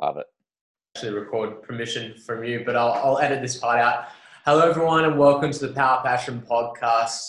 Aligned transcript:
Love 0.00 0.18
it. 0.18 0.26
Actually, 0.96 1.18
record 1.18 1.60
permission 1.62 2.14
from 2.24 2.44
you, 2.44 2.62
but 2.64 2.76
I'll, 2.76 2.92
I'll 2.92 3.18
edit 3.18 3.42
this 3.42 3.56
part 3.56 3.80
out. 3.80 4.04
Hello, 4.44 4.70
everyone, 4.70 5.04
and 5.04 5.18
welcome 5.18 5.50
to 5.50 5.66
the 5.66 5.72
Power 5.72 6.02
Passion 6.04 6.40
podcast. 6.48 7.28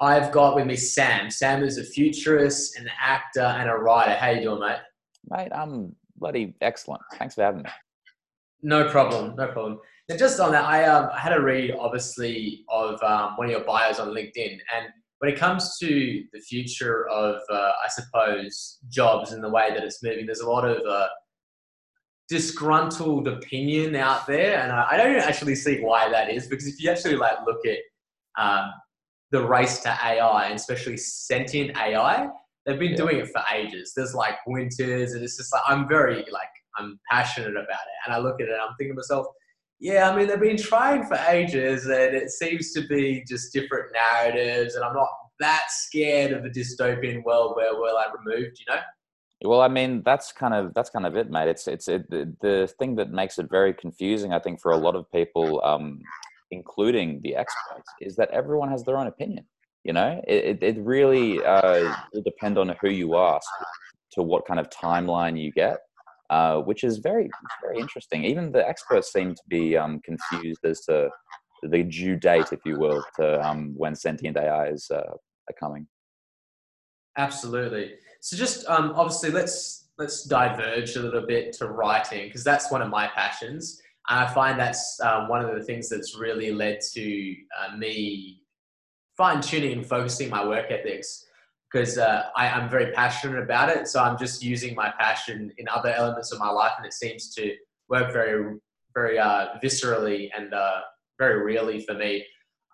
I've 0.00 0.32
got 0.32 0.56
with 0.56 0.66
me 0.66 0.76
Sam. 0.76 1.30
Sam 1.30 1.62
is 1.62 1.76
a 1.76 1.84
futurist, 1.84 2.78
an 2.78 2.88
actor, 2.98 3.42
and 3.42 3.68
a 3.68 3.74
writer. 3.74 4.14
How 4.14 4.30
you 4.30 4.40
doing, 4.40 4.60
mate? 4.60 4.78
Mate, 5.28 5.50
I'm 5.54 5.94
bloody 6.16 6.54
excellent. 6.62 7.02
Thanks 7.18 7.34
for 7.34 7.42
having 7.42 7.64
me. 7.64 7.70
No 8.62 8.88
problem, 8.88 9.36
no 9.36 9.48
problem. 9.48 9.78
And 10.08 10.18
just 10.18 10.40
on 10.40 10.52
that, 10.52 10.64
I, 10.64 10.84
um, 10.84 11.10
I 11.12 11.18
had 11.18 11.34
a 11.34 11.40
read, 11.42 11.72
obviously, 11.78 12.64
of 12.70 13.02
um, 13.02 13.36
one 13.36 13.48
of 13.48 13.50
your 13.50 13.64
bios 13.64 14.00
on 14.00 14.08
LinkedIn, 14.08 14.58
and 14.74 14.86
when 15.18 15.30
it 15.30 15.38
comes 15.38 15.76
to 15.80 16.24
the 16.32 16.40
future 16.40 17.06
of, 17.10 17.42
uh, 17.50 17.72
I 17.84 17.88
suppose, 17.90 18.78
jobs 18.88 19.32
and 19.32 19.44
the 19.44 19.50
way 19.50 19.68
that 19.74 19.84
it's 19.84 20.02
moving, 20.02 20.24
there's 20.24 20.40
a 20.40 20.48
lot 20.48 20.64
of 20.64 20.78
uh, 20.86 21.08
disgruntled 22.30 23.26
opinion 23.26 23.96
out 23.96 24.26
there, 24.26 24.60
and 24.60 24.70
I, 24.70 24.90
I, 24.92 24.96
don't 24.96 25.16
actually 25.16 25.56
see 25.56 25.80
why 25.80 26.08
that 26.08 26.30
is. 26.30 26.46
Because 26.46 26.66
if 26.66 26.80
you 26.80 26.88
actually 26.88 27.16
like 27.16 27.34
look 27.44 27.60
at 27.66 27.78
um, 28.42 28.70
the 29.32 29.44
race 29.44 29.80
to 29.80 29.88
AI, 29.90 30.46
and 30.46 30.54
especially 30.54 30.96
sentient 30.96 31.76
AI, 31.76 32.28
they've 32.64 32.78
been 32.78 32.92
yeah. 32.92 32.96
doing 32.96 33.16
it 33.18 33.28
for 33.28 33.42
ages. 33.52 33.92
There's 33.94 34.14
like 34.14 34.36
winters, 34.46 35.12
and 35.12 35.22
it's 35.22 35.36
just 35.36 35.52
like 35.52 35.62
I'm 35.66 35.88
very 35.88 36.24
like 36.30 36.48
I'm 36.78 36.98
passionate 37.10 37.50
about 37.50 37.62
it, 37.62 38.06
and 38.06 38.14
I 38.14 38.18
look 38.18 38.40
at 38.40 38.48
it, 38.48 38.52
and 38.52 38.60
I'm 38.60 38.74
thinking 38.78 38.94
to 38.94 38.96
myself. 38.96 39.26
Yeah, 39.82 40.10
I 40.10 40.14
mean, 40.14 40.28
they've 40.28 40.38
been 40.38 40.58
trying 40.58 41.06
for 41.06 41.16
ages, 41.28 41.86
and 41.86 42.14
it 42.14 42.30
seems 42.30 42.72
to 42.72 42.86
be 42.86 43.24
just 43.26 43.50
different 43.52 43.86
narratives. 43.94 44.74
And 44.74 44.84
I'm 44.84 44.92
not 44.92 45.08
that 45.40 45.64
scared 45.70 46.32
of 46.32 46.44
a 46.44 46.50
dystopian 46.50 47.24
world 47.24 47.56
where 47.56 47.74
we're 47.74 47.94
like 47.94 48.08
removed, 48.16 48.60
you 48.60 48.72
know? 48.72 48.80
Well, 49.42 49.62
I 49.62 49.68
mean, 49.68 50.02
that's 50.04 50.32
kind 50.32 50.52
of 50.52 50.74
that's 50.74 50.90
kind 50.90 51.06
of 51.06 51.16
it, 51.16 51.30
mate. 51.30 51.48
It's 51.48 51.66
it's 51.66 51.88
it, 51.88 52.10
the, 52.10 52.34
the 52.42 52.70
thing 52.78 52.96
that 52.96 53.10
makes 53.10 53.38
it 53.38 53.48
very 53.50 53.72
confusing, 53.72 54.32
I 54.32 54.38
think, 54.38 54.60
for 54.60 54.72
a 54.72 54.76
lot 54.76 54.94
of 54.94 55.10
people, 55.10 55.62
um, 55.64 55.98
including 56.50 57.20
the 57.22 57.36
experts, 57.36 57.88
is 58.02 58.16
that 58.16 58.30
everyone 58.30 58.70
has 58.70 58.84
their 58.84 58.98
own 58.98 59.06
opinion. 59.06 59.46
You 59.84 59.94
know, 59.94 60.20
it 60.28 60.62
it 60.62 60.76
really 60.78 61.42
uh, 61.42 61.94
will 62.12 62.22
depend 62.22 62.58
on 62.58 62.76
who 62.82 62.90
you 62.90 63.16
ask 63.16 63.48
to 64.12 64.22
what 64.22 64.46
kind 64.46 64.60
of 64.60 64.68
timeline 64.68 65.40
you 65.40 65.52
get, 65.52 65.78
uh, 66.28 66.58
which 66.58 66.84
is 66.84 66.98
very 66.98 67.30
very 67.62 67.78
interesting. 67.78 68.24
Even 68.24 68.52
the 68.52 68.68
experts 68.68 69.10
seem 69.10 69.34
to 69.34 69.42
be 69.48 69.74
um, 69.74 70.00
confused 70.04 70.62
as 70.64 70.82
to 70.82 71.08
the 71.62 71.82
due 71.84 72.16
date, 72.16 72.52
if 72.52 72.60
you 72.66 72.78
will, 72.78 73.02
to 73.16 73.40
um, 73.46 73.72
when 73.74 73.94
sentient 73.94 74.36
AI 74.36 74.68
is 74.68 74.90
uh, 74.90 75.00
coming. 75.58 75.86
Absolutely. 77.16 77.94
So 78.20 78.36
just 78.36 78.66
um, 78.68 78.92
obviously 78.96 79.30
let's 79.30 79.88
let's 79.98 80.24
diverge 80.24 80.96
a 80.96 81.00
little 81.00 81.26
bit 81.26 81.52
to 81.54 81.66
writing 81.66 82.26
because 82.26 82.44
that's 82.44 82.70
one 82.70 82.82
of 82.82 82.88
my 82.88 83.08
passions. 83.08 83.80
And 84.08 84.20
I 84.20 84.32
find 84.32 84.58
that's 84.58 84.98
um, 85.00 85.28
one 85.28 85.44
of 85.44 85.54
the 85.54 85.62
things 85.62 85.88
that's 85.88 86.16
really 86.16 86.52
led 86.52 86.80
to 86.92 87.34
uh, 87.58 87.76
me 87.76 88.42
fine 89.16 89.42
tuning 89.42 89.72
and 89.72 89.86
focusing 89.86 90.30
my 90.30 90.46
work 90.46 90.70
ethics 90.70 91.26
because 91.70 91.98
uh, 91.98 92.24
I, 92.36 92.46
am 92.46 92.68
very 92.68 92.92
passionate 92.92 93.42
about 93.42 93.68
it. 93.68 93.86
So 93.86 94.02
I'm 94.02 94.18
just 94.18 94.42
using 94.42 94.74
my 94.74 94.92
passion 94.98 95.52
in 95.58 95.68
other 95.68 95.90
elements 95.90 96.32
of 96.32 96.38
my 96.38 96.48
life, 96.48 96.72
and 96.78 96.86
it 96.86 96.94
seems 96.94 97.32
to 97.34 97.54
work 97.88 98.12
very, 98.12 98.56
very 98.94 99.18
uh, 99.18 99.48
viscerally 99.62 100.30
and 100.36 100.52
uh, 100.52 100.80
very 101.18 101.44
really 101.44 101.80
for 101.84 101.94
me 101.94 102.24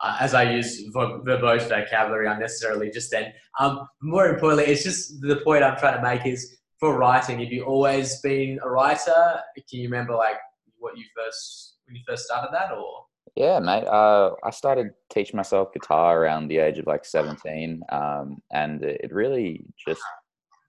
uh, 0.00 0.16
as 0.20 0.34
I 0.34 0.50
use 0.50 0.84
verbose 0.94 1.68
vocabulary 1.68 2.28
unnecessarily 2.28 2.90
just 2.90 3.10
then. 3.10 3.32
Um, 3.58 3.86
more 4.02 4.28
importantly, 4.28 4.66
it's 4.72 4.84
just 4.84 5.20
the 5.20 5.36
point 5.36 5.64
I'm 5.64 5.78
trying 5.78 5.96
to 5.96 6.02
make 6.02 6.26
is 6.26 6.58
for 6.78 6.98
writing. 6.98 7.40
Have 7.40 7.52
you 7.52 7.64
always 7.64 8.20
been 8.20 8.58
a 8.62 8.68
writer? 8.68 9.40
Can 9.68 9.80
you 9.80 9.88
remember 9.88 10.14
like 10.14 10.36
what 10.78 10.96
you 10.96 11.04
first 11.16 11.76
when 11.86 11.96
you 11.96 12.02
first 12.06 12.24
started 12.24 12.50
that, 12.52 12.72
or? 12.72 13.04
Yeah, 13.36 13.58
mate. 13.60 13.86
Uh, 13.86 14.30
I 14.44 14.50
started 14.50 14.88
teaching 15.10 15.36
myself 15.36 15.72
guitar 15.72 16.22
around 16.22 16.48
the 16.48 16.58
age 16.58 16.78
of 16.78 16.86
like 16.86 17.04
17, 17.04 17.82
um, 17.90 18.38
and 18.50 18.82
it 18.82 19.12
really 19.12 19.62
just 19.86 20.00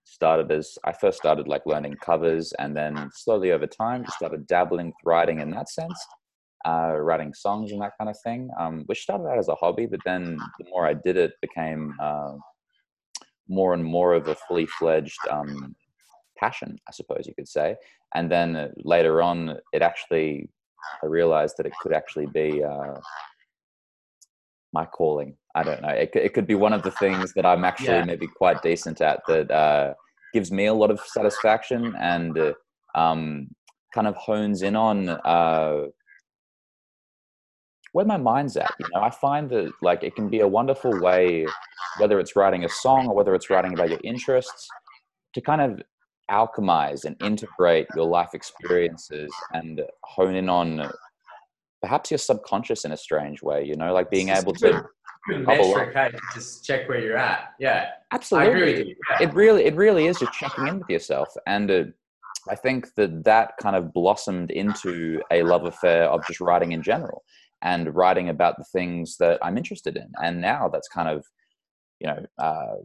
started 0.03 0.51
as 0.51 0.77
I 0.83 0.91
first 0.91 1.17
started 1.17 1.47
like 1.47 1.66
learning 1.66 1.95
covers, 2.03 2.53
and 2.59 2.75
then 2.75 3.09
slowly 3.13 3.51
over 3.51 3.67
time 3.67 4.03
just 4.03 4.17
started 4.17 4.47
dabbling 4.47 4.87
with 4.87 4.95
writing 5.05 5.39
in 5.39 5.51
that 5.51 5.69
sense 5.69 5.97
uh, 6.66 6.95
writing 6.97 7.34
songs 7.34 7.72
and 7.72 7.81
that 7.81 7.94
kind 7.97 8.09
of 8.09 8.19
thing, 8.23 8.50
um, 8.59 8.84
which 8.88 9.01
started 9.01 9.28
out 9.28 9.38
as 9.38 9.47
a 9.47 9.56
hobby, 9.56 9.85
but 9.85 10.00
then 10.06 10.38
the 10.59 10.66
more 10.69 10.88
I 10.88 10.94
did 10.94 11.18
it, 11.18 11.34
became 11.41 11.94
uh, 12.01 12.34
more 13.47 13.73
and 13.73 13.84
more 13.84 14.13
of 14.13 14.28
a 14.28 14.35
fully 14.47 14.66
fledged 14.66 15.19
um, 15.29 15.75
passion, 16.38 16.78
I 16.88 16.91
suppose 16.91 17.25
you 17.25 17.34
could 17.34 17.47
say. 17.47 17.75
And 18.16 18.31
then 18.31 18.56
uh, 18.56 18.69
later 18.78 19.22
on, 19.22 19.57
it 19.73 19.81
actually, 19.81 20.50
I 21.03 21.07
realized 21.07 21.56
that 21.57 21.66
it 21.66 21.73
could 21.81 21.94
actually 21.94 22.28
be 22.28 22.63
uh, 22.63 22.96
my 24.73 24.85
calling. 24.85 25.35
I 25.56 25.63
don't 25.63 25.81
know. 25.81 25.90
It, 25.90 26.12
it 26.13 26.34
could 26.34 26.47
be 26.47 26.56
one 26.56 26.73
of 26.73 26.84
the 26.84 26.91
things 26.91 27.34
that 27.34 27.46
I'm 27.46 27.66
actually 27.66 27.97
yeah. 27.97 28.06
maybe 28.06 28.28
quite 28.28 28.62
decent 28.62 29.01
at 29.01 29.22
that 29.28 29.50
uh, 29.50 29.94
gives 30.34 30.51
me 30.51 30.67
a 30.67 30.73
lot 30.73 30.91
of 30.91 31.00
satisfaction 31.00 31.96
and 32.00 32.38
uh, 32.38 32.53
um, 32.96 33.47
kind 33.94 34.07
of 34.07 34.16
hones 34.16 34.62
in 34.62 34.75
on 34.75 35.09
where 37.97 38.06
my 38.06 38.16
mind's 38.16 38.56
at. 38.56 38.75
You 38.80 38.85
know, 38.94 39.02
I 39.02 39.09
find 39.09 39.50
that 39.50 39.72
like 39.81 40.03
it 40.03 40.16
can 40.16 40.30
be 40.30 40.41
a 40.41 40.47
wonderful 40.47 41.02
way, 41.02 41.47
whether 41.97 42.19
it's 42.19 42.35
writing 42.35 42.63
a 42.63 42.69
song 42.69 43.08
or 43.08 43.16
whether 43.16 43.34
it's 43.34 43.50
writing 43.50 43.74
about 43.74 43.90
your 43.90 44.00
interests, 44.03 44.69
to 45.34 45.41
kind 45.41 45.62
of 45.62 45.81
alchemize 46.30 47.06
and 47.06 47.16
integrate 47.24 47.88
your 47.96 48.06
life 48.06 48.35
experiences 48.35 49.34
and 49.53 49.81
hone 50.03 50.35
in 50.35 50.47
on 50.47 50.91
perhaps 51.81 52.12
your 52.12 52.19
subconscious 52.19 52.85
in 52.85 52.91
a 52.91 52.97
strange 52.97 53.41
way. 53.41 53.63
You 53.63 53.75
know, 53.75 53.91
like 53.91 54.12
being 54.12 54.29
able 54.29 54.53
to. 54.53 54.85
metric, 55.29 55.96
hey, 55.96 56.12
just 56.35 56.64
check 56.64 56.88
where 56.88 57.02
you're 57.02 57.18
at. 57.18 57.56
Yeah, 57.59 57.90
absolutely. 58.14 58.96
Yeah. 59.09 59.28
It 59.28 59.34
really, 59.34 59.66
it 59.66 59.75
really 59.75 60.06
is 60.06 60.19
just 60.19 60.34
checking 60.34 60.68
in 60.68 60.78
with 60.78 60.90
yourself, 60.90 61.29
and 61.47 61.72
uh, 61.72 61.84
I 62.47 62.53
think 62.53 62.94
that 62.94 63.24
that 63.24 63.53
kind 63.59 63.75
of 63.75 63.91
blossomed 63.91 64.52
into 64.52 65.19
a 65.31 65.41
love 65.41 65.66
affair 65.66 66.03
of 66.03 66.22
just 66.28 66.41
writing 66.41 66.74
in 66.74 66.84
general 66.84 67.24
and 67.62 67.95
writing 67.95 68.29
about 68.29 68.57
the 68.57 68.66
things 68.72 69.18
that 69.18 69.40
I'm 69.41 69.57
interested 69.57 69.97
in. 69.97 70.12
And 70.22 70.41
now 70.41 70.69
that's 70.69 70.88
kind 70.88 71.09
of, 71.09 71.25
you 72.00 72.07
know, 72.07 72.25
uh, 72.38 72.75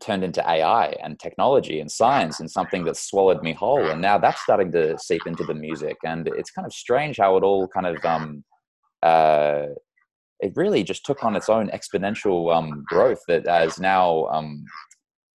turned 0.00 0.24
into 0.24 0.48
AI 0.48 0.86
and 1.02 1.18
technology 1.18 1.80
and 1.80 1.90
science 1.90 2.40
and 2.40 2.50
something 2.50 2.84
that 2.84 2.96
swallowed 2.96 3.42
me 3.42 3.52
whole. 3.52 3.90
And 3.90 4.00
now 4.00 4.18
that's 4.18 4.42
starting 4.42 4.72
to 4.72 4.98
seep 4.98 5.26
into 5.26 5.44
the 5.44 5.54
music. 5.54 5.96
And 6.04 6.28
it's 6.28 6.50
kind 6.50 6.66
of 6.66 6.72
strange 6.72 7.18
how 7.18 7.36
it 7.36 7.42
all 7.42 7.68
kind 7.68 7.86
of, 7.86 8.04
um, 8.04 8.44
uh, 9.02 9.66
it 10.40 10.52
really 10.56 10.82
just 10.82 11.04
took 11.06 11.22
on 11.24 11.36
its 11.36 11.48
own 11.48 11.68
exponential 11.70 12.54
um, 12.54 12.84
growth 12.88 13.20
that 13.28 13.46
has 13.46 13.78
now 13.78 14.26
um, 14.26 14.64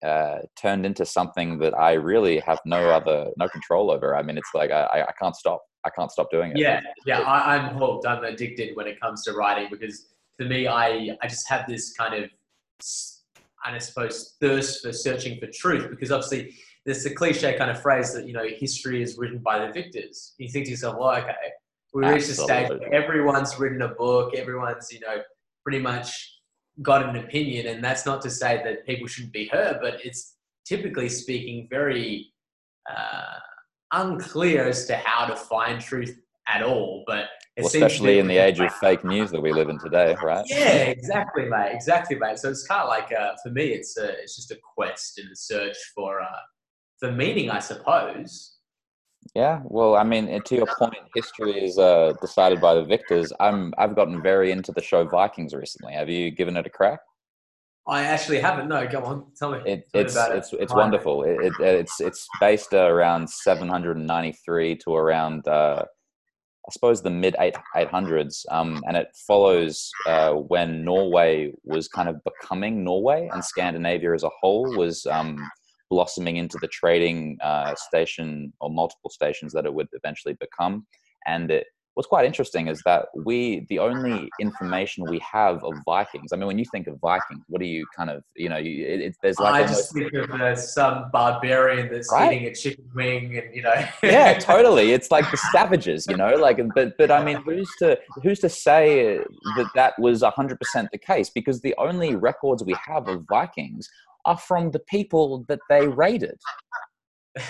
uh, 0.04 0.38
turned 0.60 0.86
into 0.86 1.04
something 1.04 1.58
that 1.58 1.76
I 1.76 1.94
really 1.94 2.40
have 2.40 2.60
no 2.64 2.90
other 2.90 3.30
no 3.36 3.48
control 3.48 3.90
over. 3.90 4.14
I 4.14 4.22
mean, 4.22 4.38
it's 4.38 4.50
like 4.54 4.70
I, 4.70 5.04
I 5.08 5.12
can't 5.20 5.34
stop. 5.34 5.62
I 5.84 5.90
can't 5.90 6.10
stop 6.10 6.30
doing 6.30 6.52
it. 6.52 6.58
Yeah, 6.58 6.80
yeah, 7.06 7.20
I, 7.20 7.56
am 7.56 7.76
hooked. 7.76 8.06
I'm 8.06 8.24
addicted 8.24 8.76
when 8.76 8.86
it 8.86 9.00
comes 9.00 9.22
to 9.24 9.32
writing 9.32 9.68
because 9.70 10.08
for 10.36 10.44
me, 10.44 10.66
I 10.66 11.16
I 11.22 11.26
just 11.28 11.48
have 11.48 11.66
this 11.66 11.92
kind 11.92 12.14
of, 12.14 12.30
and 13.64 13.76
I 13.76 13.78
suppose 13.78 14.36
thirst 14.40 14.82
for 14.82 14.92
searching 14.92 15.38
for 15.38 15.46
truth 15.46 15.88
because 15.90 16.10
obviously 16.10 16.54
there's 16.84 17.04
a 17.06 17.14
cliche 17.14 17.56
kind 17.56 17.70
of 17.70 17.80
phrase 17.80 18.12
that 18.14 18.26
you 18.26 18.32
know 18.32 18.46
history 18.48 19.02
is 19.02 19.18
written 19.18 19.38
by 19.38 19.64
the 19.64 19.72
victors. 19.72 20.34
You 20.38 20.48
think 20.48 20.64
to 20.66 20.70
yourself, 20.72 20.96
well, 20.98 21.16
okay, 21.16 21.34
we 21.94 22.06
reached 22.06 22.28
a 22.28 22.34
stage 22.34 22.70
where 22.70 22.92
everyone's 22.92 23.58
written 23.58 23.82
a 23.82 23.88
book, 23.88 24.34
everyone's 24.34 24.92
you 24.92 25.00
know 25.00 25.22
pretty 25.62 25.80
much 25.80 26.40
got 26.82 27.08
an 27.08 27.16
opinion, 27.16 27.68
and 27.68 27.82
that's 27.82 28.04
not 28.04 28.20
to 28.22 28.30
say 28.30 28.60
that 28.64 28.86
people 28.86 29.06
shouldn't 29.06 29.32
be 29.32 29.46
heard, 29.46 29.78
but 29.80 30.04
it's 30.04 30.34
typically 30.66 31.08
speaking 31.08 31.68
very. 31.70 32.32
Uh, 32.90 33.38
unclear 33.92 34.68
as 34.68 34.86
to 34.86 34.96
how 34.96 35.26
to 35.26 35.36
find 35.36 35.80
truth 35.80 36.16
at 36.48 36.62
all. 36.62 37.04
But 37.06 37.26
well, 37.56 37.66
especially 37.66 38.18
in 38.18 38.26
the 38.26 38.38
age 38.38 38.60
of 38.60 38.72
fake 38.80 39.04
news 39.04 39.30
that 39.30 39.40
we 39.40 39.52
live 39.52 39.68
in 39.68 39.78
today, 39.78 40.16
right? 40.22 40.44
Yeah, 40.48 40.84
exactly, 40.84 41.44
mate. 41.44 41.72
Exactly, 41.72 42.16
mate. 42.16 42.38
So 42.38 42.50
it's 42.50 42.66
kind 42.66 42.82
of 42.82 42.88
like 42.88 43.12
uh, 43.12 43.32
for 43.42 43.50
me, 43.50 43.68
it's 43.68 43.96
a, 43.96 44.20
it's 44.20 44.36
just 44.36 44.50
a 44.50 44.58
quest 44.74 45.18
and 45.18 45.30
a 45.30 45.36
search 45.36 45.76
for 45.94 46.20
uh, 46.20 46.26
for 46.98 47.12
meaning, 47.12 47.50
I 47.50 47.58
suppose. 47.58 48.56
Yeah, 49.34 49.60
well, 49.64 49.96
I 49.96 50.04
mean, 50.04 50.42
to 50.42 50.54
your 50.54 50.66
point, 50.78 50.94
history 51.14 51.62
is 51.62 51.78
uh, 51.78 52.14
decided 52.20 52.60
by 52.60 52.74
the 52.74 52.84
victors. 52.84 53.32
I'm 53.40 53.74
I've 53.76 53.94
gotten 53.94 54.22
very 54.22 54.52
into 54.52 54.72
the 54.72 54.80
show 54.80 55.04
Vikings 55.04 55.54
recently. 55.54 55.92
Have 55.92 56.08
you 56.08 56.30
given 56.30 56.56
it 56.56 56.66
a 56.66 56.70
crack? 56.70 57.00
I 57.88 58.02
actually 58.04 58.40
haven't. 58.40 58.68
No, 58.68 58.86
go 58.86 59.02
on, 59.02 59.24
tell 59.36 59.52
me. 59.52 59.58
It, 59.64 59.88
it's, 59.94 60.14
me 60.14 60.20
it's, 60.20 60.52
it's 60.52 60.62
it's 60.62 60.74
wonderful. 60.74 61.22
It, 61.22 61.38
it, 61.40 61.52
it's 61.60 62.00
it's 62.00 62.28
based 62.38 62.74
around 62.74 63.30
793 63.30 64.76
to 64.76 64.94
around 64.94 65.48
uh, 65.48 65.84
I 66.68 66.70
suppose 66.70 67.00
the 67.00 67.10
mid 67.10 67.34
eight 67.40 67.56
eight 67.76 67.88
hundreds, 67.88 68.44
um, 68.50 68.82
and 68.86 68.94
it 68.94 69.08
follows 69.26 69.90
uh, 70.06 70.32
when 70.32 70.84
Norway 70.84 71.52
was 71.64 71.88
kind 71.88 72.10
of 72.10 72.16
becoming 72.24 72.84
Norway, 72.84 73.30
and 73.32 73.42
Scandinavia 73.42 74.12
as 74.12 74.22
a 74.22 74.30
whole 74.38 74.76
was 74.76 75.06
um, 75.06 75.38
blossoming 75.88 76.36
into 76.36 76.58
the 76.60 76.68
trading 76.68 77.38
uh, 77.42 77.74
station 77.74 78.52
or 78.60 78.68
multiple 78.68 79.08
stations 79.08 79.54
that 79.54 79.64
it 79.64 79.72
would 79.72 79.88
eventually 79.92 80.36
become. 80.38 80.86
And 81.26 81.50
it, 81.50 81.66
what's 81.98 82.06
quite 82.06 82.24
interesting 82.24 82.68
is 82.68 82.80
that 82.84 83.06
we 83.12 83.66
the 83.70 83.80
only 83.80 84.30
information 84.40 85.04
we 85.10 85.18
have 85.18 85.64
of 85.64 85.74
Vikings. 85.84 86.32
I 86.32 86.36
mean, 86.36 86.46
when 86.46 86.56
you 86.56 86.64
think 86.70 86.86
of 86.86 86.96
Vikings, 87.00 87.42
what 87.48 87.60
do 87.60 87.66
you 87.66 87.84
kind 87.96 88.08
of 88.08 88.22
you 88.36 88.48
know? 88.48 88.56
You, 88.56 88.86
it, 88.86 89.00
it, 89.00 89.16
there's 89.20 89.40
like 89.40 89.64
I 89.64 89.66
just 89.66 89.92
think 89.92 90.12
of 90.12 90.30
uh, 90.30 90.54
some 90.54 91.10
barbarian 91.12 91.92
that's 91.92 92.12
right? 92.12 92.32
eating 92.32 92.46
a 92.46 92.54
chicken 92.54 92.88
wing, 92.94 93.36
and 93.36 93.52
you 93.52 93.62
know. 93.62 93.74
yeah, 94.04 94.38
totally. 94.38 94.92
It's 94.92 95.10
like 95.10 95.28
the 95.32 95.38
savages, 95.50 96.06
you 96.08 96.16
know. 96.16 96.36
Like, 96.36 96.60
but 96.72 96.96
but 96.98 97.10
I 97.10 97.24
mean, 97.24 97.38
who's 97.38 97.68
to 97.80 97.98
who's 98.22 98.38
to 98.40 98.48
say 98.48 99.18
that 99.56 99.68
that 99.74 99.98
was 99.98 100.22
hundred 100.22 100.60
percent 100.60 100.90
the 100.92 100.98
case? 100.98 101.30
Because 101.30 101.60
the 101.62 101.74
only 101.78 102.14
records 102.14 102.62
we 102.62 102.76
have 102.86 103.08
of 103.08 103.24
Vikings 103.28 103.88
are 104.24 104.38
from 104.38 104.70
the 104.70 104.78
people 104.88 105.44
that 105.48 105.58
they 105.68 105.88
raided. 105.88 106.38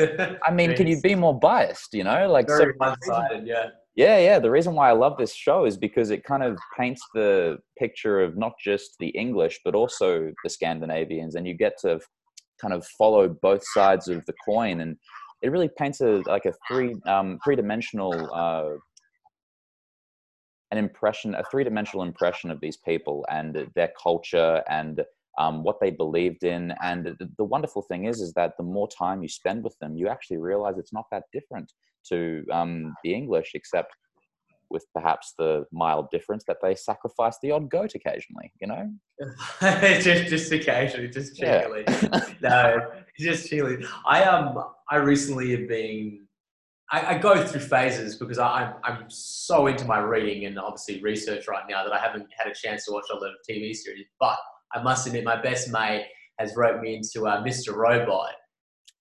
I 0.00 0.50
mean, 0.50 0.74
can 0.74 0.86
you 0.86 0.98
be 1.02 1.14
more 1.14 1.38
biased? 1.38 1.92
You 1.92 2.04
know, 2.04 2.30
like 2.32 2.46
very 2.46 2.72
so, 2.72 2.78
one-sided, 2.78 3.46
yeah. 3.46 3.66
Yeah, 3.94 4.18
yeah. 4.18 4.38
The 4.38 4.50
reason 4.50 4.74
why 4.74 4.88
I 4.88 4.92
love 4.92 5.18
this 5.18 5.34
show 5.34 5.66
is 5.66 5.76
because 5.76 6.10
it 6.10 6.24
kind 6.24 6.42
of 6.42 6.58
paints 6.78 7.02
the 7.14 7.58
picture 7.78 8.20
of 8.20 8.38
not 8.38 8.52
just 8.62 8.96
the 8.98 9.08
English, 9.08 9.60
but 9.64 9.74
also 9.74 10.32
the 10.42 10.50
Scandinavians, 10.50 11.34
and 11.34 11.46
you 11.46 11.54
get 11.54 11.78
to 11.82 12.00
kind 12.60 12.72
of 12.72 12.86
follow 12.98 13.28
both 13.28 13.62
sides 13.74 14.08
of 14.08 14.24
the 14.24 14.32
coin, 14.46 14.80
and 14.80 14.96
it 15.42 15.50
really 15.50 15.68
paints 15.76 16.00
a 16.00 16.22
like 16.26 16.46
a 16.46 16.54
three 16.66 16.94
um, 17.06 17.38
three 17.44 17.56
dimensional 17.56 18.30
uh, 18.32 18.70
an 20.72 20.78
impression, 20.78 21.34
a 21.34 21.44
three 21.50 21.64
dimensional 21.64 22.02
impression 22.02 22.50
of 22.50 22.58
these 22.60 22.78
people 22.78 23.26
and 23.30 23.68
their 23.74 23.92
culture 24.02 24.62
and 24.70 25.02
um, 25.38 25.62
what 25.62 25.78
they 25.80 25.90
believed 25.90 26.44
in. 26.44 26.72
And 26.82 27.04
the, 27.04 27.28
the, 27.36 27.44
wonderful 27.44 27.82
thing 27.82 28.06
is, 28.06 28.20
is 28.22 28.32
that 28.34 28.56
the 28.56 28.62
more 28.62 28.88
time 28.88 29.22
you 29.22 29.28
spend 29.28 29.62
with 29.62 29.78
them, 29.80 29.96
you 29.96 30.08
actually 30.08 30.38
realize 30.38 30.78
it's 30.78 30.92
not 30.92 31.04
that 31.10 31.24
different 31.30 31.70
to 32.08 32.44
um, 32.52 32.94
the 33.04 33.14
English, 33.14 33.52
except 33.54 33.94
with 34.70 34.86
perhaps 34.94 35.34
the 35.38 35.64
mild 35.70 36.10
difference 36.10 36.44
that 36.48 36.56
they 36.62 36.74
sacrifice 36.74 37.36
the 37.42 37.50
odd 37.50 37.70
goat 37.70 37.94
occasionally. 37.94 38.52
You 38.60 38.68
know, 38.68 38.90
just 40.00 40.28
just 40.28 40.52
occasionally, 40.52 41.08
just 41.08 41.36
cheekily. 41.36 41.84
Yeah. 41.86 42.24
no, 42.42 42.90
just 43.18 43.48
cheekily. 43.48 43.84
I 44.06 44.24
um, 44.24 44.58
I 44.90 44.96
recently 44.96 45.52
have 45.52 45.68
been. 45.68 46.26
I, 46.90 47.14
I 47.14 47.18
go 47.18 47.42
through 47.46 47.60
phases 47.60 48.16
because 48.16 48.38
I, 48.38 48.48
I'm 48.48 48.74
I'm 48.84 49.04
so 49.08 49.66
into 49.66 49.84
my 49.84 49.98
reading 49.98 50.46
and 50.46 50.58
obviously 50.58 51.00
research 51.00 51.48
right 51.48 51.64
now 51.68 51.84
that 51.84 51.92
I 51.92 51.98
haven't 51.98 52.26
had 52.36 52.50
a 52.50 52.54
chance 52.54 52.84
to 52.86 52.92
watch 52.92 53.06
a 53.12 53.14
lot 53.14 53.30
of 53.30 53.36
TV 53.48 53.74
series, 53.74 54.06
but 54.20 54.38
I 54.74 54.82
must 54.82 55.06
admit, 55.06 55.24
my 55.24 55.40
best 55.40 55.70
mate 55.70 56.06
has 56.38 56.54
wrote 56.56 56.80
me 56.80 56.96
into 56.96 57.26
uh, 57.26 57.42
Mr. 57.42 57.74
Robot, 57.74 58.32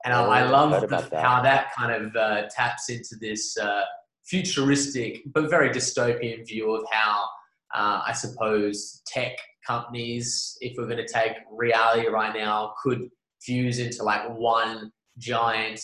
and 0.06 0.14
oh, 0.14 0.30
I, 0.30 0.42
I 0.42 0.50
love 0.50 0.82
the, 0.82 0.88
that. 0.88 1.14
how 1.14 1.42
that 1.42 1.74
kind 1.78 1.92
of 1.92 2.16
uh, 2.16 2.44
taps 2.50 2.90
into 2.90 3.16
this 3.20 3.58
uh, 3.58 3.84
futuristic 4.26 5.24
but 5.34 5.50
very 5.50 5.70
dystopian 5.70 6.48
view 6.48 6.74
of 6.76 6.86
how 6.92 7.26
uh, 7.74 8.02
I 8.06 8.14
suppose 8.14 9.02
tech 9.06 9.38
companies, 9.66 10.58
if 10.62 10.78
we're 10.78 10.86
going 10.86 11.06
to 11.06 11.08
take 11.08 11.34
reality 11.52 12.08
right 12.08 12.36
now, 12.36 12.74
could 12.84 13.10
fuse 13.42 13.80
into 13.80 14.04
like 14.04 14.30
one 14.30 14.92
giant, 15.18 15.80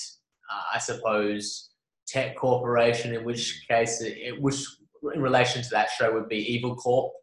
uh, 0.52 0.76
I 0.76 0.80
suppose, 0.80 1.70
tech 2.08 2.36
corporation. 2.36 3.14
In 3.14 3.24
which 3.24 3.66
case, 3.70 4.02
it, 4.02 4.18
it 4.18 4.42
which 4.42 4.66
in 5.14 5.22
relation 5.22 5.62
to 5.62 5.70
that 5.70 5.90
show 5.92 6.14
would 6.14 6.28
be 6.28 6.54
Evil 6.54 6.76
Corp. 6.76 7.14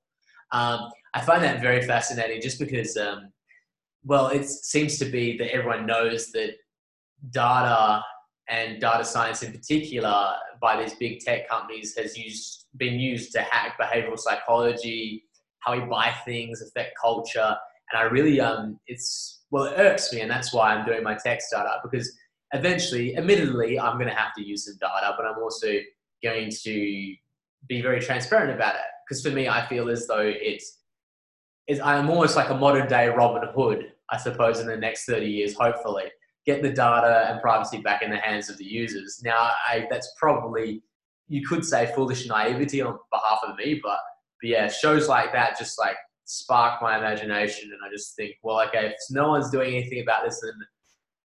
Um, 0.52 0.90
I 1.14 1.20
find 1.20 1.42
that 1.42 1.60
very 1.60 1.86
fascinating 1.86 2.40
just 2.40 2.58
because, 2.58 2.96
um, 2.96 3.32
well, 4.04 4.28
it 4.28 4.44
seems 4.46 4.98
to 4.98 5.04
be 5.04 5.36
that 5.38 5.52
everyone 5.52 5.86
knows 5.86 6.30
that 6.32 6.54
data 7.30 8.02
and 8.48 8.80
data 8.80 9.04
science 9.04 9.42
in 9.42 9.52
particular 9.52 10.34
by 10.60 10.82
these 10.82 10.94
big 10.94 11.20
tech 11.20 11.48
companies 11.48 11.94
has 11.96 12.16
used 12.16 12.66
been 12.76 12.98
used 12.98 13.32
to 13.32 13.40
hack 13.40 13.78
behavioral 13.80 14.18
psychology, 14.18 15.24
how 15.60 15.78
we 15.78 15.80
buy 15.86 16.12
things, 16.24 16.60
affect 16.60 16.92
culture. 17.00 17.56
And 17.92 17.98
I 18.00 18.02
really 18.02 18.40
um 18.40 18.78
it's 18.86 19.42
well 19.50 19.64
it 19.64 19.74
irks 19.78 20.12
me 20.12 20.20
and 20.20 20.30
that's 20.30 20.52
why 20.52 20.74
I'm 20.74 20.86
doing 20.86 21.02
my 21.02 21.14
tech 21.14 21.40
startup 21.40 21.82
because 21.82 22.12
eventually, 22.52 23.16
admittedly, 23.16 23.78
I'm 23.78 23.98
gonna 23.98 24.14
have 24.14 24.34
to 24.34 24.44
use 24.44 24.66
some 24.66 24.76
data, 24.80 25.14
but 25.16 25.26
I'm 25.26 25.42
also 25.42 25.68
going 26.22 26.50
to 26.50 27.14
be 27.68 27.82
very 27.82 28.00
transparent 28.00 28.54
about 28.54 28.74
it. 28.74 28.80
Because 29.06 29.22
for 29.22 29.30
me 29.30 29.48
I 29.48 29.66
feel 29.68 29.88
as 29.88 30.06
though 30.06 30.20
it's 30.20 30.78
is 31.66 31.80
I'm 31.80 32.10
almost 32.10 32.36
like 32.36 32.50
a 32.50 32.54
modern 32.54 32.88
day 32.88 33.08
Robin 33.08 33.48
Hood, 33.54 33.92
I 34.10 34.18
suppose, 34.18 34.60
in 34.60 34.66
the 34.66 34.76
next 34.76 35.06
30 35.06 35.26
years, 35.26 35.54
hopefully. 35.54 36.04
Get 36.46 36.62
the 36.62 36.70
data 36.70 37.30
and 37.30 37.40
privacy 37.40 37.78
back 37.78 38.02
in 38.02 38.10
the 38.10 38.18
hands 38.18 38.50
of 38.50 38.58
the 38.58 38.64
users. 38.64 39.20
Now, 39.24 39.50
I, 39.66 39.86
that's 39.90 40.12
probably, 40.18 40.82
you 41.28 41.46
could 41.46 41.64
say 41.64 41.90
foolish 41.94 42.26
naivety 42.26 42.82
on 42.82 42.98
behalf 43.10 43.40
of 43.46 43.56
me, 43.56 43.80
but, 43.82 43.98
but 44.40 44.48
yeah, 44.48 44.68
shows 44.68 45.08
like 45.08 45.32
that 45.32 45.58
just 45.58 45.78
like 45.78 45.96
spark 46.24 46.82
my 46.82 46.98
imagination. 46.98 47.70
And 47.72 47.80
I 47.86 47.90
just 47.90 48.14
think, 48.16 48.34
well, 48.42 48.60
okay, 48.68 48.86
if 48.88 48.94
no 49.10 49.28
one's 49.28 49.50
doing 49.50 49.74
anything 49.74 50.02
about 50.02 50.24
this, 50.24 50.40
then 50.42 50.52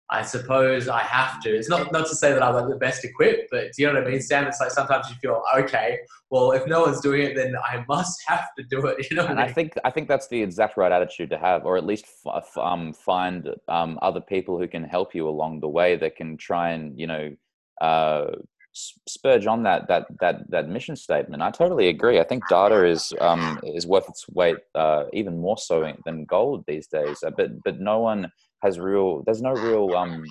I 0.09 0.21
suppose 0.21 0.87
I 0.87 1.01
have 1.01 1.41
to. 1.41 1.49
It's 1.49 1.69
not 1.69 1.91
not 1.91 2.07
to 2.07 2.15
say 2.15 2.31
that 2.31 2.41
I'm 2.41 2.53
like 2.53 2.69
the 2.69 2.77
best 2.77 3.03
equipped, 3.03 3.49
but 3.51 3.73
do 3.73 3.81
you 3.81 3.87
know 3.87 3.99
what 3.99 4.07
I 4.07 4.11
mean, 4.11 4.21
Sam? 4.21 4.47
It's 4.47 4.59
like 4.59 4.71
sometimes 4.71 5.09
you 5.09 5.15
feel 5.21 5.43
okay. 5.57 5.99
Well, 6.29 6.51
if 6.53 6.65
no 6.65 6.81
one's 6.81 7.01
doing 7.01 7.23
it, 7.23 7.35
then 7.35 7.55
I 7.57 7.83
must 7.89 8.21
have 8.27 8.47
to 8.57 8.63
do 8.63 8.85
it. 8.87 9.09
You 9.09 9.17
know. 9.17 9.25
and 9.25 9.37
I, 9.39 9.43
mean? 9.43 9.49
I, 9.49 9.53
think 9.53 9.73
I 9.83 9.91
think 9.91 10.07
that's 10.07 10.27
the 10.29 10.41
exact 10.41 10.77
right 10.77 10.91
attitude 10.91 11.29
to 11.31 11.37
have, 11.37 11.65
or 11.65 11.77
at 11.77 11.85
least 11.85 12.05
f- 12.25 12.57
um, 12.57 12.93
find 12.93 13.49
um, 13.67 13.99
other 14.01 14.21
people 14.21 14.57
who 14.57 14.67
can 14.67 14.83
help 14.83 15.13
you 15.13 15.27
along 15.27 15.59
the 15.59 15.69
way 15.69 15.97
that 15.97 16.15
can 16.15 16.37
try 16.37 16.69
and 16.69 16.97
you 16.97 17.07
know 17.07 17.35
uh, 17.81 18.27
spurge 18.71 19.47
on 19.47 19.63
that 19.63 19.87
that 19.87 20.05
that 20.21 20.49
that 20.49 20.69
mission 20.69 20.95
statement. 20.95 21.41
I 21.41 21.51
totally 21.51 21.89
agree. 21.89 22.19
I 22.19 22.23
think 22.23 22.47
data 22.47 22.85
is 22.85 23.11
um, 23.19 23.59
is 23.63 23.85
worth 23.85 24.07
its 24.07 24.25
weight, 24.29 24.57
uh, 24.75 25.05
even 25.11 25.41
more 25.41 25.57
so 25.57 25.91
than 26.05 26.25
gold 26.25 26.63
these 26.67 26.87
days. 26.87 27.23
Uh, 27.23 27.31
but 27.31 27.61
but 27.63 27.79
no 27.79 27.99
one 27.99 28.31
has 28.63 28.79
real 28.79 29.23
there's 29.25 29.41
no 29.41 29.51
real 29.51 29.95
um, 29.95 30.23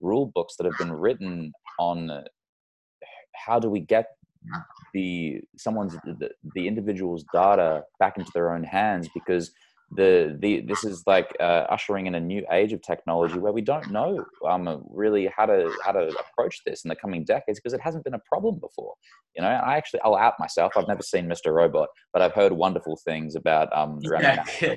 rule 0.00 0.26
books 0.34 0.56
that 0.56 0.64
have 0.64 0.78
been 0.78 0.92
written 0.92 1.52
on 1.78 2.24
how 3.34 3.58
do 3.58 3.68
we 3.70 3.80
get 3.80 4.06
the 4.94 5.40
someone's 5.56 5.94
the, 6.04 6.30
the 6.54 6.66
individual's 6.66 7.24
data 7.32 7.82
back 7.98 8.18
into 8.18 8.30
their 8.32 8.52
own 8.54 8.64
hands 8.64 9.08
because 9.14 9.52
the 9.92 10.36
the 10.40 10.60
this 10.60 10.84
is 10.84 11.02
like 11.06 11.34
uh, 11.40 11.66
ushering 11.68 12.06
in 12.06 12.14
a 12.14 12.20
new 12.20 12.44
age 12.52 12.72
of 12.72 12.80
technology 12.82 13.38
where 13.38 13.52
we 13.52 13.60
don't 13.60 13.90
know 13.90 14.24
um, 14.48 14.84
really 14.88 15.26
how 15.36 15.46
to 15.46 15.72
how 15.84 15.92
to 15.92 16.08
approach 16.18 16.62
this 16.64 16.84
in 16.84 16.88
the 16.88 16.96
coming 16.96 17.24
decades 17.24 17.58
because 17.58 17.72
it 17.72 17.80
hasn't 17.80 18.04
been 18.04 18.14
a 18.14 18.20
problem 18.20 18.58
before. 18.60 18.94
You 19.34 19.42
know, 19.42 19.48
I 19.48 19.76
actually 19.76 20.00
I'll 20.02 20.16
out 20.16 20.34
myself. 20.38 20.72
I've 20.76 20.88
never 20.88 21.02
seen 21.02 21.26
Mr. 21.26 21.52
Robot, 21.52 21.88
but 22.12 22.22
I've 22.22 22.34
heard 22.34 22.52
wonderful 22.52 23.00
things 23.04 23.34
about 23.34 23.76
um, 23.76 23.98
yeah. 24.02 24.44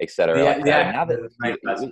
etc. 0.00 0.38
Yeah, 0.38 0.44
like 0.44 0.66
yeah, 0.66 0.92
now 0.92 1.04
that 1.06 1.18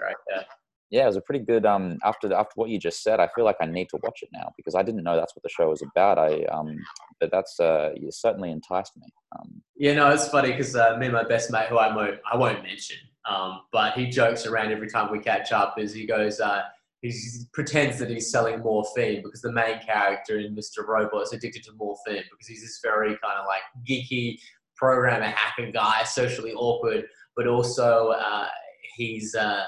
right. 0.00 0.16
Yeah 0.30 0.42
yeah, 0.90 1.04
it 1.04 1.06
was 1.06 1.16
a 1.16 1.20
pretty 1.20 1.44
good. 1.44 1.64
Um, 1.64 1.99
after 2.04 2.32
after 2.32 2.52
what 2.56 2.68
you 2.68 2.78
just 2.78 3.02
said, 3.02 3.20
I 3.20 3.28
feel 3.35 3.44
like 3.44 3.56
I 3.61 3.66
need 3.66 3.88
to 3.90 3.99
watch 4.02 4.23
it 4.23 4.28
now 4.32 4.52
because 4.56 4.75
I 4.75 4.82
didn't 4.82 5.04
know 5.04 5.14
that's 5.16 5.37
what 5.37 5.42
the 5.44 5.49
show 5.49 5.68
was 5.68 5.82
about. 5.82 6.18
I 6.18 6.42
um, 6.44 6.76
but 7.20 7.30
that's 7.30 7.61
uh, 7.61 7.90
you 7.94 8.11
certainly 8.11 8.50
enticed 8.50 8.97
me. 8.97 9.06
Um, 9.38 9.62
yeah, 9.76 9.94
no, 9.94 10.11
it's 10.11 10.28
funny 10.28 10.50
because 10.50 10.75
uh, 10.75 10.97
me 10.99 11.06
and 11.06 11.14
my 11.14 11.25
best 11.25 11.50
mate, 11.52 11.68
who 11.68 11.78
I 11.78 11.94
won't 11.94 12.18
I 12.30 12.37
won't 12.37 12.62
mention, 12.64 12.97
um, 13.28 13.61
but 13.73 13.94
he 13.94 14.06
jokes 14.06 14.47
around 14.47 14.73
every 14.73 14.88
time 14.88 15.12
we 15.12 15.20
catch 15.20 15.52
up. 15.52 15.78
Is 15.78 15.94
he 15.94 16.06
goes, 16.06 16.40
uh, 16.40 16.62
he 17.02 17.14
pretends 17.52 17.99
that 18.00 18.11
he's 18.11 18.30
selling 18.30 18.61
morphine 18.61 19.23
because 19.23 19.42
the 19.42 19.52
main 19.52 19.80
character 19.80 20.38
in 20.40 20.56
Mr. 20.56 20.87
Robot 20.87 21.23
is 21.23 21.32
addicted 21.32 21.62
to 21.64 21.73
morphine 21.78 22.25
because 22.30 22.49
he's 22.49 22.62
this 22.62 22.80
very 22.82 23.16
kind 23.23 23.38
of 23.38 23.47
like 23.47 23.62
geeky 23.88 24.38
programmer 24.76 25.26
hacker 25.26 25.70
guy, 25.70 26.02
socially 26.02 26.52
awkward, 26.52 27.04
but 27.37 27.47
also 27.47 28.09
uh, 28.09 28.49
he's 28.97 29.35
uh, 29.35 29.64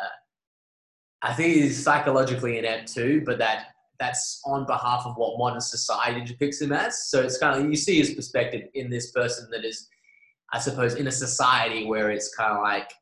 I 1.23 1.33
think 1.35 1.55
he's 1.55 1.83
psychologically 1.83 2.59
inept 2.59 2.93
too, 2.93 3.23
but 3.25 3.38
that 3.38 3.67
that's 4.00 4.41
on 4.45 4.67
behalf 4.67 5.05
of 5.07 5.17
what 5.17 5.38
modern 5.38 5.61
society 5.61 6.25
depicts 6.25 6.61
him 6.61 6.73
as. 6.73 7.09
So 7.09 7.23
it's 7.23 7.38
kind 7.38 7.61
of 7.61 7.71
you 7.71 7.76
see 7.76 7.99
his 7.99 8.14
perspective 8.14 8.69
in 8.75 8.91
this 8.91 9.12
person 9.12 9.49
that 9.52 9.64
is, 9.64 9.88
I 10.52 10.59
suppose, 10.59 10.95
in 10.97 11.07
a 11.07 11.12
society 11.12 11.87
where 11.87 12.11
it's 12.11 12.35
kind 12.35 12.52
of 12.52 12.62
like 12.62 12.93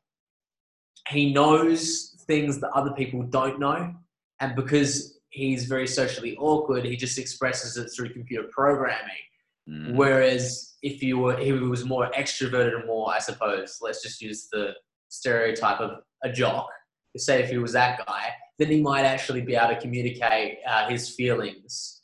he 1.09 1.33
knows 1.33 2.15
things 2.27 2.59
that 2.59 2.69
other 2.71 2.91
people 2.91 3.23
don't 3.23 3.59
know, 3.59 3.93
and 4.39 4.55
because 4.55 5.19
he's 5.29 5.65
very 5.65 5.87
socially 5.87 6.37
awkward, 6.37 6.85
he 6.85 6.95
just 6.95 7.17
expresses 7.17 7.77
it 7.77 7.89
through 7.95 8.13
computer 8.13 8.47
programming. 8.51 9.23
Mm. 9.67 9.95
Whereas 9.95 10.75
if 10.83 11.01
you 11.01 11.17
were, 11.17 11.37
he 11.37 11.53
was 11.53 11.85
more 11.85 12.11
extroverted 12.11 12.75
and 12.75 12.85
more, 12.85 13.11
I 13.11 13.19
suppose, 13.19 13.79
let's 13.81 14.03
just 14.03 14.21
use 14.21 14.47
the 14.51 14.73
stereotype 15.09 15.79
of 15.79 16.01
a 16.23 16.31
jock 16.31 16.69
say 17.19 17.41
if 17.43 17.49
he 17.49 17.57
was 17.57 17.73
that 17.73 18.05
guy, 18.05 18.29
then 18.57 18.69
he 18.69 18.81
might 18.81 19.03
actually 19.03 19.41
be 19.41 19.55
able 19.55 19.73
to 19.73 19.81
communicate 19.81 20.59
uh, 20.67 20.87
his 20.87 21.09
feelings. 21.09 22.01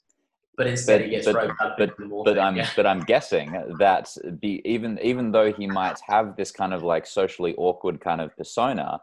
But 0.57 0.67
instead, 0.67 1.01
but, 1.01 1.05
he 1.05 1.11
gets 1.11 1.25
but, 1.25 1.35
roped 1.35 1.61
up 1.61 1.75
but, 1.77 1.93
into 1.99 2.23
but 2.25 2.39
I'm 2.39 2.55
yeah. 2.55 2.69
but 2.75 2.87
I'm 2.87 3.01
guessing 3.01 3.51
that 3.77 4.09
be 4.39 4.61
even 4.65 4.97
even 5.03 5.31
though 5.31 5.53
he 5.53 5.67
might 5.67 5.99
have 6.07 6.35
this 6.35 6.51
kind 6.51 6.73
of 6.73 6.81
like 6.81 7.05
socially 7.05 7.53
awkward 7.57 8.01
kind 8.01 8.21
of 8.21 8.35
persona, 8.35 8.99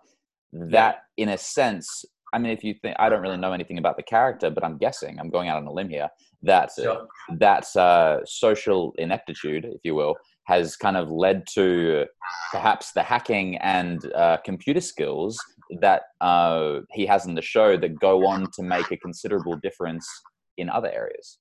that 0.53 1.03
yeah. 1.17 1.25
in 1.25 1.29
a 1.31 1.39
sense 1.39 2.05
I 2.35 2.39
mean, 2.39 2.51
if 2.51 2.65
you 2.65 2.75
think 2.75 2.97
I 2.99 3.09
don't 3.09 3.23
really 3.23 3.37
know 3.37 3.53
anything 3.53 3.79
about 3.79 3.97
the 3.97 4.03
character, 4.03 4.51
but 4.51 4.65
I'm 4.65 4.77
guessing 4.77 5.21
I'm 5.21 5.31
going 5.31 5.49
out 5.49 5.57
on 5.57 5.67
a 5.67 5.73
limb 5.73 5.89
here 5.89 6.09
that 6.43 6.73
Sure. 6.77 7.07
that 7.39 7.65
uh, 7.77 8.19
social 8.25 8.93
ineptitude, 8.99 9.65
if 9.65 9.81
you 9.85 9.95
will, 9.95 10.17
has 10.47 10.77
kind 10.77 10.97
of 10.97 11.11
led 11.11 11.47
to 11.55 12.07
perhaps 12.51 12.91
the 12.93 13.05
hacking 13.05 13.57
and 13.59 14.13
uh, 14.15 14.39
computer 14.45 14.81
skills 14.81 15.39
that 15.81 16.03
uh, 16.21 16.81
he 16.93 17.07
has 17.07 17.27
in 17.27 17.35
the 17.35 17.43
show 17.43 17.77
that 17.77 17.99
go 17.99 18.27
on 18.27 18.47
to 18.53 18.63
make 18.63 18.91
a 18.91 18.97
considerable 18.97 19.57
difference 19.57 20.09
in 20.57 20.69
other 20.69 20.91
areas. 20.91 21.39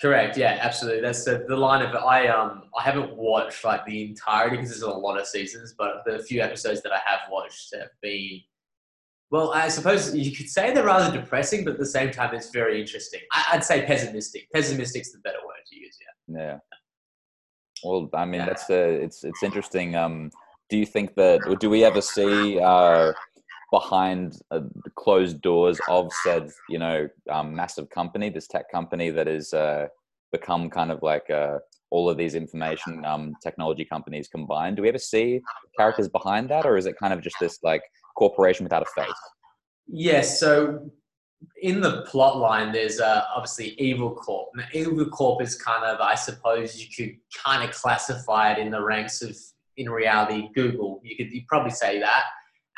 Correct. 0.00 0.36
Yeah, 0.36 0.58
absolutely. 0.60 1.00
That's 1.02 1.24
the, 1.24 1.44
the 1.48 1.56
line 1.56 1.80
of 1.80 1.94
it. 1.94 1.98
I 1.98 2.26
um 2.28 2.64
I 2.76 2.82
haven't 2.82 3.14
watched 3.14 3.64
like 3.64 3.86
the 3.86 4.08
entirety 4.10 4.56
because 4.56 4.70
there's 4.70 4.82
a 4.82 4.90
lot 4.90 5.20
of 5.20 5.26
seasons, 5.26 5.74
but 5.78 6.02
the 6.04 6.18
few 6.18 6.40
episodes 6.42 6.82
that 6.82 6.92
I 6.92 6.98
have 7.06 7.20
watched 7.30 7.72
have 7.78 7.90
been 8.02 8.40
well, 9.30 9.52
I 9.52 9.68
suppose 9.68 10.14
you 10.14 10.34
could 10.36 10.48
say 10.48 10.72
they're 10.72 10.84
rather 10.84 11.16
depressing, 11.16 11.64
but 11.64 11.74
at 11.74 11.78
the 11.78 11.86
same 11.86 12.10
time, 12.10 12.34
it's 12.34 12.50
very 12.50 12.80
interesting. 12.80 13.20
I, 13.32 13.44
I'd 13.52 13.64
say 13.64 13.84
pessimistic. 13.84 14.48
Pessimistic's 14.52 15.12
the 15.12 15.18
better 15.20 15.38
word 15.44 15.62
to 15.70 15.76
use. 15.76 15.96
Yeah. 16.28 16.38
Yeah. 16.40 16.58
Well, 17.82 18.10
I 18.14 18.24
mean, 18.24 18.40
Yeah. 18.40 18.46
that's 18.46 18.68
uh, 18.70 18.74
it's 18.74 19.24
it's 19.24 19.42
interesting. 19.42 19.94
Um, 19.96 20.30
do 20.70 20.76
you 20.78 20.86
think 20.86 21.14
that, 21.14 21.40
or 21.46 21.56
do 21.56 21.70
we 21.70 21.84
ever 21.84 22.00
see 22.00 22.58
uh, 22.58 23.12
behind 23.70 24.40
uh, 24.50 24.60
closed 24.96 25.40
doors 25.42 25.80
of 25.88 26.10
said, 26.22 26.50
you 26.68 26.78
know, 26.78 27.08
um, 27.30 27.54
massive 27.54 27.90
company, 27.90 28.30
this 28.30 28.46
tech 28.46 28.70
company 28.70 29.10
that 29.10 29.26
has 29.26 29.52
uh, 29.52 29.86
become 30.32 30.70
kind 30.70 30.90
of 30.90 31.02
like 31.02 31.28
uh, 31.30 31.58
all 31.90 32.08
of 32.08 32.16
these 32.16 32.34
information 32.34 33.04
um, 33.04 33.34
technology 33.42 33.84
companies 33.84 34.28
combined? 34.28 34.76
Do 34.76 34.82
we 34.82 34.88
ever 34.88 34.98
see 34.98 35.40
characters 35.78 36.08
behind 36.08 36.48
that, 36.50 36.66
or 36.66 36.76
is 36.76 36.86
it 36.86 36.96
kind 36.98 37.12
of 37.12 37.20
just 37.20 37.36
this 37.40 37.58
like 37.62 37.82
corporation 38.16 38.64
without 38.64 38.82
a 38.82 39.00
face? 39.00 39.20
Yes. 39.86 40.40
So 40.40 40.90
in 41.62 41.80
the 41.80 42.02
plot 42.02 42.38
line, 42.38 42.72
there's 42.72 43.00
uh, 43.00 43.24
obviously 43.34 43.70
Evil 43.78 44.14
Corp. 44.14 44.48
Now, 44.56 44.64
Evil 44.72 45.06
Corp 45.06 45.42
is 45.42 45.60
kind 45.60 45.84
of, 45.84 46.00
I 46.00 46.14
suppose, 46.14 46.80
you 46.80 46.86
could 46.96 47.16
kind 47.44 47.68
of 47.68 47.74
classify 47.74 48.52
it 48.52 48.58
in 48.58 48.70
the 48.70 48.82
ranks 48.82 49.22
of, 49.22 49.36
in 49.76 49.90
reality, 49.90 50.48
Google. 50.54 51.00
You 51.02 51.16
could 51.16 51.32
you 51.32 51.42
probably 51.48 51.70
say 51.70 52.00
that, 52.00 52.24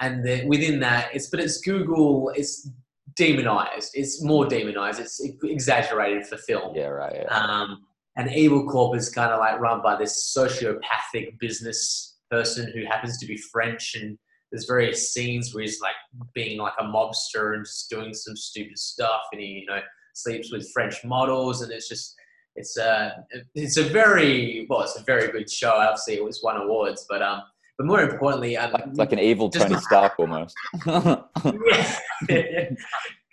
and 0.00 0.24
then 0.26 0.48
within 0.48 0.80
that, 0.80 1.10
it's 1.14 1.28
but 1.28 1.40
it's 1.40 1.60
Google. 1.60 2.30
It's 2.34 2.70
demonized. 3.16 3.92
It's 3.94 4.22
more 4.22 4.46
demonized. 4.46 5.00
It's 5.00 5.20
exaggerated 5.42 6.26
for 6.26 6.36
film. 6.36 6.74
Yeah, 6.74 6.88
right. 6.88 7.14
Yeah. 7.14 7.34
Um, 7.34 7.82
and 8.16 8.32
Evil 8.34 8.66
Corp 8.66 8.96
is 8.96 9.08
kind 9.08 9.30
of 9.30 9.38
like 9.38 9.60
run 9.60 9.82
by 9.82 9.96
this 9.96 10.34
sociopathic 10.36 11.38
business 11.38 12.16
person 12.30 12.72
who 12.74 12.84
happens 12.84 13.18
to 13.18 13.26
be 13.26 13.36
French, 13.36 13.94
and 13.94 14.18
there's 14.50 14.66
various 14.66 15.12
scenes 15.12 15.54
where 15.54 15.62
he's 15.62 15.80
like 15.80 15.94
being 16.34 16.58
like 16.58 16.74
a 16.78 16.84
mobster 16.84 17.54
and 17.54 17.64
just 17.64 17.90
doing 17.90 18.14
some 18.14 18.36
stupid 18.36 18.78
stuff, 18.78 19.20
and 19.32 19.40
he 19.40 19.46
you 19.46 19.66
know 19.66 19.80
sleeps 20.14 20.50
with 20.52 20.70
French 20.72 21.04
models, 21.04 21.62
and 21.62 21.72
it's 21.72 21.88
just 21.88 22.14
it's 22.56 22.76
a 22.76 23.24
it's 23.54 23.76
a 23.76 23.84
very 23.84 24.66
well, 24.68 24.82
it's 24.82 24.96
a 24.96 25.02
very 25.02 25.30
good 25.30 25.50
show. 25.50 25.70
Obviously, 25.70 26.14
it 26.14 26.24
was 26.24 26.40
won 26.42 26.56
awards, 26.56 27.06
but 27.08 27.22
um, 27.22 27.42
but 27.78 27.86
more 27.86 28.02
importantly, 28.02 28.56
um, 28.56 28.72
like, 28.72 28.84
like 28.94 29.12
an 29.12 29.18
evil 29.18 29.50
Tony 29.50 29.76
Stark 29.80 30.14
almost. 30.18 30.56
yeah. 30.86 32.70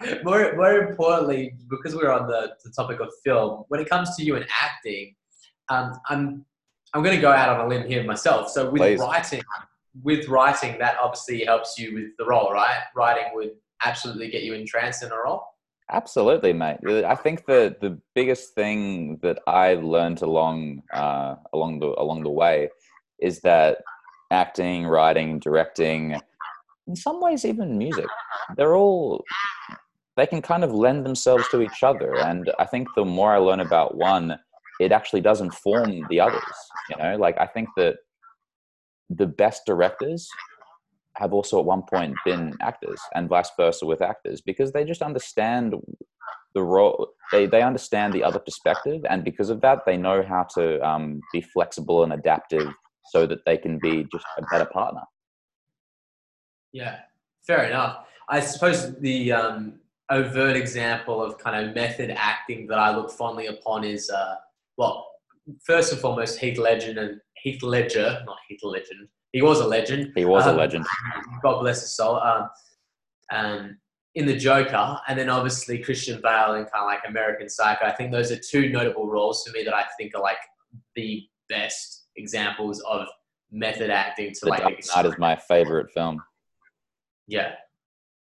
more, 0.23 0.53
more 0.55 0.79
importantly, 0.79 1.53
because 1.69 1.95
we're 1.95 2.11
on 2.11 2.27
the, 2.27 2.53
the 2.63 2.71
topic 2.71 2.99
of 2.99 3.09
film, 3.23 3.63
when 3.69 3.79
it 3.79 3.89
comes 3.89 4.15
to 4.17 4.23
you 4.23 4.35
and 4.35 4.45
acting, 4.61 5.15
um, 5.69 5.93
I'm 6.09 6.45
I'm 6.93 7.01
going 7.03 7.15
to 7.15 7.21
go 7.21 7.31
out 7.31 7.49
on 7.49 7.65
a 7.65 7.67
limb 7.69 7.87
here 7.87 8.03
myself. 8.03 8.49
So 8.49 8.69
with 8.69 8.81
Please. 8.81 8.99
writing, 8.99 9.41
with 10.03 10.27
writing, 10.27 10.77
that 10.79 10.97
obviously 11.01 11.43
helps 11.45 11.77
you 11.79 11.93
with 11.93 12.09
the 12.17 12.25
role, 12.25 12.51
right? 12.51 12.81
Writing 12.95 13.31
would 13.33 13.51
absolutely 13.83 14.29
get 14.29 14.43
you 14.43 14.53
entranced 14.53 15.03
in 15.03 15.11
a 15.11 15.15
role. 15.15 15.43
Absolutely, 15.91 16.53
mate. 16.53 16.79
I 16.85 17.15
think 17.15 17.45
the 17.45 17.75
the 17.81 17.99
biggest 18.15 18.53
thing 18.55 19.19
that 19.21 19.39
I 19.47 19.75
learned 19.75 20.21
along 20.21 20.83
uh, 20.93 21.35
along 21.53 21.79
the 21.79 21.93
along 21.99 22.23
the 22.23 22.29
way 22.29 22.69
is 23.19 23.41
that 23.41 23.79
acting, 24.31 24.87
writing, 24.87 25.39
directing, 25.39 26.19
in 26.87 26.95
some 26.95 27.21
ways 27.21 27.45
even 27.45 27.77
music, 27.77 28.07
they're 28.55 28.75
all 28.75 29.23
they 30.15 30.25
can 30.27 30.41
kind 30.41 30.63
of 30.63 30.71
lend 30.71 31.05
themselves 31.05 31.47
to 31.49 31.61
each 31.61 31.83
other. 31.83 32.15
And 32.15 32.51
I 32.59 32.65
think 32.65 32.87
the 32.95 33.05
more 33.05 33.33
I 33.33 33.37
learn 33.37 33.61
about 33.61 33.95
one, 33.95 34.37
it 34.79 34.91
actually 34.91 35.21
does 35.21 35.41
inform 35.41 36.05
the 36.09 36.19
others. 36.19 36.57
You 36.89 36.97
know, 36.97 37.17
like 37.17 37.37
I 37.39 37.47
think 37.47 37.69
that 37.77 37.95
the 39.09 39.27
best 39.27 39.63
directors 39.65 40.29
have 41.15 41.33
also 41.33 41.59
at 41.59 41.65
one 41.65 41.83
point 41.83 42.15
been 42.25 42.53
actors 42.61 42.99
and 43.15 43.29
vice 43.29 43.51
versa 43.57 43.85
with 43.85 44.01
actors 44.01 44.41
because 44.41 44.71
they 44.71 44.83
just 44.83 45.01
understand 45.01 45.75
the 46.55 46.61
role 46.63 47.09
they, 47.31 47.45
they 47.45 47.61
understand 47.61 48.13
the 48.13 48.23
other 48.23 48.39
perspective 48.39 49.01
and 49.09 49.23
because 49.23 49.49
of 49.49 49.61
that 49.61 49.79
they 49.85 49.97
know 49.97 50.23
how 50.23 50.45
to 50.55 50.79
um, 50.87 51.21
be 51.31 51.41
flexible 51.41 52.03
and 52.03 52.13
adaptive 52.13 52.71
so 53.11 53.25
that 53.25 53.39
they 53.45 53.57
can 53.57 53.79
be 53.79 54.05
just 54.11 54.25
a 54.37 54.43
better 54.51 54.65
partner 54.65 55.01
Yeah, 56.73 56.99
fair 57.45 57.65
enough. 57.65 58.07
I 58.27 58.39
suppose 58.39 58.95
the 58.97 59.31
um, 59.31 59.79
overt 60.09 60.55
example 60.55 61.23
of 61.23 61.37
kind 61.37 61.67
of 61.67 61.75
method 61.75 62.11
acting 62.15 62.67
that 62.67 62.79
I 62.79 62.95
look 62.95 63.11
fondly 63.11 63.47
upon 63.47 63.83
is, 63.83 64.09
uh, 64.09 64.35
well, 64.77 65.07
first 65.63 65.91
and 65.91 66.01
foremost, 66.01 66.39
Heath 66.39 66.57
Ledger 66.57 66.99
and 66.99 67.21
Heath 67.37 67.61
Ledger, 67.61 68.23
not 68.25 68.37
Heath 68.49 68.61
Legend. 68.63 69.07
He 69.33 69.41
was 69.41 69.59
a 69.59 69.67
legend. 69.67 70.13
he 70.15 70.25
was 70.25 70.45
a 70.45 70.51
Um, 70.51 70.57
legend 70.57 70.85
God 71.41 71.59
bless 71.59 71.81
his 71.81 71.95
soul. 71.95 72.17
Um, 72.17 72.49
um, 73.31 73.77
in 74.15 74.27
the 74.27 74.37
Joker, 74.37 74.99
and 75.07 75.17
then 75.17 75.27
obviously 75.27 75.79
Christian 75.79 76.21
Bale 76.21 76.53
in 76.53 76.65
kind 76.65 76.83
of 76.83 76.85
like 76.85 77.01
American 77.07 77.49
Psycho. 77.49 77.85
I 77.85 77.91
think 77.91 78.11
those 78.11 78.31
are 78.31 78.37
two 78.37 78.69
notable 78.69 79.07
roles 79.07 79.43
for 79.43 79.51
me 79.51 79.63
that 79.63 79.73
I 79.73 79.85
think 79.97 80.15
are 80.15 80.21
like 80.21 80.37
the 80.95 81.27
best 81.49 82.05
examples 82.15 82.79
of 82.81 83.07
method 83.51 83.89
acting 83.89 84.31
to 84.33 84.39
the 84.43 84.49
like 84.49 84.61
dark 84.61 84.73
knight 84.95 85.05
is 85.05 85.17
my 85.17 85.35
favorite 85.35 85.91
film 85.91 86.21
yeah. 87.27 87.53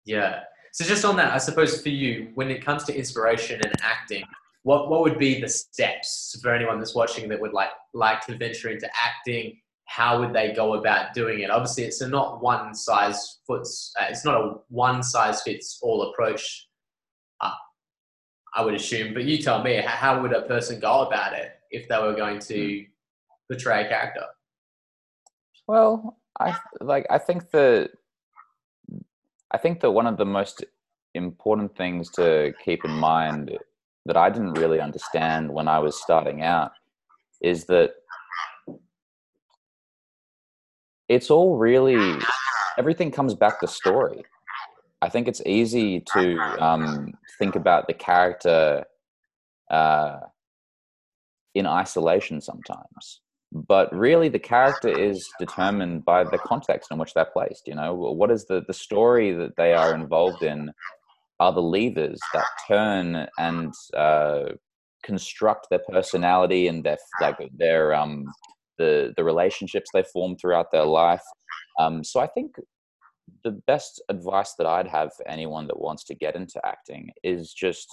Yeah. 0.04 0.40
So 0.72 0.84
just 0.84 1.04
on 1.04 1.16
that, 1.16 1.32
I 1.32 1.38
suppose 1.38 1.80
for 1.80 1.88
you, 1.88 2.30
when 2.34 2.50
it 2.50 2.64
comes 2.64 2.84
to 2.84 2.96
inspiration 2.96 3.60
and 3.64 3.72
acting, 3.80 4.24
what, 4.62 4.90
what 4.90 5.02
would 5.02 5.18
be 5.18 5.40
the 5.40 5.48
steps 5.48 6.38
for 6.42 6.52
anyone 6.52 6.78
that's 6.78 6.94
watching 6.94 7.28
that 7.28 7.40
would 7.40 7.52
like 7.52 7.70
like 7.92 8.24
to 8.26 8.36
venture 8.36 8.70
into 8.70 8.88
acting? 9.02 9.60
How 9.87 10.19
would 10.21 10.33
they 10.33 10.53
go 10.53 10.75
about 10.75 11.14
doing 11.14 11.41
it? 11.41 11.50
Obviously, 11.50 11.85
it's 11.85 12.00
a 12.00 12.09
not 12.09 12.43
one 12.43 12.75
size 12.75 13.41
fits. 13.47 13.93
Uh, 14.00 14.07
it's 14.09 14.25
not 14.25 14.35
a 14.35 14.55
one 14.69 15.03
size 15.03 15.43
fits 15.43 15.79
all 15.83 16.11
approach. 16.11 16.69
Uh, 17.41 17.53
I 18.55 18.64
would 18.64 18.75
assume, 18.75 19.14
but 19.14 19.25
you 19.25 19.38
tell 19.38 19.62
me. 19.62 19.76
How 19.85 20.21
would 20.21 20.33
a 20.33 20.43
person 20.43 20.81
go 20.81 21.03
about 21.03 21.35
it 21.35 21.53
if 21.71 21.88
they 21.88 21.99
were 21.99 22.14
going 22.14 22.38
to 22.41 22.85
portray 23.50 23.85
a 23.85 23.88
character? 23.88 24.25
Well, 25.67 26.19
I 26.41 26.57
like. 26.81 27.07
I 27.11 27.19
think 27.19 27.50
that 27.50 27.91
I 29.50 29.59
think 29.59 29.81
that 29.81 29.91
one 29.93 30.07
of 30.07 30.17
the 30.17 30.25
most 30.25 30.64
important 31.14 31.76
things 31.76 32.11
to 32.11 32.53
keep 32.64 32.85
in 32.85 32.91
mind 32.91 33.57
that 34.07 34.17
I 34.17 34.29
didn't 34.29 34.55
really 34.55 34.81
understand 34.81 35.49
when 35.49 35.69
I 35.69 35.79
was 35.79 36.00
starting 36.00 36.43
out 36.43 36.73
is 37.41 37.64
that 37.67 37.93
it's 41.08 41.30
all 41.30 41.56
really 41.56 42.18
everything 42.78 43.11
comes 43.11 43.34
back 43.34 43.61
to 43.61 43.68
story. 43.68 44.25
I 45.02 45.08
think 45.08 45.28
it's 45.28 45.42
easy 45.44 46.00
to 46.00 46.40
um, 46.58 47.12
think 47.38 47.56
about 47.56 47.87
the 47.87 47.94
character 47.94 48.84
uh, 49.70 50.18
in 51.54 51.66
isolation 51.66 52.40
sometimes 52.40 53.20
but 53.54 53.94
really 53.94 54.28
the 54.28 54.38
character 54.38 54.88
is 54.88 55.28
determined 55.38 56.04
by 56.04 56.25
the 56.25 56.38
context 56.38 56.90
in 56.90 56.99
which 56.99 57.14
they're 57.14 57.25
placed 57.25 57.66
you 57.66 57.75
know 57.75 57.94
what 57.94 58.30
is 58.30 58.44
the 58.46 58.64
the 58.66 58.75
story 58.75 59.32
that 59.32 59.56
they 59.56 59.73
are 59.73 59.94
involved 59.94 60.42
in 60.42 60.73
are 61.38 61.52
the 61.52 61.62
levers 61.62 62.20
that 62.32 62.46
turn 62.66 63.26
and 63.38 63.73
uh, 63.96 64.44
construct 65.02 65.68
their 65.70 65.82
personality 65.90 66.66
and 66.66 66.84
their 66.84 66.99
like 67.20 67.38
their 67.56 67.94
um 67.94 68.25
the 68.78 69.12
the 69.16 69.25
relationships 69.25 69.90
they 69.93 70.04
form 70.12 70.37
throughout 70.37 70.71
their 70.73 70.85
life. 70.85 71.23
Um 71.78 72.04
so 72.04 72.21
i 72.21 72.26
think 72.26 72.57
the 73.43 73.52
best 73.66 74.02
advice 74.11 74.54
that 74.59 74.66
i'd 74.66 74.87
have 74.87 75.11
for 75.16 75.26
anyone 75.26 75.66
that 75.66 75.81
wants 75.81 76.04
to 76.04 76.14
get 76.14 76.37
into 76.37 76.61
acting 76.64 77.09
is 77.23 77.54
just 77.54 77.88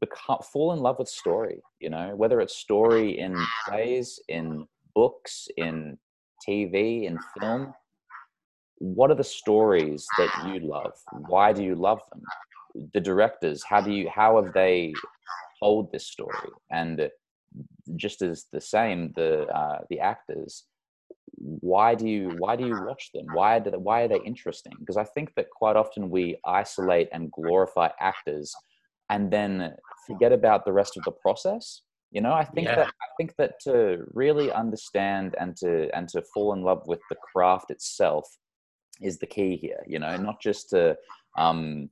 become 0.00 0.38
fall 0.52 0.72
in 0.72 0.78
love 0.80 0.96
with 0.98 1.08
story 1.08 1.60
you 1.80 1.90
know 1.90 2.14
whether 2.16 2.40
it's 2.40 2.56
story 2.56 3.18
in 3.18 3.36
plays 3.68 4.18
in 4.28 4.66
books 4.94 5.48
in 5.56 5.98
tv 6.46 7.04
in 7.04 7.18
film. 7.38 7.72
What 8.78 9.10
are 9.10 9.14
the 9.14 9.24
stories 9.24 10.06
that 10.18 10.30
you 10.48 10.60
love? 10.60 10.92
Why 11.26 11.52
do 11.52 11.62
you 11.62 11.74
love 11.74 12.00
them? 12.10 12.22
The 12.94 13.00
directors 13.00 13.62
how 13.62 13.80
do 13.80 13.92
you 13.92 14.08
how 14.08 14.42
have 14.42 14.54
they 14.54 14.94
told 15.62 15.92
this 15.92 16.06
story? 16.06 16.50
And 16.70 17.08
just 17.96 18.22
as 18.22 18.46
the 18.52 18.60
same 18.60 19.12
the 19.16 19.46
uh, 19.48 19.80
the 19.90 20.00
actors 20.00 20.64
why 21.40 21.94
do 21.94 22.06
you 22.06 22.30
why 22.30 22.56
do 22.56 22.64
you 22.64 22.76
watch 22.76 23.10
them? 23.14 23.30
Why 23.30 23.58
do 23.58 23.70
they, 23.70 23.76
why 23.76 24.02
are 24.02 24.08
they 24.08 24.20
interesting? 24.20 24.76
Because 24.78 24.96
i 24.96 25.04
think 25.04 25.34
that 25.36 25.50
quite 25.50 25.76
often 25.76 26.10
we 26.10 26.38
isolate 26.44 27.08
and 27.12 27.32
glorify 27.32 27.88
actors 27.98 28.54
and 29.08 29.30
then 29.30 29.74
forget 30.06 30.32
about 30.32 30.64
the 30.64 30.72
rest 30.72 30.96
of 30.96 31.04
the 31.04 31.12
process. 31.12 31.82
You 32.10 32.20
know 32.20 32.32
i 32.32 32.44
think 32.44 32.66
Yeah. 32.66 32.74
that 32.76 32.88
i 32.88 33.08
think 33.16 33.34
that 33.38 33.60
to 33.60 34.04
really 34.12 34.50
understand 34.50 35.36
and 35.38 35.56
to 35.58 35.88
and 35.96 36.08
to 36.08 36.22
fall 36.22 36.52
in 36.54 36.62
love 36.62 36.82
with 36.86 37.02
the 37.08 37.16
craft 37.32 37.70
itself 37.70 38.26
is 39.00 39.18
the 39.18 39.26
key 39.26 39.56
here 39.56 39.82
you 39.86 40.00
know 40.00 40.16
not 40.16 40.40
just 40.40 40.70
to 40.70 40.96
um 41.38 41.88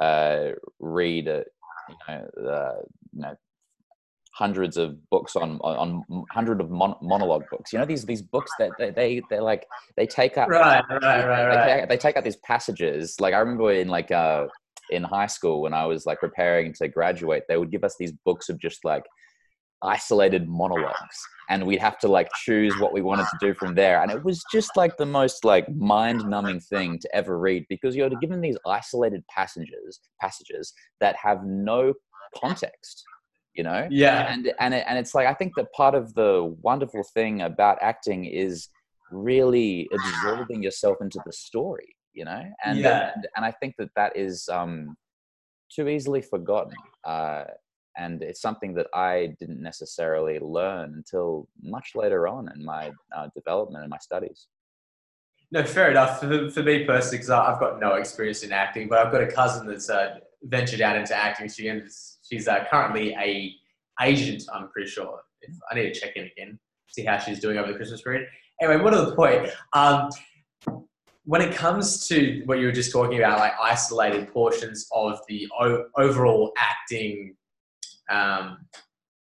uh 0.00 0.50
read 0.80 1.28
uh, 1.28 1.44
you 1.88 1.96
know 2.06 2.50
uh, 2.50 2.80
you 3.14 3.22
know 3.22 3.34
hundreds 4.34 4.76
of 4.76 4.96
books 5.10 5.36
on 5.36 5.58
on, 5.62 6.04
on 6.10 6.24
hundred 6.30 6.60
of 6.60 6.70
mon- 6.70 6.96
monologue 7.00 7.44
books. 7.50 7.72
You 7.72 7.78
know 7.78 7.86
these 7.86 8.04
these 8.04 8.22
books 8.22 8.50
that 8.58 8.72
they, 8.78 8.90
they 8.90 9.22
they're 9.30 9.42
like 9.42 9.66
they 9.96 10.06
take 10.06 10.36
up 10.36 10.48
Right, 10.48 10.82
right, 10.90 11.02
right, 11.02 11.22
they, 11.22 11.26
right. 11.26 11.80
take, 11.80 11.88
they 11.88 11.96
take 11.96 12.16
out 12.16 12.24
these 12.24 12.36
passages. 12.36 13.20
Like 13.20 13.34
i 13.34 13.38
remember 13.38 13.72
in 13.72 13.88
like 13.88 14.10
uh 14.10 14.46
in 14.90 15.02
high 15.02 15.26
school 15.26 15.62
when 15.62 15.72
i 15.72 15.86
was 15.86 16.04
like 16.04 16.20
preparing 16.20 16.70
to 16.70 16.86
graduate 16.86 17.42
they 17.48 17.56
would 17.56 17.70
give 17.70 17.84
us 17.84 17.96
these 17.98 18.12
books 18.26 18.50
of 18.50 18.58
just 18.60 18.84
like 18.84 19.04
isolated 19.84 20.48
monologues. 20.48 21.28
And 21.50 21.66
we'd 21.66 21.80
have 21.80 21.98
to 22.00 22.08
like 22.08 22.28
choose 22.42 22.74
what 22.78 22.92
we 22.92 23.02
wanted 23.02 23.26
to 23.26 23.38
do 23.38 23.54
from 23.54 23.74
there. 23.74 24.02
And 24.02 24.10
it 24.10 24.24
was 24.24 24.42
just 24.50 24.76
like 24.76 24.96
the 24.96 25.06
most 25.06 25.44
like 25.44 25.68
mind 25.74 26.26
numbing 26.26 26.60
thing 26.60 26.98
to 27.00 27.14
ever 27.14 27.38
read 27.38 27.66
because 27.68 27.94
you're 27.94 28.08
given 28.20 28.40
these 28.40 28.56
isolated 28.66 29.22
passages 29.28 30.00
passages 30.20 30.72
that 31.00 31.16
have 31.16 31.44
no 31.44 31.92
context 32.40 33.04
you 33.54 33.62
know 33.62 33.86
Yeah. 33.90 34.32
and 34.32 34.52
and 34.58 34.74
it, 34.74 34.84
and 34.88 34.98
it's 34.98 35.14
like 35.14 35.26
I 35.26 35.34
think 35.34 35.54
that 35.56 35.72
part 35.72 35.94
of 35.94 36.14
the 36.14 36.54
wonderful 36.62 37.04
thing 37.14 37.42
about 37.42 37.78
acting 37.80 38.24
is 38.24 38.68
really 39.10 39.88
absorbing 39.92 40.62
yourself 40.62 40.96
into 41.00 41.20
the 41.24 41.32
story, 41.32 41.96
you 42.12 42.24
know, 42.24 42.42
and 42.64 42.78
Yeah. 42.80 43.12
and, 43.14 43.26
and 43.36 43.44
I 43.44 43.52
think 43.52 43.76
that 43.78 43.90
that 43.96 44.16
is 44.16 44.48
um, 44.48 44.96
too 45.74 45.88
easily 45.88 46.20
forgotten, 46.20 46.74
uh, 47.04 47.44
and 47.96 48.22
it's 48.22 48.40
something 48.40 48.74
that 48.74 48.88
I 48.92 49.34
didn't 49.38 49.62
necessarily 49.62 50.38
learn 50.40 50.94
until 50.94 51.48
much 51.62 51.92
later 51.94 52.26
on 52.26 52.50
in 52.54 52.64
my 52.64 52.90
uh, 53.16 53.28
development 53.36 53.82
and 53.84 53.90
my 53.90 53.98
studies. 53.98 54.48
No, 55.52 55.62
fair 55.64 55.90
enough. 55.92 56.18
For, 56.20 56.50
for 56.50 56.62
me 56.64 56.84
personally, 56.84 57.18
because 57.18 57.30
I've 57.30 57.60
got 57.60 57.78
no 57.78 57.94
experience 57.94 58.42
in 58.42 58.52
acting, 58.52 58.88
but 58.88 58.98
I've 58.98 59.12
got 59.12 59.22
a 59.22 59.30
cousin 59.30 59.68
that's 59.68 59.88
uh, 59.88 60.18
ventured 60.42 60.80
out 60.80 60.96
into 60.96 61.14
acting. 61.14 61.48
She 61.48 61.68
ends, 61.68 62.13
she's 62.34 62.48
uh, 62.48 62.64
currently 62.70 63.14
a 63.14 63.54
agent. 64.02 64.44
I'm 64.52 64.68
pretty 64.68 64.90
sure. 64.90 65.20
If, 65.40 65.54
I 65.70 65.74
need 65.74 65.92
to 65.92 66.00
check 66.00 66.16
in 66.16 66.24
again, 66.24 66.58
see 66.88 67.04
how 67.04 67.18
she's 67.18 67.40
doing 67.40 67.58
over 67.58 67.70
the 67.70 67.76
Christmas 67.76 68.02
period. 68.02 68.28
Anyway, 68.60 68.82
what 68.82 68.90
to 68.90 69.02
the 69.02 69.14
point. 69.14 69.50
Um, 69.72 70.10
when 71.26 71.40
it 71.40 71.54
comes 71.54 72.06
to 72.08 72.42
what 72.44 72.58
you 72.58 72.66
were 72.66 72.72
just 72.72 72.92
talking 72.92 73.18
about, 73.18 73.38
like 73.38 73.52
isolated 73.62 74.30
portions 74.32 74.86
of 74.92 75.18
the 75.28 75.48
o- 75.58 75.86
overall 75.96 76.52
acting 76.58 77.34
um, 78.10 78.58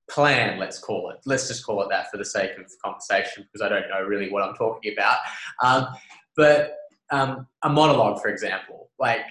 plan, 0.09 0.59
let's 0.59 0.79
call 0.79 1.11
it. 1.11 1.19
Let's 1.25 1.47
just 1.47 1.65
call 1.65 1.81
it 1.83 1.89
that 1.89 2.11
for 2.11 2.17
the 2.17 2.25
sake 2.25 2.51
of 2.57 2.69
conversation, 2.83 3.43
because 3.43 3.65
I 3.65 3.69
don't 3.69 3.89
know 3.89 4.01
really 4.01 4.29
what 4.29 4.43
I'm 4.43 4.55
talking 4.55 4.93
about. 4.93 5.17
Um, 5.63 5.87
but 6.35 6.75
um, 7.11 7.47
a 7.61 7.69
monologue, 7.69 8.21
for 8.21 8.27
example, 8.27 8.89
like 8.99 9.25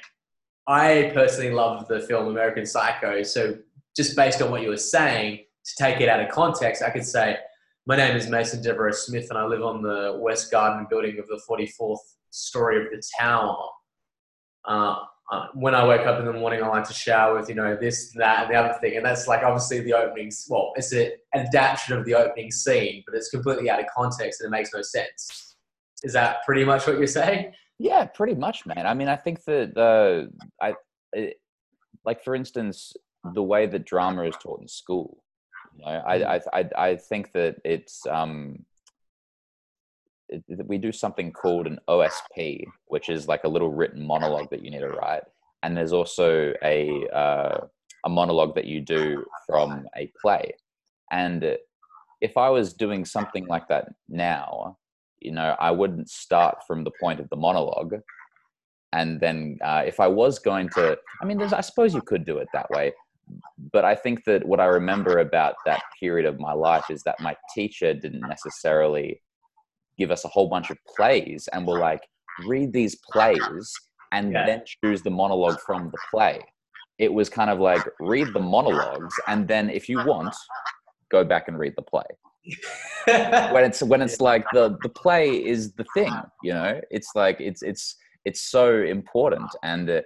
I 0.67 1.11
personally 1.15 1.51
love 1.51 1.89
the 1.89 2.01
film 2.01 2.29
American 2.29 2.65
Psycho. 2.65 3.23
So 3.23 3.59
just 3.97 4.17
based 4.17 4.41
on 4.43 4.51
what 4.51 4.63
you 4.63 4.69
were 4.69 4.77
saying, 4.77 5.45
to 5.65 5.73
take 5.79 6.01
it 6.01 6.09
out 6.09 6.21
of 6.21 6.29
context, 6.31 6.83
I 6.83 6.91
could 6.91 7.05
say, 7.05 7.37
my 7.87 7.97
name 7.97 8.17
is 8.17 8.29
Mason 8.29 8.63
Deborah 8.63 8.93
Smith, 8.93 9.27
and 9.31 9.39
I 9.39 9.45
live 9.45 9.63
on 9.63 9.83
the 9.83 10.19
West 10.21 10.51
Garden 10.51 10.87
building 10.89 11.19
of 11.19 11.27
the 11.27 11.41
44th 11.49 11.99
story 12.31 12.85
of 12.85 12.91
the 12.91 13.03
tower. 13.19 13.69
Uh, 14.65 14.97
uh, 15.31 15.47
when 15.55 15.75
I 15.75 15.87
wake 15.87 16.07
up 16.07 16.21
in 16.21 16.27
the 16.27 16.33
morning, 16.33 16.63
I 16.63 16.69
like 16.69 16.87
to 16.89 16.95
shower 16.95 17.39
with, 17.39 17.49
you 17.49 17.55
know, 17.55 17.77
this, 17.77 18.13
that, 18.17 18.45
and 18.45 18.53
the 18.53 18.59
other 18.59 18.79
thing. 18.81 18.97
And 18.97 19.05
that's 19.05 19.27
like 19.27 19.43
obviously 19.43 19.81
the 19.81 19.95
opening, 19.95 20.31
well, 20.49 20.73
it's 20.77 20.93
an 20.93 21.13
adaptation 21.35 21.97
of 21.97 22.05
the 22.05 22.15
opening 22.15 22.51
scene, 22.51 23.03
but 23.07 23.17
it's 23.17 23.31
completely 23.31 23.71
out 23.71 23.81
of 23.81 23.87
context 23.97 24.41
and 24.41 24.49
it 24.49 24.57
makes 24.57 24.75
no 24.75 24.83
sense. 24.83 25.57
Is 26.03 26.13
that 26.13 26.45
pretty 26.45 26.65
much 26.65 26.87
what 26.87 26.99
you're 26.99 27.07
saying? 27.07 27.53
Yeah, 27.79 28.05
pretty 28.05 28.35
much, 28.35 28.67
man. 28.67 28.87
I 28.87 28.95
mean, 28.95 29.09
I 29.09 29.17
think 29.17 29.43
that 29.45 29.75
the 29.75 30.31
I 30.61 30.75
it, 31.13 31.41
like 32.05 32.23
for 32.23 32.35
instance, 32.35 32.93
the 33.35 33.43
way 33.43 33.67
that 33.67 33.85
drama 33.85 34.25
is 34.25 34.37
taught 34.43 34.61
in 34.61 34.69
school. 34.69 35.23
You 35.77 35.85
know, 35.85 35.91
I 35.91 36.37
I 36.37 36.41
I, 36.53 36.69
I 36.77 36.97
think 36.97 37.33
that 37.33 37.57
it's 37.65 38.07
um 38.07 38.65
it, 40.29 40.45
that 40.49 40.67
we 40.67 40.79
do 40.79 40.93
something 40.93 41.33
called 41.33 41.67
an 41.67 41.79
OSP, 41.89 42.65
which 42.87 43.09
is 43.09 43.29
like 43.29 43.45
a 43.45 43.49
little 43.49 43.71
written 43.71 44.05
monologue 44.05 44.51
that 44.51 44.65
you 44.65 44.71
need 44.71 44.81
to 44.81 44.89
write, 44.89 45.25
and 45.63 45.77
there's 45.77 45.93
also 45.93 46.53
a 46.63 47.07
uh, 47.09 47.67
a 48.05 48.09
monologue 48.09 48.55
that 48.55 48.67
you 48.67 48.81
do 48.81 49.25
from 49.47 49.87
a 49.97 50.11
play. 50.21 50.55
And 51.11 51.57
if 52.21 52.37
I 52.37 52.49
was 52.49 52.73
doing 52.73 53.05
something 53.05 53.47
like 53.47 53.69
that 53.69 53.89
now, 54.09 54.79
you 55.21 55.33
know, 55.33 55.57
I 55.61 55.71
wouldn't 55.71 56.11
start 56.11 56.59
from 56.67 56.85
the 56.85 56.91
point 57.01 57.21
of 57.21 57.29
the 57.29 57.37
monologue. 57.37 57.95
And 58.93 59.21
then 59.21 59.59
uh, 59.63 59.83
if 59.87 60.01
I 60.01 60.07
was 60.07 60.39
going 60.39 60.69
to, 60.71 60.99
I 61.21 61.25
mean, 61.25 61.39
there's, 61.39 61.53
I 61.53 61.61
suppose 61.61 61.95
you 61.95 62.03
could 62.03 62.25
do 62.25 62.39
it 62.39 62.49
that 62.53 62.71
way. 62.71 62.93
But 63.73 63.85
I 63.85 63.95
think 63.95 64.25
that 64.25 64.47
what 64.47 64.61
I 64.61 64.67
remember 64.67 65.19
about 65.19 65.57
that 65.67 65.83
period 65.99 66.27
of 66.27 66.41
my 66.41 66.53
life 66.53 66.91
is 66.91 67.03
that 67.05 67.21
my 67.21 67.37
teacher 67.55 67.95
didn't 67.95 68.27
necessarily 68.27 69.23
give 69.99 70.11
us 70.11 70.25
a 70.25 70.29
whole 70.29 70.49
bunch 70.49 70.71
of 70.71 70.79
plays 70.87 71.49
and 71.53 71.67
were 71.67 71.75
like, 71.75 72.03
read 72.39 72.73
these 72.73 72.97
plays 72.97 73.81
and 74.11 74.33
Yeah. 74.33 74.47
then 74.47 74.63
choose 74.83 75.03
the 75.03 75.11
monologue 75.11 75.61
from 75.61 75.91
the 75.91 75.99
play. 76.11 76.45
It 76.99 77.13
was 77.13 77.29
kind 77.29 77.51
of 77.51 77.59
like, 77.61 77.89
read 78.01 78.33
the 78.35 78.41
monologues 78.41 79.19
and 79.27 79.47
then 79.49 79.71
if 79.71 79.89
you 79.89 80.01
want, 80.01 80.35
go 81.11 81.25
back 81.25 81.49
and 81.49 81.59
read 81.59 81.75
the 81.77 81.83
play 81.83 82.05
when 83.53 83.65
it's 83.65 83.83
when 83.83 84.03
it's 84.03 84.21
like 84.21 84.51
the 84.51 84.77
the 84.83 84.89
play 84.89 85.45
is 85.45 85.73
the 85.75 85.85
thing 85.85 86.15
you 86.43 86.53
know 86.53 86.81
it's 86.91 87.15
like 87.15 87.41
it's 87.41 87.63
it's 87.63 87.97
it's 88.25 88.41
so 88.41 88.83
important 88.83 89.55
and 89.63 89.89
uh, 89.91 90.01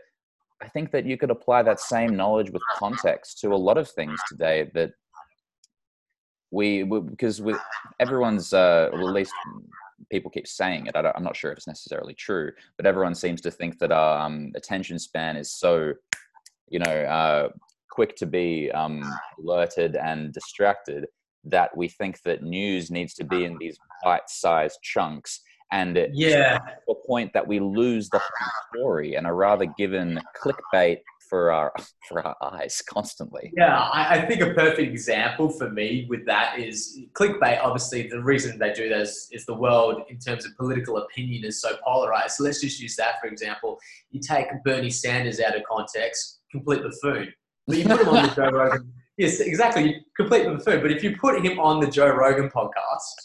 i 0.63 0.69
think 0.69 0.91
that 0.91 1.05
you 1.05 1.17
could 1.17 1.31
apply 1.31 1.63
that 1.63 1.81
same 1.81 2.17
knowledge 2.17 2.51
with 2.51 2.63
context 2.75 3.39
to 3.41 3.53
a 3.53 3.57
lot 3.57 3.79
of 3.79 3.91
things 3.91 4.19
today 4.29 4.71
that 4.75 4.93
we, 6.51 6.85
we 6.85 7.01
because 7.01 7.41
with 7.43 7.61
everyone's 8.01 8.53
uh 8.53 8.89
well, 8.93 9.09
at 9.09 9.15
least 9.15 9.33
people 10.11 10.31
keep 10.31 10.47
saying 10.47 10.87
it. 10.87 10.97
I 10.97 11.03
don't, 11.03 11.17
i'm 11.17 11.25
not 11.25 11.37
sure 11.37 11.51
if 11.51 11.59
it's 11.59 11.67
necessarily 11.67 12.15
true 12.15 12.53
but 12.77 12.87
everyone 12.87 13.15
seems 13.15 13.41
to 13.43 13.51
think 13.51 13.79
that 13.79 13.93
um 13.93 14.53
attention 14.55 14.99
span 14.99 15.37
is 15.37 15.53
so 15.53 15.93
you 16.69 16.79
know 16.79 16.85
uh 16.85 17.49
quick 17.91 18.17
to 18.17 18.27
be 18.27 18.71
um 18.73 19.03
alerted 19.39 19.97
and 19.97 20.33
distracted 20.33 21.07
that 21.45 21.77
we 21.77 21.89
think 21.89 22.21
that 22.23 22.43
news 22.43 22.91
needs 22.91 23.15
to 23.15 23.25
be 23.25 23.45
in 23.45 23.57
these 23.59 23.79
bite-sized 24.05 24.79
chunks 24.83 25.41
and 25.73 25.97
it- 25.97 26.11
yeah. 26.15 26.59
to 26.59 26.93
a 26.93 27.07
point 27.07 27.33
that 27.35 27.47
we 27.47 27.61
lose 27.61 28.09
the 28.09 28.19
whole 28.19 28.53
story 28.75 29.15
and 29.15 29.27
are 29.27 29.35
rather 29.35 29.67
given 29.79 30.21
clickbait 30.41 31.01
for 31.29 31.51
our 31.51 31.73
for 32.09 32.25
our 32.25 32.37
eyes 32.41 32.83
constantly 32.89 33.53
Yeah, 33.57 33.77
I, 33.77 34.19
I 34.19 34.27
think 34.27 34.41
a 34.43 34.55
perfect 34.55 34.79
example 34.93 35.51
for 35.51 35.69
me 35.71 36.07
with 36.09 36.25
that 36.27 36.59
is 36.59 37.01
clickbait. 37.15 37.61
Obviously, 37.63 38.07
the 38.09 38.23
reason 38.23 38.59
they 38.59 38.73
do 38.73 38.89
that 38.91 39.01
is, 39.01 39.29
the 39.47 39.55
world, 39.55 40.03
in 40.09 40.19
terms 40.19 40.47
of 40.47 40.57
political 40.57 40.99
opinion, 40.99 41.45
is 41.45 41.61
so 41.61 41.77
polarized. 41.85 42.37
So 42.37 42.45
let's 42.45 42.61
just 42.61 42.81
use 42.81 42.95
that 42.97 43.21
for 43.21 43.27
example. 43.27 43.79
You 44.11 44.21
take 44.21 44.47
Bernie 44.65 44.91
Sanders 44.91 45.41
out 45.41 45.57
of 45.57 45.63
context, 45.65 46.41
complete 46.51 46.83
buffoon. 46.83 47.33
But 47.67 47.77
you 47.79 47.85
put 47.87 48.01
him 48.03 48.09
on 48.09 48.23
the 48.29 48.35
Joe 48.35 48.51
Rogan. 48.53 48.93
Yes, 49.19 49.41
exactly. 49.41 50.05
Complete 50.17 50.45
buffoon. 50.45 50.81
But 50.81 50.93
if 50.93 51.03
you 51.03 51.17
put 51.17 51.45
him 51.45 51.59
on 51.59 51.81
the 51.81 51.89
Joe 51.89 52.09
Rogan 52.11 52.49
podcast, 52.51 53.17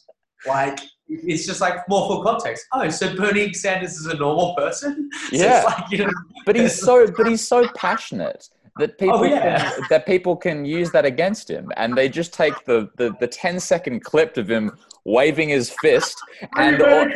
like 0.48 0.80
it's 1.12 1.46
just 1.46 1.62
like 1.62 1.88
more 1.90 2.08
full 2.08 2.24
context. 2.24 2.66
Oh, 2.72 2.88
so 2.90 3.16
Bernie 3.16 3.54
Sanders 3.54 3.94
is 3.98 4.06
a 4.08 4.16
normal 4.16 4.56
person. 4.56 5.10
So 5.30 5.36
Yeah. 5.36 5.58
it's 5.58 5.66
like, 5.66 5.92
you 5.92 5.98
know, 6.06 6.12
but 6.46 6.56
he's 6.56 6.80
so 6.80 7.08
but 7.18 7.28
he's 7.28 7.46
so 7.46 7.68
passionate 7.76 8.50
that 8.80 8.92
oh, 8.92 8.96
people 8.98 9.20
Oh, 9.20 9.24
yeah. 9.24 9.72
can, 9.72 9.84
that 9.90 10.06
people 10.06 10.36
can 10.36 10.64
use 10.66 10.92
that 10.92 11.06
against 11.06 11.50
him 11.50 11.70
and 11.78 11.96
they 11.98 12.08
just 12.10 12.34
take 12.34 12.66
the 12.66 12.90
the, 12.98 13.14
the 13.20 13.28
10 13.28 13.60
second 13.60 14.04
clip 14.04 14.38
of 14.38 14.50
him 14.50 14.72
waving 15.04 15.50
his 15.50 15.70
fist 15.82 16.16
and 16.58 16.82
all, 16.82 17.08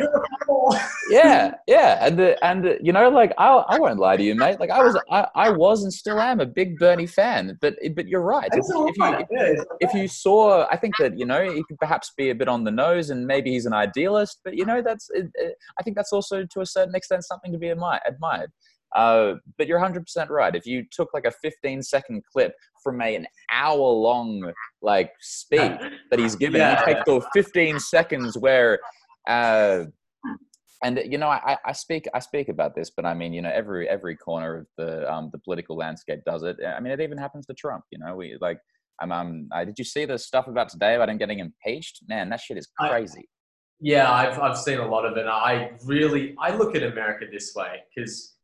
yeah 1.10 1.52
yeah 1.66 1.98
and 2.06 2.18
the, 2.18 2.44
and 2.44 2.64
the, 2.64 2.78
you 2.82 2.92
know 2.92 3.08
like 3.08 3.32
I, 3.38 3.48
I 3.48 3.78
won't 3.78 3.98
lie 3.98 4.16
to 4.16 4.22
you 4.22 4.34
mate 4.34 4.58
like 4.58 4.70
i 4.70 4.82
was 4.82 4.98
I, 5.10 5.26
I 5.34 5.50
was 5.50 5.84
and 5.84 5.92
still 5.92 6.20
am 6.20 6.40
a 6.40 6.46
big 6.46 6.78
bernie 6.78 7.06
fan 7.06 7.56
but 7.60 7.76
but 7.94 8.08
you're 8.08 8.22
right 8.22 8.48
if, 8.52 8.58
if 8.58 8.96
you 8.96 9.04
right. 9.04 9.26
Yeah, 9.30 9.42
it's 9.42 9.60
all 9.60 9.76
if 9.80 9.94
you 9.94 10.08
saw 10.08 10.66
i 10.70 10.76
think 10.76 10.94
that 10.98 11.18
you 11.18 11.26
know 11.26 11.42
he 11.42 11.62
could 11.64 11.78
perhaps 11.78 12.12
be 12.16 12.30
a 12.30 12.34
bit 12.34 12.48
on 12.48 12.64
the 12.64 12.70
nose 12.70 13.10
and 13.10 13.26
maybe 13.26 13.50
he's 13.50 13.66
an 13.66 13.72
idealist 13.72 14.40
but 14.44 14.56
you 14.56 14.64
know 14.64 14.82
that's 14.82 15.08
it, 15.10 15.30
it, 15.34 15.56
i 15.78 15.82
think 15.82 15.96
that's 15.96 16.12
also 16.12 16.44
to 16.44 16.60
a 16.60 16.66
certain 16.66 16.94
extent 16.94 17.24
something 17.24 17.52
to 17.52 17.58
be 17.58 17.68
admi- 17.68 18.00
admired 18.06 18.50
uh, 18.94 19.34
but 19.58 19.66
you're 19.66 19.80
100% 19.80 20.30
right 20.30 20.54
if 20.54 20.64
you 20.64 20.84
took 20.90 21.12
like 21.12 21.26
a 21.26 21.30
15 21.30 21.82
second 21.82 22.22
clip 22.32 22.54
from 22.82 23.00
a, 23.02 23.16
an 23.16 23.26
hour 23.50 23.76
long 23.76 24.52
like 24.80 25.10
speech 25.20 25.60
that 26.10 26.18
he's 26.18 26.36
given 26.36 26.60
Yeah. 26.60 26.80
you 26.80 26.94
take 26.94 27.04
the 27.04 27.20
15 27.34 27.80
seconds 27.80 28.38
where 28.38 28.78
uh, 29.28 29.84
and 30.82 31.00
you 31.04 31.18
know, 31.18 31.28
I, 31.28 31.56
I 31.64 31.72
speak 31.72 32.06
I 32.14 32.18
speak 32.18 32.48
about 32.48 32.74
this, 32.74 32.90
but 32.90 33.06
I 33.06 33.14
mean, 33.14 33.32
you 33.32 33.42
know, 33.42 33.50
every 33.52 33.88
every 33.88 34.16
corner 34.16 34.58
of 34.58 34.66
the 34.76 35.12
um, 35.12 35.30
the 35.32 35.38
political 35.38 35.76
landscape 35.76 36.20
does 36.24 36.42
it. 36.42 36.58
I 36.64 36.80
mean, 36.80 36.92
it 36.92 37.00
even 37.00 37.18
happens 37.18 37.46
to 37.46 37.54
Trump. 37.54 37.84
You 37.90 37.98
know, 37.98 38.14
we 38.16 38.36
like. 38.40 38.58
I'm, 38.98 39.12
um, 39.12 39.48
I, 39.52 39.66
did 39.66 39.78
you 39.78 39.84
see 39.84 40.06
the 40.06 40.16
stuff 40.18 40.46
about 40.46 40.70
today 40.70 40.94
about 40.94 41.10
him 41.10 41.18
getting 41.18 41.40
impeached? 41.40 42.00
Man, 42.08 42.30
that 42.30 42.40
shit 42.40 42.56
is 42.56 42.66
crazy. 42.78 43.18
I, 43.18 43.24
yeah, 43.80 44.10
I've 44.10 44.38
I've 44.38 44.56
seen 44.56 44.78
a 44.78 44.86
lot 44.86 45.04
of 45.04 45.18
it. 45.18 45.26
I 45.26 45.72
really 45.84 46.34
I 46.38 46.54
look 46.54 46.74
at 46.74 46.82
America 46.82 47.26
this 47.30 47.54
way 47.54 47.82
because 47.94 48.36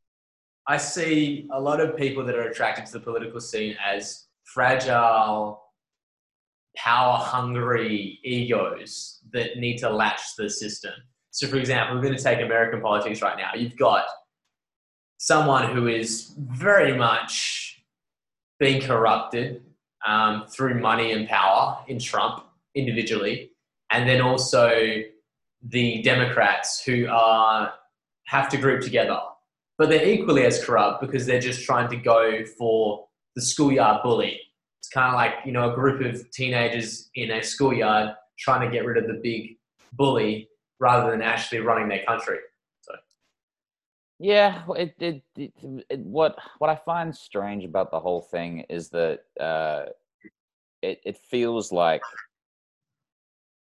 I 0.67 0.77
see 0.77 1.49
a 1.53 1.61
lot 1.61 1.81
of 1.81 1.97
people 1.97 2.25
that 2.25 2.35
are 2.35 2.49
attracted 2.49 2.87
to 2.87 2.93
the 2.93 3.01
political 3.01 3.41
scene 3.41 3.77
as 3.85 4.27
fragile, 4.45 5.63
power 6.77 7.17
hungry 7.17 8.19
egos 8.23 9.21
that 9.33 9.57
need 9.57 9.79
to 9.79 9.91
latch 9.91 10.21
the 10.37 10.49
system. 10.49 10.93
So, 11.33 11.49
for 11.49 11.57
example, 11.57 11.97
we're 11.97 12.03
going 12.03 12.17
to 12.17 12.23
take 12.23 12.41
American 12.41 12.83
politics 12.83 13.23
right 13.23 13.39
now. 13.39 13.53
You've 13.57 13.77
got 13.77 14.05
someone 15.17 15.75
who 15.75 15.89
is 15.89 16.35
very 16.39 16.95
much 16.95 17.83
being 18.61 18.83
corrupted 18.83 19.63
um, 20.07 20.45
through 20.47 20.79
money 20.81 21.13
and 21.13 21.27
power 21.27 21.79
in 21.89 21.99
Trump 21.99 22.45
individually, 22.75 23.51
and 23.91 24.07
then 24.07 24.21
also 24.21 25.03
the 25.67 26.03
Democrats 26.03 26.83
who 26.85 27.09
are 27.09 27.73
have 28.27 28.51
to 28.51 28.59
group 28.59 28.83
together, 28.83 29.19
but 29.79 29.89
they're 29.89 30.07
equally 30.07 30.45
as 30.45 30.63
corrupt 30.63 31.01
because 31.01 31.25
they're 31.25 31.41
just 31.41 31.65
trying 31.65 31.89
to 31.89 31.97
go 31.97 32.45
for 32.59 33.07
the 33.37 33.43
schoolyard 33.43 34.03
bully. 34.03 34.39
It's 34.81 34.89
kind 34.89 35.09
of 35.09 35.15
like 35.15 35.47
you 35.47 35.53
know 35.53 35.73
a 35.73 35.75
group 35.75 36.03
of 36.03 36.31
teenagers 36.31 37.09
in 37.15 37.31
a 37.31 37.43
schoolyard 37.43 38.11
trying 38.39 38.69
to 38.69 38.75
get 38.75 38.85
rid 38.85 39.03
of 39.03 39.07
the 39.07 39.19
big 39.23 39.57
bully 39.95 40.49
rather 40.83 41.13
than 41.13 41.23
actually 41.23 41.61
running 41.61 41.89
their 41.89 42.05
country. 42.05 42.39
So. 42.81 42.93
Yeah, 44.19 44.65
it, 44.77 44.95
it, 44.99 45.23
it, 45.37 45.53
it, 45.89 46.01
what 46.01 46.37
what 46.59 46.69
I 46.69 46.77
find 46.77 47.15
strange 47.15 47.65
about 47.65 47.93
the 47.93 48.01
whole 48.01 48.21
thing 48.21 48.65
is 48.69 48.91
that 48.91 49.21
uh, 49.41 49.85
it 50.83 51.01
it 51.05 51.17
feels 51.31 51.71
like 51.71 52.03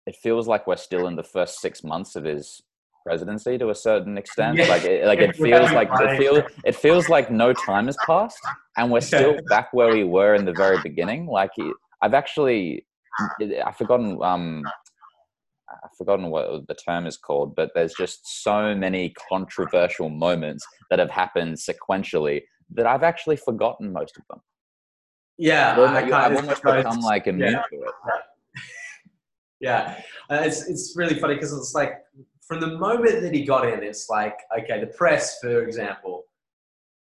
it 0.07 0.15
feels 0.15 0.47
like 0.47 0.65
we're 0.65 0.77
still 0.77 1.07
in 1.07 1.17
the 1.17 1.23
first 1.23 1.59
six 1.59 1.83
months 1.83 2.15
of 2.15 2.23
his 2.23 2.63
presidency 3.05 3.57
to 3.57 3.69
a 3.69 3.75
certain 3.75 4.17
extent. 4.17 4.57
Yeah. 4.57 4.67
Like 4.67 4.85
it, 4.85 5.05
like 5.05 5.19
it 5.19 5.35
feels 5.47 5.71
like 5.71 5.89
it 5.91 6.17
feels 6.17 6.43
it 6.63 6.75
feels 6.75 7.09
like 7.09 7.29
no 7.29 7.51
time 7.51 7.87
has 7.87 7.97
passed, 8.07 8.39
and 8.77 8.89
we're 8.89 9.01
still 9.01 9.37
back 9.49 9.73
where 9.73 9.91
we 9.91 10.05
were 10.05 10.35
in 10.35 10.45
the 10.45 10.53
very 10.53 10.81
beginning. 10.81 11.27
Like 11.27 11.51
I've 12.01 12.13
actually 12.13 12.85
I've 13.65 13.75
forgotten 13.75 14.17
um 14.23 14.63
I've 15.83 15.95
forgotten 15.97 16.29
what 16.29 16.67
the 16.67 16.75
term 16.75 17.05
is 17.05 17.17
called, 17.17 17.55
but 17.55 17.71
there's 17.75 17.93
just 17.93 18.43
so 18.43 18.75
many 18.75 19.13
controversial 19.29 20.09
moments 20.09 20.65
that 20.89 20.99
have 20.99 21.09
happened 21.09 21.57
sequentially 21.57 22.41
that 22.71 22.85
I've 22.85 23.03
actually 23.03 23.37
forgotten 23.37 23.91
most 23.91 24.17
of 24.17 24.23
them. 24.29 24.41
Yeah, 25.37 25.79
I've, 25.79 26.35
almost 26.35 26.63
become 26.63 26.99
like 26.99 27.27
immune 27.27 27.53
yeah. 27.53 27.61
to 27.71 27.83
it. 27.83 27.91
Yeah, 29.61 29.99
uh, 30.31 30.41
it's 30.43 30.69
it's 30.69 30.93
really 30.95 31.19
funny 31.19 31.33
because 31.33 31.51
it's 31.51 31.73
like 31.73 31.95
from 32.47 32.61
the 32.61 32.77
moment 32.77 33.21
that 33.21 33.33
he 33.33 33.43
got 33.43 33.67
in, 33.67 33.83
it's 33.83 34.09
like 34.09 34.37
okay, 34.57 34.79
the 34.79 34.87
press, 34.87 35.37
for 35.41 35.63
example, 35.63 36.23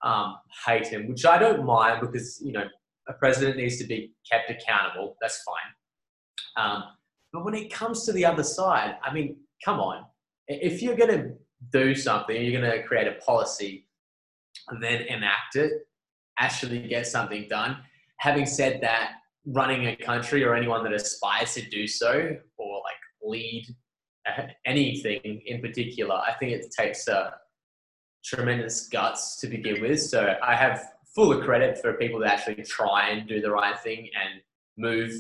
um, 0.03 0.37
hate 0.67 0.87
him, 0.87 1.09
which 1.09 1.25
I 1.25 1.39
don't 1.39 1.65
mind 1.65 2.03
because 2.03 2.43
you 2.45 2.53
know 2.53 2.65
a 3.09 3.15
president 3.15 3.57
needs 3.57 3.79
to 3.79 3.85
be 3.85 4.13
kept 4.31 4.51
accountable. 4.51 5.17
That's 5.21 5.43
fine. 5.43 6.65
Um, 6.65 6.83
but 7.33 7.45
when 7.45 7.55
it 7.55 7.73
comes 7.73 8.05
to 8.05 8.13
the 8.13 8.25
other 8.25 8.43
side, 8.43 8.97
I 9.03 9.13
mean, 9.13 9.37
come 9.65 9.81
on. 9.81 10.05
If 10.49 10.83
you're 10.83 10.97
going 10.97 11.19
to 11.19 11.33
do 11.73 11.95
something, 11.95 12.37
you're 12.37 12.61
going 12.61 12.71
to 12.71 12.83
create 12.83 13.07
a 13.07 13.23
policy 13.25 13.89
and 14.69 14.83
then 14.83 15.03
enact 15.03 15.57
it, 15.57 15.73
actually 16.39 16.87
get 16.89 17.07
something 17.07 17.47
done. 17.49 17.79
Having 18.19 18.47
said 18.47 18.81
that, 18.83 19.13
running 19.47 19.87
a 19.89 19.97
country 19.97 20.45
or 20.45 20.55
anyone 20.55 20.85
that 20.85 20.93
aspires 20.93 21.55
to 21.55 21.69
do 21.69 21.87
so 21.87 22.37
or 22.59 22.83
like 22.85 22.95
lead 23.23 23.67
uh, 24.29 24.43
anything 24.67 25.43
in 25.47 25.61
particular, 25.61 26.15
I 26.15 26.33
think 26.39 26.53
it 26.53 26.67
takes 26.77 27.09
a 27.09 27.35
tremendous 28.25 28.89
guts 28.89 29.41
to 29.41 29.49
begin 29.49 29.83
with. 29.83 30.01
So 30.01 30.37
I 30.43 30.55
have 30.55 30.81
full 31.15 31.33
of 31.33 31.45
credit 31.45 31.79
for 31.79 31.95
people 31.95 32.21
that 32.21 32.33
actually 32.33 32.63
try 32.63 33.09
and 33.09 33.29
do 33.29 33.41
the 33.41 33.51
right 33.51 33.79
thing 33.81 34.09
and 34.15 34.41
move 34.79 35.13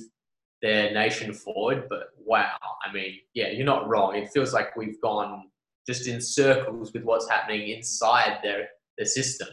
their 0.62 0.92
nation 0.92 1.34
forward. 1.34 1.86
But 1.88 2.08
wow, 2.24 2.56
I 2.84 2.92
mean, 2.92 3.18
yeah, 3.34 3.50
you're 3.50 3.66
not 3.66 3.88
wrong. 3.88 4.14
It 4.14 4.30
feels 4.30 4.54
like 4.54 4.76
we've 4.76 5.00
gone 5.00 5.44
just 5.86 6.06
in 6.06 6.20
circles 6.20 6.92
with 6.92 7.02
what's 7.02 7.28
happening 7.28 7.68
inside 7.68 8.38
their 8.42 8.68
the 8.98 9.06
system. 9.06 9.48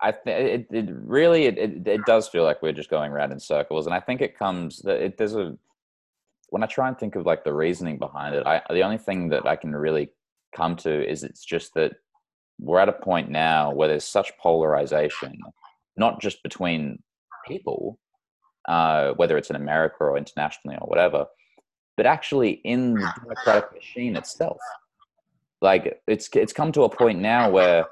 I 0.00 0.12
think 0.12 0.38
it, 0.38 0.66
it 0.70 0.88
really 0.90 1.46
it, 1.46 1.58
it, 1.58 1.86
it 1.86 2.04
does 2.06 2.28
feel 2.28 2.44
like 2.44 2.62
we're 2.62 2.72
just 2.72 2.90
going 2.90 3.10
around 3.12 3.32
in 3.32 3.40
circles, 3.40 3.86
and 3.86 3.94
I 3.94 4.00
think 4.00 4.20
it 4.20 4.38
comes 4.38 4.78
that 4.80 5.02
it, 5.02 5.18
there's 5.18 5.34
a 5.34 5.56
when 6.50 6.62
I 6.62 6.66
try 6.66 6.88
and 6.88 6.98
think 6.98 7.14
of 7.14 7.26
like 7.26 7.44
the 7.44 7.52
reasoning 7.52 7.98
behind 7.98 8.34
it, 8.34 8.46
I 8.46 8.62
the 8.70 8.82
only 8.82 8.98
thing 8.98 9.28
that 9.30 9.46
I 9.46 9.56
can 9.56 9.74
really 9.74 10.10
come 10.54 10.76
to 10.76 11.08
is 11.08 11.24
it's 11.24 11.44
just 11.44 11.74
that 11.74 11.92
we're 12.60 12.80
at 12.80 12.88
a 12.88 12.92
point 12.92 13.30
now 13.30 13.72
where 13.72 13.88
there's 13.88 14.04
such 14.04 14.36
polarization, 14.38 15.38
not 15.96 16.20
just 16.20 16.42
between 16.42 17.02
people, 17.46 17.98
uh, 18.68 19.12
whether 19.14 19.36
it's 19.36 19.50
in 19.50 19.56
America 19.56 19.96
or 20.00 20.16
internationally 20.16 20.76
or 20.80 20.86
whatever, 20.86 21.26
but 21.96 22.06
actually 22.06 22.60
in 22.64 22.94
the 22.94 23.12
democratic 23.20 23.72
machine 23.74 24.14
itself. 24.14 24.58
Like 25.60 26.00
it's 26.06 26.28
it's 26.34 26.52
come 26.52 26.70
to 26.72 26.82
a 26.82 26.88
point 26.88 27.18
now 27.18 27.50
where 27.50 27.86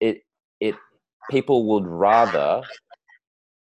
it 0.00 0.22
it 0.60 0.74
people 1.30 1.66
would 1.66 1.86
rather 1.86 2.62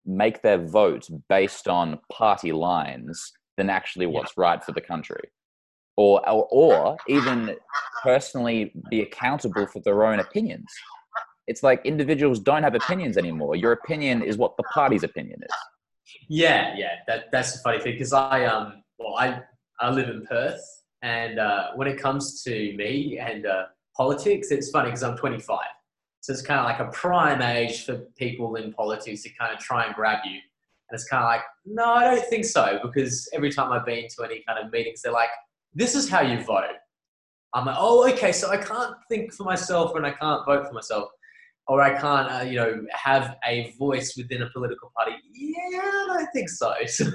make 0.05 0.41
their 0.41 0.59
vote 0.59 1.09
based 1.27 1.67
on 1.67 1.99
party 2.11 2.51
lines 2.51 3.33
than 3.57 3.69
actually 3.69 4.05
what's 4.05 4.37
right 4.37 4.63
for 4.63 4.71
the 4.71 4.81
country. 4.81 5.29
Or, 5.97 6.27
or 6.29 6.47
or 6.51 6.97
even 7.07 7.55
personally 8.03 8.73
be 8.89 9.01
accountable 9.01 9.67
for 9.67 9.79
their 9.81 10.05
own 10.05 10.19
opinions 10.19 10.65
it's 11.47 11.63
like 11.63 11.81
individuals 11.85 12.39
don't 12.39 12.63
have 12.63 12.75
opinions 12.75 13.17
anymore 13.17 13.55
your 13.55 13.71
opinion 13.71 14.21
is 14.21 14.37
what 14.37 14.55
the 14.57 14.63
party's 14.63 15.03
opinion 15.03 15.39
is 15.41 15.55
yeah 16.29 16.73
yeah 16.77 16.95
that, 17.07 17.31
that's 17.31 17.53
the 17.53 17.59
funny 17.59 17.79
thing 17.79 17.93
because 17.93 18.13
i 18.13 18.45
um 18.45 18.83
well 18.99 19.15
i 19.17 19.41
i 19.79 19.89
live 19.89 20.09
in 20.09 20.25
perth 20.25 20.61
and 21.01 21.37
uh, 21.37 21.71
when 21.75 21.85
it 21.85 21.97
comes 21.97 22.43
to 22.43 22.51
me 22.77 23.19
and 23.19 23.45
uh, 23.45 23.65
politics 23.95 24.51
it's 24.51 24.69
funny 24.69 24.89
because 24.89 25.03
i'm 25.03 25.17
25 25.17 25.59
so 26.23 26.31
it's 26.31 26.41
kind 26.41 26.61
of 26.61 26.65
like 26.65 26.79
a 26.79 26.89
prime 26.91 27.41
age 27.41 27.83
for 27.83 27.97
people 28.17 28.55
in 28.55 28.71
politics 28.71 29.23
to 29.23 29.29
kind 29.37 29.53
of 29.53 29.59
try 29.59 29.83
and 29.83 29.93
grab 29.93 30.19
you. 30.23 30.31
And 30.35 30.97
it's 30.97 31.03
kind 31.03 31.21
of 31.21 31.27
like, 31.27 31.41
no, 31.65 31.83
I 31.83 32.05
don't 32.05 32.25
think 32.27 32.45
so. 32.45 32.79
Because 32.81 33.27
every 33.33 33.51
time 33.51 33.73
I've 33.73 33.85
been 33.85 34.07
to 34.07 34.23
any 34.23 34.41
kind 34.47 34.57
of 34.57 34.71
meetings, 34.71 35.01
they're 35.01 35.11
like, 35.11 35.31
this 35.73 35.95
is 35.95 36.07
how 36.07 36.21
you 36.21 36.41
vote. 36.41 36.77
I'm 37.53 37.65
like, 37.65 37.75
oh, 37.77 38.09
okay, 38.09 38.31
so 38.31 38.49
I 38.49 38.55
can't 38.55 38.95
think 39.09 39.33
for 39.33 39.43
myself 39.43 39.95
and 39.95 40.05
I 40.05 40.11
can't 40.11 40.45
vote 40.45 40.65
for 40.65 40.71
myself. 40.71 41.09
Or 41.67 41.81
I 41.81 41.91
can't, 41.91 42.29
uh, 42.29 42.43
you 42.43 42.55
know, 42.55 42.85
have 42.91 43.37
a 43.47 43.73
voice 43.79 44.15
within 44.17 44.41
a 44.41 44.49
political 44.49 44.91
party. 44.97 45.15
Yeah, 45.31 45.79
I 45.79 46.05
don't 46.09 46.29
think 46.33 46.49
so. 46.49 46.73
So, 46.87 47.05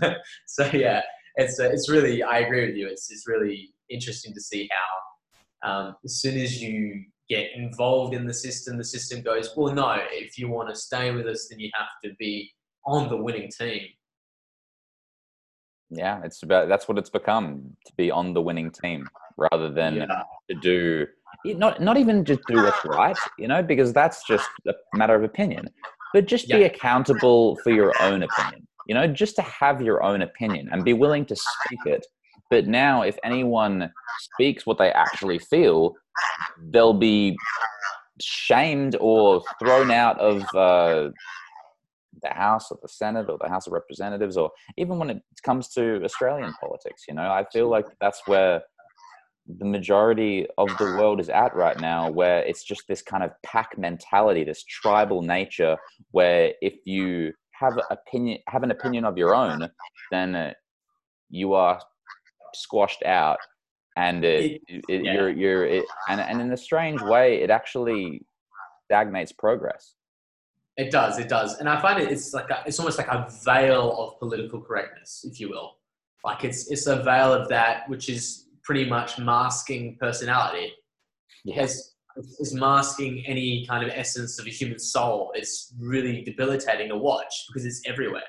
so 0.46 0.70
yeah, 0.72 1.02
it's, 1.36 1.60
uh, 1.60 1.68
it's 1.68 1.90
really, 1.90 2.22
I 2.22 2.38
agree 2.38 2.66
with 2.66 2.76
you. 2.76 2.88
It's, 2.88 3.10
it's 3.10 3.28
really 3.28 3.74
interesting 3.90 4.32
to 4.32 4.40
see 4.40 4.68
how 4.72 5.68
um, 5.70 5.96
as 6.04 6.20
soon 6.20 6.38
as 6.38 6.62
you 6.62 7.04
get 7.28 7.50
involved 7.54 8.14
in 8.14 8.26
the 8.26 8.34
system, 8.34 8.78
the 8.78 8.84
system 8.84 9.22
goes, 9.22 9.50
well, 9.56 9.74
no, 9.74 9.98
if 10.10 10.38
you 10.38 10.48
want 10.48 10.68
to 10.68 10.74
stay 10.74 11.10
with 11.10 11.26
us, 11.26 11.48
then 11.50 11.58
you 11.58 11.70
have 11.74 11.88
to 12.04 12.16
be 12.18 12.50
on 12.86 13.08
the 13.08 13.16
winning 13.16 13.50
team. 13.50 13.82
Yeah, 15.90 16.20
it's 16.22 16.42
about 16.42 16.68
that's 16.68 16.86
what 16.86 16.98
it's 16.98 17.08
become 17.08 17.76
to 17.86 17.92
be 17.96 18.10
on 18.10 18.34
the 18.34 18.42
winning 18.42 18.70
team 18.70 19.08
rather 19.38 19.70
than 19.70 19.96
yeah. 19.96 20.22
to 20.50 20.54
do 20.60 21.06
not 21.44 21.80
not 21.80 21.96
even 21.96 22.24
just 22.24 22.40
do 22.46 22.56
what's 22.56 22.84
right, 22.84 23.16
you 23.38 23.48
know, 23.48 23.62
because 23.62 23.92
that's 23.92 24.26
just 24.26 24.48
a 24.66 24.74
matter 24.94 25.14
of 25.14 25.22
opinion, 25.24 25.68
but 26.12 26.26
just 26.26 26.48
yeah. 26.48 26.58
be 26.58 26.64
accountable 26.64 27.56
for 27.62 27.70
your 27.70 27.92
own 28.00 28.22
opinion. 28.22 28.66
You 28.86 28.94
know, 28.94 29.06
just 29.06 29.36
to 29.36 29.42
have 29.42 29.82
your 29.82 30.02
own 30.02 30.22
opinion 30.22 30.68
and 30.72 30.84
be 30.84 30.94
willing 30.94 31.26
to 31.26 31.36
speak 31.36 31.80
it. 31.86 32.06
But 32.50 32.66
now, 32.66 33.02
if 33.02 33.18
anyone 33.22 33.92
speaks 34.20 34.64
what 34.64 34.78
they 34.78 34.90
actually 34.90 35.38
feel, 35.38 35.92
they'll 36.70 36.94
be 36.94 37.36
shamed 38.20 38.96
or 39.00 39.42
thrown 39.60 39.90
out 39.90 40.18
of 40.18 40.42
uh, 40.54 41.10
the 42.22 42.30
House 42.30 42.70
or 42.70 42.78
the 42.80 42.88
Senate 42.88 43.28
or 43.28 43.38
the 43.40 43.48
House 43.48 43.66
of 43.66 43.74
Representatives, 43.74 44.36
or 44.36 44.50
even 44.76 44.98
when 44.98 45.10
it 45.10 45.22
comes 45.42 45.68
to 45.70 46.02
Australian 46.02 46.54
politics. 46.60 47.04
You 47.08 47.14
know, 47.14 47.30
I 47.30 47.44
feel 47.52 47.68
like 47.68 47.86
that's 48.00 48.22
where 48.26 48.62
the 49.56 49.64
majority 49.64 50.46
of 50.58 50.68
the 50.78 50.84
world 50.84 51.20
is 51.20 51.28
at 51.30 51.54
right 51.54 51.80
now, 51.80 52.10
where 52.10 52.40
it's 52.40 52.64
just 52.64 52.82
this 52.88 53.02
kind 53.02 53.22
of 53.22 53.30
pack 53.42 53.78
mentality, 53.78 54.44
this 54.44 54.64
tribal 54.64 55.22
nature, 55.22 55.76
where 56.10 56.52
if 56.60 56.74
you 56.84 57.32
have 57.52 57.78
opinion, 57.90 58.38
have 58.48 58.62
an 58.62 58.70
opinion 58.70 59.04
of 59.04 59.16
your 59.16 59.34
own, 59.34 59.70
then 60.10 60.34
uh, 60.34 60.52
you 61.30 61.54
are 61.54 61.80
squashed 62.54 63.02
out 63.04 63.38
and 63.98 64.24
it, 64.24 64.60
it, 64.68 64.84
it 64.88 65.04
yeah. 65.04 65.12
you're 65.12 65.30
you're 65.30 65.66
it, 65.66 65.84
and 66.08 66.20
and 66.20 66.40
in 66.40 66.52
a 66.52 66.56
strange 66.56 67.02
way, 67.02 67.42
it 67.42 67.50
actually 67.50 68.22
stagnates 68.84 69.32
progress. 69.32 69.94
It 70.76 70.92
does, 70.92 71.18
it 71.18 71.28
does, 71.28 71.58
and 71.58 71.68
I 71.68 71.80
find 71.80 72.00
it 72.00 72.12
it's 72.12 72.32
like 72.32 72.48
a, 72.50 72.62
it's 72.64 72.78
almost 72.78 72.96
like 72.96 73.08
a 73.08 73.28
veil 73.44 73.96
of 73.98 74.18
political 74.20 74.60
correctness, 74.60 75.26
if 75.28 75.40
you 75.40 75.48
will. 75.48 75.78
Like 76.24 76.44
it's 76.44 76.70
it's 76.70 76.86
a 76.86 77.02
veil 77.02 77.32
of 77.32 77.48
that 77.48 77.88
which 77.88 78.08
is 78.08 78.46
pretty 78.68 78.84
much 78.84 79.18
masking 79.18 79.96
personality. 79.98 80.70
Yes, 81.42 81.94
is 82.38 82.52
masking 82.52 83.24
any 83.26 83.64
kind 83.66 83.82
of 83.82 83.90
essence 83.94 84.38
of 84.38 84.46
a 84.46 84.50
human 84.50 84.78
soul. 84.78 85.32
It's 85.34 85.72
really 85.80 86.22
debilitating 86.22 86.90
to 86.90 86.98
watch 86.98 87.32
because 87.48 87.64
it's 87.64 87.80
everywhere. 87.86 88.28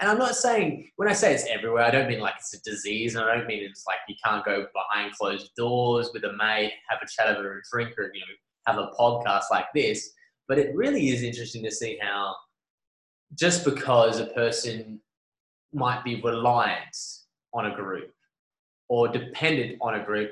And 0.00 0.10
I'm 0.10 0.18
not 0.18 0.34
saying 0.34 0.90
when 0.96 1.08
I 1.08 1.14
say 1.14 1.32
it's 1.32 1.46
everywhere, 1.46 1.82
I 1.82 1.90
don't 1.90 2.08
mean 2.08 2.20
like 2.20 2.34
it's 2.38 2.52
a 2.52 2.60
disease, 2.62 3.14
and 3.14 3.24
I 3.24 3.36
don't 3.36 3.46
mean 3.46 3.64
it's 3.64 3.84
like 3.86 4.00
you 4.06 4.16
can't 4.22 4.44
go 4.44 4.66
behind 4.74 5.14
closed 5.14 5.50
doors 5.56 6.10
with 6.12 6.24
a 6.24 6.32
mate, 6.36 6.72
have 6.90 6.98
a 7.02 7.06
chat 7.08 7.34
over 7.34 7.58
a 7.58 7.62
drink, 7.72 7.96
or 7.96 8.10
you 8.12 8.20
know, 8.20 8.26
have 8.66 8.76
a 8.76 8.90
podcast 9.00 9.44
like 9.50 9.66
this. 9.74 10.10
But 10.46 10.58
it 10.58 10.76
really 10.76 11.08
is 11.08 11.22
interesting 11.22 11.64
to 11.64 11.70
see 11.70 11.98
how 12.02 12.34
just 13.34 13.64
because 13.64 14.20
a 14.20 14.26
person 14.26 15.00
might 15.72 16.04
be 16.04 16.20
reliant 16.20 16.94
on 17.54 17.66
a 17.66 17.74
group 17.74 18.10
or 18.88 19.08
dependent 19.08 19.78
on 19.80 19.94
a 19.94 20.04
group, 20.04 20.30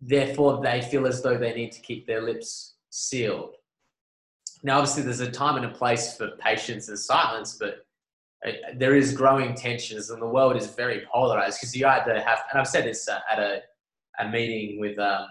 therefore 0.00 0.60
they 0.62 0.82
feel 0.82 1.06
as 1.06 1.22
though 1.22 1.36
they 1.36 1.54
need 1.54 1.72
to 1.72 1.80
keep 1.80 2.06
their 2.06 2.22
lips 2.22 2.74
sealed. 2.90 3.54
Now, 4.62 4.78
obviously, 4.78 5.02
there's 5.02 5.20
a 5.20 5.30
time 5.30 5.56
and 5.56 5.66
a 5.66 5.70
place 5.70 6.16
for 6.16 6.30
patience 6.38 6.88
and 6.88 6.98
silence, 6.98 7.56
but 7.58 7.86
uh, 8.46 8.52
there 8.76 8.94
is 8.94 9.12
growing 9.12 9.54
tensions, 9.54 10.10
and 10.10 10.20
the 10.20 10.26
world 10.26 10.56
is 10.56 10.66
very 10.68 11.06
polarized 11.12 11.58
because 11.58 11.74
you 11.74 11.86
either 11.86 12.20
have, 12.20 12.40
and 12.50 12.60
I've 12.60 12.68
said 12.68 12.84
this 12.84 13.08
uh, 13.08 13.20
at 13.30 13.38
a, 13.38 13.62
a 14.18 14.28
meeting 14.28 14.78
with 14.78 14.98
um, 14.98 15.26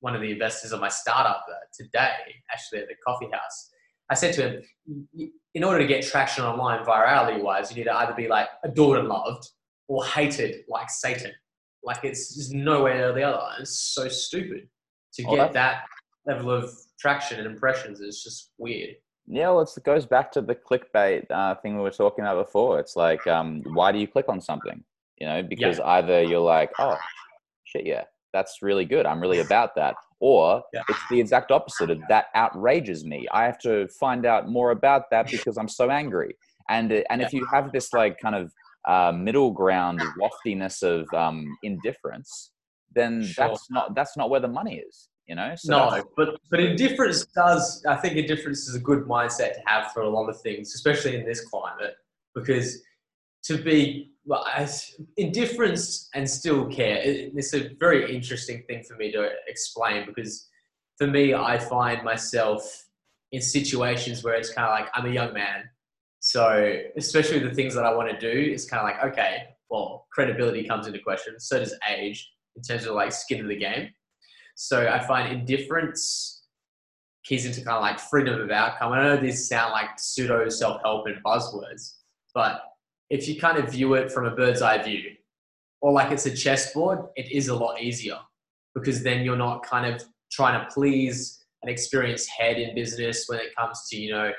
one 0.00 0.14
of 0.14 0.20
the 0.20 0.30
investors 0.30 0.72
of 0.72 0.80
my 0.80 0.88
startup 0.88 1.44
uh, 1.50 1.54
today, 1.72 2.12
actually 2.52 2.80
at 2.80 2.88
the 2.88 2.94
coffee 3.04 3.28
house. 3.32 3.70
I 4.10 4.14
said 4.14 4.32
to 4.34 4.42
him, 4.42 5.32
in 5.54 5.64
order 5.64 5.80
to 5.80 5.86
get 5.86 6.06
traction 6.06 6.44
online 6.44 6.84
virality 6.84 7.42
wise, 7.42 7.70
you 7.70 7.76
need 7.76 7.84
to 7.84 7.94
either 7.94 8.14
be 8.14 8.28
like 8.28 8.48
adored 8.64 8.98
and 8.98 9.08
loved 9.08 9.48
or 9.88 10.04
hated 10.04 10.64
like 10.68 10.88
Satan. 10.88 11.32
Like 11.88 12.04
it's 12.04 12.34
just 12.34 12.52
nowhere 12.52 12.98
near 12.98 13.14
the 13.14 13.22
other. 13.22 13.42
It's 13.58 13.94
so 13.94 14.08
stupid 14.08 14.68
to 15.14 15.24
oh, 15.24 15.36
get 15.36 15.54
that 15.54 15.84
level 16.26 16.50
of 16.50 16.70
traction 17.00 17.38
and 17.38 17.46
impressions. 17.46 18.02
It's 18.02 18.22
just 18.22 18.50
weird. 18.58 18.90
Yeah, 19.26 19.48
well, 19.48 19.62
it 19.62 19.84
goes 19.84 20.04
back 20.04 20.30
to 20.32 20.42
the 20.42 20.54
clickbait 20.54 21.24
uh, 21.30 21.54
thing 21.54 21.76
we 21.76 21.82
were 21.82 21.90
talking 21.90 22.24
about 22.24 22.44
before. 22.44 22.78
It's 22.78 22.94
like, 22.94 23.26
um, 23.26 23.62
why 23.72 23.90
do 23.90 23.98
you 23.98 24.06
click 24.06 24.26
on 24.28 24.38
something? 24.42 24.84
You 25.18 25.28
know, 25.28 25.42
because 25.42 25.78
yeah. 25.78 25.86
either 25.86 26.22
you're 26.22 26.40
like, 26.40 26.72
oh, 26.78 26.98
shit, 27.64 27.86
yeah, 27.86 28.04
that's 28.34 28.58
really 28.60 28.84
good. 28.84 29.06
I'm 29.06 29.20
really 29.20 29.38
about 29.38 29.74
that. 29.76 29.94
Or 30.20 30.62
yeah. 30.74 30.82
it's 30.90 31.00
the 31.10 31.20
exact 31.20 31.50
opposite 31.50 31.88
of 31.88 32.00
that 32.10 32.26
outrages 32.34 33.06
me. 33.06 33.26
I 33.32 33.44
have 33.44 33.58
to 33.60 33.88
find 33.88 34.26
out 34.26 34.46
more 34.50 34.72
about 34.72 35.04
that 35.10 35.26
because 35.30 35.56
I'm 35.56 35.68
so 35.68 35.90
angry. 35.90 36.36
And 36.68 36.92
and 36.92 37.22
yeah. 37.22 37.26
if 37.26 37.32
you 37.32 37.46
have 37.50 37.72
this 37.72 37.94
like 37.94 38.20
kind 38.20 38.34
of 38.34 38.52
uh, 38.88 39.12
middle 39.12 39.50
ground 39.50 40.02
loftiness 40.18 40.82
of 40.82 41.12
um, 41.12 41.56
indifference, 41.62 42.52
then 42.94 43.22
sure. 43.22 43.48
that's 43.48 43.70
not 43.70 43.94
that's 43.94 44.16
not 44.16 44.30
where 44.30 44.40
the 44.40 44.48
money 44.48 44.82
is. 44.88 45.10
You 45.26 45.34
know. 45.34 45.52
So 45.56 45.72
no, 45.72 46.02
but 46.16 46.40
but 46.50 46.58
indifference 46.58 47.26
does. 47.26 47.84
I 47.86 47.96
think 47.96 48.16
indifference 48.16 48.66
is 48.66 48.74
a 48.74 48.80
good 48.80 49.04
mindset 49.04 49.54
to 49.54 49.60
have 49.66 49.92
for 49.92 50.02
a 50.02 50.08
lot 50.08 50.28
of 50.28 50.40
things, 50.40 50.74
especially 50.74 51.16
in 51.16 51.26
this 51.26 51.42
climate, 51.42 51.96
because 52.34 52.80
to 53.44 53.58
be 53.58 54.12
well, 54.24 54.44
indifference 55.18 56.08
and 56.14 56.28
still 56.28 56.66
care. 56.66 57.00
It's 57.02 57.54
a 57.54 57.70
very 57.78 58.14
interesting 58.14 58.62
thing 58.68 58.84
for 58.84 58.96
me 58.96 59.12
to 59.12 59.28
explain 59.46 60.06
because 60.06 60.48
for 60.96 61.06
me, 61.06 61.34
I 61.34 61.58
find 61.58 62.02
myself 62.02 62.86
in 63.32 63.42
situations 63.42 64.24
where 64.24 64.34
it's 64.34 64.50
kind 64.50 64.66
of 64.66 64.72
like 64.72 64.88
I'm 64.94 65.04
a 65.04 65.12
young 65.12 65.34
man 65.34 65.68
so, 66.28 66.78
especially 66.98 67.38
the 67.38 67.54
things 67.54 67.74
that 67.74 67.86
I 67.86 67.94
want 67.94 68.10
to 68.10 68.18
do, 68.18 68.52
it's 68.52 68.66
kind 68.66 68.82
of 68.82 68.84
like, 68.84 69.12
okay, 69.12 69.44
well, 69.70 70.06
credibility 70.12 70.62
comes 70.62 70.86
into 70.86 70.98
question. 70.98 71.40
So 71.40 71.58
does 71.58 71.74
age 71.88 72.30
in 72.54 72.60
terms 72.60 72.84
of 72.84 72.94
like 72.94 73.12
skin 73.12 73.40
of 73.40 73.48
the 73.48 73.56
game. 73.56 73.88
So 74.54 74.88
I 74.88 74.98
find 74.98 75.32
indifference 75.32 76.44
keys 77.24 77.46
into 77.46 77.62
kind 77.62 77.78
of 77.78 77.80
like 77.80 77.98
freedom 77.98 78.38
of 78.42 78.50
outcome. 78.50 78.92
I 78.92 79.04
know 79.04 79.16
these 79.16 79.48
sound 79.48 79.72
like 79.72 79.88
pseudo 79.96 80.46
self 80.50 80.82
help 80.82 81.06
and 81.06 81.16
buzzwords, 81.24 81.94
but 82.34 82.60
if 83.08 83.26
you 83.26 83.40
kind 83.40 83.56
of 83.56 83.72
view 83.72 83.94
it 83.94 84.12
from 84.12 84.26
a 84.26 84.30
bird's 84.30 84.60
eye 84.60 84.82
view, 84.82 85.12
or 85.80 85.92
like 85.92 86.12
it's 86.12 86.26
a 86.26 86.36
chessboard, 86.36 87.06
it 87.16 87.32
is 87.32 87.48
a 87.48 87.54
lot 87.54 87.80
easier 87.80 88.18
because 88.74 89.02
then 89.02 89.24
you're 89.24 89.34
not 89.34 89.62
kind 89.62 89.94
of 89.94 90.04
trying 90.30 90.62
to 90.62 90.70
please 90.74 91.42
an 91.62 91.70
experienced 91.70 92.28
head 92.28 92.58
in 92.58 92.74
business 92.74 93.24
when 93.28 93.38
it 93.38 93.56
comes 93.56 93.88
to, 93.88 93.96
you 93.96 94.10
know, 94.10 94.30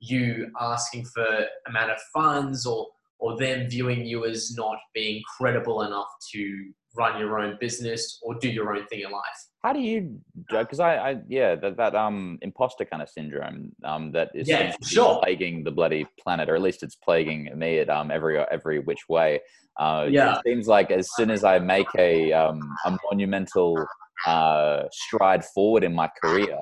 you 0.00 0.50
asking 0.60 1.04
for 1.06 1.26
amount 1.66 1.90
of 1.90 1.98
funds 2.12 2.66
or 2.66 2.86
or 3.20 3.36
them 3.36 3.68
viewing 3.68 4.06
you 4.06 4.24
as 4.24 4.54
not 4.56 4.78
being 4.94 5.20
credible 5.36 5.82
enough 5.82 6.06
to 6.32 6.70
run 6.96 7.18
your 7.18 7.38
own 7.38 7.56
business 7.60 8.18
or 8.22 8.34
do 8.38 8.48
your 8.48 8.74
own 8.74 8.86
thing 8.86 9.00
in 9.00 9.10
life. 9.10 9.22
How 9.62 9.72
do 9.72 9.80
you? 9.80 10.20
Because 10.50 10.80
I, 10.80 10.96
I, 10.96 11.16
yeah, 11.28 11.56
that 11.56 11.76
that 11.76 11.94
um 11.94 12.38
imposter 12.42 12.84
kind 12.84 13.02
of 13.02 13.08
syndrome 13.08 13.72
um 13.84 14.12
that 14.12 14.30
is 14.34 14.48
yeah, 14.48 14.74
sure. 14.84 15.20
plaguing 15.22 15.64
the 15.64 15.70
bloody 15.70 16.06
planet, 16.20 16.48
or 16.48 16.54
at 16.54 16.62
least 16.62 16.82
it's 16.82 16.96
plaguing 16.96 17.50
me 17.56 17.80
at 17.80 17.90
um 17.90 18.10
every 18.10 18.38
every 18.38 18.78
which 18.78 19.08
way. 19.08 19.40
Uh, 19.78 20.06
yeah, 20.10 20.36
it 20.36 20.42
seems 20.44 20.66
like 20.66 20.90
as 20.90 21.08
soon 21.14 21.30
as 21.30 21.44
I 21.44 21.58
make 21.58 21.88
a 21.96 22.32
um 22.32 22.60
a 22.84 22.96
monumental 23.10 23.84
uh 24.26 24.84
stride 24.92 25.44
forward 25.44 25.82
in 25.84 25.94
my 25.94 26.08
career, 26.22 26.56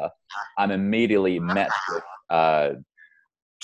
I'm 0.59 0.71
immediately 0.71 1.39
met 1.39 1.71
with 1.91 2.03
uh 2.31 2.71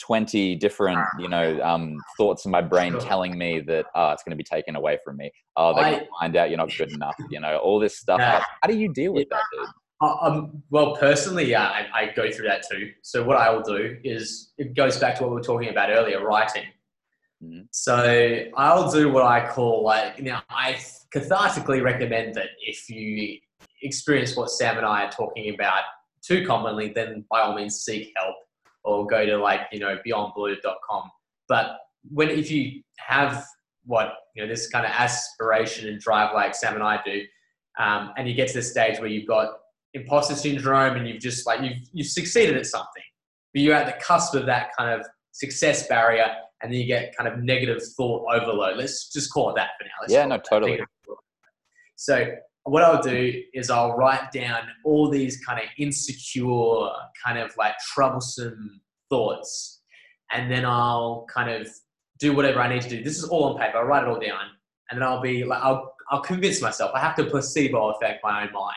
20 0.00 0.56
different 0.56 1.00
you 1.18 1.28
know 1.28 1.60
um, 1.62 1.96
thoughts 2.16 2.44
in 2.44 2.50
my 2.50 2.62
brain 2.62 2.98
telling 2.98 3.36
me 3.36 3.60
that 3.60 3.86
oh 3.94 4.10
it's 4.10 4.22
going 4.22 4.30
to 4.30 4.36
be 4.36 4.44
taken 4.44 4.76
away 4.76 4.98
from 5.04 5.16
me. 5.16 5.30
Oh 5.56 5.74
they 5.74 5.80
I, 5.80 6.08
find 6.20 6.36
out 6.36 6.50
you're 6.50 6.58
not 6.58 6.74
good 6.76 6.92
enough 6.92 7.16
you 7.30 7.40
know 7.40 7.58
all 7.58 7.78
this 7.78 7.98
stuff. 7.98 8.20
How, 8.20 8.42
how 8.62 8.68
do 8.68 8.76
you 8.76 8.92
deal 8.92 9.12
with 9.12 9.28
yeah. 9.30 9.38
that 9.38 9.44
dude? 9.52 9.68
Uh, 10.00 10.16
um, 10.20 10.62
well 10.70 10.96
personally 10.96 11.48
yeah 11.48 11.68
I, 11.68 11.86
I, 11.94 12.12
go 12.14 12.30
through 12.30 12.48
that 12.48 12.64
too. 12.70 12.90
So 13.02 13.22
what 13.22 13.36
i 13.36 13.50
will 13.50 13.62
do 13.62 13.98
is 14.02 14.52
it 14.58 14.74
goes 14.74 14.98
back 14.98 15.16
to 15.16 15.22
what 15.22 15.30
we 15.30 15.36
were 15.36 15.42
talking 15.42 15.68
about 15.68 15.90
earlier 15.90 16.24
writing. 16.24 16.64
Mm-hmm. 17.42 17.62
so 17.72 18.44
i'll 18.56 18.88
do 18.92 19.10
what 19.10 19.24
i 19.24 19.44
call 19.48 19.82
like 19.82 20.22
now 20.22 20.44
i 20.48 20.78
cathartically 21.12 21.82
recommend 21.82 22.36
that 22.36 22.50
if 22.64 22.88
you 22.88 23.36
experience 23.82 24.36
what 24.36 24.48
sam 24.48 24.76
and 24.76 24.86
i 24.86 25.06
are 25.06 25.10
talking 25.10 25.52
about 25.52 25.82
too 26.24 26.46
commonly 26.46 26.92
then 26.94 27.24
by 27.28 27.40
all 27.40 27.56
means 27.56 27.80
seek 27.80 28.12
help 28.16 28.36
or 28.84 29.06
go 29.06 29.24
to 29.24 29.36
like 29.36 29.60
you 29.72 29.78
know 29.78 29.98
beyondblue.com 30.06 31.10
but 31.48 31.78
when 32.10 32.30
if 32.30 32.50
you 32.50 32.82
have 32.98 33.44
what 33.84 34.14
you 34.34 34.42
know 34.42 34.48
this 34.48 34.68
kind 34.68 34.84
of 34.84 34.92
aspiration 34.92 35.88
and 35.88 36.00
drive 36.00 36.34
like 36.34 36.54
sam 36.54 36.74
and 36.74 36.82
i 36.82 37.00
do 37.04 37.22
um, 37.78 38.12
and 38.18 38.28
you 38.28 38.34
get 38.34 38.48
to 38.48 38.54
the 38.54 38.62
stage 38.62 38.98
where 38.98 39.08
you've 39.08 39.26
got 39.26 39.48
imposter 39.94 40.34
syndrome 40.34 40.96
and 40.96 41.08
you've 41.08 41.20
just 41.20 41.46
like 41.46 41.60
you've 41.62 41.78
you've 41.92 42.06
succeeded 42.06 42.56
at 42.56 42.66
something 42.66 43.02
but 43.54 43.62
you're 43.62 43.74
at 43.74 43.86
the 43.86 44.04
cusp 44.04 44.34
of 44.34 44.46
that 44.46 44.70
kind 44.76 45.00
of 45.00 45.06
success 45.32 45.86
barrier 45.88 46.26
and 46.62 46.72
then 46.72 46.80
you 46.80 46.86
get 46.86 47.14
kind 47.16 47.28
of 47.28 47.42
negative 47.42 47.82
thought 47.96 48.24
overload. 48.32 48.76
Let's 48.76 49.08
just 49.08 49.32
call 49.32 49.50
it 49.50 49.56
that 49.56 49.70
for 49.78 49.84
now. 49.84 49.90
Let's 50.00 50.12
yeah 50.12 50.26
no 50.26 50.38
totally. 50.38 50.80
So 51.96 52.34
what 52.64 52.82
I'll 52.82 53.02
do 53.02 53.42
is 53.52 53.70
I'll 53.70 53.96
write 53.96 54.30
down 54.32 54.62
all 54.84 55.10
these 55.10 55.44
kind 55.44 55.60
of 55.60 55.66
insecure, 55.78 56.88
kind 57.24 57.38
of 57.38 57.52
like 57.56 57.74
troublesome 57.78 58.80
thoughts, 59.10 59.82
and 60.32 60.50
then 60.50 60.64
I'll 60.64 61.26
kind 61.32 61.50
of 61.50 61.68
do 62.18 62.34
whatever 62.34 62.60
I 62.60 62.72
need 62.72 62.82
to 62.82 62.88
do. 62.88 63.02
This 63.02 63.18
is 63.18 63.24
all 63.24 63.44
on 63.44 63.58
paper. 63.58 63.78
I'll 63.78 63.84
write 63.84 64.04
it 64.04 64.08
all 64.08 64.20
down, 64.20 64.40
and 64.90 65.00
then 65.00 65.02
I'll 65.02 65.20
be 65.20 65.44
like, 65.44 65.62
I'll 65.62 65.94
I'll 66.10 66.20
convince 66.20 66.60
myself. 66.60 66.90
I 66.94 67.00
have 67.00 67.16
to 67.16 67.24
placebo 67.24 67.90
effect 67.90 68.20
my 68.22 68.42
own 68.42 68.52
mind. 68.52 68.76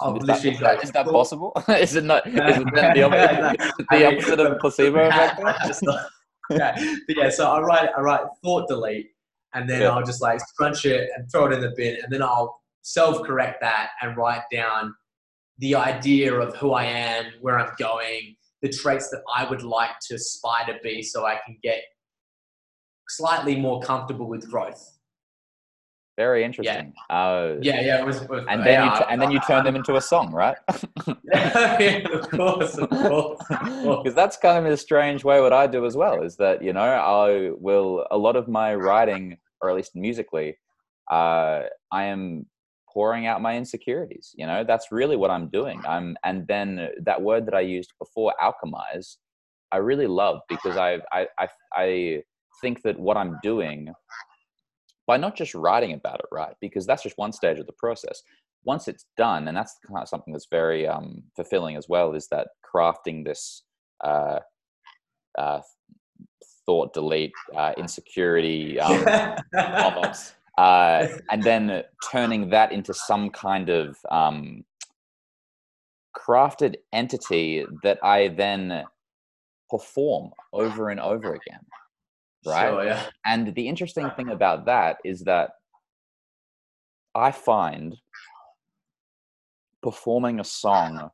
I'll 0.00 0.16
is, 0.16 0.26
that, 0.26 0.44
is, 0.44 0.58
that, 0.60 0.84
is 0.84 0.90
that 0.92 1.06
possible? 1.06 1.52
is 1.68 1.94
it 1.94 2.04
not? 2.04 2.26
Is 2.26 2.34
it 2.34 2.94
the 2.94 3.02
opposite, 3.02 3.84
the 3.90 4.06
opposite 4.06 4.40
of 4.40 4.58
placebo 4.60 5.08
effect? 5.08 5.40
yeah. 6.50 6.74
But 7.06 7.16
yeah, 7.16 7.28
so 7.30 7.50
I 7.50 7.60
write 7.60 7.90
I 7.96 8.00
write 8.00 8.22
thought 8.42 8.68
delete, 8.68 9.10
and 9.54 9.68
then 9.68 9.82
yeah. 9.82 9.90
I'll 9.90 10.04
just 10.04 10.22
like 10.22 10.40
scrunch 10.40 10.84
it 10.86 11.10
and 11.16 11.30
throw 11.30 11.46
it 11.46 11.52
in 11.52 11.60
the 11.60 11.72
bin, 11.76 11.98
and 12.02 12.12
then 12.12 12.22
I'll 12.22 12.60
self 12.82 13.22
correct 13.22 13.60
that 13.60 13.90
and 14.00 14.16
write 14.16 14.42
down 14.50 14.94
the 15.58 15.74
idea 15.74 16.34
of 16.34 16.56
who 16.56 16.72
I 16.72 16.84
am, 16.84 17.26
where 17.40 17.58
I'm 17.58 17.72
going, 17.78 18.36
the 18.62 18.68
traits 18.68 19.10
that 19.10 19.22
I 19.34 19.44
would 19.44 19.62
like 19.62 19.98
to 20.08 20.14
aspire 20.14 20.66
to 20.66 20.78
be 20.82 21.02
so 21.02 21.24
I 21.24 21.40
can 21.44 21.58
get 21.62 21.82
slightly 23.08 23.56
more 23.56 23.80
comfortable 23.80 24.28
with 24.28 24.48
growth. 24.50 24.98
Very 26.18 26.44
interesting. 26.44 26.92
Yeah, 27.08 27.16
uh, 27.16 27.56
yeah, 27.62 27.80
yeah. 27.80 28.00
It 28.00 28.06
was, 28.06 28.20
was, 28.28 28.44
and 28.46 28.60
then 28.60 28.66
yeah, 28.66 28.92
you 28.92 28.98
t- 28.98 29.04
and 29.08 29.20
then 29.20 29.30
you 29.30 29.40
turn 29.46 29.64
them 29.64 29.76
into 29.76 29.96
a 29.96 30.00
song, 30.00 30.30
right? 30.30 30.56
yeah, 31.24 31.96
of 32.12 32.30
course, 32.30 32.76
of 32.76 32.90
course. 32.90 33.42
Because 33.48 34.14
that's 34.14 34.36
kind 34.36 34.66
of 34.66 34.70
a 34.70 34.76
strange 34.76 35.24
way. 35.24 35.40
What 35.40 35.54
I 35.54 35.66
do 35.66 35.86
as 35.86 35.96
well 35.96 36.22
is 36.22 36.36
that 36.36 36.62
you 36.62 36.74
know 36.74 36.82
I 36.82 37.52
will 37.58 38.06
a 38.10 38.18
lot 38.18 38.36
of 38.36 38.46
my 38.46 38.74
writing, 38.74 39.38
or 39.62 39.70
at 39.70 39.76
least 39.76 39.96
musically, 39.96 40.58
uh, 41.10 41.62
I 41.90 42.04
am 42.04 42.44
pouring 42.92 43.26
out 43.26 43.40
my 43.40 43.56
insecurities. 43.56 44.32
You 44.34 44.46
know, 44.46 44.64
that's 44.64 44.92
really 44.92 45.16
what 45.16 45.30
I'm 45.30 45.48
doing. 45.48 45.80
I'm, 45.86 46.16
and 46.24 46.46
then 46.46 46.88
that 47.04 47.20
word 47.20 47.46
that 47.46 47.54
I 47.54 47.60
used 47.60 47.92
before, 47.98 48.34
alchemize, 48.42 49.16
I 49.70 49.78
really 49.78 50.06
love 50.06 50.40
because 50.48 50.76
I, 50.76 50.98
I, 51.12 51.26
I, 51.38 51.48
I 51.74 52.22
think 52.60 52.82
that 52.82 52.98
what 52.98 53.16
I'm 53.16 53.38
doing 53.42 53.92
by 55.06 55.16
not 55.16 55.36
just 55.36 55.54
writing 55.54 55.94
about 55.94 56.20
it, 56.20 56.26
right? 56.30 56.54
Because 56.60 56.86
that's 56.86 57.02
just 57.02 57.18
one 57.18 57.32
stage 57.32 57.58
of 57.58 57.66
the 57.66 57.72
process. 57.78 58.22
Once 58.64 58.86
it's 58.86 59.06
done, 59.16 59.48
and 59.48 59.56
that's 59.56 59.76
kind 59.86 60.02
of 60.02 60.08
something 60.08 60.32
that's 60.32 60.46
very 60.50 60.86
um, 60.86 61.22
fulfilling 61.34 61.76
as 61.76 61.88
well, 61.88 62.14
is 62.14 62.28
that 62.28 62.48
crafting 62.74 63.24
this 63.24 63.64
uh, 64.04 64.38
uh, 65.36 65.60
thought 66.64 66.92
delete 66.92 67.32
uh, 67.56 67.72
insecurity 67.76 68.78
um, 68.78 69.04
uh, 70.58 71.06
and 71.30 71.42
then 71.42 71.82
turning 72.10 72.50
that 72.50 72.72
into 72.72 72.94
some 72.94 73.30
kind 73.30 73.68
of 73.68 73.96
um, 74.10 74.64
crafted 76.16 76.76
entity 76.92 77.64
that 77.82 77.98
I 78.02 78.28
then 78.28 78.84
perform 79.70 80.30
over 80.52 80.90
and 80.90 81.00
over 81.00 81.34
again 81.34 81.60
right? 82.46 82.86
Yeah. 82.86 83.06
And 83.24 83.54
the 83.54 83.68
interesting 83.68 84.10
thing 84.16 84.30
about 84.30 84.66
that 84.66 84.98
is 85.04 85.20
that 85.22 85.50
I 87.14 87.30
find 87.30 87.96
performing 89.82 90.40
a 90.40 90.44
song 90.44 91.10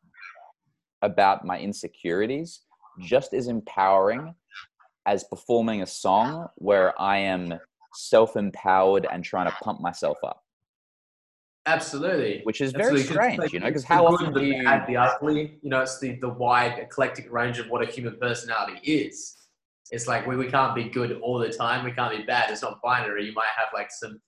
about 1.03 1.45
my 1.45 1.59
insecurities 1.59 2.61
just 3.01 3.33
as 3.33 3.49
empowering 3.49 4.35
as 5.07 5.25
performing 5.25 5.83
a 5.83 5.87
song 5.87 6.49
where 6.57 7.01
I 7.01 7.19
am 7.19 7.59
self 7.99 8.37
empowered 8.37 9.07
and 9.11 9.25
trying 9.25 9.47
to 9.47 9.57
pump 9.63 9.81
myself 9.81 10.19
up. 10.25 10.43
Absolutely. 11.67 12.41
Which 12.45 12.61
is 12.61 12.73
very 12.73 13.01
Absolutely. 13.01 13.13
strange, 13.13 13.39
like, 13.39 13.53
you 13.53 13.61
know, 13.61 13.67
because 13.67 13.85
how 13.85 14.07
often 14.07 14.33
do 14.33 14.43
you... 14.43 14.63
the 14.87 14.97
ugly, 14.97 15.59
you 15.61 15.69
know, 15.69 15.83
it's 15.83 15.99
the, 15.99 16.19
the 16.21 16.29
wide 16.29 16.79
eclectic 16.79 17.31
range 17.31 17.59
of 17.59 17.69
what 17.69 17.87
a 17.87 17.91
human 17.91 18.17
personality 18.19 18.81
is. 18.91 19.35
It's 19.91 20.07
like 20.07 20.27
we, 20.27 20.37
we 20.37 20.51
can't 20.51 20.75
be 20.75 20.85
good 20.85 21.19
all 21.21 21.39
the 21.39 21.51
time. 21.51 21.85
We 21.85 21.93
can't 21.93 22.17
be 22.17 22.23
bad. 22.23 22.51
It's 22.51 22.63
not 22.63 22.81
binary. 22.83 23.27
You 23.27 23.33
might 23.33 23.51
have 23.57 23.69
like 23.75 23.91
some. 23.91 24.21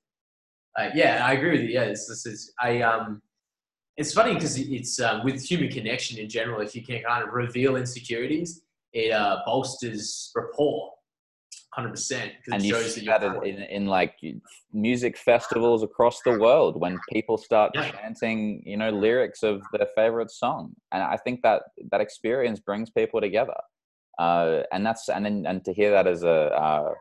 Uh, 0.79 0.91
yeah, 0.95 1.25
I 1.25 1.33
agree 1.33 1.53
with 1.53 1.63
you. 1.63 1.69
Yeah, 1.69 1.87
this 1.87 2.09
is 2.09 2.53
I 2.61 2.83
um. 2.83 3.23
It's 3.97 4.15
funny 4.15 4.35
because 4.35 4.57
it's 4.57 4.99
uh, 4.99 5.21
with 5.25 5.43
human 5.43 5.69
connection 5.71 6.19
in 6.19 6.29
general. 6.29 6.61
If 6.61 6.75
you 6.75 6.83
can 6.83 7.03
kind 7.03 7.23
of 7.23 7.35
reveal 7.35 7.77
insecurities, 7.77 8.63
it 8.93 9.13
uh, 9.13 9.41
bolsters 9.45 10.31
rapport. 10.35 10.93
Hundred 11.73 11.91
percent. 11.91 12.33
And 12.53 12.65
you 12.65 12.81
see 12.83 13.07
that 13.07 13.23
in, 13.45 13.63
in 13.63 13.87
like 13.87 14.17
music 14.73 15.17
festivals 15.17 15.85
across 15.85 16.21
the 16.23 16.37
world 16.39 16.81
when 16.81 16.99
people 17.13 17.39
start 17.39 17.71
yeah. 17.75 17.93
chanting, 17.93 18.63
you 18.67 18.77
know, 18.77 18.91
lyrics 18.91 19.45
of 19.45 19.63
their 19.73 19.87
favorite 19.95 20.33
song, 20.33 20.75
and 20.91 21.03
I 21.03 21.17
think 21.17 21.43
that 21.43 21.63
that 21.93 22.01
experience 22.01 22.59
brings 22.59 22.91
people 22.91 23.21
together 23.21 23.55
uh, 24.21 24.65
and 24.71 24.85
that's 24.85 25.09
and 25.09 25.25
then 25.25 25.47
and 25.47 25.65
to 25.65 25.73
hear 25.73 25.91
that 25.91 26.07
as 26.07 26.23
a 26.23 26.31
uh, 26.31 26.93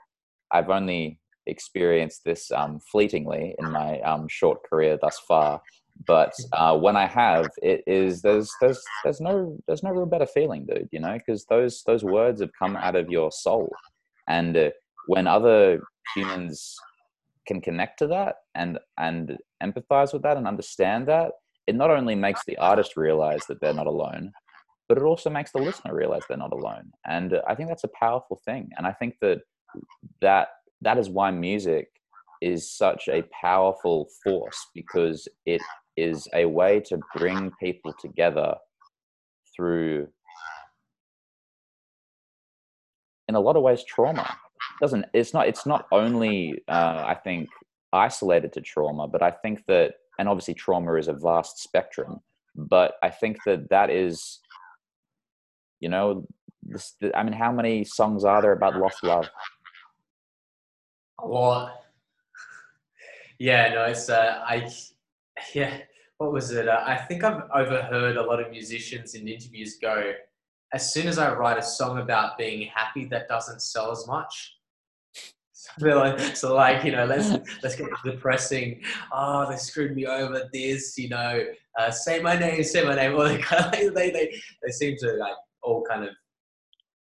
I've 0.51 0.69
only 0.69 1.19
experienced 1.47 2.23
this 2.23 2.49
um, 2.51 2.79
fleetingly 2.91 3.55
in 3.59 3.71
my 3.71 3.99
um, 4.01 4.27
short 4.29 4.63
career 4.67 4.97
thus 5.01 5.19
far. 5.27 5.61
But 6.07 6.31
uh, 6.53 6.77
when 6.77 6.95
I 6.95 7.05
have, 7.07 7.49
it 7.61 7.83
is 7.85 8.21
there's 8.21 8.49
there's 8.61 8.81
there's 9.03 9.19
no 9.19 9.57
there's 9.67 9.83
no 9.83 9.91
real 9.91 10.05
better 10.05 10.25
feeling, 10.25 10.65
dude. 10.65 10.87
You 10.93 11.01
know, 11.01 11.13
because 11.13 11.43
those 11.45 11.83
those 11.85 12.05
words 12.05 12.39
have 12.39 12.51
come 12.57 12.77
out 12.77 12.95
of 12.95 13.09
your 13.09 13.33
soul, 13.33 13.69
and 14.29 14.55
uh, 14.55 14.69
when 15.07 15.27
other 15.27 15.81
humans 16.15 16.77
can 17.47 17.59
connect 17.59 17.99
to 17.99 18.07
that 18.07 18.35
and 18.55 18.79
and 18.97 19.37
empathize 19.61 20.13
with 20.13 20.21
that 20.21 20.37
and 20.37 20.47
understand 20.47 21.07
that, 21.07 21.31
it 21.67 21.75
not 21.75 21.89
only 21.89 22.15
makes 22.15 22.45
the 22.45 22.57
artist 22.57 22.95
realize 22.95 23.41
that 23.47 23.59
they're 23.59 23.73
not 23.73 23.87
alone, 23.87 24.31
but 24.87 24.97
it 24.97 25.03
also 25.03 25.29
makes 25.29 25.51
the 25.51 25.59
listener 25.59 25.95
realize 25.95 26.21
they're 26.27 26.37
not 26.37 26.53
alone. 26.53 26.91
And 27.05 27.39
i 27.47 27.55
think 27.55 27.69
that's 27.69 27.83
a 27.83 27.99
powerful 27.99 28.39
thing. 28.45 28.69
And 28.77 28.87
i 28.87 28.93
think 28.93 29.15
that 29.21 29.39
that 30.21 30.49
that 30.81 30.97
is 30.97 31.09
why 31.09 31.31
music 31.31 31.87
is 32.41 32.71
such 32.71 33.09
a 33.09 33.23
powerful 33.41 34.07
force 34.23 34.67
because 34.73 35.27
it 35.45 35.61
is 35.97 36.27
a 36.33 36.45
way 36.45 36.79
to 36.79 36.97
bring 37.15 37.51
people 37.59 37.93
together 37.99 38.55
through 39.55 40.07
in 43.29 43.35
a 43.35 43.39
lot 43.39 43.55
of 43.55 43.63
ways 43.63 43.83
trauma 43.85 44.21
it 44.23 44.81
doesn't 44.81 45.05
it's 45.13 45.33
not 45.33 45.47
it's 45.47 45.65
not 45.65 45.85
only 45.91 46.61
uh, 46.67 47.03
i 47.07 47.15
think 47.23 47.47
isolated 47.93 48.51
to 48.51 48.61
trauma 48.61 49.07
but 49.07 49.23
i 49.23 49.31
think 49.31 49.63
that 49.67 49.93
and 50.19 50.27
obviously 50.27 50.53
trauma 50.53 50.95
is 50.95 51.07
a 51.07 51.13
vast 51.13 51.63
spectrum 51.63 52.19
but 52.55 52.95
i 53.01 53.09
think 53.09 53.37
that 53.45 53.69
that 53.69 53.89
is 53.89 54.41
you 55.79 55.89
know, 55.89 56.27
this, 56.63 56.95
I 57.15 57.23
mean, 57.23 57.33
how 57.33 57.51
many 57.51 57.83
songs 57.83 58.23
are 58.23 58.41
there 58.41 58.51
about 58.51 58.77
lost 58.77 59.03
love? 59.03 59.29
A 61.19 61.27
lot. 61.27 61.81
Yeah, 63.37 63.73
no, 63.73 63.83
it's 63.85 64.09
uh, 64.09 64.41
I, 64.45 64.69
yeah. 65.53 65.77
What 66.17 66.33
was 66.33 66.51
it? 66.51 66.67
Uh, 66.67 66.83
I 66.85 66.97
think 66.97 67.23
I've 67.23 67.43
overheard 67.55 68.17
a 68.17 68.23
lot 68.23 68.41
of 68.41 68.51
musicians 68.51 69.15
in 69.15 69.27
interviews 69.27 69.77
go, 69.81 70.13
as 70.73 70.93
soon 70.93 71.07
as 71.07 71.17
I 71.17 71.33
write 71.33 71.57
a 71.57 71.63
song 71.63 71.99
about 71.99 72.37
being 72.37 72.67
happy, 72.67 73.05
that 73.05 73.27
doesn't 73.27 73.61
sell 73.61 73.91
as 73.91 74.05
much. 74.07 74.55
So, 75.77 75.85
like, 75.87 76.35
so 76.37 76.55
like 76.55 76.85
you 76.85 76.93
know, 76.93 77.05
let's 77.05 77.29
let's 77.61 77.75
get 77.75 77.89
depressing. 78.05 78.81
Oh, 79.11 79.47
they 79.49 79.57
screwed 79.57 79.93
me 79.93 80.07
over. 80.07 80.49
This, 80.53 80.97
you 80.97 81.09
know, 81.09 81.45
uh, 81.77 81.91
say 81.91 82.21
my 82.21 82.39
name, 82.39 82.63
say 82.63 82.83
my 82.83 82.95
name. 82.95 83.13
Or 83.13 83.27
they 83.27 83.37
kind 83.37 83.65
of 83.65 83.71
like, 83.71 83.93
they 83.93 84.09
they 84.09 84.41
they 84.63 84.71
seem 84.71 84.95
to 84.99 85.13
like 85.15 85.35
all 85.61 85.83
kind 85.83 86.05
of 86.05 86.11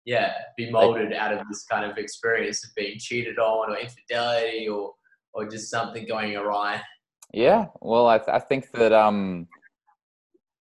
yeah 0.07 0.31
be 0.55 0.71
molded 0.71 1.13
out 1.13 1.33
of 1.33 1.45
this 1.49 1.65
kind 1.65 1.89
of 1.89 1.97
experience 1.97 2.63
of 2.65 2.73
being 2.75 2.97
cheated 2.97 3.37
on 3.37 3.69
or 3.69 3.77
infidelity 3.77 4.67
or 4.67 4.93
or 5.33 5.47
just 5.47 5.69
something 5.69 6.07
going 6.07 6.35
awry 6.35 6.81
yeah 7.33 7.65
well 7.81 8.07
i, 8.07 8.17
th- 8.17 8.29
I 8.29 8.39
think 8.39 8.71
that 8.71 8.93
um 8.93 9.47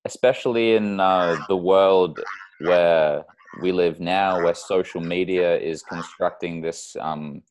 especially 0.04 0.74
in 0.74 1.00
uh, 1.00 1.36
the 1.48 1.56
world 1.56 2.20
where 2.60 3.24
we 3.60 3.72
live 3.72 4.00
now 4.00 4.42
where 4.42 4.54
social 4.54 5.00
media 5.00 5.58
is 5.58 5.82
constructing 5.82 6.60
this 6.60 6.96
um 7.00 7.42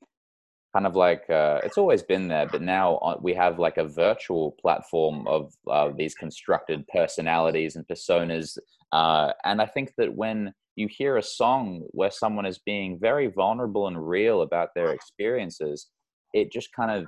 kind 0.76 0.86
of 0.86 0.96
like 0.96 1.30
uh, 1.30 1.62
it's 1.64 1.78
always 1.78 2.04
been 2.04 2.28
there 2.28 2.48
but 2.48 2.62
now 2.62 2.96
uh, 2.98 3.16
we 3.22 3.34
have 3.34 3.60
like 3.60 3.78
a 3.78 3.88
virtual 3.88 4.52
platform 4.60 5.26
of 5.26 5.54
uh, 5.72 5.90
these 5.96 6.14
constructed 6.14 6.86
personalities 6.90 7.78
and 7.78 7.88
personas 7.88 8.58
uh, 8.92 9.32
and 9.46 9.62
i 9.62 9.66
think 9.66 9.94
that 9.98 10.14
when 10.14 10.54
you 10.76 10.90
hear 10.90 11.16
a 11.16 11.24
song 11.24 11.82
where 11.92 12.12
someone 12.12 12.46
is 12.46 12.60
being 12.60 13.00
very 13.00 13.28
vulnerable 13.28 13.88
and 13.88 14.08
real 14.08 14.42
about 14.42 14.70
their 14.76 14.92
experiences 14.92 15.88
it 16.34 16.52
just 16.52 16.74
kind 16.74 16.92
of 16.92 17.08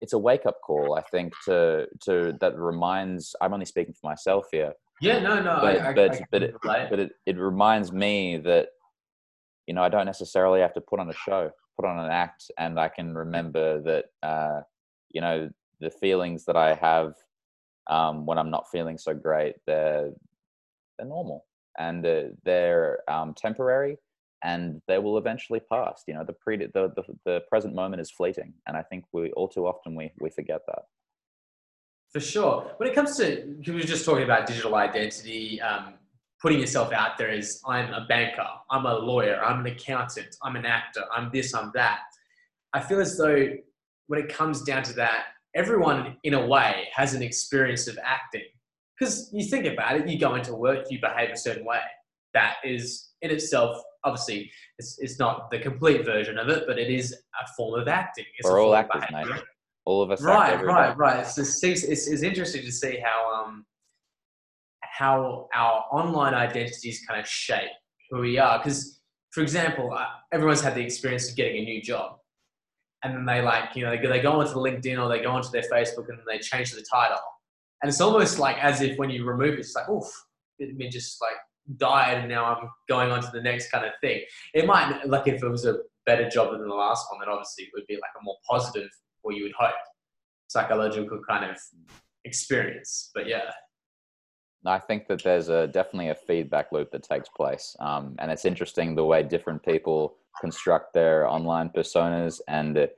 it's 0.00 0.14
a 0.14 0.18
wake 0.18 0.46
up 0.46 0.58
call 0.66 0.96
i 0.98 1.02
think 1.02 1.32
to 1.44 1.86
to 2.00 2.36
that 2.40 2.58
reminds 2.58 3.36
i'm 3.40 3.54
only 3.54 3.64
speaking 3.64 3.94
for 3.94 4.10
myself 4.10 4.46
here 4.50 4.72
yeah 5.00 5.18
no 5.18 5.40
no 5.40 5.58
but 5.60 5.80
I, 5.80 5.92
but 5.92 6.14
I, 6.14 6.26
but, 6.30 6.42
it, 6.42 6.54
but 6.62 6.98
it, 6.98 7.12
it 7.26 7.36
reminds 7.36 7.92
me 7.92 8.38
that 8.38 8.68
you 9.66 9.74
know 9.74 9.82
i 9.82 9.88
don't 9.88 10.06
necessarily 10.06 10.60
have 10.60 10.74
to 10.74 10.80
put 10.80 11.00
on 11.00 11.08
a 11.08 11.14
show 11.14 11.50
put 11.78 11.88
on 11.88 12.04
an 12.04 12.10
act 12.10 12.50
and 12.58 12.78
I 12.78 12.88
can 12.88 13.14
remember 13.14 13.80
that, 13.82 14.06
uh, 14.28 14.62
you 15.10 15.20
know, 15.20 15.48
the 15.80 15.90
feelings 15.90 16.44
that 16.46 16.56
I 16.56 16.74
have 16.74 17.14
um, 17.88 18.26
when 18.26 18.36
I'm 18.36 18.50
not 18.50 18.70
feeling 18.70 18.98
so 18.98 19.14
great, 19.14 19.54
they're, 19.66 20.10
they're 20.98 21.06
normal 21.06 21.46
and 21.78 22.04
uh, 22.04 22.22
they're 22.44 22.98
um, 23.08 23.32
temporary 23.34 23.96
and 24.42 24.82
they 24.88 24.98
will 24.98 25.18
eventually 25.18 25.60
pass. 25.60 26.02
You 26.06 26.14
know, 26.14 26.24
the, 26.24 26.32
pre- 26.32 26.56
the, 26.56 26.92
the, 26.96 27.02
the 27.24 27.40
present 27.48 27.74
moment 27.74 28.00
is 28.00 28.10
fleeting. 28.10 28.52
And 28.66 28.76
I 28.76 28.82
think 28.82 29.04
we 29.12 29.30
all 29.32 29.48
too 29.48 29.66
often 29.66 29.94
we, 29.94 30.10
we 30.20 30.30
forget 30.30 30.62
that. 30.66 30.82
For 32.12 32.20
sure. 32.20 32.72
When 32.78 32.88
it 32.88 32.94
comes 32.94 33.16
to, 33.18 33.56
we 33.66 33.72
were 33.72 33.80
just 33.80 34.04
talking 34.04 34.24
about 34.24 34.46
digital 34.46 34.74
identity, 34.74 35.60
um, 35.60 35.94
putting 36.40 36.60
yourself 36.60 36.92
out 36.92 37.18
there 37.18 37.30
as 37.30 37.60
I'm 37.66 37.92
a 37.92 38.06
banker, 38.08 38.46
I'm 38.70 38.86
a 38.86 38.94
lawyer, 38.94 39.42
I'm 39.42 39.60
an 39.60 39.72
accountant, 39.72 40.36
I'm 40.42 40.56
an 40.56 40.64
actor, 40.64 41.04
I'm 41.14 41.30
this, 41.32 41.54
I'm 41.54 41.70
that. 41.74 42.00
I 42.72 42.80
feel 42.80 43.00
as 43.00 43.16
though 43.18 43.48
when 44.06 44.20
it 44.20 44.28
comes 44.28 44.62
down 44.62 44.82
to 44.84 44.92
that, 44.94 45.26
everyone 45.54 46.16
in 46.24 46.34
a 46.34 46.46
way 46.46 46.88
has 46.94 47.14
an 47.14 47.22
experience 47.22 47.88
of 47.88 47.98
acting. 48.02 48.44
Because 48.98 49.30
you 49.32 49.44
think 49.44 49.66
about 49.66 49.96
it, 49.96 50.08
you 50.08 50.18
go 50.18 50.34
into 50.34 50.54
work, 50.54 50.86
you 50.90 51.00
behave 51.00 51.30
a 51.30 51.36
certain 51.36 51.64
way. 51.64 51.80
That 52.34 52.56
is 52.64 53.10
in 53.22 53.30
itself, 53.30 53.80
obviously, 54.04 54.50
it's, 54.78 54.98
it's 54.98 55.18
not 55.18 55.50
the 55.50 55.58
complete 55.58 56.04
version 56.04 56.38
of 56.38 56.48
it, 56.48 56.64
but 56.66 56.78
it 56.78 56.90
is 56.90 57.12
a 57.12 57.46
form 57.56 57.80
of 57.80 57.88
acting. 57.88 58.24
It's 58.38 58.48
We're 58.48 58.62
all 58.62 58.74
actors, 58.74 59.04
mate. 59.12 59.26
All 59.88 60.02
of 60.02 60.10
us. 60.10 60.20
Right, 60.20 60.62
right, 60.62 60.94
right. 60.98 61.20
It's, 61.20 61.38
it's, 61.38 61.84
it's, 61.92 62.06
it's 62.12 62.22
interesting 62.22 62.62
to 62.62 62.72
see 62.82 62.94
how 63.02 63.18
um, 63.34 63.64
how 64.82 65.48
our 65.54 65.76
online 65.90 66.34
identities 66.34 67.02
kind 67.08 67.18
of 67.18 67.26
shape 67.26 67.74
who 68.10 68.20
we 68.20 68.38
are. 68.38 68.58
Because, 68.58 69.00
for 69.30 69.42
example, 69.42 69.86
uh, 69.92 70.04
everyone's 70.30 70.60
had 70.60 70.74
the 70.74 70.84
experience 70.90 71.30
of 71.30 71.36
getting 71.36 71.62
a 71.62 71.64
new 71.64 71.80
job. 71.80 72.08
and 73.04 73.14
then 73.14 73.26
they 73.26 73.40
like 73.42 73.76
you 73.76 73.84
know 73.84 73.96
they, 73.96 74.06
they 74.06 74.20
go 74.20 74.40
onto 74.40 74.54
LinkedIn 74.54 75.02
or 75.02 75.08
they 75.08 75.22
go 75.22 75.30
onto 75.30 75.50
their 75.50 75.62
Facebook 75.62 76.08
and 76.08 76.18
they 76.28 76.38
change 76.38 76.72
the 76.72 76.84
title, 76.90 77.18
and 77.82 77.88
it's 77.88 78.00
almost 78.00 78.38
like 78.38 78.56
as 78.62 78.80
if 78.80 78.98
when 78.98 79.10
you 79.10 79.24
remove 79.24 79.54
it, 79.54 79.60
it's 79.60 79.74
like 79.74 79.88
oof, 79.88 80.06
it 80.58 80.90
just 80.90 81.20
like 81.20 81.36
died 81.76 82.18
and 82.18 82.28
now 82.28 82.44
I'm 82.44 82.68
going 82.88 83.10
on 83.10 83.22
to 83.22 83.30
the 83.32 83.42
next 83.42 83.70
kind 83.70 83.84
of 83.84 83.92
thing. 84.00 84.22
It 84.54 84.66
might 84.66 85.06
like 85.06 85.28
if 85.28 85.42
it 85.42 85.48
was 85.48 85.64
a 85.66 85.78
better 86.06 86.28
job 86.28 86.52
than 86.52 86.66
the 86.66 86.74
last 86.74 87.06
one, 87.10 87.20
then 87.20 87.28
obviously 87.28 87.64
it 87.64 87.70
would 87.74 87.86
be 87.86 87.94
like 87.94 88.10
a 88.18 88.24
more 88.24 88.36
positive, 88.48 88.88
or 89.28 89.32
you 89.34 89.42
would 89.44 89.52
hope, 89.58 89.74
psychological 90.48 91.20
kind 91.28 91.50
of 91.50 91.56
experience. 92.24 93.10
But 93.14 93.28
yeah. 93.28 93.50
I 94.66 94.78
think 94.78 95.06
that 95.08 95.22
there's 95.22 95.50
a 95.50 95.68
definitely 95.68 96.08
a 96.08 96.14
feedback 96.14 96.72
loop 96.72 96.90
that 96.92 97.02
takes 97.02 97.28
place, 97.28 97.76
um, 97.78 98.16
and 98.18 98.30
it's 98.30 98.44
interesting 98.44 98.94
the 98.94 99.04
way 99.04 99.22
different 99.22 99.62
people 99.62 100.16
construct 100.40 100.94
their 100.94 101.28
online 101.28 101.68
personas 101.68 102.40
and 102.48 102.74
the, 102.74 102.90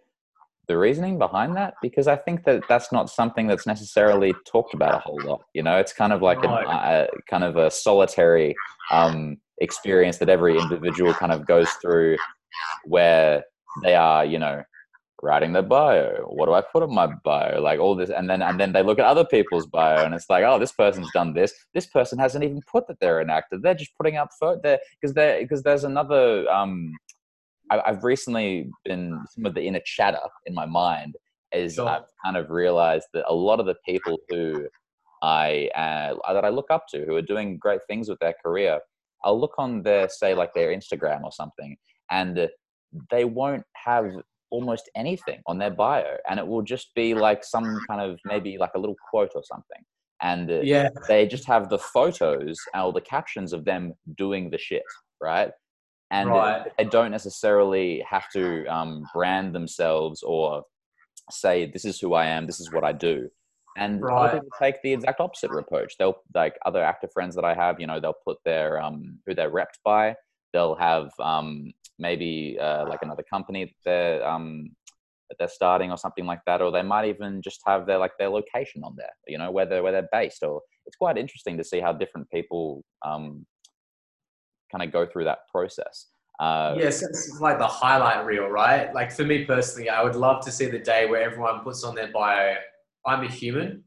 the 0.69 0.77
reasoning 0.77 1.19
behind 1.19 1.57
that. 1.57 1.75
Because 1.83 2.07
I 2.07 2.17
think 2.17 2.45
that 2.45 2.63
that's 2.69 2.93
not 2.93 3.11
something 3.11 3.47
that's 3.47 3.67
necessarily 3.67 4.33
talked 4.47 4.75
about 4.75 4.95
a 4.95 4.99
whole 4.99 5.21
lot. 5.25 5.43
You 5.53 5.63
know, 5.63 5.77
it's 5.77 5.93
kind 5.93 6.13
of 6.13 6.23
like 6.23 6.43
a, 6.45 6.49
a 6.49 7.09
kind 7.29 7.45
of 7.45 7.57
a 7.57 7.71
solitary 7.71 8.55
um, 8.91 9.37
experience 9.59 10.17
that 10.19 10.29
every 10.29 10.59
individual 10.59 11.13
kind 11.13 11.33
of 11.33 11.47
goes 11.47 11.71
through, 11.83 12.17
where 12.85 13.45
they 13.83 13.95
are, 13.95 14.25
you 14.25 14.39
know, 14.39 14.63
writing 15.23 15.53
their 15.53 15.63
bio. 15.63 16.25
What 16.27 16.47
do 16.47 16.55
I 16.55 16.63
put 16.63 16.83
on 16.83 16.95
my 16.95 17.07
bio? 17.07 17.61
Like 17.61 17.79
all 17.79 17.95
this, 17.95 18.11
and 18.11 18.29
then 18.29 18.43
and 18.43 18.59
then 18.59 18.73
they 18.73 18.83
look 18.83 18.99
at 18.99 19.05
other 19.05 19.25
people's 19.25 19.67
bio, 19.67 20.05
and 20.05 20.15
it's 20.15 20.31
like, 20.31 20.45
oh, 20.45 20.59
this 20.59 20.73
person's 20.73 21.11
done 21.13 21.33
this. 21.35 21.53
This 21.75 21.87
person 21.87 22.19
hasn't 22.19 22.45
even 22.45 22.61
put 22.71 22.87
that 22.89 23.01
they're 23.01 23.21
an 23.21 23.31
actor. 23.31 23.59
They're 23.59 23.75
just 23.75 23.97
putting 23.97 24.17
up 24.17 24.31
photo 24.39 24.61
there 24.63 24.79
because 25.01 25.15
they 25.15 25.39
because 25.43 25.63
there's 25.63 25.85
another. 25.85 26.49
Um, 26.51 26.93
I, 27.71 27.83
have 27.87 28.03
recently 28.03 28.69
been 28.85 29.21
some 29.35 29.47
of 29.47 29.55
the 29.55 29.63
inner 29.63 29.81
chatter 29.85 30.19
in 30.45 30.55
my 30.55 30.67
mind 30.67 31.15
is 31.53 31.75
sure. 31.75 31.89
I've 31.89 32.03
kind 32.25 32.37
of 32.37 32.51
realized 32.51 33.07
that 33.15 33.25
a 33.29 33.35
lot 33.35 33.61
of 33.61 33.67
the 33.67 33.77
people 33.87 34.19
who 34.29 34.67
I 35.23 35.71
uh, 35.75 36.33
that 36.33 36.45
I 36.45 36.49
look 36.49 36.71
up 36.71 36.87
to 36.91 37.05
who 37.05 37.15
are 37.15 37.23
doing 37.23 37.59
great 37.59 37.81
things 37.89 38.09
with 38.09 38.19
their 38.19 38.35
career, 38.45 38.81
I'll 39.25 39.41
look 39.41 39.55
on 39.59 39.83
their 39.83 40.09
say 40.09 40.35
like 40.35 40.55
their 40.55 40.71
Instagram 40.71 41.23
or 41.23 41.33
something, 41.33 41.77
and 42.11 42.49
they 43.11 43.25
won't 43.25 43.65
have 43.77 44.11
almost 44.51 44.91
anything 44.95 45.41
on 45.47 45.59
their 45.59 45.71
bio 45.71 46.17
and 46.29 46.39
it 46.39 46.47
will 46.47 46.63
just 46.63 46.95
be 46.95 47.15
like 47.15 47.45
some 47.45 47.79
kind 47.89 48.01
of 48.01 48.19
maybe 48.25 48.59
like 48.59 48.73
a 48.75 48.79
little 48.79 48.97
quote 49.11 49.31
or 49.35 49.43
something 49.45 49.83
and 50.23 50.51
uh, 50.51 50.61
yeah 50.63 50.89
they 51.09 51.27
just 51.27 51.47
have 51.47 51.69
the 51.69 51.79
photos 51.79 52.59
or 52.75 52.93
the 52.93 53.01
captions 53.01 53.53
of 53.53 53.65
them 53.65 53.95
doing 54.17 54.51
the 54.51 54.59
shit 54.59 54.83
right 55.21 55.51
and 56.11 56.31
right. 56.31 56.67
they 56.77 56.85
don't 56.85 57.13
necessarily 57.13 58.05
have 58.09 58.25
to 58.33 58.67
um, 58.67 59.05
brand 59.15 59.55
themselves 59.55 60.23
or 60.23 60.65
say 61.31 61.71
this 61.71 61.85
is 61.85 62.01
who 62.01 62.15
i 62.15 62.27
am 62.27 62.47
this 62.47 62.61
is 62.61 62.73
what 62.73 62.85
i 62.85 62.93
do 62.93 63.29
and 63.77 64.03
right. 64.03 64.29
other 64.29 64.41
people 64.41 64.51
take 64.59 64.83
the 64.83 64.93
exact 64.93 65.21
opposite 65.21 65.51
approach 65.53 65.95
they'll 65.99 66.17
like 66.35 66.59
other 66.67 66.83
actor 66.83 67.09
friends 67.13 67.37
that 67.37 67.45
i 67.45 67.55
have 67.55 67.79
you 67.79 67.87
know 67.87 68.01
they'll 68.01 68.15
put 68.27 68.39
their 68.45 68.83
um 68.83 69.19
who 69.27 69.35
they're 69.35 69.51
repped 69.51 69.79
by 69.85 70.15
they'll 70.53 70.75
have 70.75 71.11
um 71.21 71.73
maybe 72.01 72.59
uh, 72.61 72.87
like 72.89 73.01
another 73.03 73.25
company 73.31 73.67
that 73.67 73.75
they're 73.85 74.29
um, 74.29 74.71
that 75.29 75.37
they're 75.39 75.49
starting 75.49 75.91
or 75.91 75.97
something 75.97 76.27
like 76.27 76.41
that, 76.47 76.61
or 76.61 76.73
they 76.73 76.83
might 76.83 77.09
even 77.09 77.41
just 77.43 77.61
have 77.67 77.87
their 77.87 77.99
like 77.99 78.13
their 78.19 78.29
location 78.29 78.83
on 78.83 78.95
there, 78.97 79.13
you 79.29 79.39
know, 79.39 79.51
where 79.51 79.67
they're 79.67 79.83
where 79.83 79.93
they're 79.93 80.09
based. 80.13 80.43
Or 80.43 80.61
it's 80.87 80.97
quite 80.97 81.17
interesting 81.17 81.57
to 81.59 81.65
see 81.65 81.81
how 81.81 81.93
different 81.93 82.29
people 82.31 82.83
um, 83.05 83.47
kind 84.73 84.83
of 84.83 84.93
go 84.93 85.07
through 85.07 85.25
that 85.25 85.41
process. 85.51 86.07
Uh, 86.41 86.75
yes, 86.79 87.03
it's 87.03 87.39
like 87.41 87.59
the 87.59 87.67
highlight 87.67 88.25
reel, 88.25 88.47
right? 88.47 88.93
Like 88.95 89.13
for 89.13 89.25
me 89.25 89.45
personally, 89.45 89.91
I 89.91 90.03
would 90.03 90.17
love 90.17 90.43
to 90.47 90.51
see 90.51 90.67
the 90.67 90.79
day 90.79 91.07
where 91.07 91.23
everyone 91.23 91.61
puts 91.61 91.85
on 91.85 91.95
their 91.95 92.11
bio, 92.11 92.55
"I'm 93.07 93.23
a 93.23 93.29
human," 93.29 93.85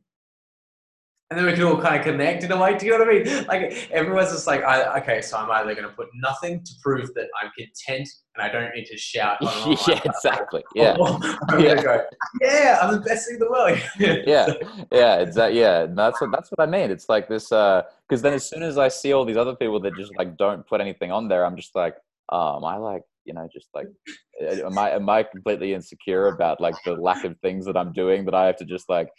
and 1.34 1.40
then 1.40 1.48
we 1.48 1.54
can 1.54 1.64
all 1.64 1.82
kind 1.82 1.96
of 1.96 2.04
connect 2.04 2.44
in 2.44 2.52
a 2.52 2.58
way. 2.58 2.78
Do 2.78 2.86
you 2.86 2.92
know 2.92 3.00
what 3.00 3.10
I 3.10 3.24
mean? 3.24 3.46
Like 3.48 3.90
everyone's 3.92 4.32
just 4.32 4.46
like, 4.46 4.64
I, 4.64 5.00
okay, 5.00 5.20
so 5.20 5.36
I'm 5.36 5.50
either 5.50 5.74
going 5.74 5.88
to 5.88 5.94
put 5.96 6.10
nothing 6.14 6.64
to 6.64 6.72
prove 6.84 7.12
that 7.16 7.28
I'm 7.42 7.50
content 7.58 8.08
and 8.36 8.44
I 8.44 8.50
don't 8.50 8.72
need 8.76 8.86
to 8.86 8.98
shout. 8.98 9.38
yeah, 9.88 10.00
exactly. 10.06 10.64
Yeah. 10.76 10.96
I'm 11.50 11.60
yeah. 11.60 11.82
Go, 11.82 12.04
yeah, 12.40 12.78
I'm 12.84 12.94
the 12.94 13.00
best 13.00 13.26
thing 13.26 13.38
in 13.38 13.40
the 13.40 13.50
world. 13.50 13.80
yeah, 14.00 14.54
yeah, 14.92 15.16
exactly. 15.22 15.60
Yeah, 15.60 15.88
that's 15.90 16.22
what 16.22 16.32
that's 16.32 16.52
what 16.52 16.68
I 16.68 16.70
mean. 16.70 16.92
It's 16.92 17.10
like 17.10 17.28
this, 17.28 17.46
because 17.46 17.84
uh, 18.12 18.18
then 18.22 18.34
as 18.34 18.48
soon 18.48 18.62
as 18.62 18.78
I 18.78 18.90
see 18.90 19.12
all 19.12 19.26
these 19.26 19.38
other 19.38 19.56
people 19.56 19.80
that 19.80 19.96
just 19.96 20.16
like 20.16 20.38
don't 20.38 20.68
put 20.68 20.82
anything 20.82 21.12
on 21.12 21.30
there, 21.30 21.48
I'm 21.48 21.56
just 21.56 21.74
like, 21.74 21.96
am 22.32 22.64
I 22.64 22.78
like 22.78 23.02
you 23.26 23.34
know 23.34 23.48
just 23.54 23.68
like 23.74 23.88
uh, 24.42 24.66
am 24.68 24.78
i 24.78 24.92
am 24.92 25.10
i 25.10 25.24
completely 25.24 25.74
insecure 25.74 26.28
about 26.28 26.60
like 26.62 26.76
the 26.86 26.94
lack 26.94 27.24
of 27.24 27.38
things 27.40 27.66
that 27.66 27.78
i'm 27.78 27.92
doing 27.94 28.26
that 28.26 28.34
i 28.34 28.46
have 28.46 28.58
to 28.58 28.66
just 28.66 28.90
like 28.90 29.10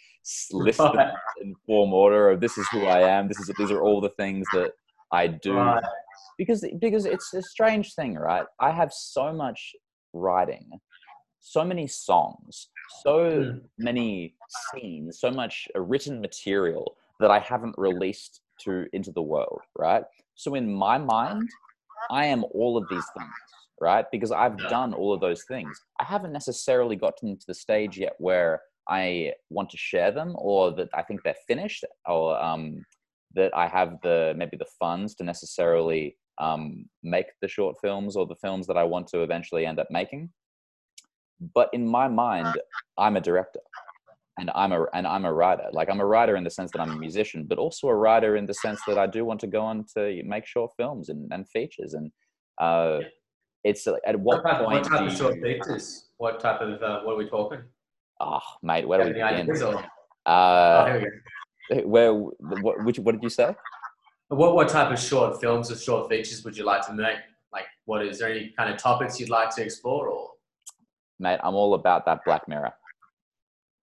list 0.51 0.79
right. 0.79 1.13
in 1.41 1.55
form 1.65 1.93
order 1.93 2.31
of 2.31 2.39
this 2.39 2.57
is 2.57 2.67
who 2.71 2.85
i 2.85 2.99
am 2.99 3.27
this 3.27 3.39
is 3.39 3.51
these 3.57 3.71
are 3.71 3.81
all 3.81 4.01
the 4.01 4.09
things 4.09 4.45
that 4.53 4.71
i 5.11 5.27
do 5.27 5.53
right. 5.53 5.83
because 6.37 6.65
because 6.79 7.05
it's 7.05 7.33
a 7.33 7.41
strange 7.41 7.93
thing 7.93 8.15
right 8.15 8.45
i 8.59 8.71
have 8.71 8.91
so 8.91 9.33
much 9.33 9.73
writing 10.13 10.67
so 11.39 11.63
many 11.63 11.85
songs 11.85 12.69
so 13.03 13.19
mm. 13.19 13.61
many 13.77 14.33
scenes 14.71 15.19
so 15.19 15.29
much 15.29 15.67
written 15.75 16.19
material 16.19 16.95
that 17.19 17.29
i 17.29 17.39
haven't 17.39 17.75
released 17.77 18.41
to 18.59 18.85
into 18.93 19.11
the 19.11 19.21
world 19.21 19.61
right 19.77 20.03
so 20.35 20.55
in 20.55 20.73
my 20.73 20.97
mind 20.97 21.47
i 22.09 22.25
am 22.25 22.43
all 22.53 22.77
of 22.77 22.85
these 22.89 23.05
things 23.17 23.29
right? 23.79 24.05
Because 24.11 24.31
I've 24.31 24.57
done 24.69 24.93
all 24.93 25.13
of 25.13 25.21
those 25.21 25.43
things. 25.43 25.79
I 25.99 26.03
haven't 26.03 26.31
necessarily 26.31 26.95
gotten 26.95 27.37
to 27.37 27.45
the 27.47 27.53
stage 27.53 27.97
yet 27.97 28.13
where 28.19 28.61
I 28.87 29.33
want 29.49 29.69
to 29.71 29.77
share 29.77 30.11
them 30.11 30.35
or 30.37 30.71
that 30.75 30.89
I 30.93 31.01
think 31.01 31.23
they're 31.23 31.35
finished 31.47 31.83
or 32.07 32.41
um, 32.41 32.85
that 33.33 33.55
I 33.55 33.67
have 33.67 33.97
the 34.03 34.33
maybe 34.37 34.57
the 34.57 34.67
funds 34.79 35.15
to 35.15 35.23
necessarily 35.23 36.17
um, 36.39 36.85
make 37.03 37.27
the 37.41 37.47
short 37.47 37.77
films 37.81 38.15
or 38.15 38.25
the 38.25 38.35
films 38.35 38.67
that 38.67 38.77
I 38.77 38.83
want 38.83 39.07
to 39.07 39.21
eventually 39.21 39.65
end 39.65 39.79
up 39.79 39.87
making. 39.89 40.29
But 41.53 41.69
in 41.73 41.87
my 41.87 42.07
mind, 42.07 42.57
I'm 42.97 43.17
a 43.17 43.21
director 43.21 43.59
and 44.37 44.51
I'm 44.53 44.71
a 44.71 44.85
and 44.93 45.07
I'm 45.07 45.25
a 45.25 45.33
writer. 45.33 45.67
Like 45.71 45.89
I'm 45.89 45.99
a 45.99 46.05
writer 46.05 46.35
in 46.35 46.43
the 46.43 46.49
sense 46.49 46.71
that 46.71 46.81
I'm 46.81 46.91
a 46.91 46.97
musician, 46.99 47.45
but 47.47 47.57
also 47.57 47.87
a 47.87 47.95
writer 47.95 48.35
in 48.35 48.45
the 48.45 48.53
sense 48.53 48.81
that 48.87 48.97
I 48.97 49.07
do 49.07 49.25
want 49.25 49.39
to 49.41 49.47
go 49.47 49.61
on 49.61 49.85
to 49.95 50.21
make 50.23 50.45
short 50.45 50.71
films 50.77 51.09
and, 51.09 51.31
and 51.31 51.47
features. 51.49 51.93
And 51.93 52.11
uh, 52.59 52.99
it's 53.65 53.87
like, 53.87 54.01
at 54.05 54.17
what, 54.19 54.43
what 54.43 54.57
point? 54.57 54.71
What 54.71 54.83
type 54.83 55.07
of 55.09 55.17
short 55.17 55.41
features? 55.41 56.05
What 56.17 56.39
type 56.39 56.61
of 56.61 56.81
uh, 56.81 57.01
what 57.01 57.13
are 57.13 57.17
we 57.17 57.27
talking? 57.27 57.61
Oh, 58.19 58.39
mate, 58.61 58.87
where 58.87 58.99
do 58.99 59.05
we 59.05 59.13
begin? 59.13 59.49
Uh, 60.25 60.85
oh, 60.87 61.01
we 61.69 61.81
go. 61.81 61.87
where? 61.87 62.13
What, 62.13 62.85
which, 62.85 62.99
what 62.99 63.13
did 63.13 63.23
you 63.23 63.29
say? 63.29 63.55
What 64.29 64.55
what 64.55 64.69
type 64.69 64.91
of 64.91 64.99
short 64.99 65.41
films 65.41 65.71
or 65.71 65.77
short 65.77 66.09
features 66.09 66.43
would 66.45 66.55
you 66.55 66.63
like 66.63 66.85
to 66.85 66.93
make? 66.93 67.17
Like, 67.51 67.65
what 67.85 68.05
is 68.05 68.19
there 68.19 68.29
any 68.29 68.53
kind 68.55 68.71
of 68.71 68.77
topics 68.77 69.19
you'd 69.19 69.29
like 69.29 69.53
to 69.55 69.63
explore, 69.63 70.09
or? 70.09 70.29
Mate, 71.19 71.39
I'm 71.43 71.55
all 71.55 71.73
about 71.73 72.05
that 72.05 72.23
Black 72.23 72.47
Mirror. 72.47 72.73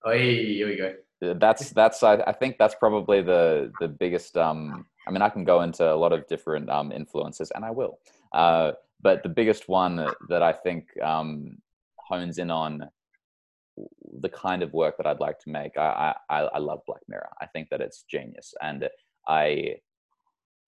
Oh, 0.06 0.12
here 0.12 0.68
we 0.68 0.76
go. 0.76 0.94
That's 1.34 1.72
that's 1.72 2.04
I, 2.04 2.16
I 2.28 2.34
think 2.34 2.58
that's 2.60 2.76
probably 2.76 3.22
the 3.22 3.72
the 3.80 3.88
biggest. 3.88 4.38
Um, 4.38 4.86
I 5.08 5.12
mean, 5.12 5.22
I 5.22 5.30
can 5.30 5.44
go 5.44 5.62
into 5.62 5.92
a 5.92 5.96
lot 5.96 6.14
of 6.14 6.28
different 6.28 6.70
um, 6.70 6.92
influences, 6.92 7.52
and 7.56 7.66
I 7.66 7.72
will. 7.72 8.00
Uh, 8.34 8.72
but 9.02 9.24
the 9.24 9.30
biggest 9.30 9.68
one 9.68 9.98
that, 9.98 10.16
that 10.30 10.42
I 10.42 10.54
think 10.54 10.88
um, 11.02 11.58
hones 11.98 12.38
in 12.38 12.50
on 12.50 12.90
the 14.22 14.30
kind 14.30 14.64
of 14.64 14.74
work 14.74 14.98
that 14.98 15.08
I'd 15.08 15.20
like 15.20 15.40
to 15.40 15.50
make. 15.50 15.78
I, 15.78 16.14
I, 16.30 16.42
I 16.42 16.60
love 16.60 16.82
Black 16.88 17.02
Mirror. 17.08 17.30
I 17.42 17.48
think 17.48 17.70
that 17.70 17.82
it's 17.82 18.04
genius. 18.10 18.54
And 18.62 18.88
I 19.28 19.78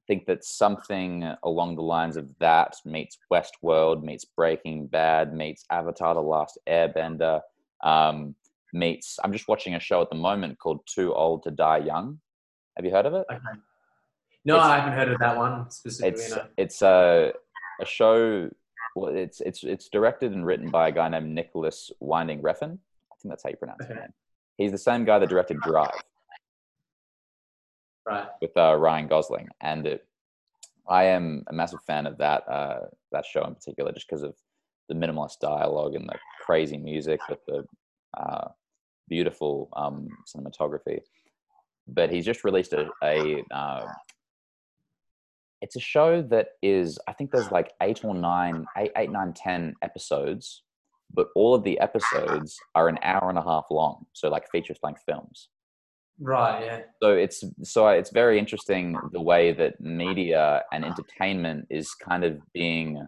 think 0.08 0.26
that 0.26 0.44
something 0.44 1.32
along 1.44 1.76
the 1.76 1.82
lines 1.82 2.18
of 2.18 2.30
that 2.40 2.76
meets 2.84 3.18
Westworld, 3.32 4.04
meets 4.04 4.26
Breaking 4.26 4.88
Bad, 4.88 5.34
meets 5.34 5.66
Avatar 5.70 6.16
The 6.16 6.22
Last 6.22 6.58
Airbender, 6.68 7.42
um, 7.84 8.36
meets. 8.74 9.20
I'm 9.24 9.32
just 9.32 9.48
watching 9.48 9.76
a 9.76 9.80
show 9.80 10.02
at 10.02 10.10
the 10.10 10.16
moment 10.16 10.60
called 10.60 10.82
Too 10.86 11.14
Old 11.14 11.44
to 11.44 11.52
Die 11.52 11.78
Young. 11.80 12.20
Have 12.76 12.86
you 12.86 12.92
heard 12.92 13.06
of 13.06 13.14
it? 13.14 13.26
Okay. 13.32 13.60
No, 14.44 14.58
it's, 14.58 14.66
I 14.66 14.80
haven't 14.80 14.94
heard 14.94 15.10
of 15.10 15.20
that 15.20 15.38
one 15.38 15.72
specifically. 15.72 16.24
It's, 16.24 16.36
no. 16.36 16.46
it's 16.58 16.82
a 16.82 17.34
a 17.82 17.86
show. 17.86 18.50
Well, 18.96 19.16
it's 19.16 19.42
it's 19.42 19.64
it's 19.64 19.90
directed 19.90 20.32
and 20.32 20.46
written 20.46 20.70
by 20.70 20.88
a 20.88 20.92
guy 20.92 21.10
named 21.10 21.34
Nicolas 21.34 21.92
Winding 22.00 22.42
Refn. 22.42 22.78
I 23.12 23.16
think 23.22 23.32
that's 23.32 23.44
how 23.44 23.50
you 23.50 23.58
pronounce 23.58 23.82
okay. 23.84 23.94
his 23.94 24.00
name. 24.00 24.14
He's 24.58 24.72
the 24.72 24.78
same 24.78 25.04
guy 25.04 25.20
that 25.20 25.30
directed 25.30 25.60
Drive. 25.62 25.92
Right. 28.06 28.28
With 28.40 28.56
uh, 28.56 28.76
Ryan 28.76 29.08
Gosling, 29.08 29.50
and 29.62 29.88
it, 29.88 30.06
I 30.88 31.06
am 31.06 31.44
a 31.48 31.54
massive 31.54 31.82
fan 31.88 32.06
of 32.06 32.18
that 32.20 32.48
uh, 32.48 32.82
that 33.12 33.26
show 33.26 33.44
in 33.46 33.56
particular, 33.56 33.92
just 33.92 34.08
because 34.08 34.24
of 34.24 34.36
the 34.88 34.96
minimalist 34.96 35.40
dialogue 35.40 35.96
and 35.96 36.08
the 36.08 36.18
crazy 36.46 36.78
music 36.78 37.20
with 37.28 37.44
the 37.48 37.66
uh, 38.16 38.50
beautiful 39.10 39.70
um, 39.76 40.08
cinematography. 40.26 41.00
But 41.88 42.12
he's 42.12 42.26
just 42.26 42.44
released 42.44 42.74
a, 42.74 42.88
a 43.04 43.44
uh, 43.52 43.88
it's 45.66 45.76
a 45.76 45.80
show 45.96 46.22
that 46.22 46.48
is 46.62 47.00
i 47.08 47.14
think 47.14 47.32
there's 47.32 47.52
like 47.52 47.74
eight 47.82 48.06
or 48.06 48.14
nine 48.14 48.66
eight 48.78 48.92
eight 48.96 49.12
nine 49.12 49.34
ten 49.34 49.74
episodes 49.82 50.64
but 51.14 51.28
all 51.36 51.54
of 51.54 51.64
the 51.64 51.80
episodes 51.80 52.58
are 52.76 52.90
an 52.90 53.00
hour 53.02 53.30
and 53.30 53.38
a 53.38 53.44
half 53.44 53.66
long. 53.70 54.06
So 54.14 54.30
like 54.30 54.50
feature 54.52 54.76
length 54.84 55.04
films. 55.06 55.50
Right. 56.20 56.64
Yeah. 56.64 56.82
So 57.02 57.12
it's 57.12 57.44
so 57.64 57.88
it's 57.90 58.12
very 58.12 58.40
interesting 58.40 58.98
the 59.12 59.22
way 59.22 59.52
that 59.54 59.80
media 59.82 60.64
and 60.72 60.86
entertainment 60.86 61.68
is 61.70 61.94
kind 61.94 62.24
of 62.24 62.40
being. 62.54 63.06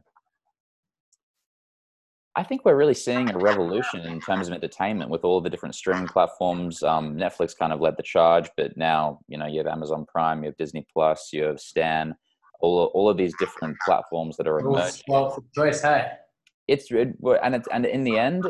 I 2.35 2.43
think 2.43 2.65
we're 2.65 2.75
really 2.75 2.93
seeing 2.93 3.31
a 3.31 3.37
revolution 3.37 4.01
in 4.01 4.21
terms 4.21 4.47
of 4.47 4.53
entertainment 4.53 5.09
with 5.09 5.23
all 5.23 5.41
the 5.41 5.49
different 5.49 5.73
streaming 5.73 6.05
platforms. 6.05 6.83
Um, 6.83 7.15
Netflix 7.15 7.57
kind 7.57 7.73
of 7.73 7.81
led 7.81 7.97
the 7.97 8.03
charge, 8.03 8.49
but 8.57 8.77
now 8.77 9.19
you 9.27 9.37
know 9.37 9.47
you 9.47 9.57
have 9.59 9.67
Amazon 9.67 10.05
Prime, 10.05 10.43
you 10.43 10.49
have 10.49 10.57
Disney 10.57 10.85
Plus, 10.93 11.29
you 11.31 11.43
have 11.45 11.59
Stan, 11.59 12.13
all 12.59 12.85
all 12.93 13.09
of 13.09 13.17
these 13.17 13.33
different 13.39 13.77
platforms 13.85 14.37
that 14.37 14.47
are 14.47 14.59
emerging. 14.59 15.03
Well, 15.07 15.43
choice, 15.55 15.81
hey. 15.81 16.07
It's 16.67 16.91
and 16.91 17.55
it's 17.55 17.67
and 17.71 17.85
in 17.85 18.03
the 18.03 18.17
end, 18.17 18.45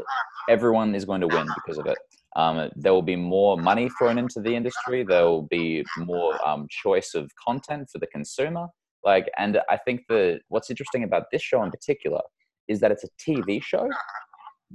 everyone 0.49 0.95
is 0.95 1.05
going 1.05 1.21
to 1.21 1.27
win 1.27 1.47
because 1.55 1.77
of 1.77 1.85
it. 1.85 1.97
Um, 2.35 2.69
there 2.75 2.93
will 2.93 3.01
be 3.01 3.15
more 3.15 3.57
money 3.57 3.89
thrown 3.97 4.17
into 4.17 4.41
the 4.41 4.55
industry. 4.55 5.03
There 5.03 5.25
will 5.25 5.47
be 5.49 5.83
more 5.97 6.35
um, 6.47 6.67
choice 6.69 7.13
of 7.15 7.31
content 7.43 7.89
for 7.91 7.99
the 7.99 8.07
consumer. 8.07 8.67
Like, 9.03 9.29
and 9.37 9.59
I 9.69 9.77
think 9.77 10.01
that 10.09 10.41
what's 10.49 10.69
interesting 10.69 11.03
about 11.03 11.23
this 11.31 11.41
show 11.41 11.63
in 11.63 11.71
particular 11.71 12.21
is 12.67 12.79
that 12.81 12.91
it's 12.91 13.03
a 13.03 13.09
TV 13.17 13.61
show, 13.63 13.89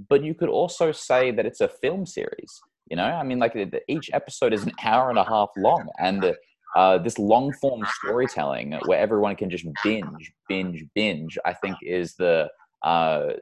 but 0.08 0.24
you 0.24 0.34
could 0.34 0.48
also 0.48 0.90
say 0.92 1.30
that 1.30 1.46
it's 1.46 1.60
a 1.60 1.68
film 1.68 2.06
series. 2.06 2.60
You 2.90 2.96
know, 2.96 3.04
I 3.04 3.22
mean, 3.22 3.38
like 3.38 3.54
each 3.88 4.10
episode 4.12 4.52
is 4.52 4.64
an 4.64 4.72
hour 4.82 5.08
and 5.10 5.18
a 5.18 5.24
half 5.24 5.50
long, 5.56 5.88
and 5.98 6.34
uh, 6.76 6.98
this 6.98 7.18
long 7.18 7.52
form 7.52 7.84
storytelling 8.02 8.78
where 8.86 8.98
everyone 8.98 9.36
can 9.36 9.50
just 9.50 9.66
binge, 9.84 10.32
binge, 10.48 10.84
binge. 10.94 11.38
I 11.44 11.52
think 11.52 11.76
is 11.82 12.14
the 12.14 12.48
uh, 12.82 13.32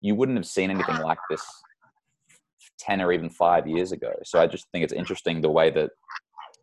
you 0.00 0.14
wouldn't 0.14 0.38
have 0.38 0.46
seen 0.46 0.70
anything 0.70 0.98
like 0.98 1.18
this 1.30 1.42
10 2.78 3.00
or 3.00 3.12
even 3.12 3.28
five 3.28 3.66
years 3.66 3.92
ago. 3.92 4.12
So 4.24 4.40
I 4.40 4.46
just 4.46 4.66
think 4.72 4.84
it's 4.84 4.92
interesting 4.92 5.40
the 5.40 5.50
way 5.50 5.70
that, 5.70 5.90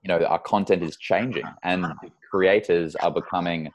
you 0.04 0.08
know, 0.08 0.24
our 0.26 0.40
content 0.40 0.84
is 0.84 0.98
changing 0.98 1.46
and 1.64 1.86
creators 2.32 2.96
are 2.96 3.12
becoming, 3.12 3.72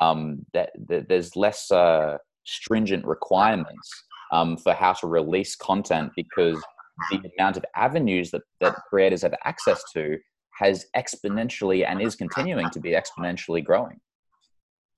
um, 0.00 0.44
that, 0.52 0.70
that 0.88 1.08
there's 1.08 1.34
less 1.36 1.70
uh, 1.70 2.18
stringent 2.44 3.04
requirements 3.04 4.04
um, 4.32 4.56
for 4.56 4.72
how 4.72 4.92
to 4.94 5.06
release 5.06 5.56
content 5.56 6.12
because 6.16 6.62
the 7.10 7.20
amount 7.38 7.56
of 7.56 7.64
avenues 7.74 8.30
that, 8.30 8.42
that 8.60 8.76
creators 8.88 9.22
have 9.22 9.34
access 9.44 9.82
to 9.92 10.18
has 10.60 10.86
exponentially 10.96 11.86
and 11.86 12.00
is 12.00 12.14
continuing 12.14 12.70
to 12.70 12.80
be 12.80 12.90
exponentially 12.90 13.64
growing. 13.64 13.98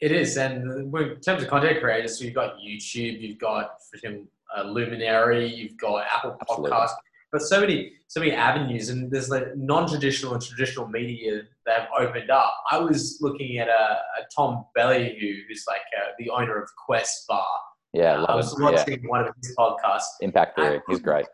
It 0.00 0.10
is, 0.10 0.36
and 0.36 0.92
in 0.94 1.20
terms 1.20 1.44
of 1.44 1.48
content 1.48 1.80
creators, 1.80 2.18
so 2.18 2.24
you've 2.24 2.34
got 2.34 2.56
YouTube, 2.56 3.20
you've 3.20 3.38
got 3.38 3.76
uh, 4.04 4.62
Luminary, 4.64 5.46
you've 5.46 5.76
got 5.76 6.04
Apple 6.12 6.36
Podcast, 6.48 6.90
but 7.30 7.40
so 7.40 7.60
many 7.60 7.92
so 8.08 8.18
many 8.20 8.32
avenues, 8.32 8.88
and 8.88 9.10
there's 9.10 9.30
like 9.30 9.56
non-traditional 9.56 10.34
and 10.34 10.42
traditional 10.42 10.88
media 10.88 11.42
that 11.66 11.80
have 11.80 11.88
opened 11.98 12.30
up. 12.30 12.52
I 12.70 12.78
was 12.78 13.18
looking 13.20 13.58
at 13.58 13.68
a, 13.68 13.70
a 13.72 14.26
Tom 14.34 14.66
Bilyeu, 14.76 15.36
who's 15.48 15.64
like 15.68 15.80
uh, 15.96 16.10
the 16.18 16.28
owner 16.30 16.60
of 16.60 16.68
Quest 16.84 17.26
Bar. 17.28 17.46
Yeah, 17.92 18.22
uh, 18.22 18.24
I 18.24 18.34
was 18.34 18.54
watching 18.58 19.00
yeah. 19.02 19.08
one 19.08 19.20
of 19.20 19.34
his 19.40 19.54
podcasts. 19.56 20.10
Impact 20.20 20.56
Theory, 20.56 20.80
he's 20.88 20.98
great. 20.98 21.26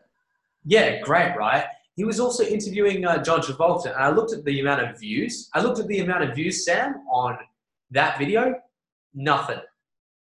Yeah, 0.66 1.01
great, 1.01 1.35
right? 1.37 1.64
He 1.99 2.05
was 2.05 2.21
also 2.21 2.45
interviewing 2.45 3.05
uh, 3.05 3.25
John 3.25 3.41
Travolta, 3.41 3.87
and 3.87 3.97
I 3.97 4.11
looked 4.11 4.33
at 4.33 4.45
the 4.45 4.61
amount 4.61 4.83
of 4.83 5.01
views. 5.01 5.51
I 5.53 5.61
looked 5.61 5.81
at 5.81 5.89
the 5.89 5.99
amount 5.99 6.23
of 6.23 6.33
views, 6.33 6.65
Sam, 6.65 6.95
on 7.13 7.37
that 7.91 8.17
video. 8.21 8.55
Nothing 9.15 9.59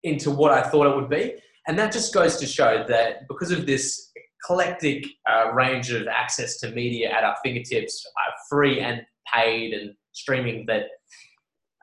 into 0.03 0.31
what 0.31 0.53
I 0.53 0.62
thought 0.62 0.87
it 0.87 0.97
would 0.97 1.11
be. 1.11 1.35
And 1.66 1.79
that 1.79 1.93
just 1.93 2.14
goes 2.14 2.39
to 2.39 2.47
show 2.47 2.83
that 2.89 3.29
because 3.29 3.51
of 3.51 3.66
this 3.66 4.11
eclectic 4.41 5.05
uh, 5.31 5.53
range 5.53 5.91
of 5.91 6.09
access 6.09 6.57
to 6.61 6.70
media 6.70 7.11
at 7.11 7.24
our 7.24 7.37
fingertips, 7.45 8.07
uh, 8.07 8.33
free 8.49 8.81
and 8.81 9.03
paid 9.35 9.74
and 9.74 9.93
streaming, 10.12 10.64
that, 10.68 10.87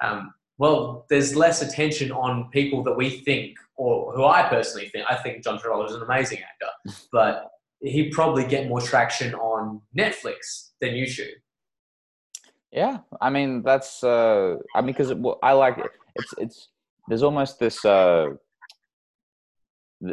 um, 0.01 0.33
well, 0.57 1.05
there's 1.11 1.35
less 1.35 1.61
attention 1.61 2.11
on 2.11 2.49
people 2.49 2.81
that 2.81 2.97
we 2.97 3.11
think, 3.19 3.55
or 3.75 4.11
who 4.13 4.25
I 4.25 4.41
personally 4.49 4.89
think, 4.89 5.05
I 5.07 5.17
think 5.17 5.43
John 5.43 5.59
Travolta 5.59 5.89
is 5.89 5.95
an 5.95 6.01
amazing 6.01 6.39
actor, 6.39 6.97
but 7.11 7.51
he'd 7.83 8.11
probably 8.11 8.45
get 8.45 8.67
more 8.67 8.81
traction 8.81 9.33
on 9.35 9.81
Netflix 9.97 10.71
than 10.81 10.91
YouTube. 10.91 11.31
Yeah, 12.71 12.99
I 13.21 13.29
mean 13.29 13.61
that's 13.61 14.03
uh, 14.03 14.55
I 14.75 14.81
mean 14.81 14.95
because 14.97 15.13
I 15.43 15.53
like 15.53 15.77
it. 15.77 15.91
It's 16.15 16.33
it's 16.37 16.69
there's 17.07 17.23
almost 17.23 17.59
this 17.59 17.85
uh, 17.85 18.29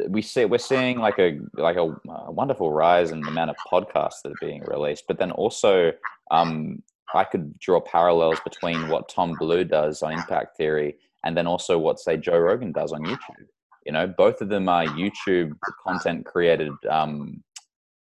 we 0.08 0.20
see 0.22 0.44
we're 0.44 0.58
seeing 0.58 0.98
like 0.98 1.18
a 1.18 1.38
like 1.54 1.76
a, 1.76 1.96
a, 2.08 2.30
wonderful 2.30 2.72
rise 2.72 3.12
in 3.12 3.20
the 3.20 3.28
amount 3.28 3.50
of 3.50 3.56
podcasts 3.70 4.22
that 4.22 4.32
are 4.32 4.40
being 4.40 4.62
released, 4.66 5.04
but 5.08 5.18
then 5.18 5.30
also 5.30 5.92
um, 6.30 6.82
I 7.14 7.24
could 7.24 7.58
draw 7.58 7.80
parallels 7.80 8.38
between 8.44 8.88
what 8.88 9.08
Tom 9.08 9.36
Bilyeu 9.36 9.68
does 9.68 10.02
on 10.02 10.12
Impact 10.12 10.56
Theory 10.56 10.96
and 11.24 11.36
then 11.36 11.46
also 11.46 11.78
what 11.78 11.98
say 11.98 12.16
Joe 12.16 12.38
Rogan 12.38 12.72
does 12.72 12.92
on 12.92 13.02
YouTube. 13.02 13.46
You 13.86 13.92
know, 13.92 14.06
both 14.06 14.40
of 14.42 14.48
them 14.48 14.68
are 14.68 14.84
YouTube 14.84 15.52
content 15.82 16.26
created 16.26 16.72
um, 16.88 17.42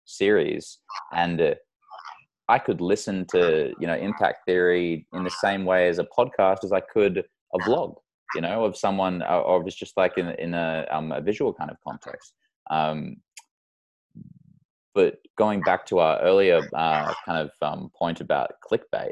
series, 0.09 0.79
and 1.13 1.41
uh, 1.41 1.55
I 2.47 2.59
could 2.59 2.81
listen 2.81 3.25
to 3.31 3.73
you 3.79 3.87
know 3.87 3.95
Impact 3.95 4.45
Theory 4.45 5.07
in 5.13 5.23
the 5.23 5.35
same 5.41 5.65
way 5.65 5.87
as 5.87 5.99
a 5.99 6.07
podcast 6.17 6.63
as 6.63 6.71
I 6.71 6.81
could 6.81 7.23
a 7.53 7.59
vlog 7.59 7.95
you 8.35 8.41
know, 8.41 8.63
of 8.63 8.77
someone, 8.77 9.21
uh, 9.23 9.39
or, 9.39 9.65
it's 9.65 9.75
just 9.75 9.97
like 9.97 10.17
in 10.17 10.27
in 10.29 10.53
a, 10.53 10.85
um, 10.91 11.11
a 11.11 11.21
visual 11.21 11.53
kind 11.53 11.71
of 11.71 11.77
context. 11.85 12.33
Um, 12.69 13.17
but 14.93 15.17
going 15.37 15.61
back 15.61 15.85
to 15.87 15.99
our 15.99 16.19
earlier 16.21 16.61
uh, 16.73 17.13
kind 17.25 17.39
of 17.39 17.51
um, 17.61 17.91
point 17.97 18.21
about 18.21 18.51
clickbait 18.69 19.11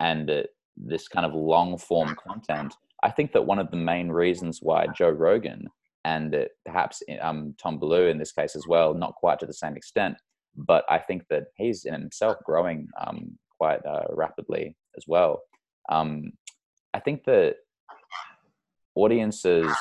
and 0.00 0.30
uh, 0.30 0.42
this 0.76 1.08
kind 1.08 1.26
of 1.26 1.34
long 1.34 1.78
form 1.78 2.16
content, 2.26 2.74
I 3.02 3.10
think 3.10 3.32
that 3.32 3.46
one 3.46 3.58
of 3.58 3.70
the 3.70 3.76
main 3.76 4.08
reasons 4.08 4.60
why 4.62 4.86
Joe 4.96 5.10
Rogan 5.10 5.68
and 6.04 6.46
perhaps 6.64 7.02
um, 7.20 7.54
Tom 7.62 7.78
Bilyeu 7.78 8.10
in 8.10 8.18
this 8.18 8.32
case 8.32 8.56
as 8.56 8.66
well, 8.66 8.94
not 8.94 9.14
quite 9.14 9.38
to 9.40 9.46
the 9.46 9.52
same 9.52 9.76
extent, 9.76 10.16
but 10.56 10.84
I 10.88 10.98
think 10.98 11.24
that 11.30 11.44
he's 11.56 11.84
in 11.84 11.94
himself 11.94 12.36
growing 12.44 12.88
um, 13.00 13.38
quite 13.58 13.84
uh, 13.86 14.04
rapidly 14.10 14.76
as 14.96 15.04
well. 15.06 15.42
Um, 15.88 16.32
I 16.94 17.00
think 17.00 17.24
that 17.24 17.56
audiences 18.94 19.72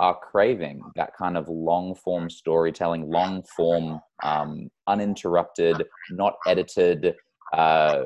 are 0.00 0.18
craving 0.18 0.82
that 0.96 1.14
kind 1.16 1.36
of 1.36 1.48
long 1.48 1.94
form 1.94 2.28
storytelling, 2.28 3.08
long 3.08 3.42
form, 3.56 4.00
um, 4.24 4.68
uninterrupted, 4.88 5.84
not 6.10 6.34
edited 6.46 7.14
uh, 7.52 8.04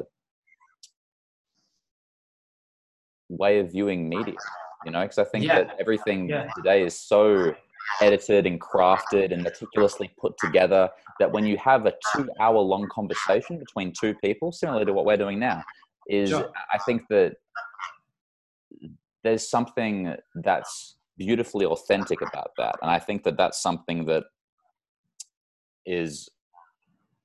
way 3.28 3.60
of 3.60 3.72
viewing 3.72 4.08
media. 4.08 4.34
You 4.86 4.92
know, 4.92 5.02
because 5.02 5.18
I 5.18 5.24
think 5.24 5.44
yeah. 5.44 5.64
that 5.64 5.76
everything 5.78 6.28
yeah. 6.28 6.48
today 6.56 6.82
is 6.82 6.98
so 6.98 7.54
edited 8.00 8.46
and 8.46 8.60
crafted 8.60 9.32
and 9.32 9.42
meticulously 9.42 10.10
put 10.18 10.32
together 10.38 10.88
that 11.20 11.30
when 11.30 11.44
you 11.44 11.56
have 11.58 11.86
a 11.86 11.92
two 12.14 12.28
hour 12.40 12.58
long 12.58 12.88
conversation 12.88 13.58
between 13.58 13.92
two 13.92 14.14
people, 14.14 14.52
similar 14.52 14.84
to 14.84 14.92
what 14.92 15.04
we're 15.04 15.16
doing 15.16 15.38
now, 15.38 15.62
is 16.08 16.30
sure. 16.30 16.50
I 16.72 16.78
think 16.78 17.02
that 17.10 17.34
there's 19.26 19.48
something 19.48 20.14
that's 20.36 20.96
beautifully 21.18 21.66
authentic 21.66 22.20
about 22.20 22.50
that 22.56 22.76
and 22.82 22.90
i 22.90 22.98
think 22.98 23.24
that 23.24 23.36
that's 23.36 23.60
something 23.60 24.04
that 24.04 24.24
is 25.84 26.28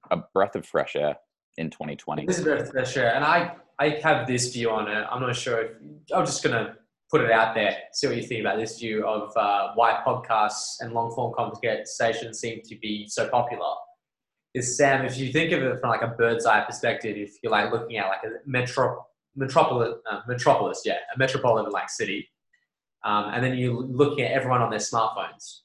a 0.09 0.17
breath 0.33 0.55
of 0.55 0.65
fresh 0.65 0.95
air 0.95 1.15
in 1.57 1.69
2020 1.69 2.25
this 2.25 2.39
is 2.39 2.41
a 2.41 2.45
breath 2.45 2.61
of 2.61 2.71
fresh 2.71 2.97
air 2.97 3.13
and 3.13 3.23
i 3.23 3.53
i 3.79 3.89
have 3.89 4.25
this 4.27 4.51
view 4.51 4.71
on 4.71 4.87
it 4.87 5.05
i'm 5.11 5.21
not 5.21 5.35
sure 5.35 5.61
if 5.61 5.71
i'm 6.15 6.25
just 6.25 6.43
gonna 6.43 6.75
put 7.11 7.21
it 7.21 7.31
out 7.31 7.53
there 7.53 7.77
see 7.93 8.07
what 8.07 8.15
you 8.15 8.23
think 8.23 8.41
about 8.41 8.57
this 8.57 8.79
view 8.79 9.05
of 9.05 9.35
uh, 9.35 9.71
why 9.75 10.01
podcasts 10.05 10.79
and 10.79 10.93
long 10.93 11.13
form 11.13 11.33
conversations 11.35 12.39
seem 12.39 12.61
to 12.63 12.75
be 12.77 13.07
so 13.07 13.27
popular 13.29 13.73
is 14.53 14.77
sam 14.77 15.05
if 15.05 15.17
you 15.17 15.31
think 15.31 15.51
of 15.51 15.61
it 15.61 15.79
from 15.79 15.89
like 15.89 16.01
a 16.01 16.13
bird's 16.17 16.45
eye 16.45 16.61
perspective 16.61 17.17
if 17.17 17.35
you're 17.43 17.51
like 17.51 17.71
looking 17.71 17.97
at 17.97 18.07
like 18.07 18.23
a 18.23 18.29
metro 18.45 19.05
metropolis, 19.35 19.95
uh, 20.09 20.21
metropolis, 20.27 20.81
yeah, 20.85 20.97
a 21.13 21.17
metropolitan 21.17 21.71
like 21.71 21.89
city. 21.89 22.29
Um, 23.03 23.31
and 23.33 23.43
then 23.43 23.57
you're 23.57 23.73
looking 23.73 24.25
at 24.25 24.31
everyone 24.31 24.61
on 24.61 24.69
their 24.69 24.79
smartphones. 24.79 25.61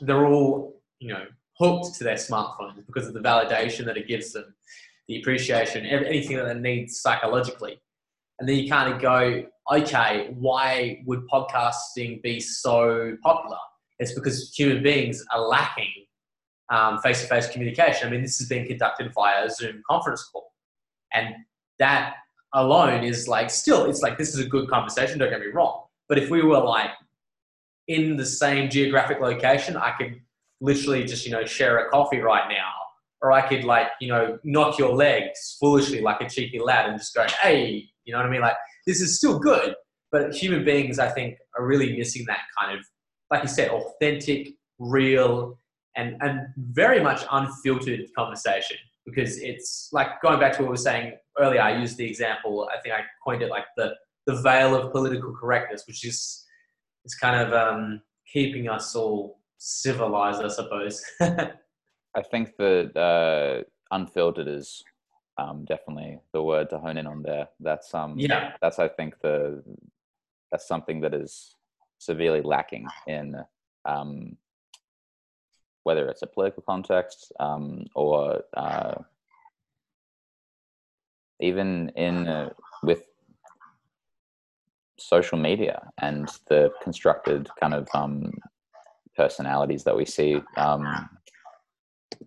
They're 0.00 0.26
all, 0.26 0.80
you 0.98 1.08
know, 1.08 1.24
hooked 1.58 1.94
to 1.96 2.04
their 2.04 2.16
smartphones 2.16 2.84
because 2.86 3.06
of 3.06 3.14
the 3.14 3.20
validation 3.20 3.84
that 3.86 3.96
it 3.96 4.08
gives 4.08 4.32
them, 4.32 4.54
the 5.08 5.20
appreciation, 5.20 5.84
anything 5.84 6.36
that 6.36 6.46
they 6.46 6.58
need 6.58 6.90
psychologically. 6.90 7.80
And 8.38 8.48
then 8.48 8.56
you 8.56 8.68
kind 8.68 8.92
of 8.92 9.00
go, 9.00 9.44
okay, 9.72 10.34
why 10.38 11.02
would 11.06 11.26
podcasting 11.28 12.22
be 12.22 12.40
so 12.40 13.16
popular? 13.22 13.58
It's 13.98 14.12
because 14.12 14.52
human 14.56 14.82
beings 14.82 15.24
are 15.32 15.40
lacking 15.40 15.92
face 17.02 17.22
to 17.22 17.28
face 17.28 17.48
communication. 17.48 18.08
I 18.08 18.10
mean, 18.10 18.22
this 18.22 18.40
is 18.40 18.48
being 18.48 18.66
conducted 18.66 19.12
via 19.14 19.48
Zoom 19.50 19.82
conference 19.88 20.24
call. 20.24 20.52
And 21.12 21.34
that 21.78 22.14
alone 22.52 23.02
is 23.02 23.26
like 23.26 23.50
still 23.50 23.86
it's 23.86 24.00
like 24.00 24.16
this 24.16 24.32
is 24.32 24.38
a 24.38 24.48
good 24.48 24.68
conversation 24.68 25.18
don't 25.18 25.28
get 25.28 25.40
me 25.40 25.48
wrong 25.48 25.82
but 26.08 26.18
if 26.18 26.30
we 26.30 26.40
were 26.40 26.60
like 26.60 26.90
in 27.88 28.16
the 28.16 28.24
same 28.24 28.70
geographic 28.70 29.20
location 29.20 29.76
i 29.76 29.90
could 29.90 30.20
literally 30.64 31.04
just 31.04 31.26
you 31.26 31.32
know 31.32 31.44
share 31.44 31.86
a 31.86 31.90
coffee 31.90 32.18
right 32.18 32.48
now, 32.48 32.72
or 33.20 33.32
I 33.32 33.46
could 33.46 33.64
like 33.64 33.88
you 34.00 34.08
know 34.08 34.38
knock 34.44 34.78
your 34.78 34.94
legs 34.94 35.56
foolishly 35.60 36.00
like 36.00 36.20
a 36.20 36.28
cheeky 36.28 36.58
lad 36.58 36.88
and 36.88 36.98
just 36.98 37.14
go, 37.14 37.26
hey, 37.42 37.88
you 38.04 38.12
know 38.12 38.18
what 38.18 38.26
I 38.26 38.30
mean? 38.30 38.40
Like 38.40 38.56
this 38.86 39.00
is 39.00 39.16
still 39.16 39.38
good, 39.38 39.74
but 40.12 40.34
human 40.34 40.64
beings, 40.64 40.98
I 40.98 41.08
think, 41.08 41.36
are 41.58 41.66
really 41.66 41.96
missing 41.96 42.24
that 42.26 42.40
kind 42.58 42.78
of, 42.78 42.84
like 43.30 43.42
you 43.42 43.48
said, 43.48 43.70
authentic, 43.70 44.48
real, 44.78 45.58
and 45.96 46.16
and 46.20 46.40
very 46.56 47.00
much 47.00 47.22
unfiltered 47.30 48.00
conversation 48.16 48.76
because 49.06 49.38
it's 49.38 49.88
like 49.92 50.20
going 50.22 50.40
back 50.40 50.52
to 50.54 50.62
what 50.62 50.68
we 50.68 50.70
were 50.70 50.76
saying 50.76 51.12
earlier. 51.38 51.60
I 51.60 51.78
used 51.78 51.96
the 51.96 52.06
example. 52.06 52.68
I 52.74 52.80
think 52.80 52.94
I 52.94 53.02
coined 53.24 53.42
it 53.42 53.50
like 53.50 53.66
the 53.76 53.94
the 54.26 54.40
veil 54.42 54.74
of 54.74 54.92
political 54.92 55.34
correctness, 55.34 55.84
which 55.86 56.04
is 56.04 56.44
is 57.04 57.14
kind 57.14 57.40
of 57.40 57.52
um, 57.52 58.00
keeping 58.32 58.68
us 58.68 58.94
all 58.94 59.40
civilized, 59.58 60.42
I 60.42 60.48
suppose. 60.48 61.02
I 61.20 62.22
think 62.30 62.56
that 62.58 62.96
uh, 62.96 63.64
unfiltered 63.90 64.48
is 64.48 64.82
um, 65.36 65.64
definitely 65.64 66.20
the 66.32 66.42
word 66.42 66.70
to 66.70 66.78
hone 66.78 66.96
in 66.96 67.06
on 67.06 67.22
there. 67.22 67.48
That's 67.60 67.92
um, 67.94 68.14
yeah. 68.18 68.52
That's 68.60 68.78
I 68.78 68.88
think 68.88 69.20
the 69.20 69.62
that's 70.50 70.66
something 70.66 71.00
that 71.00 71.14
is 71.14 71.56
severely 71.98 72.42
lacking 72.42 72.86
in 73.06 73.36
um, 73.84 74.36
whether 75.84 76.08
it's 76.08 76.22
a 76.22 76.26
political 76.26 76.62
context 76.62 77.32
um, 77.40 77.86
or 77.94 78.42
uh, 78.56 78.94
even 81.40 81.90
in 81.96 82.26
uh, 82.26 82.50
with 82.82 83.02
social 84.98 85.38
media 85.38 85.90
and 85.98 86.28
the 86.48 86.70
constructed 86.82 87.48
kind 87.60 87.74
of 87.74 87.88
um, 87.94 88.32
personalities 89.16 89.84
that 89.84 89.96
we 89.96 90.04
see 90.04 90.40
um, 90.56 91.08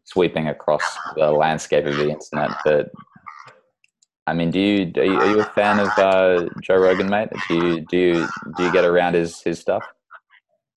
sweeping 0.07 0.47
across 0.47 0.83
the 1.15 1.31
landscape 1.31 1.85
of 1.85 1.95
the 1.95 2.09
internet. 2.09 2.51
But 2.65 2.89
I 4.25 4.33
mean, 4.33 4.51
do 4.51 4.59
you 4.59 4.91
are 4.97 5.05
you, 5.05 5.19
are 5.19 5.29
you 5.31 5.39
a 5.41 5.45
fan 5.45 5.79
of 5.79 5.89
uh, 5.97 6.49
Joe 6.61 6.77
Rogan, 6.77 7.09
mate? 7.09 7.29
Do 7.47 7.55
you 7.55 7.81
do 7.89 7.97
you 7.97 8.27
do 8.57 8.63
you 8.63 8.71
get 8.71 8.83
around 8.85 9.13
his 9.13 9.41
his 9.41 9.59
stuff? 9.59 9.83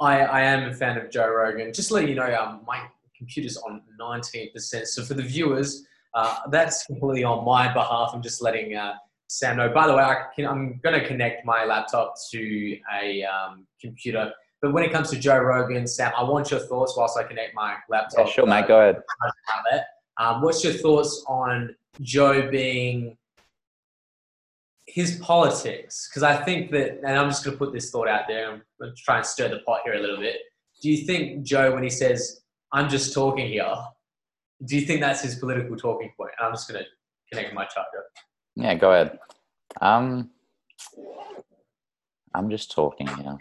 I, 0.01 0.21
I 0.21 0.41
am 0.43 0.69
a 0.71 0.75
fan 0.75 0.97
of 0.97 1.11
Joe 1.11 1.29
Rogan. 1.29 1.73
Just 1.75 1.89
to 1.89 1.95
let 1.95 2.09
you 2.09 2.15
know, 2.15 2.35
um, 2.35 2.63
my 2.67 2.81
computer's 3.17 3.59
on 3.59 3.83
19%. 4.01 4.87
So 4.87 5.05
for 5.05 5.13
the 5.13 5.23
viewers, 5.23 5.85
uh, 6.15 6.39
that's 6.51 6.87
completely 6.87 7.23
on 7.23 7.45
my 7.45 7.71
behalf. 7.73 8.13
I'm 8.15 8.23
just 8.23 8.41
letting 8.41 8.75
uh, 8.75 8.95
Sam 9.29 9.59
know. 9.59 9.69
By 9.69 9.87
the 9.87 9.95
way, 9.95 10.03
I 10.03 10.25
am 10.39 10.81
going 10.83 10.99
to 10.99 11.07
connect 11.07 11.45
my 11.45 11.65
laptop 11.65 12.15
to 12.33 12.79
a 13.01 13.25
um, 13.25 13.67
computer. 13.79 14.33
But 14.63 14.73
when 14.73 14.85
it 14.85 14.93
comes 14.93 15.11
to 15.11 15.19
Joe 15.19 15.39
Rogan, 15.39 15.87
Sam, 15.87 16.13
I 16.17 16.23
want 16.23 16.51
your 16.51 16.61
thoughts 16.61 16.95
whilst 16.97 17.17
I 17.19 17.23
connect 17.23 17.55
my 17.55 17.77
laptop. 17.89 18.27
Yeah, 18.27 18.33
sure, 18.33 18.47
mate. 18.47 18.69
Go 18.69 18.81
ahead. 18.81 19.03
Um, 20.19 20.43
what's 20.43 20.63
your 20.63 20.75
thoughts 20.75 21.25
on 21.27 21.75
Joe 22.03 22.51
being 22.51 23.17
his 24.87 25.17
politics? 25.17 26.09
Because 26.09 26.23
I 26.23 26.37
think 26.37 26.71
that, 26.73 26.99
and 26.99 27.19
I'm 27.19 27.31
just 27.31 27.43
going 27.45 27.57
to 27.57 27.59
put 27.59 27.73
this 27.73 27.91
thought 27.91 28.09
out 28.09 28.25
there. 28.29 28.63
To 28.83 28.93
try 28.97 29.17
and 29.17 29.27
stir 29.27 29.49
the 29.49 29.61
pot 29.61 29.81
here 29.85 29.95
a 29.95 30.01
little 30.01 30.19
bit. 30.19 30.37
Do 30.83 30.91
you 30.91 31.07
think 31.07 31.43
Joe, 31.45 31.73
when 31.75 31.83
he 31.83 31.91
says, 31.91 32.43
"I'm 32.73 32.89
just 32.89 33.15
talking 33.15 33.49
here," 33.49 33.75
do 34.65 34.77
you 34.77 34.87
think 34.87 35.01
that's 35.01 35.23
his 35.23 35.37
political 35.37 35.77
talking 35.77 36.13
point? 36.17 36.33
And 36.39 36.47
I'm 36.47 36.53
just 36.53 36.69
going 36.71 36.83
to 36.83 36.89
connect 37.31 37.55
my 37.55 37.65
charger. 37.65 38.05
Yeah, 38.57 38.75
go 38.75 38.93
ahead. 38.93 39.19
Um, 39.81 40.31
I'm 42.35 42.51
just 42.51 42.71
talking 42.73 43.07
here. 43.07 43.39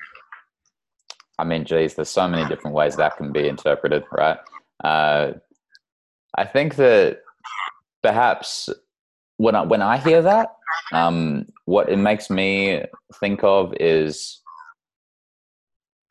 I 1.40 1.46
mean, 1.46 1.64
geez, 1.64 1.96
there's 1.96 2.10
so 2.10 2.28
many 2.28 2.48
different 2.50 2.76
ways 2.76 2.98
that 2.98 3.16
can 3.16 3.32
be 3.32 3.48
interpreted, 3.48 4.04
right? 4.12 4.38
Uh, 4.84 5.32
I 6.36 6.46
think 6.46 6.76
that 6.76 7.22
perhaps 8.04 8.70
when 9.38 9.56
I, 9.56 9.62
when 9.62 9.82
I 9.82 9.98
hear 9.98 10.22
that, 10.22 10.50
um, 10.92 11.46
what 11.64 11.88
it 11.90 11.96
makes 11.96 12.30
me 12.30 12.84
think 13.22 13.42
of 13.42 13.74
is, 13.80 14.42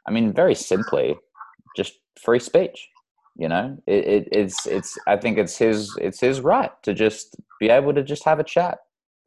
I 0.07 0.13
mean, 0.13 0.33
very 0.33 0.55
simply, 0.55 1.17
just 1.77 1.93
free 2.19 2.39
speech. 2.41 2.89
You 3.37 3.49
know, 3.49 3.77
it, 3.87 4.07
it, 4.07 4.29
it's 4.33 4.67
it's. 4.67 4.99
I 5.07 5.17
think 5.17 5.39
it's 5.39 5.57
his 5.57 5.97
it's 6.01 6.21
his 6.21 6.41
right 6.41 6.73
to 6.83 6.93
just 6.93 7.37
be 7.61 7.69
able 7.69 7.95
to 7.95 8.03
just 8.03 8.25
have 8.25 8.41
a 8.41 8.45
chat, 8.45 8.79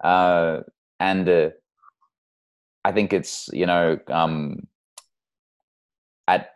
uh, 0.03 0.61
and 0.99 1.29
uh, 1.29 1.49
I 2.83 2.91
think 2.91 3.13
it's 3.13 3.49
you 3.53 3.65
know 3.65 3.97
um, 4.09 4.67
at 6.27 6.51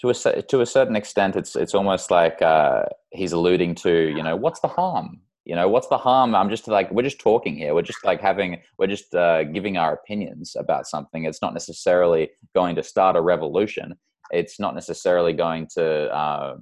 to 0.00 0.10
a 0.10 0.42
to 0.42 0.60
a 0.60 0.66
certain 0.66 0.96
extent, 0.96 1.36
it's 1.36 1.56
it's 1.56 1.74
almost 1.74 2.10
like 2.10 2.40
uh, 2.40 2.84
he's 3.10 3.32
alluding 3.32 3.74
to 3.76 4.08
you 4.08 4.22
know 4.22 4.36
what's 4.36 4.60
the 4.60 4.68
harm? 4.68 5.20
You 5.44 5.54
know 5.56 5.68
what's 5.68 5.88
the 5.88 5.98
harm? 5.98 6.34
I'm 6.34 6.48
just 6.48 6.68
like 6.68 6.90
we're 6.90 7.02
just 7.02 7.20
talking 7.20 7.56
here. 7.56 7.74
We're 7.74 7.82
just 7.82 8.04
like 8.04 8.20
having 8.20 8.62
we're 8.78 8.86
just 8.86 9.14
uh, 9.14 9.44
giving 9.44 9.76
our 9.76 9.92
opinions 9.92 10.56
about 10.58 10.86
something. 10.86 11.24
It's 11.24 11.42
not 11.42 11.54
necessarily 11.54 12.30
going 12.54 12.76
to 12.76 12.82
start 12.82 13.16
a 13.16 13.20
revolution. 13.20 13.94
It's 14.30 14.60
not 14.60 14.74
necessarily 14.74 15.32
going 15.32 15.66
to 15.74 16.14
uh, 16.14 16.56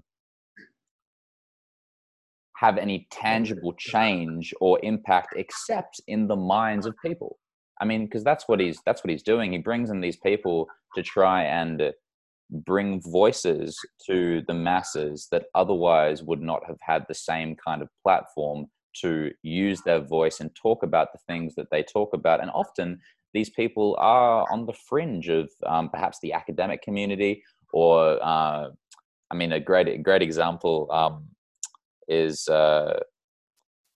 have 2.56 2.78
any 2.78 3.06
tangible 3.10 3.74
change 3.74 4.52
or 4.60 4.80
impact 4.82 5.34
except 5.36 6.00
in 6.08 6.26
the 6.26 6.36
minds 6.36 6.86
of 6.86 6.94
people. 7.04 7.38
I 7.80 7.84
mean 7.84 8.06
because 8.06 8.24
that's 8.24 8.48
what 8.48 8.58
he's 8.58 8.80
that's 8.84 9.04
what 9.04 9.10
he's 9.10 9.22
doing. 9.22 9.52
He 9.52 9.58
brings 9.58 9.90
in 9.90 10.00
these 10.00 10.16
people 10.16 10.66
to 10.96 11.02
try 11.04 11.44
and 11.44 11.92
bring 12.50 13.00
voices 13.02 13.78
to 14.06 14.42
the 14.46 14.54
masses 14.54 15.28
that 15.30 15.46
otherwise 15.54 16.22
would 16.22 16.40
not 16.40 16.62
have 16.66 16.78
had 16.80 17.04
the 17.08 17.14
same 17.14 17.54
kind 17.56 17.82
of 17.82 17.88
platform 18.02 18.66
to 19.00 19.30
use 19.42 19.80
their 19.82 20.00
voice 20.00 20.40
and 20.40 20.54
talk 20.54 20.82
about 20.82 21.12
the 21.12 21.18
things 21.26 21.54
that 21.54 21.70
they 21.70 21.82
talk 21.82 22.14
about. 22.14 22.40
And 22.40 22.50
often 22.50 22.98
these 23.34 23.50
people 23.50 23.96
are 23.98 24.50
on 24.50 24.66
the 24.66 24.72
fringe 24.72 25.28
of 25.28 25.50
um, 25.66 25.90
perhaps 25.90 26.18
the 26.20 26.32
academic 26.32 26.82
community, 26.82 27.42
or 27.72 28.18
uh, 28.22 28.70
I 29.30 29.34
mean, 29.34 29.52
a 29.52 29.60
great 29.60 30.02
great 30.02 30.22
example 30.22 30.88
um, 30.90 31.28
is 32.08 32.48
uh, 32.48 32.98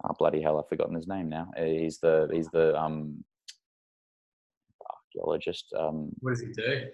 oh, 0.04 0.14
bloody 0.18 0.42
hell, 0.42 0.58
I've 0.58 0.68
forgotten 0.68 0.94
his 0.94 1.08
name 1.08 1.28
now. 1.28 1.50
He's 1.56 1.98
the 1.98 2.28
he's 2.32 2.48
the 2.48 2.78
um, 2.78 3.24
archaeologist. 5.14 5.72
Um, 5.78 6.10
what 6.20 6.32
does 6.32 6.40
he 6.40 6.52
do? 6.52 6.88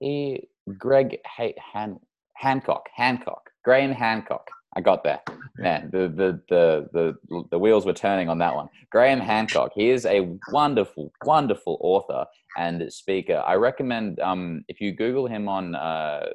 He 0.00 0.48
Greg 0.78 1.18
Han, 1.26 2.00
Hancock 2.34 2.88
Hancock 2.94 3.50
Graham 3.66 3.90
Hancock. 3.90 4.48
I 4.76 4.80
got 4.80 5.02
there. 5.02 5.20
Man, 5.58 5.90
the, 5.90 6.06
the, 6.06 6.40
the, 6.48 6.88
the, 6.92 7.42
the 7.50 7.58
wheels 7.58 7.84
were 7.84 7.92
turning 7.92 8.28
on 8.28 8.38
that 8.38 8.54
one. 8.54 8.68
Graham 8.92 9.18
Hancock, 9.18 9.72
he 9.74 9.90
is 9.90 10.06
a 10.06 10.28
wonderful, 10.52 11.12
wonderful 11.24 11.76
author 11.80 12.26
and 12.56 12.92
speaker. 12.92 13.42
I 13.44 13.54
recommend 13.54 14.20
um, 14.20 14.64
if 14.68 14.80
you 14.80 14.92
Google 14.92 15.26
him 15.26 15.48
on, 15.48 15.74
uh, 15.74 16.26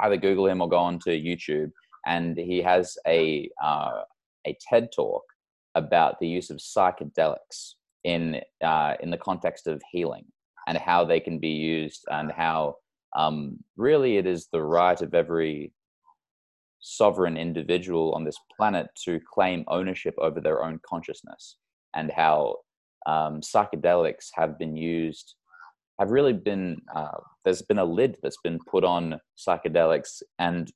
either 0.00 0.18
Google 0.18 0.46
him 0.46 0.60
or 0.60 0.68
go 0.68 0.76
onto 0.76 1.10
YouTube, 1.10 1.72
and 2.04 2.36
he 2.36 2.60
has 2.60 2.98
a, 3.06 3.48
uh, 3.64 4.02
a 4.46 4.58
TED 4.68 4.90
talk 4.94 5.22
about 5.74 6.20
the 6.20 6.28
use 6.28 6.50
of 6.50 6.58
psychedelics 6.58 7.76
in, 8.04 8.42
uh, 8.62 8.94
in 9.00 9.10
the 9.10 9.16
context 9.16 9.66
of 9.66 9.80
healing 9.90 10.26
and 10.66 10.78
how 10.78 11.04
they 11.04 11.20
can 11.20 11.38
be 11.38 11.48
used 11.48 12.04
and 12.10 12.30
how 12.32 12.76
um, 13.16 13.58
really 13.76 14.16
it 14.16 14.26
is 14.26 14.48
the 14.52 14.62
right 14.62 15.00
of 15.00 15.14
every 15.14 15.72
sovereign 16.80 17.36
individual 17.36 18.12
on 18.12 18.24
this 18.24 18.36
planet 18.56 18.88
to 19.04 19.20
claim 19.32 19.64
ownership 19.68 20.14
over 20.18 20.40
their 20.40 20.62
own 20.62 20.78
consciousness 20.86 21.56
and 21.94 22.10
how 22.10 22.56
um, 23.06 23.40
psychedelics 23.40 24.28
have 24.34 24.58
been 24.58 24.76
used 24.76 25.34
have 25.98 26.10
really 26.10 26.32
been 26.32 26.80
uh, 26.94 27.18
there's 27.44 27.62
been 27.62 27.78
a 27.78 27.84
lid 27.84 28.16
that's 28.22 28.38
been 28.42 28.58
put 28.66 28.84
on 28.84 29.18
psychedelics 29.38 30.22
and 30.38 30.72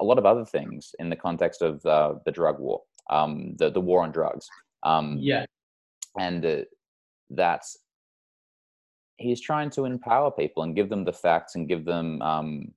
a 0.00 0.04
lot 0.04 0.18
of 0.18 0.26
other 0.26 0.44
things 0.44 0.94
in 0.98 1.08
the 1.10 1.16
context 1.16 1.62
of 1.62 1.84
uh, 1.86 2.14
the 2.26 2.32
drug 2.32 2.58
war 2.58 2.82
um, 3.10 3.54
the, 3.58 3.70
the 3.70 3.80
war 3.80 4.02
on 4.02 4.12
drugs 4.12 4.46
um, 4.82 5.18
yeah. 5.20 5.46
and 6.18 6.44
uh, 6.44 6.58
that's 7.30 7.78
he's 9.16 9.40
trying 9.40 9.70
to 9.70 9.84
empower 9.84 10.30
people 10.30 10.62
and 10.62 10.74
give 10.74 10.88
them 10.88 11.04
the 11.04 11.12
facts 11.12 11.54
and 11.54 11.68
give 11.68 11.84
them 11.84 12.20
um, 12.22 12.72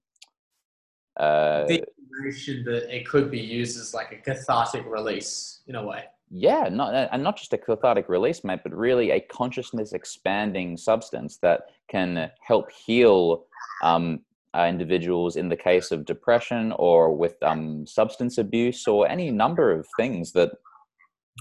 uh, 1.17 1.65
the 1.65 1.83
information 1.99 2.63
that 2.65 2.95
it 2.95 3.07
could 3.07 3.31
be 3.31 3.39
used 3.39 3.79
as 3.79 3.93
like 3.93 4.11
a 4.11 4.17
cathartic 4.17 4.85
release 4.85 5.61
in 5.67 5.75
a 5.75 5.85
way. 5.85 6.03
Yeah, 6.29 6.67
not 6.69 6.93
and 6.93 7.23
not 7.23 7.37
just 7.37 7.53
a 7.53 7.57
cathartic 7.57 8.09
release, 8.09 8.43
mate, 8.43 8.59
but 8.61 8.75
really 8.75 9.11
a 9.11 9.19
consciousness 9.21 9.93
expanding 9.93 10.75
substance 10.75 11.37
that 11.37 11.61
can 11.89 12.29
help 12.41 12.69
heal 12.71 13.45
um, 13.81 14.21
uh, 14.53 14.65
individuals 14.67 15.37
in 15.37 15.47
the 15.47 15.55
case 15.55 15.91
of 15.91 16.05
depression 16.05 16.73
or 16.73 17.15
with 17.15 17.41
um, 17.43 17.87
substance 17.87 18.37
abuse 18.37 18.87
or 18.87 19.07
any 19.07 19.31
number 19.31 19.71
of 19.71 19.87
things 19.97 20.33
that 20.33 20.51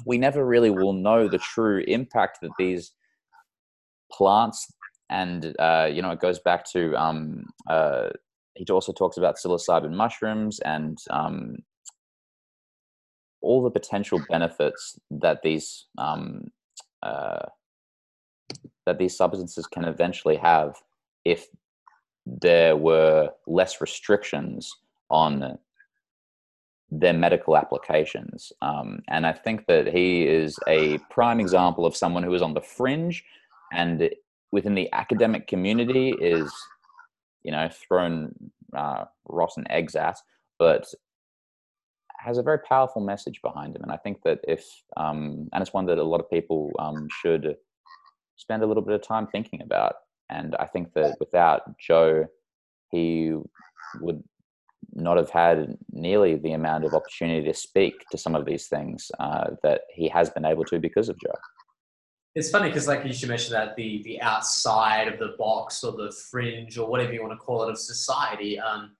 we 0.04 0.18
never 0.18 0.46
really 0.46 0.70
will 0.70 0.92
know 0.92 1.26
the 1.26 1.38
true 1.38 1.82
impact 1.88 2.38
that 2.42 2.50
these 2.58 2.92
plants 4.12 4.72
and 5.10 5.54
uh, 5.58 5.88
you 5.90 6.02
know 6.02 6.10
it 6.10 6.20
goes 6.20 6.38
back 6.38 6.64
to 6.72 6.94
um, 6.96 7.44
uh, 7.68 8.08
he 8.54 8.64
also 8.70 8.92
talks 8.92 9.16
about 9.16 9.36
psilocybin 9.36 9.92
mushrooms 9.92 10.60
and 10.60 10.98
um, 11.10 11.56
all 13.42 13.62
the 13.62 13.70
potential 13.70 14.20
benefits 14.30 14.98
that 15.10 15.42
these 15.42 15.86
um, 15.98 16.44
uh, 17.02 17.46
that 18.86 18.98
these 18.98 19.16
substances 19.16 19.66
can 19.66 19.84
eventually 19.84 20.36
have 20.36 20.76
if 21.24 21.46
there 22.24 22.76
were 22.76 23.30
less 23.46 23.80
restrictions 23.80 24.72
on 25.10 25.58
their 26.90 27.12
medical 27.12 27.56
applications. 27.56 28.52
Um, 28.62 29.00
and 29.08 29.26
I 29.26 29.32
think 29.32 29.66
that 29.66 29.88
he 29.88 30.26
is 30.26 30.56
a 30.68 30.98
prime 31.10 31.40
example 31.40 31.84
of 31.84 31.96
someone 31.96 32.22
who 32.22 32.34
is 32.34 32.42
on 32.42 32.54
the 32.54 32.60
fringe 32.60 33.24
and 33.72 34.08
within 34.52 34.74
the 34.74 34.92
academic 34.92 35.46
community 35.46 36.14
is, 36.20 36.52
you 37.42 37.52
know, 37.52 37.68
thrown 37.88 38.34
uh, 38.76 39.04
rotten 39.28 39.70
eggs 39.70 39.94
at, 39.94 40.18
but 40.58 40.86
has 42.18 42.38
a 42.38 42.42
very 42.42 42.58
powerful 42.60 43.02
message 43.02 43.40
behind 43.42 43.76
him. 43.76 43.82
And 43.82 43.92
I 43.92 43.96
think 43.96 44.22
that 44.24 44.40
if, 44.48 44.64
um, 44.96 45.48
and 45.52 45.62
it's 45.62 45.72
one 45.72 45.86
that 45.86 45.98
a 45.98 46.02
lot 46.02 46.20
of 46.20 46.30
people 46.30 46.72
um, 46.78 47.06
should 47.22 47.56
spend 48.36 48.62
a 48.62 48.66
little 48.66 48.82
bit 48.82 48.94
of 48.94 49.02
time 49.02 49.26
thinking 49.26 49.62
about. 49.62 49.94
And 50.28 50.56
I 50.56 50.66
think 50.66 50.92
that 50.94 51.16
without 51.20 51.62
Joe, 51.78 52.26
he 52.90 53.34
would 54.00 54.22
not 54.92 55.16
have 55.16 55.30
had 55.30 55.76
nearly 55.92 56.36
the 56.36 56.52
amount 56.52 56.84
of 56.84 56.94
opportunity 56.94 57.46
to 57.46 57.54
speak 57.54 57.94
to 58.10 58.18
some 58.18 58.34
of 58.34 58.44
these 58.44 58.66
things 58.66 59.10
uh, 59.18 59.50
that 59.62 59.82
he 59.94 60.08
has 60.08 60.30
been 60.30 60.44
able 60.44 60.64
to 60.64 60.78
because 60.78 61.08
of 61.08 61.18
Joe. 61.20 61.34
It's 62.36 62.50
funny 62.50 62.68
because, 62.68 62.86
like 62.86 63.02
you 63.02 63.14
should 63.14 63.30
mention 63.30 63.54
that 63.54 63.76
the 63.76 64.02
the 64.02 64.20
outside 64.20 65.08
of 65.08 65.18
the 65.18 65.34
box 65.38 65.82
or 65.82 65.92
the 65.92 66.14
fringe 66.30 66.76
or 66.76 66.86
whatever 66.86 67.14
you 67.14 67.22
want 67.22 67.32
to 67.32 67.38
call 67.38 67.62
it 67.62 67.70
of 67.70 67.78
society 67.78 68.60
um, 68.60 68.94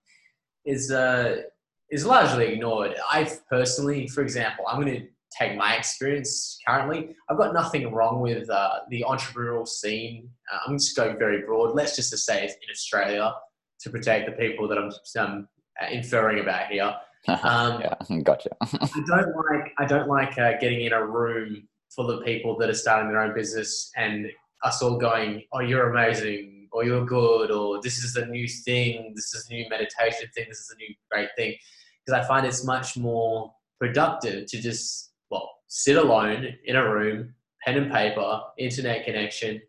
is 0.65 0.91
uh, 0.91 1.43
is 1.91 2.03
largely 2.03 2.53
ignored. 2.53 2.95
I've 3.11 3.47
personally, 3.47 4.07
for 4.07 4.23
example, 4.23 4.65
I'm 4.67 4.81
going 4.81 5.01
to 5.01 5.07
take 5.37 5.55
my 5.55 5.75
experience 5.75 6.57
currently. 6.67 7.15
I've 7.29 7.37
got 7.37 7.53
nothing 7.53 7.93
wrong 7.93 8.21
with 8.21 8.49
uh, 8.49 8.79
the 8.89 9.05
entrepreneurial 9.07 9.67
scene. 9.67 10.31
Uh, 10.51 10.57
I'm 10.65 10.79
just 10.79 10.95
going 10.95 11.15
very 11.19 11.43
broad. 11.43 11.75
Let's 11.75 11.95
just 11.95 12.17
say 12.17 12.43
it's 12.43 12.55
in 12.55 12.71
Australia 12.71 13.35
to 13.81 13.89
protect 13.91 14.25
the 14.25 14.31
people 14.31 14.67
that 14.67 14.79
I'm 14.79 14.91
um, 15.23 15.47
inferring 15.91 16.39
about 16.39 16.71
here. 16.71 16.95
Um, 17.43 17.81
yeah, 17.81 18.19
gotcha. 18.23 18.51
I 18.61 19.03
don't 19.05 19.35
like 19.35 19.73
I 19.77 19.85
don't 19.85 20.07
like 20.07 20.37
uh, 20.37 20.53
getting 20.61 20.81
in 20.81 20.93
a 20.93 21.05
room 21.05 21.67
full 21.97 22.09
of 22.09 22.23
people 22.23 22.57
that 22.59 22.69
are 22.69 22.73
starting 22.73 23.09
their 23.09 23.19
own 23.21 23.33
business 23.33 23.91
and 23.97 24.27
us 24.63 24.81
all 24.81 24.97
going, 24.97 25.43
"Oh, 25.51 25.59
you're 25.59 25.91
amazing," 25.91 26.69
or 26.71 26.85
"You're 26.85 27.05
good," 27.05 27.51
or 27.51 27.81
"This 27.81 27.97
is 28.05 28.15
a 28.15 28.25
new 28.27 28.47
thing," 28.47 29.13
"This 29.15 29.33
is 29.33 29.49
a 29.49 29.53
new 29.53 29.67
meditation 29.69 30.29
thing," 30.33 30.45
"This 30.47 30.59
is 30.59 30.73
a 30.73 30.77
new 30.77 30.95
great 31.11 31.29
thing," 31.35 31.57
because 32.05 32.23
I 32.23 32.25
find 32.25 32.45
it's 32.45 32.63
much 32.63 32.95
more 32.95 33.53
productive 33.79 34.45
to 34.47 34.61
just 34.61 35.11
well 35.29 35.49
sit 35.67 35.97
alone 35.97 36.55
in 36.63 36.75
a 36.77 36.89
room, 36.89 37.35
pen 37.65 37.77
and 37.77 37.91
paper, 37.91 38.41
internet 38.57 39.03
connection. 39.03 39.61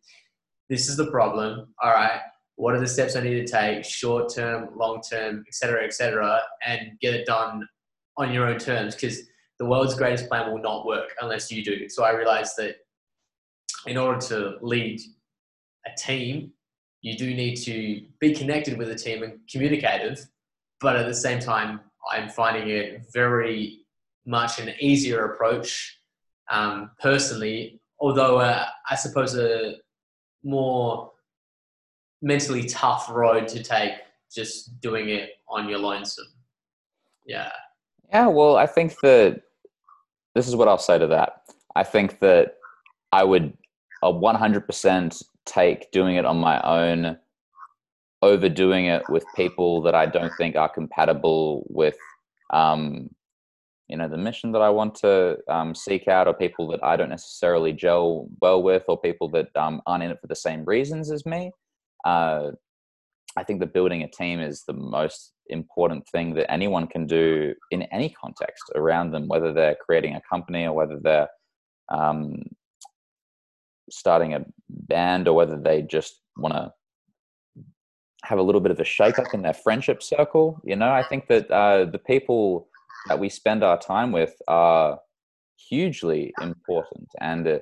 This 0.68 0.88
is 0.88 0.96
the 0.96 1.10
problem. 1.10 1.74
All 1.82 1.90
right 1.90 2.20
what 2.58 2.74
are 2.74 2.80
the 2.80 2.88
steps 2.88 3.14
I 3.14 3.20
need 3.20 3.46
to 3.46 3.46
take, 3.46 3.84
short 3.84 4.34
term, 4.34 4.70
long 4.76 5.00
term, 5.00 5.44
et 5.46 5.54
cetera, 5.54 5.84
et 5.84 5.94
cetera, 5.94 6.40
and 6.66 6.98
get 7.00 7.14
it 7.14 7.24
done 7.24 7.66
on 8.16 8.32
your 8.32 8.48
own 8.48 8.58
terms. 8.58 8.96
Because 8.96 9.20
the 9.58 9.66
world's 9.66 9.94
greatest 9.94 10.28
plan 10.28 10.50
will 10.50 10.62
not 10.62 10.86
work 10.86 11.14
unless 11.20 11.50
you 11.50 11.64
do. 11.64 11.88
So 11.88 12.04
I 12.04 12.12
realized 12.12 12.54
that 12.58 12.76
in 13.86 13.96
order 13.96 14.20
to 14.28 14.56
lead 14.60 15.00
a 15.86 15.90
team, 15.98 16.52
you 17.02 17.16
do 17.16 17.34
need 17.34 17.56
to 17.56 18.02
be 18.20 18.34
connected 18.34 18.76
with 18.76 18.88
the 18.88 18.94
team 18.94 19.22
and 19.22 19.38
communicative, 19.50 20.26
but 20.80 20.96
at 20.96 21.06
the 21.06 21.14
same 21.14 21.38
time, 21.38 21.80
I'm 22.10 22.28
finding 22.28 22.68
it 22.68 23.06
very 23.12 23.80
much 24.26 24.58
an 24.58 24.74
easier 24.80 25.32
approach 25.32 25.98
um, 26.50 26.90
personally, 27.00 27.80
although 28.00 28.38
uh, 28.38 28.66
I 28.90 28.94
suppose 28.94 29.36
a 29.36 29.76
more 30.42 31.12
mentally 32.22 32.64
tough 32.64 33.08
road 33.10 33.48
to 33.48 33.62
take 33.62 33.92
just 34.32 34.80
doing 34.80 35.08
it 35.08 35.30
on 35.48 35.68
your 35.68 35.78
lonesome. 35.78 36.26
Yeah. 37.26 37.50
Yeah, 38.10 38.26
well, 38.28 38.56
I 38.56 38.66
think 38.66 38.98
that 39.02 39.42
this 40.34 40.48
is 40.48 40.56
what 40.56 40.68
I'll 40.68 40.78
say 40.78 40.98
to 40.98 41.06
that. 41.08 41.42
I 41.74 41.84
think 41.84 42.20
that 42.20 42.56
I 43.12 43.24
would 43.24 43.56
a 44.02 44.12
100% 44.12 45.22
take 45.46 45.90
doing 45.90 46.16
it 46.16 46.24
on 46.24 46.38
my 46.38 46.60
own, 46.62 47.18
overdoing 48.22 48.86
it 48.86 49.02
with 49.08 49.24
people 49.34 49.82
that 49.82 49.94
I 49.94 50.06
don't 50.06 50.32
think 50.36 50.56
are 50.56 50.68
compatible 50.68 51.66
with, 51.68 51.96
um, 52.50 53.10
you 53.88 53.96
know, 53.96 54.08
the 54.08 54.18
mission 54.18 54.52
that 54.52 54.62
I 54.62 54.70
want 54.70 54.94
to 54.96 55.38
um, 55.48 55.74
seek 55.74 56.06
out, 56.08 56.28
or 56.28 56.34
people 56.34 56.68
that 56.68 56.84
I 56.84 56.96
don't 56.96 57.08
necessarily 57.08 57.72
gel 57.72 58.28
well 58.40 58.62
with, 58.62 58.84
or 58.86 59.00
people 59.00 59.28
that 59.30 59.48
um, 59.56 59.80
aren't 59.86 60.04
in 60.04 60.10
it 60.10 60.20
for 60.20 60.26
the 60.26 60.36
same 60.36 60.64
reasons 60.64 61.10
as 61.10 61.24
me 61.24 61.50
uh, 62.04 62.50
I 63.36 63.44
think 63.44 63.60
that 63.60 63.72
building 63.72 64.02
a 64.02 64.08
team 64.08 64.40
is 64.40 64.64
the 64.64 64.72
most 64.72 65.32
important 65.48 66.08
thing 66.08 66.34
that 66.34 66.50
anyone 66.50 66.86
can 66.86 67.06
do 67.06 67.54
in 67.70 67.82
any 67.84 68.10
context 68.10 68.64
around 68.74 69.10
them, 69.10 69.28
whether 69.28 69.52
they're 69.52 69.76
creating 69.76 70.14
a 70.14 70.22
company 70.28 70.66
or 70.66 70.72
whether 70.72 70.98
they're 71.00 71.28
um, 71.90 72.42
starting 73.90 74.34
a 74.34 74.44
band 74.68 75.28
or 75.28 75.34
whether 75.34 75.58
they 75.58 75.82
just 75.82 76.20
want 76.36 76.54
to 76.54 76.72
have 78.24 78.38
a 78.38 78.42
little 78.42 78.60
bit 78.60 78.70
of 78.70 78.80
a 78.80 78.84
shake 78.84 79.18
up 79.18 79.32
in 79.32 79.42
their 79.42 79.54
friendship 79.54 80.02
circle. 80.02 80.60
You 80.64 80.76
know, 80.76 80.90
I 80.90 81.02
think 81.02 81.28
that 81.28 81.50
uh, 81.50 81.84
the 81.86 81.98
people 81.98 82.68
that 83.08 83.18
we 83.18 83.28
spend 83.28 83.64
our 83.64 83.78
time 83.78 84.12
with 84.12 84.34
are 84.48 84.98
hugely 85.56 86.32
important 86.40 87.08
and 87.20 87.46
uh, 87.46 87.58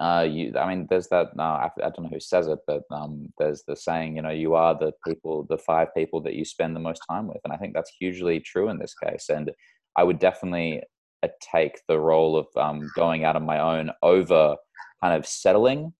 you, 0.00 0.52
I 0.58 0.68
mean, 0.68 0.86
there's 0.90 1.08
that. 1.08 1.36
No, 1.36 1.44
I, 1.44 1.70
I, 1.76 1.90
don't 1.90 2.02
know 2.02 2.08
who 2.12 2.20
says 2.20 2.48
it, 2.48 2.58
but 2.66 2.82
um, 2.90 3.32
there's 3.38 3.62
the 3.62 3.76
saying, 3.76 4.16
you 4.16 4.22
know, 4.22 4.30
you 4.30 4.54
are 4.54 4.76
the 4.76 4.92
people, 5.06 5.46
the 5.48 5.58
five 5.58 5.94
people 5.94 6.20
that 6.22 6.34
you 6.34 6.44
spend 6.44 6.74
the 6.74 6.80
most 6.80 7.02
time 7.08 7.28
with, 7.28 7.38
and 7.44 7.52
I 7.52 7.56
think 7.56 7.74
that's 7.74 7.92
hugely 7.98 8.40
true 8.40 8.68
in 8.68 8.78
this 8.78 8.94
case. 8.94 9.28
And 9.28 9.52
I 9.96 10.02
would 10.02 10.18
definitely 10.18 10.82
uh, 11.22 11.28
take 11.40 11.80
the 11.86 12.00
role 12.00 12.36
of 12.36 12.46
um, 12.56 12.90
going 12.96 13.24
out 13.24 13.36
on 13.36 13.46
my 13.46 13.60
own 13.60 13.92
over 14.02 14.56
kind 15.00 15.16
of 15.16 15.26
settling 15.26 15.92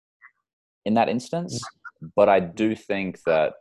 in 0.84 0.94
that 0.94 1.08
instance. 1.08 1.62
Mm. 2.02 2.10
But 2.16 2.28
I 2.28 2.40
do 2.40 2.74
think 2.74 3.22
that 3.26 3.54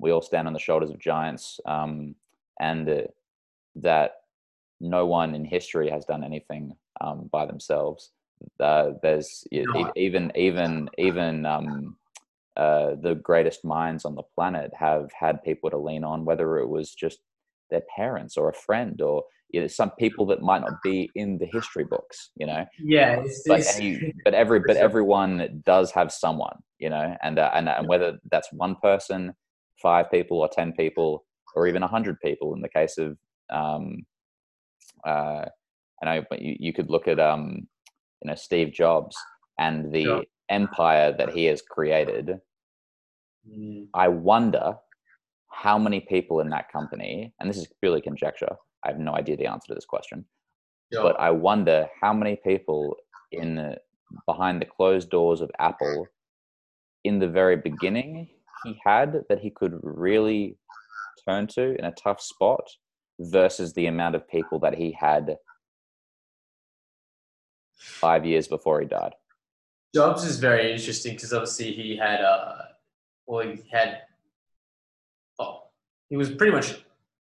we 0.00 0.10
all 0.10 0.20
stand 0.20 0.48
on 0.48 0.52
the 0.52 0.58
shoulders 0.58 0.90
of 0.90 0.98
giants, 0.98 1.60
um, 1.64 2.16
and 2.60 2.88
uh, 2.88 3.02
that 3.76 4.16
no 4.80 5.06
one 5.06 5.34
in 5.36 5.44
history 5.44 5.90
has 5.90 6.04
done 6.04 6.24
anything 6.24 6.74
um, 7.00 7.28
by 7.30 7.46
themselves 7.46 8.10
uh, 8.60 8.90
there's 9.02 9.44
no. 9.52 9.92
even 9.96 10.32
even 10.34 10.88
even 10.98 11.46
um, 11.46 11.96
uh, 12.56 12.94
the 13.02 13.14
greatest 13.14 13.64
minds 13.64 14.04
on 14.04 14.14
the 14.14 14.22
planet 14.34 14.72
have 14.78 15.10
had 15.18 15.42
people 15.42 15.70
to 15.70 15.78
lean 15.78 16.04
on, 16.04 16.24
whether 16.24 16.58
it 16.58 16.68
was 16.68 16.94
just 16.94 17.18
their 17.70 17.82
parents 17.94 18.36
or 18.36 18.48
a 18.48 18.54
friend 18.54 19.00
or 19.00 19.24
you 19.50 19.60
know, 19.60 19.66
some 19.66 19.90
people 19.92 20.26
that 20.26 20.42
might 20.42 20.60
not 20.60 20.82
be 20.82 21.08
in 21.14 21.38
the 21.38 21.46
history 21.46 21.84
books, 21.84 22.30
you 22.36 22.46
know. 22.46 22.64
Yeah, 22.82 23.20
it's, 23.20 23.42
but, 23.46 23.60
it's, 23.60 23.76
any, 23.76 24.12
but 24.24 24.34
every 24.34 24.60
but 24.60 24.76
everyone 24.76 25.62
does 25.64 25.92
have 25.92 26.12
someone, 26.12 26.58
you 26.78 26.90
know, 26.90 27.16
and 27.22 27.38
uh, 27.38 27.50
and 27.54 27.68
and 27.68 27.88
whether 27.88 28.18
that's 28.30 28.52
one 28.52 28.76
person, 28.82 29.34
five 29.80 30.10
people, 30.10 30.38
or 30.38 30.48
ten 30.48 30.72
people, 30.72 31.24
or 31.54 31.66
even 31.66 31.82
a 31.82 31.88
hundred 31.88 32.20
people, 32.20 32.54
in 32.54 32.60
the 32.60 32.68
case 32.68 32.98
of 32.98 33.16
um, 33.50 34.04
uh, 35.06 35.44
I 36.02 36.04
know, 36.04 36.24
but 36.28 36.42
you, 36.42 36.56
you 36.58 36.72
could 36.72 36.90
look 36.90 37.08
at 37.08 37.20
um, 37.20 37.68
you 38.22 38.28
know 38.28 38.34
Steve 38.34 38.72
Jobs 38.72 39.16
and 39.58 39.92
the 39.92 40.02
yeah. 40.02 40.20
empire 40.50 41.14
that 41.16 41.30
he 41.30 41.44
has 41.46 41.62
created. 41.62 42.38
Mm. 43.48 43.88
I 43.94 44.08
wonder 44.08 44.76
how 45.50 45.78
many 45.78 46.00
people 46.00 46.40
in 46.40 46.50
that 46.50 46.70
company, 46.70 47.32
and 47.40 47.48
this 47.48 47.56
is 47.56 47.68
purely 47.80 48.00
conjecture. 48.00 48.56
I 48.84 48.88
have 48.88 48.98
no 48.98 49.14
idea 49.14 49.36
the 49.36 49.46
answer 49.46 49.68
to 49.68 49.74
this 49.74 49.84
question, 49.84 50.24
yeah. 50.90 51.02
but 51.02 51.18
I 51.18 51.30
wonder 51.30 51.88
how 52.00 52.12
many 52.12 52.36
people 52.36 52.96
in 53.32 53.76
behind 54.26 54.60
the 54.60 54.66
closed 54.66 55.10
doors 55.10 55.40
of 55.40 55.50
Apple 55.58 56.06
in 57.04 57.18
the 57.18 57.28
very 57.28 57.56
beginning 57.56 58.28
he 58.64 58.78
had 58.84 59.22
that 59.28 59.40
he 59.40 59.50
could 59.50 59.78
really 59.82 60.56
turn 61.26 61.46
to 61.46 61.76
in 61.78 61.84
a 61.84 61.92
tough 61.92 62.20
spot 62.20 62.68
versus 63.20 63.72
the 63.72 63.86
amount 63.86 64.14
of 64.14 64.28
people 64.28 64.58
that 64.60 64.74
he 64.74 64.92
had 64.92 65.36
five 67.76 68.24
years 68.24 68.48
before 68.48 68.80
he 68.80 68.86
died. 68.86 69.14
Jobs 69.94 70.24
is 70.24 70.38
very 70.38 70.72
interesting 70.72 71.14
because 71.14 71.32
obviously 71.32 71.72
he 71.72 71.96
had, 71.96 72.20
uh, 72.20 72.62
well, 73.26 73.46
he 73.46 73.62
had, 73.70 74.02
oh, 75.38 75.64
he 76.08 76.16
was 76.16 76.30
pretty 76.30 76.52
much 76.52 76.74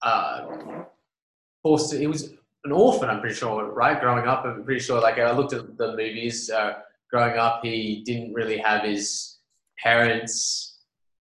uh, 0.01 0.45
forced 1.63 1.91
to, 1.91 1.97
he 1.97 2.07
was 2.07 2.33
an 2.63 2.71
orphan, 2.71 3.09
I'm 3.09 3.19
pretty 3.19 3.35
sure, 3.35 3.71
right? 3.73 3.99
Growing 3.99 4.27
up, 4.27 4.45
I'm 4.45 4.63
pretty 4.63 4.79
sure, 4.79 5.01
like 5.01 5.17
I 5.17 5.31
looked 5.31 5.53
at 5.53 5.77
the 5.77 5.95
movies, 5.97 6.49
uh, 6.49 6.73
growing 7.09 7.37
up, 7.37 7.61
he 7.63 8.03
didn't 8.05 8.33
really 8.33 8.57
have 8.57 8.83
his 8.83 9.39
parents 9.77 10.79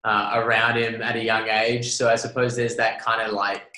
uh, 0.04 0.32
around 0.36 0.78
him 0.78 1.02
at 1.02 1.16
a 1.16 1.24
young 1.24 1.48
age. 1.48 1.92
So 1.92 2.10
I 2.10 2.16
suppose 2.16 2.56
there's 2.56 2.76
that 2.76 3.00
kind 3.00 3.22
of 3.22 3.34
like 3.34 3.74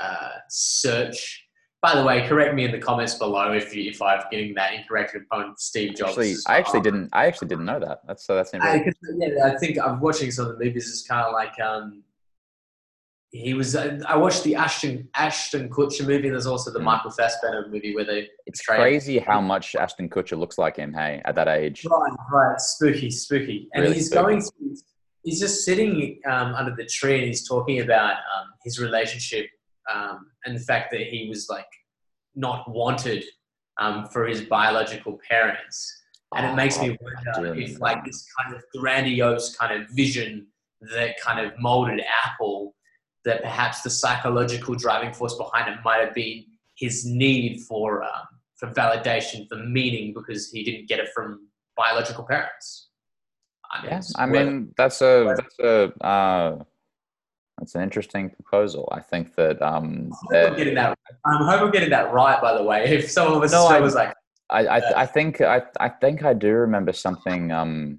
uh, 0.00 0.30
search. 0.48 1.47
By 1.80 1.94
the 1.94 2.04
way, 2.04 2.26
correct 2.26 2.54
me 2.54 2.64
in 2.64 2.72
the 2.72 2.78
comments 2.78 3.14
below 3.14 3.52
if 3.52 3.74
you, 3.74 3.88
if 3.88 4.02
I'm 4.02 4.20
getting 4.32 4.52
that 4.54 4.74
incorrect 4.74 5.14
upon 5.14 5.54
Steve 5.56 5.94
Jobs. 5.94 6.10
Actually, 6.10 6.34
I 6.48 6.58
actually 6.58 6.80
didn't. 6.80 7.08
I 7.12 7.26
actually 7.26 7.48
didn't 7.48 7.66
know 7.66 7.78
that. 7.78 8.00
That's 8.06 8.26
so. 8.26 8.34
That's 8.34 8.52
I, 8.52 8.84
yeah, 9.16 9.46
I 9.46 9.56
think 9.58 9.78
I'm 9.78 10.00
watching 10.00 10.32
some 10.32 10.46
of 10.46 10.58
the 10.58 10.64
movies. 10.64 10.88
It's 10.88 11.06
kind 11.06 11.24
of 11.24 11.32
like 11.32 11.58
um, 11.60 12.02
he 13.30 13.54
was. 13.54 13.76
Uh, 13.76 14.00
I 14.08 14.16
watched 14.16 14.42
the 14.42 14.56
Ashton 14.56 15.08
Ashton 15.14 15.68
Kutcher 15.68 16.04
movie. 16.04 16.30
There's 16.30 16.46
also 16.46 16.72
the 16.72 16.80
mm. 16.80 16.84
Michael 16.84 17.12
Fassbender 17.12 17.68
movie 17.70 17.94
where 17.94 18.04
they. 18.04 18.28
It's 18.46 18.60
crazy 18.60 19.20
how 19.20 19.40
much 19.40 19.76
Ashton 19.76 20.08
Kutcher 20.08 20.36
looks 20.36 20.58
like 20.58 20.76
him. 20.78 20.92
Hey, 20.92 21.22
at 21.26 21.36
that 21.36 21.46
age. 21.46 21.86
Right, 21.88 22.12
right, 22.32 22.60
spooky, 22.60 23.08
spooky, 23.08 23.68
and 23.72 23.84
really 23.84 23.94
he's 23.94 24.06
spooky. 24.06 24.20
going 24.20 24.40
through 24.40 24.74
he's 25.28 25.40
just 25.40 25.64
sitting 25.64 26.20
um, 26.26 26.54
under 26.54 26.74
the 26.74 26.86
tree 26.86 27.18
and 27.18 27.26
he's 27.26 27.46
talking 27.46 27.80
about 27.80 28.12
um, 28.12 28.48
his 28.64 28.78
relationship 28.78 29.46
um, 29.92 30.30
and 30.44 30.56
the 30.56 30.60
fact 30.60 30.90
that 30.92 31.02
he 31.02 31.28
was 31.28 31.48
like 31.48 31.66
not 32.34 32.70
wanted 32.70 33.24
um, 33.78 34.06
for 34.06 34.26
his 34.26 34.42
biological 34.42 35.18
parents. 35.28 35.94
And 36.34 36.46
it 36.46 36.54
makes 36.54 36.78
me 36.78 36.90
oh, 36.90 37.06
wonder 37.36 37.54
if 37.54 37.80
like 37.80 38.04
this 38.04 38.26
kind 38.38 38.54
of 38.54 38.62
grandiose 38.76 39.56
kind 39.56 39.80
of 39.80 39.88
vision 39.90 40.46
that 40.94 41.18
kind 41.20 41.44
of 41.44 41.52
molded 41.58 42.02
Apple, 42.24 42.74
that 43.24 43.42
perhaps 43.42 43.80
the 43.82 43.90
psychological 43.90 44.74
driving 44.74 45.12
force 45.12 45.34
behind 45.36 45.72
it 45.72 45.78
might 45.84 46.04
have 46.04 46.14
been 46.14 46.44
his 46.76 47.06
need 47.06 47.60
for 47.62 48.02
um, 48.02 48.26
for 48.56 48.70
validation, 48.72 49.48
for 49.48 49.56
meaning, 49.56 50.12
because 50.12 50.50
he 50.50 50.62
didn't 50.64 50.88
get 50.88 50.98
it 50.98 51.08
from 51.14 51.48
biological 51.76 52.24
parents. 52.24 52.88
I 53.70 53.82
mean, 53.82 53.90
yeah, 53.90 54.00
I 54.16 54.26
mean 54.26 54.74
that's 54.76 55.00
a 55.00 55.34
that's 55.36 55.58
a 55.60 56.04
uh, 56.04 56.64
that's 57.58 57.74
an 57.74 57.82
interesting 57.82 58.30
proposal. 58.30 58.88
I 58.92 59.00
think 59.00 59.34
that 59.34 59.60
um, 59.62 60.10
I 60.32 60.46
hope, 60.46 60.56
getting 60.56 60.74
that, 60.76 60.98
I 61.24 61.36
hope 61.36 61.62
I'm 61.62 61.70
getting 61.70 61.90
that 61.90 62.12
right. 62.12 62.40
By 62.40 62.56
the 62.56 62.62
way, 62.62 62.84
if 62.88 63.10
some 63.10 63.32
of 63.32 63.42
us 63.42 63.52
no, 63.52 63.66
I, 63.66 63.80
was 63.80 63.94
like, 63.94 64.14
I, 64.50 64.66
I, 64.66 65.02
I 65.02 65.06
think 65.06 65.40
I 65.40 65.62
I 65.80 65.88
think 65.88 66.24
I 66.24 66.34
do 66.34 66.52
remember 66.52 66.92
something 66.92 67.50
um 67.50 67.98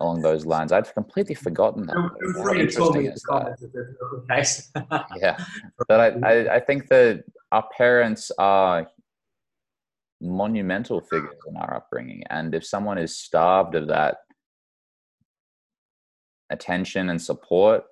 along 0.00 0.22
those 0.22 0.46
lines. 0.46 0.72
I'd 0.72 0.92
completely 0.94 1.34
forgotten 1.34 1.86
that. 1.86 1.96
How 1.96 2.54
interesting 2.54 3.06
is 3.06 3.22
that? 3.28 5.06
yeah, 5.16 5.44
but 5.88 6.00
I, 6.00 6.28
I 6.28 6.54
I 6.56 6.60
think 6.60 6.88
that 6.88 7.24
our 7.50 7.68
parents 7.76 8.30
are 8.38 8.86
monumental 10.20 11.00
figures 11.00 11.34
in 11.48 11.56
our 11.56 11.76
upbringing, 11.76 12.22
and 12.30 12.54
if 12.54 12.64
someone 12.64 12.98
is 12.98 13.18
starved 13.18 13.74
of 13.74 13.88
that 13.88 14.18
attention 16.50 17.08
and 17.08 17.20
support, 17.20 17.84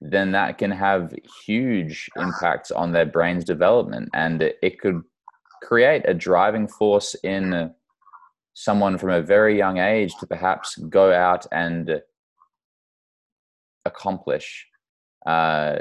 then 0.00 0.32
that 0.32 0.58
can 0.58 0.70
have 0.70 1.14
huge 1.44 2.08
impacts 2.16 2.70
on 2.70 2.92
their 2.92 3.06
brain's 3.06 3.44
development. 3.44 4.08
And 4.14 4.42
it 4.42 4.78
could 4.80 5.02
create 5.62 6.02
a 6.06 6.14
driving 6.14 6.68
force 6.68 7.14
in 7.22 7.72
someone 8.54 8.98
from 8.98 9.10
a 9.10 9.22
very 9.22 9.56
young 9.56 9.78
age 9.78 10.14
to 10.20 10.26
perhaps 10.26 10.76
go 10.76 11.12
out 11.12 11.46
and 11.52 12.00
accomplish 13.84 14.66
uh, 15.26 15.76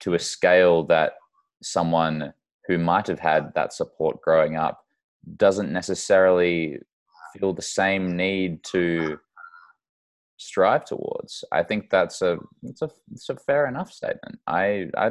to 0.00 0.14
a 0.14 0.18
scale 0.18 0.84
that 0.84 1.14
someone 1.62 2.32
who 2.66 2.78
might 2.78 3.06
have 3.06 3.18
had 3.18 3.52
that 3.54 3.72
support 3.72 4.20
growing 4.22 4.56
up 4.56 4.84
doesn't 5.36 5.72
necessarily 5.72 6.78
feel 7.32 7.52
the 7.52 7.62
same 7.62 8.16
need 8.16 8.62
to 8.64 9.18
strive 10.44 10.84
towards. 10.84 11.44
I 11.50 11.62
think 11.62 11.90
that's 11.90 12.22
a 12.22 12.38
it's 12.62 12.82
a 12.82 12.90
it's 13.12 13.28
a 13.28 13.36
fair 13.36 13.66
enough 13.66 13.92
statement. 13.92 14.38
I 14.46 14.90
I 14.96 15.10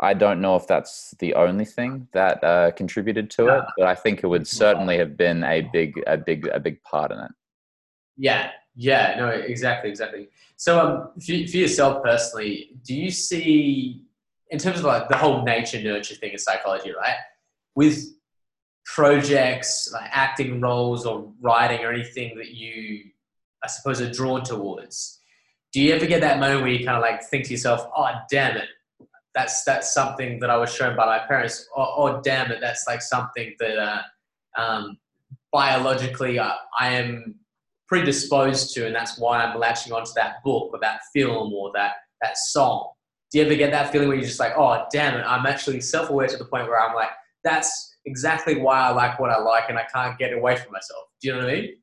I 0.00 0.14
don't 0.14 0.40
know 0.40 0.56
if 0.56 0.66
that's 0.66 1.14
the 1.20 1.34
only 1.34 1.64
thing 1.64 2.08
that 2.12 2.42
uh, 2.42 2.72
contributed 2.72 3.30
to 3.32 3.48
it, 3.48 3.64
but 3.78 3.86
I 3.86 3.94
think 3.94 4.22
it 4.22 4.26
would 4.26 4.46
certainly 4.46 4.98
have 4.98 5.16
been 5.16 5.44
a 5.44 5.60
big 5.60 6.02
a 6.06 6.16
big 6.16 6.46
a 6.48 6.60
big 6.60 6.82
part 6.82 7.12
in 7.12 7.18
it. 7.18 7.30
Yeah, 8.16 8.50
yeah, 8.76 9.14
no, 9.16 9.28
exactly, 9.28 9.90
exactly. 9.90 10.28
So, 10.56 10.78
um, 10.78 11.20
for, 11.20 11.48
for 11.48 11.56
yourself 11.56 12.02
personally, 12.02 12.70
do 12.84 12.94
you 12.94 13.10
see, 13.10 14.02
in 14.50 14.58
terms 14.58 14.80
of 14.80 14.84
like 14.84 15.08
the 15.08 15.16
whole 15.16 15.42
nature 15.44 15.82
nurture 15.82 16.16
thing 16.16 16.32
in 16.32 16.38
psychology, 16.38 16.92
right? 16.92 17.16
With 17.74 18.04
projects 18.84 19.90
like 19.92 20.10
acting 20.12 20.60
roles 20.60 21.06
or 21.06 21.32
writing 21.40 21.84
or 21.84 21.92
anything 21.92 22.36
that 22.36 22.48
you 22.48 23.04
I 23.64 23.66
suppose, 23.68 24.00
are 24.00 24.10
drawn 24.10 24.44
towards. 24.44 25.18
Do 25.72 25.80
you 25.80 25.92
ever 25.94 26.06
get 26.06 26.20
that 26.20 26.38
moment 26.38 26.62
where 26.62 26.70
you 26.70 26.84
kind 26.84 26.96
of 26.96 27.02
like 27.02 27.24
think 27.24 27.46
to 27.46 27.50
yourself, 27.50 27.88
"Oh, 27.96 28.10
damn 28.30 28.56
it, 28.56 28.68
that's 29.34 29.64
that's 29.64 29.92
something 29.92 30.38
that 30.40 30.50
I 30.50 30.56
was 30.56 30.72
shown 30.72 30.96
by 30.96 31.06
my 31.06 31.18
parents," 31.26 31.68
or 31.74 31.86
"Oh, 31.96 32.20
damn 32.22 32.52
it, 32.52 32.60
that's 32.60 32.84
like 32.86 33.02
something 33.02 33.54
that 33.58 33.78
uh, 33.78 34.02
um, 34.60 34.98
biologically 35.50 36.38
I, 36.38 36.54
I 36.78 36.90
am 36.90 37.36
predisposed 37.88 38.74
to, 38.74 38.86
and 38.86 38.94
that's 38.94 39.18
why 39.18 39.42
I'm 39.42 39.58
latching 39.58 39.92
onto 39.92 40.12
that 40.14 40.44
book 40.44 40.70
or 40.72 40.78
that 40.80 41.00
film 41.12 41.52
or 41.52 41.72
that 41.74 41.94
that 42.20 42.36
song." 42.36 42.90
Do 43.32 43.38
you 43.38 43.46
ever 43.46 43.56
get 43.56 43.72
that 43.72 43.90
feeling 43.90 44.08
where 44.08 44.16
you're 44.16 44.26
just 44.26 44.38
like, 44.38 44.52
"Oh, 44.56 44.84
damn 44.92 45.18
it, 45.18 45.24
I'm 45.26 45.46
actually 45.46 45.80
self-aware 45.80 46.28
to 46.28 46.36
the 46.36 46.44
point 46.44 46.68
where 46.68 46.80
I'm 46.80 46.94
like, 46.94 47.10
that's 47.42 47.96
exactly 48.04 48.60
why 48.60 48.78
I 48.78 48.90
like 48.90 49.18
what 49.18 49.30
I 49.30 49.38
like, 49.40 49.70
and 49.70 49.78
I 49.78 49.84
can't 49.92 50.16
get 50.18 50.34
away 50.34 50.54
from 50.54 50.70
myself." 50.70 51.06
Do 51.20 51.28
you 51.28 51.34
know 51.34 51.40
what 51.40 51.48
I 51.48 51.54
mean? 51.54 51.76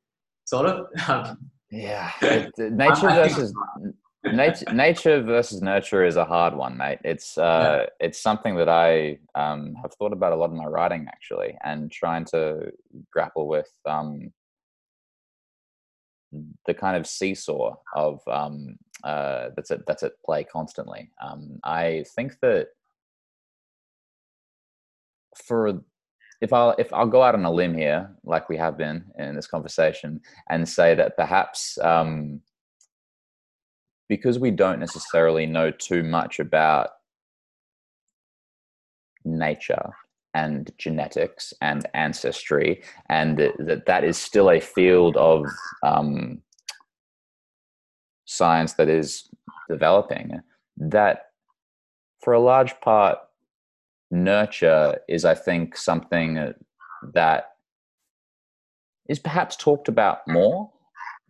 Sort 0.46 0.68
of. 0.68 0.88
Um, 1.10 1.51
yeah, 1.72 2.12
nature 2.58 3.08
versus 3.08 3.54
nature, 4.26 4.74
nature 4.74 5.22
versus 5.22 5.62
nurture 5.62 6.06
is 6.06 6.18
a 6.18 6.26
hard 6.26 6.56
one, 6.56 6.78
mate. 6.78 7.00
It's 7.04 7.38
uh, 7.38 7.86
yeah. 7.86 8.06
it's 8.08 8.22
something 8.22 8.56
that 8.58 8.70
I 8.70 9.20
um, 9.36 9.76
have 9.82 9.94
thought 9.94 10.14
about 10.14 10.34
a 10.34 10.36
lot 10.36 10.52
in 10.52 10.58
my 10.58 10.66
writing 10.66 11.06
actually, 11.08 11.58
and 11.64 11.92
trying 11.92 12.26
to 12.26 12.72
grapple 13.12 13.48
with 13.48 13.72
um, 13.86 14.32
the 16.66 16.74
kind 16.74 16.98
of 16.98 17.08
seesaw 17.08 17.76
of 17.96 18.22
um, 18.28 18.78
uh, 19.04 19.50
that's 19.56 19.72
at 19.72 19.86
that's 19.88 20.04
at 20.04 20.14
play 20.26 20.44
constantly. 20.44 21.10
Um, 21.22 21.60
I 21.64 22.06
think 22.16 22.34
that 22.42 22.68
for 25.46 25.82
if 26.42 26.52
I'll 26.52 26.76
if 26.80 26.92
I'll 26.92 27.08
go 27.08 27.22
out 27.22 27.36
on 27.36 27.46
a 27.46 27.52
limb 27.52 27.76
here, 27.76 28.10
like 28.24 28.50
we 28.50 28.58
have 28.58 28.78
been 28.78 29.06
in 29.18 29.36
this 29.36 29.48
conversation, 29.48 30.20
and 30.50 30.68
say 30.68 30.96
that 30.96 31.16
perhaps 31.16 31.78
um, 31.82 32.42
because 34.10 34.39
we 34.39 34.52
don't 34.52 34.80
necessarily 34.80 35.46
know 35.46 35.72
too 35.72 36.04
much 36.04 36.39
about 36.39 36.89
nature 39.24 39.92
and 40.34 40.72
genetics 40.78 41.54
and 41.62 41.88
ancestry, 41.94 42.82
and 43.08 43.38
that 43.38 43.84
that 43.86 44.04
is 44.04 44.18
still 44.18 44.50
a 44.50 44.60
field 44.60 45.16
of 45.18 45.46
um, 45.84 46.42
science 48.26 48.74
that 48.74 48.89
is 48.89 49.30
developing. 49.70 50.39
That 50.78 51.26
for 52.20 52.34
a 52.34 52.39
large 52.39 52.80
part 52.82 53.20
nurture 54.12 54.99
is, 55.07 55.26
I 55.26 55.36
think, 55.36 55.78
something 55.78 56.53
that 57.14 57.45
is 59.09 59.20
perhaps 59.20 59.55
talked 59.55 59.88
about 59.88 60.28
more, 60.28 60.70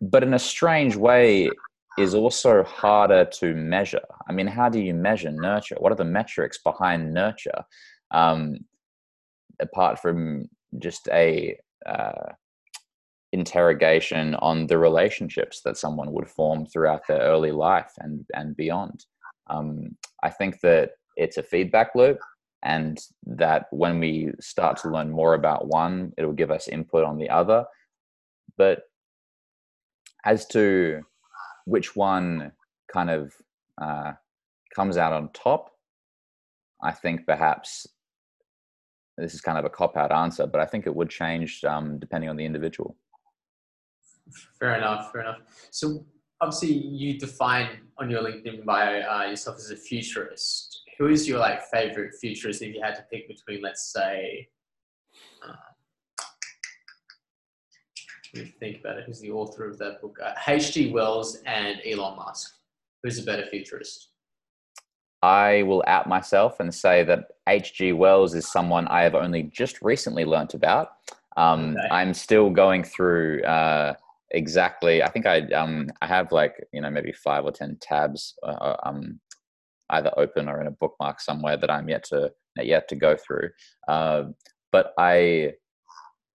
but 0.00 0.22
in 0.22 0.34
a 0.34 0.38
strange 0.38 0.96
way 0.96 1.50
is 1.98 2.14
also 2.14 2.64
harder 2.64 3.24
to 3.24 3.54
measure. 3.54 4.02
I 4.28 4.32
mean, 4.32 4.46
how 4.46 4.68
do 4.68 4.80
you 4.80 4.94
measure 4.94 5.30
nurture? 5.30 5.76
What 5.78 5.92
are 5.92 5.96
the 5.96 6.04
metrics 6.04 6.58
behind 6.58 7.12
nurture? 7.12 7.64
Um, 8.10 8.58
apart 9.60 9.98
from 9.98 10.48
just 10.78 11.08
a 11.08 11.58
uh, 11.86 12.32
interrogation 13.32 14.34
on 14.36 14.66
the 14.66 14.78
relationships 14.78 15.62
that 15.64 15.76
someone 15.76 16.12
would 16.12 16.28
form 16.28 16.66
throughout 16.66 17.06
their 17.08 17.20
early 17.20 17.52
life 17.52 17.92
and 17.98 18.24
and 18.34 18.56
beyond. 18.56 19.04
Um, 19.48 19.96
I 20.22 20.30
think 20.30 20.60
that 20.60 20.92
it's 21.16 21.38
a 21.38 21.42
feedback 21.42 21.94
loop 21.94 22.18
and 22.62 22.98
that 23.26 23.66
when 23.70 23.98
we 23.98 24.30
start 24.40 24.76
to 24.78 24.88
learn 24.88 25.10
more 25.10 25.34
about 25.34 25.66
one, 25.66 26.12
it 26.16 26.24
will 26.24 26.32
give 26.32 26.50
us 26.50 26.68
input 26.68 27.04
on 27.04 27.18
the 27.18 27.28
other. 27.28 27.64
But 28.56 28.82
as 30.24 30.46
to 30.48 31.02
which 31.64 31.96
one 31.96 32.52
kind 32.92 33.10
of 33.10 33.32
uh, 33.80 34.12
comes 34.74 34.96
out 34.96 35.12
on 35.12 35.30
top, 35.32 35.70
I 36.82 36.92
think 36.92 37.26
perhaps 37.26 37.86
this 39.18 39.34
is 39.34 39.40
kind 39.40 39.58
of 39.58 39.64
a 39.64 39.70
cop 39.70 39.96
out 39.96 40.12
answer, 40.12 40.46
but 40.46 40.60
I 40.60 40.66
think 40.66 40.86
it 40.86 40.94
would 40.94 41.10
change 41.10 41.64
um, 41.64 41.98
depending 41.98 42.30
on 42.30 42.36
the 42.36 42.44
individual. 42.44 42.96
Fair 44.58 44.76
enough. 44.76 45.12
Fair 45.12 45.22
enough. 45.22 45.38
So 45.70 46.06
obviously, 46.40 46.72
you 46.72 47.18
define 47.18 47.80
on 47.98 48.08
your 48.08 48.22
LinkedIn 48.22 48.64
bio 48.64 49.00
uh, 49.02 49.24
yourself 49.24 49.56
as 49.56 49.70
a 49.70 49.76
futurist 49.76 50.71
who 51.02 51.08
is 51.08 51.26
your 51.26 51.40
like 51.40 51.60
favorite 51.64 52.14
futurist 52.20 52.62
if 52.62 52.72
you 52.72 52.80
had 52.80 52.94
to 52.94 53.04
pick 53.10 53.26
between, 53.26 53.60
let's 53.60 53.92
say, 53.92 54.48
uh, 55.44 55.52
Let 58.34 58.44
me 58.44 58.54
think 58.60 58.78
about 58.80 58.98
it. 58.98 59.04
Who's 59.06 59.20
the 59.20 59.32
author 59.32 59.68
of 59.68 59.78
that 59.78 60.00
book? 60.00 60.16
Uh, 60.24 60.32
H.G. 60.46 60.92
Wells 60.92 61.42
and 61.44 61.80
Elon 61.84 62.16
Musk. 62.16 62.54
Who's 63.02 63.18
a 63.18 63.24
better 63.24 63.44
futurist? 63.44 64.10
I 65.22 65.64
will 65.64 65.82
out 65.88 66.08
myself 66.08 66.60
and 66.60 66.72
say 66.72 67.02
that 67.02 67.26
H.G. 67.48 67.94
Wells 67.94 68.36
is 68.36 68.50
someone 68.50 68.86
I 68.86 69.02
have 69.02 69.16
only 69.16 69.42
just 69.42 69.82
recently 69.82 70.24
learnt 70.24 70.54
about. 70.54 70.92
Um, 71.36 71.76
okay. 71.76 71.88
I'm 71.90 72.14
still 72.14 72.48
going 72.48 72.84
through 72.84 73.42
uh, 73.42 73.94
exactly. 74.30 75.02
I 75.02 75.10
think 75.10 75.26
I 75.26 75.40
um, 75.48 75.88
I 76.00 76.06
have 76.06 76.30
like 76.30 76.64
you 76.72 76.80
know 76.80 76.90
maybe 76.90 77.12
five 77.12 77.44
or 77.44 77.50
ten 77.50 77.76
tabs 77.80 78.34
uh, 78.44 78.46
uh 78.46 78.76
um, 78.84 79.20
either 79.92 80.12
open 80.16 80.48
or 80.48 80.60
in 80.60 80.66
a 80.66 80.72
bookmark 80.72 81.20
somewhere 81.20 81.56
that 81.56 81.70
I'm 81.70 81.88
yet 81.88 82.04
to 82.04 82.30
yet 82.56 82.88
to 82.88 82.96
go 82.96 83.16
through. 83.16 83.50
Uh, 83.88 84.24
but 84.72 84.92
I 84.98 85.52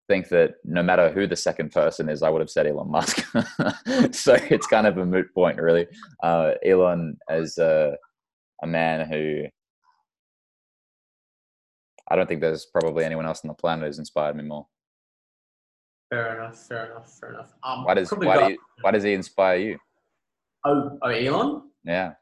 think 0.08 0.30
that 0.30 0.56
no 0.64 0.82
matter 0.82 1.12
who 1.12 1.28
the 1.28 1.36
second 1.36 1.72
person 1.72 2.10
is, 2.10 2.24
I 2.24 2.30
would 2.30 2.42
have 2.42 2.50
said 2.50 2.66
Elon 2.66 2.90
Musk. 2.90 3.26
so 4.12 4.38
it's 4.50 4.68
kind 4.68 4.88
of 4.88 4.98
a 4.98 5.06
moot 5.06 5.28
point, 5.34 5.60
really. 5.60 5.88
Uh, 6.24 6.52
Elon 6.66 7.18
as 7.30 7.58
a, 7.58 7.98
a 8.64 8.68
man 8.68 9.10
who 9.10 9.44
I 12.10 12.16
don't 12.16 12.28
think 12.28 12.42
there's 12.42 12.66
probably 12.66 13.04
anyone 13.04 13.26
else 13.26 13.42
on 13.44 13.50
the 13.50 13.54
planet 13.54 13.86
who's 13.86 14.00
inspired 14.00 14.36
me 14.36 14.44
more. 14.44 14.66
Fair 16.10 16.38
enough. 16.38 16.58
Fair 16.58 16.92
enough. 16.92 17.12
Fair 17.20 17.34
enough. 17.34 17.54
Um, 17.64 17.84
why 17.84 17.94
does 17.96 18.10
why, 18.12 18.36
got, 18.36 18.48
do 18.48 18.54
you, 18.54 18.60
why 18.82 18.92
does 18.92 19.04
he 19.04 19.14
inspire 19.14 19.58
you? 19.58 19.78
Oh, 20.66 20.98
oh, 21.02 21.10
Elon. 21.10 21.64
Yeah. 21.84 22.14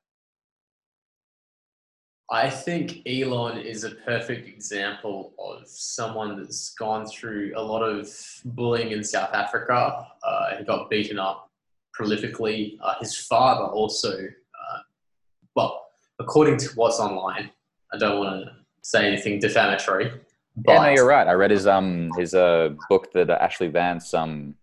I 2.32 2.49
think 2.49 3.01
Elon 3.07 3.59
is 3.59 3.84
a 3.84 3.91
perfect 3.91 4.47
example 4.47 5.34
of 5.38 5.67
someone 5.67 6.38
that's 6.38 6.73
gone 6.73 7.05
through 7.05 7.53
a 7.55 7.61
lot 7.61 7.84
of 7.84 8.09
bullying 8.45 8.91
in 8.91 9.03
South 9.03 9.32
Africa. 9.34 10.07
Uh, 10.23 10.57
he 10.57 10.63
got 10.63 10.89
beaten 10.89 11.19
up 11.19 11.51
prolifically. 11.97 12.78
Uh, 12.82 12.95
his 12.99 13.15
father 13.15 13.65
also, 13.65 14.11
uh, 14.17 14.78
well, 15.55 15.86
according 16.19 16.57
to 16.57 16.69
what's 16.76 16.99
online, 16.99 17.51
I 17.93 17.97
don't 17.97 18.17
want 18.17 18.45
to 18.45 18.51
say 18.82 19.07
anything 19.07 19.39
defamatory. 19.39 20.11
yeah, 20.67 20.80
no, 20.80 20.89
you're 20.89 21.07
right. 21.07 21.28
I 21.28 21.34
read 21.34 21.51
his 21.51 21.67
um 21.67 22.11
his 22.17 22.34
uh 22.34 22.69
book 22.89 23.11
that 23.13 23.30
Ashley 23.30 23.67
Vance 23.67 24.13
um 24.15 24.55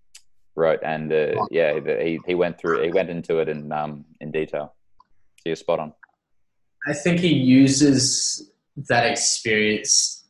wrote, 0.57 0.81
and 0.83 1.13
uh, 1.13 1.47
yeah, 1.51 1.79
he 2.03 2.19
he 2.27 2.35
went 2.35 2.59
through 2.59 2.83
he 2.83 2.91
went 2.91 3.09
into 3.09 3.39
it 3.39 3.49
in 3.49 3.71
um 3.71 4.05
in 4.21 4.33
detail. 4.33 4.75
So 5.39 5.43
you're 5.47 5.57
spot 5.57 5.79
on. 5.79 5.93
I 6.87 6.93
think 6.93 7.21
he 7.21 7.33
uses 7.33 8.51
that 8.89 9.07
experience 9.07 10.25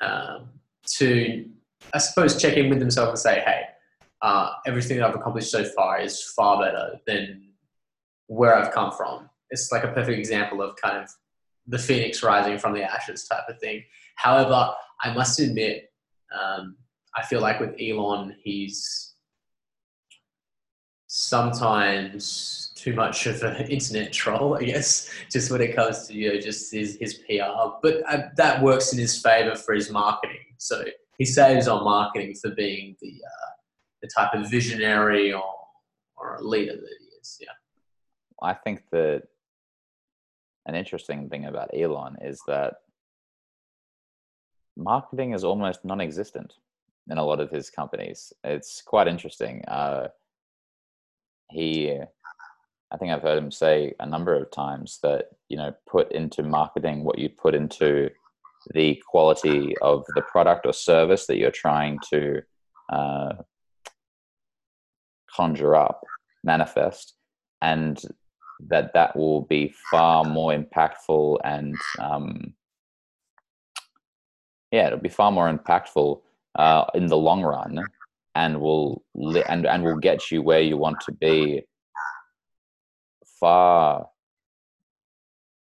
um, 0.00 0.50
to, 0.96 1.46
I 1.94 1.98
suppose, 1.98 2.40
check 2.40 2.56
in 2.56 2.68
with 2.68 2.80
himself 2.80 3.10
and 3.10 3.18
say, 3.18 3.40
hey, 3.40 3.62
uh, 4.22 4.52
everything 4.66 4.98
that 4.98 5.08
I've 5.08 5.14
accomplished 5.14 5.50
so 5.50 5.64
far 5.64 6.00
is 6.00 6.22
far 6.36 6.62
better 6.62 7.00
than 7.06 7.48
where 8.26 8.54
I've 8.54 8.72
come 8.72 8.92
from. 8.92 9.30
It's 9.50 9.72
like 9.72 9.84
a 9.84 9.88
perfect 9.88 10.18
example 10.18 10.62
of 10.62 10.76
kind 10.76 11.02
of 11.02 11.10
the 11.66 11.78
phoenix 11.78 12.22
rising 12.22 12.58
from 12.58 12.74
the 12.74 12.82
ashes 12.82 13.26
type 13.26 13.44
of 13.48 13.58
thing. 13.58 13.82
However, 14.16 14.72
I 15.02 15.14
must 15.14 15.40
admit, 15.40 15.90
um, 16.38 16.76
I 17.16 17.24
feel 17.24 17.40
like 17.40 17.58
with 17.58 17.74
Elon, 17.80 18.36
he's 18.42 19.14
sometimes 21.06 22.69
too 22.80 22.94
much 22.94 23.26
of 23.26 23.42
an 23.42 23.66
internet 23.68 24.12
troll, 24.12 24.56
I 24.56 24.64
guess, 24.64 25.10
just 25.30 25.50
when 25.50 25.60
it 25.60 25.74
comes 25.74 26.06
to 26.08 26.14
you 26.14 26.32
know 26.32 26.40
just 26.40 26.72
his, 26.72 26.96
his 27.00 27.14
PR. 27.14 27.76
But 27.82 28.02
uh, 28.08 28.28
that 28.36 28.62
works 28.62 28.92
in 28.92 28.98
his 28.98 29.20
favor 29.20 29.54
for 29.54 29.74
his 29.74 29.90
marketing. 29.90 30.44
So 30.58 30.84
he 31.18 31.24
saves 31.24 31.68
on 31.68 31.84
marketing 31.84 32.34
for 32.34 32.50
being 32.50 32.96
the 33.00 33.20
uh, 33.24 33.50
the 34.02 34.08
type 34.08 34.34
of 34.34 34.50
visionary 34.50 35.32
or 35.32 35.54
or 36.16 36.36
a 36.36 36.42
leader 36.42 36.76
that 36.76 36.96
he 36.98 37.06
is. 37.20 37.38
Yeah, 37.40 37.48
I 38.42 38.54
think 38.54 38.82
that 38.92 39.24
an 40.66 40.74
interesting 40.74 41.28
thing 41.28 41.46
about 41.46 41.70
Elon 41.74 42.16
is 42.22 42.40
that 42.46 42.74
marketing 44.76 45.32
is 45.32 45.44
almost 45.44 45.84
non-existent 45.84 46.54
in 47.10 47.18
a 47.18 47.24
lot 47.24 47.40
of 47.40 47.50
his 47.50 47.70
companies. 47.70 48.32
It's 48.44 48.82
quite 48.82 49.08
interesting. 49.08 49.64
Uh, 49.66 50.08
he 51.50 52.00
I 52.92 52.96
think 52.96 53.12
I've 53.12 53.22
heard 53.22 53.38
him 53.38 53.50
say 53.50 53.94
a 54.00 54.06
number 54.06 54.34
of 54.34 54.50
times 54.50 54.98
that 55.02 55.30
you 55.48 55.56
know 55.56 55.72
put 55.88 56.10
into 56.12 56.42
marketing 56.42 57.04
what 57.04 57.18
you 57.18 57.28
put 57.28 57.54
into 57.54 58.10
the 58.74 59.00
quality 59.08 59.74
of 59.78 60.04
the 60.14 60.22
product 60.22 60.66
or 60.66 60.72
service 60.72 61.26
that 61.26 61.38
you're 61.38 61.50
trying 61.50 61.98
to 62.10 62.42
uh, 62.92 63.32
conjure 65.34 65.74
up, 65.74 66.02
manifest, 66.44 67.14
and 67.62 68.02
that 68.68 68.92
that 68.92 69.16
will 69.16 69.42
be 69.42 69.74
far 69.90 70.24
more 70.24 70.52
impactful 70.52 71.38
and 71.44 71.76
um, 71.98 72.54
yeah, 74.70 74.86
it'll 74.86 74.98
be 74.98 75.08
far 75.08 75.32
more 75.32 75.52
impactful 75.52 76.20
uh, 76.56 76.84
in 76.94 77.06
the 77.06 77.16
long 77.16 77.42
run, 77.42 77.84
and 78.34 78.60
will 78.60 79.02
li- 79.14 79.44
and 79.48 79.66
and 79.66 79.84
will 79.84 79.96
get 79.96 80.30
you 80.30 80.42
where 80.42 80.60
you 80.60 80.76
want 80.76 81.00
to 81.00 81.12
be 81.12 81.62
far 83.40 84.06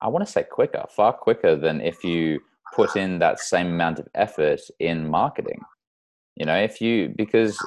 I 0.04 0.10
want 0.10 0.26
to 0.26 0.32
say 0.32 0.44
quicker, 0.44 0.84
far 0.90 1.14
quicker 1.14 1.56
than 1.56 1.80
if 1.80 2.04
you 2.04 2.42
put 2.76 2.98
in 2.98 3.20
that 3.20 3.40
same 3.40 3.68
amount 3.68 4.00
of 4.00 4.08
effort 4.14 4.60
in 4.80 5.08
marketing. 5.08 5.62
You 6.36 6.46
know, 6.46 6.58
if 6.58 6.82
you, 6.82 7.14
because 7.16 7.58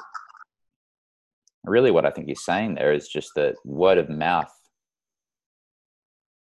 really 1.65 1.91
what 1.91 2.05
I 2.05 2.11
think 2.11 2.29
he's 2.29 2.45
saying 2.45 2.75
there 2.75 2.93
is 2.93 3.09
just 3.09 3.31
that 3.37 3.55
word 3.65 3.97
of 3.97 4.11
mouth 4.11 4.53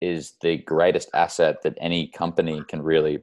is 0.00 0.34
the 0.42 0.58
greatest 0.58 1.08
asset 1.14 1.62
that 1.62 1.78
any 1.80 2.08
company 2.08 2.62
can 2.68 2.82
really 2.82 3.20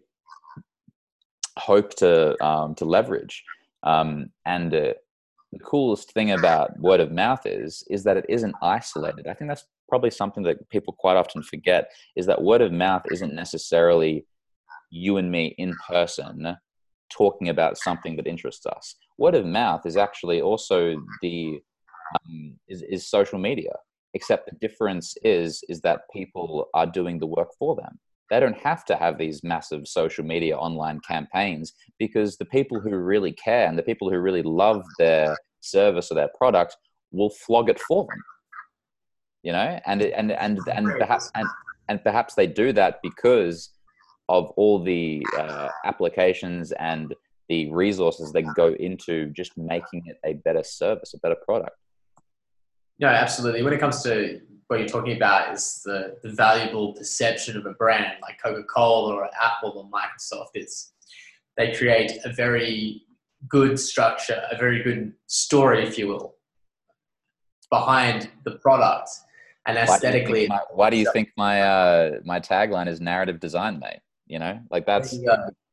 hope 1.60 1.94
to 1.96 2.42
um, 2.44 2.76
to 2.76 2.86
leverage. 2.86 3.44
Um, 3.84 4.30
and 4.46 4.74
uh, 4.74 4.94
the 5.54 5.60
coolest 5.60 6.12
thing 6.12 6.32
about 6.32 6.78
word 6.80 7.00
of 7.00 7.12
mouth 7.12 7.46
is 7.46 7.84
is 7.90 8.04
that 8.04 8.18
it 8.18 8.26
isn't 8.28 8.56
isolated. 8.62 9.28
I 9.28 9.34
think 9.34 9.50
that's 9.50 9.66
probably 9.88 10.10
something 10.10 10.44
that 10.44 10.68
people 10.70 10.94
quite 10.98 11.18
often 11.18 11.44
forget 11.44 11.92
is 12.16 12.26
that 12.26 12.42
word 12.42 12.62
of 12.62 12.72
mouth 12.72 13.04
isn't 13.12 13.34
necessarily 13.34 14.26
you 14.90 15.18
and 15.18 15.32
me 15.32 15.54
in 15.58 15.74
person 15.88 16.58
talking 17.12 17.50
about 17.50 17.78
something 17.78 18.16
that 18.16 18.28
interests 18.28 18.66
us. 18.66 18.96
Word 19.18 19.36
of 19.36 19.46
mouth 19.46 19.86
is 19.86 19.98
actually 19.98 20.42
also 20.42 20.96
the 21.22 21.60
um, 22.16 22.56
is, 22.68 22.82
is 22.84 23.08
social 23.08 23.40
media. 23.40 23.74
Except 24.16 24.50
the 24.50 24.56
difference 24.68 25.16
is 25.24 25.64
is 25.70 25.82
that 25.82 26.02
people 26.12 26.68
are 26.74 26.86
doing 26.86 27.20
the 27.20 27.28
work 27.28 27.50
for 27.58 27.76
them. 27.76 28.00
They 28.34 28.40
don't 28.40 28.58
have 28.58 28.84
to 28.86 28.96
have 28.96 29.18
these 29.18 29.44
massive 29.44 29.88
social 29.88 30.26
media 30.26 30.58
online 30.58 31.00
campaigns 31.08 31.74
because 32.00 32.38
the 32.38 32.46
people 32.46 32.80
who 32.80 32.96
really 32.96 33.32
care 33.32 33.68
and 33.68 33.78
the 33.78 33.84
people 33.84 34.10
who 34.10 34.18
really 34.18 34.42
love 34.42 34.84
their 34.98 35.38
service 35.62 36.12
or 36.12 36.16
their 36.16 36.32
product 36.38 36.76
will 37.12 37.30
flog 37.30 37.70
it 37.70 37.80
for 37.80 38.08
them 38.10 38.24
you 39.44 39.52
know? 39.52 39.80
And 39.86 40.02
and 40.02 40.32
and 40.32 40.60
and 40.74 40.88
perhaps 40.98 41.30
and, 41.36 41.48
and 41.90 42.04
perhaps 42.04 42.34
they 42.34 42.48
do 42.48 42.74
that 42.74 43.00
because 43.04 43.70
of 44.30 44.50
all 44.52 44.82
the 44.82 45.24
uh, 45.38 45.68
applications 45.86 46.72
and 46.74 47.14
the 47.50 47.70
resources 47.72 48.32
that 48.32 48.44
go 48.56 48.74
into 48.80 49.28
just 49.32 49.58
making 49.58 50.04
it 50.06 50.18
a 50.26 50.34
better 50.46 50.64
service 50.64 51.14
a 51.14 51.20
better 51.20 51.36
product. 51.46 51.76
No 53.00 53.08
absolutely. 53.08 53.64
When 53.64 53.74
it 53.74 53.80
comes 53.80 54.02
to 54.04 54.40
what 54.74 54.80
you're 54.80 54.90
talking 54.90 55.16
about 55.16 55.54
is 55.54 55.82
the, 55.86 56.18
the 56.24 56.32
valuable 56.32 56.94
perception 56.94 57.56
of 57.56 57.66
a 57.68 57.74
brand 57.74 58.14
like 58.24 58.42
coca-cola 58.42 59.14
or 59.14 59.30
apple 59.40 59.72
or 59.78 59.86
microsoft 59.90 60.50
it's 60.56 60.94
they 61.58 61.72
create 61.74 62.12
a 62.26 62.34
very 62.34 63.04
good 63.48 63.80
structure 63.80 64.42
a 64.52 64.58
very 64.58 64.82
good 64.82 65.14
story 65.28 65.84
if 65.86 65.98
you 65.98 66.08
will 66.08 66.36
behind 67.70 68.30
the 68.46 68.52
product 68.58 69.10
and 69.66 69.78
aesthetically. 69.78 70.48
Why 70.48 70.50
do 70.50 70.52
you 70.52 70.52
think 70.52 70.58
my, 70.58 70.60
why 70.72 70.90
do 70.90 70.98
you 70.98 71.12
think 71.12 71.30
my, 71.38 71.62
uh, 71.62 72.20
my 72.26 72.40
tagline 72.40 72.88
is 72.88 73.02
narrative 73.02 73.40
design, 73.40 73.80
mate? 73.80 74.00
You 74.28 74.40
know, 74.40 74.60
like 74.72 74.86
that's 74.86 75.18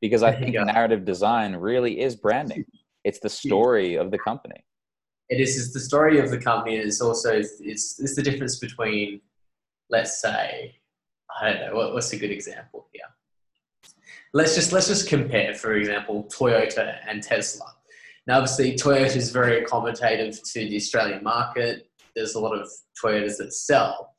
because 0.01 0.23
I 0.23 0.33
think 0.33 0.55
narrative 0.55 1.05
design 1.05 1.55
really 1.57 2.01
is 2.01 2.17
branding. 2.17 2.65
It's 3.05 3.21
the 3.21 3.29
story 3.31 3.95
of 3.95 4.11
the 4.11 4.19
company. 4.19 4.65
It 5.31 5.41
is 5.41 5.57
it's 5.57 5.73
the 5.73 5.81
story 5.81 6.19
of 6.19 6.31
the 6.31 6.39
company. 6.39 6.77
And 6.77 6.87
it's 6.87 7.01
also 7.01 7.39
it's 7.39 7.99
it's 7.99 8.15
the 8.15 8.23
difference 8.23 8.59
between, 8.59 9.21
let's 9.89 10.21
say, 10.21 10.77
I 11.41 11.53
don't 11.53 11.61
know 11.67 11.77
what, 11.77 11.95
what's 11.95 12.13
a 12.13 12.19
good 12.19 12.31
example 12.31 12.89
here. 12.93 13.05
Let's 14.35 14.55
just 14.55 14.73
let's 14.73 14.89
just 14.89 15.09
compare, 15.09 15.55
for 15.55 15.75
example, 15.75 16.25
Toyota 16.25 16.99
and 17.09 17.23
Tesla. 17.23 17.75
Now, 18.27 18.37
obviously, 18.39 18.75
Toyota 18.75 19.17
is 19.17 19.31
very 19.31 19.65
accommodative 19.65 20.39
to 20.53 20.61
the 20.69 20.77
Australian 20.77 21.25
market 21.25 21.91
there's 22.15 22.35
a 22.35 22.41
lot 22.41 22.59
of 22.59 22.69
Toyotas 23.03 23.39
that 23.39 23.53
sell. 23.53 24.15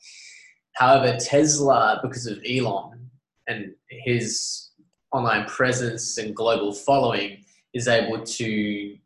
However, 0.73 1.17
Tesla, 1.19 1.99
because 2.01 2.27
of 2.27 2.39
Elon 2.49 3.09
and 3.47 3.73
his 3.89 4.69
online 5.11 5.45
presence 5.45 6.17
and 6.17 6.35
global 6.35 6.71
following, 6.71 7.43
is 7.73 7.87
able 7.87 8.23
to 8.23 8.97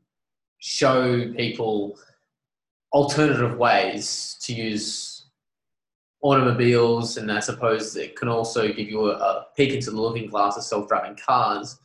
show 0.66 1.32
people 1.34 1.96
alternative 2.92 3.56
ways 3.56 4.36
to 4.42 4.52
use 4.52 5.28
automobiles, 6.24 7.18
and 7.18 7.32
I 7.32 7.40
suppose 7.40 7.96
it 7.96 8.16
can 8.16 8.30
also 8.30 8.74
give 8.74 8.90
you 8.90 9.12
a, 9.12 9.14
a 9.14 9.46
peek 9.56 9.74
into 9.74 9.92
the 9.92 10.02
looking 10.02 10.28
glass 10.28 10.58
of 10.58 10.64
self-driving 10.64 11.18
cars. 11.24 11.78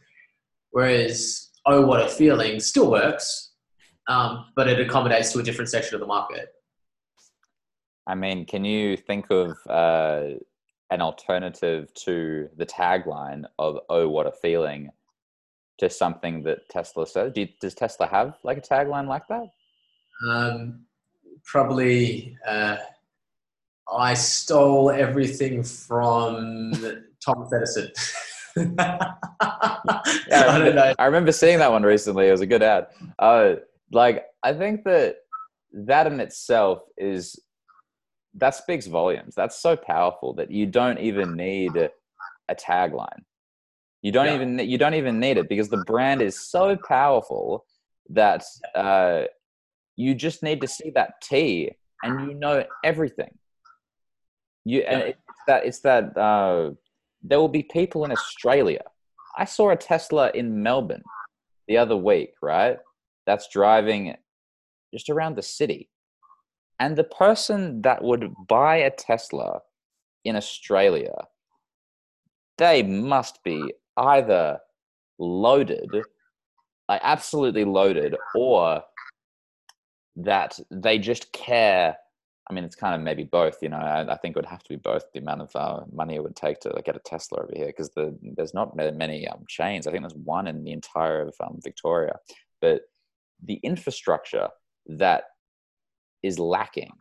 Whereas, 0.71 1.51
oh, 1.67 1.85
what 1.85 2.01
a 2.01 2.09
feeling 2.09 2.59
still 2.59 2.91
works, 2.91 3.53
um, 4.09 4.47
but 4.57 4.67
it 4.67 4.81
accommodates 4.81 5.31
to 5.33 5.41
a 5.41 5.43
different 5.43 5.69
section 5.69 5.95
of 5.95 6.01
the 6.01 6.07
market. 6.07 6.49
I 8.07 8.15
mean, 8.15 8.47
can 8.47 8.65
you 8.65 8.97
think 8.97 9.27
of 9.31 9.59
uh, 9.69 10.39
an 10.91 11.03
alternative 11.03 11.93
to 12.07 12.49
the 12.57 12.65
tagline 12.65 13.45
of 13.59 13.79
"Oh, 13.91 14.09
what 14.09 14.27
a 14.27 14.33
feeling" 14.33 14.89
to 15.81 15.91
something 15.91 16.43
that 16.45 16.69
Tesla 16.69 17.07
says? 17.07 17.33
Do 17.33 17.43
you, 17.43 17.49
does 17.61 17.75
Tesla 17.75 18.07
have 18.07 18.37
like 18.45 18.59
a 18.59 18.61
tagline 18.61 19.09
like 19.09 19.27
that? 19.29 19.47
Um, 20.27 20.85
probably. 21.45 22.37
Uh, 22.47 22.77
I 23.93 24.15
stole 24.15 24.91
everything 24.91 25.63
from 25.63 26.73
Thomas 27.25 27.53
Edison. 27.53 27.91
yeah, 28.79 29.15
I, 30.31 30.91
I. 30.91 30.95
I 30.99 31.07
remember 31.07 31.33
seeing 31.33 31.59
that 31.59 31.73
one 31.73 31.83
recently. 31.83 32.29
It 32.29 32.33
was 32.33 32.41
a 32.41 32.47
good 32.47 32.63
ad. 32.63 32.87
Uh, 33.19 33.55
like, 33.91 34.27
I 34.43 34.53
think 34.53 34.85
that 34.85 35.17
that 35.73 36.07
in 36.07 36.21
itself 36.21 36.83
is 36.97 37.39
that 38.35 38.55
speaks 38.55 38.87
volumes. 38.87 39.35
That's 39.35 39.61
so 39.61 39.77
powerful 39.77 40.35
that 40.35 40.51
you 40.51 40.67
don't 40.67 40.99
even 40.99 41.37
need 41.37 41.77
a 41.77 41.91
tagline. 42.55 43.25
You 44.03 44.13
don't 44.13 44.27
yeah. 44.27 44.35
even 44.35 44.59
you 44.59 44.79
don't 44.79 44.95
even 44.95 45.21
need 45.21 45.37
it 45.37 45.49
because 45.49 45.69
the 45.69 45.85
brand 45.87 46.23
is 46.23 46.41
so 46.41 46.77
powerful 46.77 47.67
that 48.11 48.45
uh, 48.75 49.25
you 49.97 50.15
just 50.15 50.43
need 50.43 50.61
to 50.63 50.69
see 50.69 50.91
that 50.91 51.21
T 51.23 51.71
and 52.03 52.29
you 52.29 52.35
know 52.35 52.65
everything. 52.85 53.37
You 54.65 54.81
yeah. 54.81 54.91
and 54.91 55.03
it's 55.03 55.19
that 55.47 55.67
it's 55.67 55.81
that 55.81 56.17
uh, 56.17 56.71
there 57.23 57.39
will 57.39 57.49
be 57.49 57.63
people 57.63 58.05
in 58.05 58.13
Australia. 58.13 58.83
I 59.37 59.45
saw 59.45 59.71
a 59.71 59.77
Tesla 59.77 60.31
in 60.35 60.63
Melbourne 60.63 61.03
the 61.69 61.77
other 61.77 61.97
week, 61.97 62.33
right? 62.43 62.79
That's 63.27 63.49
driving 63.49 64.17
just 64.93 65.09
around 65.09 65.37
the 65.37 65.43
city 65.43 65.91
and 66.81 66.97
the 66.97 67.05
person 67.05 67.83
that 67.83 68.03
would 68.03 68.35
buy 68.49 68.77
a 68.77 68.91
Tesla 68.91 69.61
in 70.25 70.35
Australia, 70.35 71.15
they 72.57 72.83
must 72.83 73.45
be 73.45 73.75
either 74.01 74.59
loaded, 75.19 75.91
like 76.89 77.01
absolutely 77.05 77.65
loaded, 77.65 78.17
or 78.35 78.83
that 80.17 80.59
they 80.71 80.99
just 80.99 81.33
care. 81.33 81.97
I 82.49 82.53
mean, 82.53 82.65
it's 82.65 82.75
kind 82.75 82.97
of 82.97 83.01
maybe 83.01 83.23
both. 83.23 83.59
You 83.63 83.69
know, 83.69 83.77
I, 83.77 84.13
I 84.13 84.17
think 84.17 84.35
it 84.35 84.39
would 84.39 84.47
have 84.47 84.65
to 84.65 84.69
be 84.71 84.77
both. 84.77 85.05
The 85.13 85.21
amount 85.21 85.43
of 85.43 85.51
uh, 85.55 85.81
money 85.93 86.17
it 86.17 86.23
would 86.23 86.35
take 86.35 86.59
to 86.61 86.71
like, 86.71 86.87
get 86.87 86.97
a 86.97 87.01
Tesla 87.01 87.43
over 87.43 87.53
here, 87.55 87.67
because 87.67 87.91
the, 87.91 88.19
there's 88.37 88.55
not 88.55 88.75
many 88.75 89.29
um, 89.29 89.45
chains. 89.47 89.87
I 89.87 89.91
think 89.93 90.03
there's 90.03 90.15
one 90.15 90.49
in 90.49 90.65
the 90.65 90.73
entire 90.73 91.23
of 91.29 91.35
um, 91.41 91.61
Victoria, 91.63 92.17
but 92.61 92.83
the 93.43 93.61
infrastructure 93.63 94.49
that 94.87 95.25
is 96.23 96.39
lacking 96.39 96.93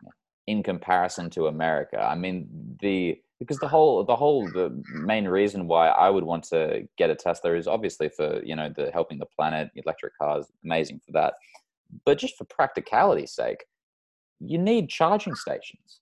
in 0.46 0.62
comparison 0.62 1.30
to 1.30 1.46
America. 1.46 2.00
I 2.00 2.14
mean, 2.14 2.76
the 2.80 3.20
because 3.40 3.58
the 3.58 3.66
whole 3.66 4.04
the 4.04 4.14
whole 4.14 4.46
the 4.50 4.70
main 4.92 5.26
reason 5.26 5.66
why 5.66 5.88
I 5.88 6.10
would 6.10 6.24
want 6.24 6.44
to 6.44 6.86
get 6.96 7.10
a 7.10 7.16
Tesla 7.16 7.54
is 7.54 7.66
obviously 7.66 8.10
for 8.10 8.40
you 8.44 8.54
know 8.54 8.72
the 8.74 8.90
helping 8.92 9.18
the 9.18 9.26
planet, 9.26 9.70
electric 9.74 10.16
cars, 10.16 10.46
amazing 10.62 11.00
for 11.04 11.12
that. 11.12 11.34
But 12.04 12.18
just 12.18 12.36
for 12.36 12.44
practicality's 12.44 13.32
sake, 13.32 13.64
you 14.38 14.58
need 14.58 14.88
charging 14.90 15.34
stations. 15.34 16.00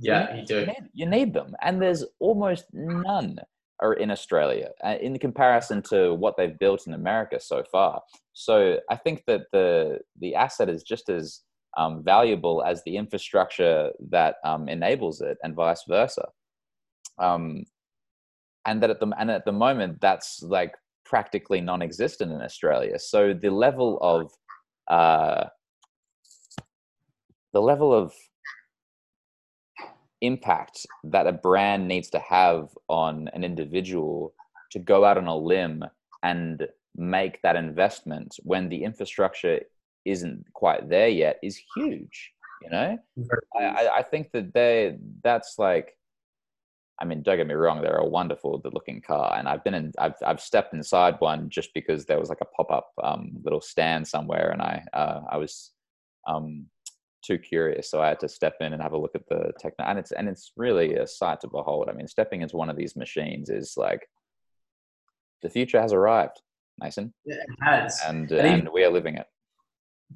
Yeah, 0.00 0.34
you, 0.34 0.46
do. 0.46 0.60
You 0.60 0.66
need, 0.66 0.84
you 0.94 1.06
need 1.06 1.34
them, 1.34 1.54
and 1.62 1.80
there's 1.80 2.04
almost 2.18 2.64
none 2.72 3.38
are 3.80 3.94
in 3.94 4.10
Australia 4.10 4.70
uh, 4.84 4.96
in 5.00 5.18
comparison 5.18 5.82
to 5.82 6.14
what 6.14 6.36
they've 6.36 6.58
built 6.58 6.86
in 6.86 6.94
America 6.94 7.38
so 7.38 7.62
far. 7.70 8.02
So 8.32 8.78
I 8.90 8.96
think 8.96 9.24
that 9.26 9.42
the 9.52 10.00
the 10.18 10.34
asset 10.34 10.68
is 10.68 10.82
just 10.82 11.08
as 11.08 11.42
um, 11.76 12.02
valuable 12.02 12.64
as 12.64 12.82
the 12.84 12.96
infrastructure 12.96 13.90
that 14.10 14.36
um, 14.44 14.68
enables 14.68 15.20
it, 15.20 15.36
and 15.42 15.54
vice 15.54 15.84
versa. 15.86 16.28
Um, 17.18 17.64
and 18.66 18.82
that 18.82 18.90
at 18.90 19.00
the 19.00 19.10
and 19.18 19.30
at 19.30 19.44
the 19.44 19.52
moment, 19.52 20.00
that's 20.00 20.42
like 20.42 20.74
practically 21.04 21.60
non-existent 21.60 22.30
in 22.30 22.42
Australia. 22.42 22.98
So 22.98 23.32
the 23.32 23.50
level 23.50 23.98
of 24.00 24.32
uh, 24.88 25.48
the 27.52 27.60
level 27.60 27.94
of 27.94 28.12
impact 30.20 30.86
that 31.04 31.26
a 31.26 31.32
brand 31.32 31.88
needs 31.88 32.10
to 32.10 32.18
have 32.18 32.70
on 32.88 33.28
an 33.32 33.44
individual 33.44 34.34
to 34.72 34.78
go 34.78 35.04
out 35.04 35.16
on 35.16 35.26
a 35.26 35.36
limb 35.36 35.84
and 36.22 36.66
make 36.96 37.40
that 37.42 37.56
investment 37.56 38.36
when 38.42 38.68
the 38.68 38.82
infrastructure 38.82 39.60
isn't 40.04 40.44
quite 40.52 40.88
there 40.88 41.08
yet 41.08 41.38
is 41.42 41.60
huge. 41.74 42.32
You 42.62 42.70
know, 42.70 42.98
I, 43.56 43.88
I 43.98 44.02
think 44.02 44.32
that 44.32 44.52
they 44.52 44.98
that's 45.22 45.58
like, 45.58 45.96
I 47.00 47.04
mean, 47.04 47.22
don't 47.22 47.36
get 47.36 47.46
me 47.46 47.54
wrong, 47.54 47.80
they're 47.80 47.96
a 47.96 48.04
wonderful 48.04 48.60
looking 48.72 49.00
car, 49.00 49.36
and 49.38 49.48
I've 49.48 49.62
been 49.64 49.74
in, 49.74 49.92
I've 49.98 50.14
I've 50.24 50.40
stepped 50.40 50.74
inside 50.74 51.16
one 51.20 51.48
just 51.48 51.72
because 51.74 52.04
there 52.04 52.18
was 52.18 52.28
like 52.28 52.40
a 52.40 52.44
pop 52.44 52.70
up 52.70 52.90
um, 53.02 53.32
little 53.42 53.60
stand 53.60 54.06
somewhere, 54.06 54.50
and 54.50 54.60
I 54.60 54.84
uh, 54.92 55.20
I 55.30 55.36
was 55.36 55.72
um, 56.26 56.66
too 57.22 57.38
curious, 57.38 57.90
so 57.90 58.02
I 58.02 58.08
had 58.08 58.20
to 58.20 58.28
step 58.28 58.56
in 58.60 58.72
and 58.72 58.82
have 58.82 58.92
a 58.92 58.98
look 58.98 59.14
at 59.14 59.28
the 59.28 59.52
techno, 59.60 59.84
and 59.86 59.98
it's 59.98 60.12
and 60.12 60.28
it's 60.28 60.52
really 60.56 60.94
a 60.94 61.06
sight 61.06 61.40
to 61.42 61.48
behold. 61.48 61.88
I 61.88 61.92
mean, 61.92 62.08
stepping 62.08 62.42
into 62.42 62.56
one 62.56 62.70
of 62.70 62.76
these 62.76 62.96
machines 62.96 63.48
is 63.48 63.74
like 63.76 64.08
the 65.42 65.50
future 65.50 65.80
has 65.80 65.92
arrived, 65.92 66.40
Mason. 66.80 67.14
Yeah, 67.24 67.36
it 67.36 67.62
has, 67.62 68.00
and 68.06 68.30
and, 68.32 68.62
and 68.62 68.68
we 68.72 68.84
are 68.84 68.90
living 68.90 69.16
it. 69.16 69.26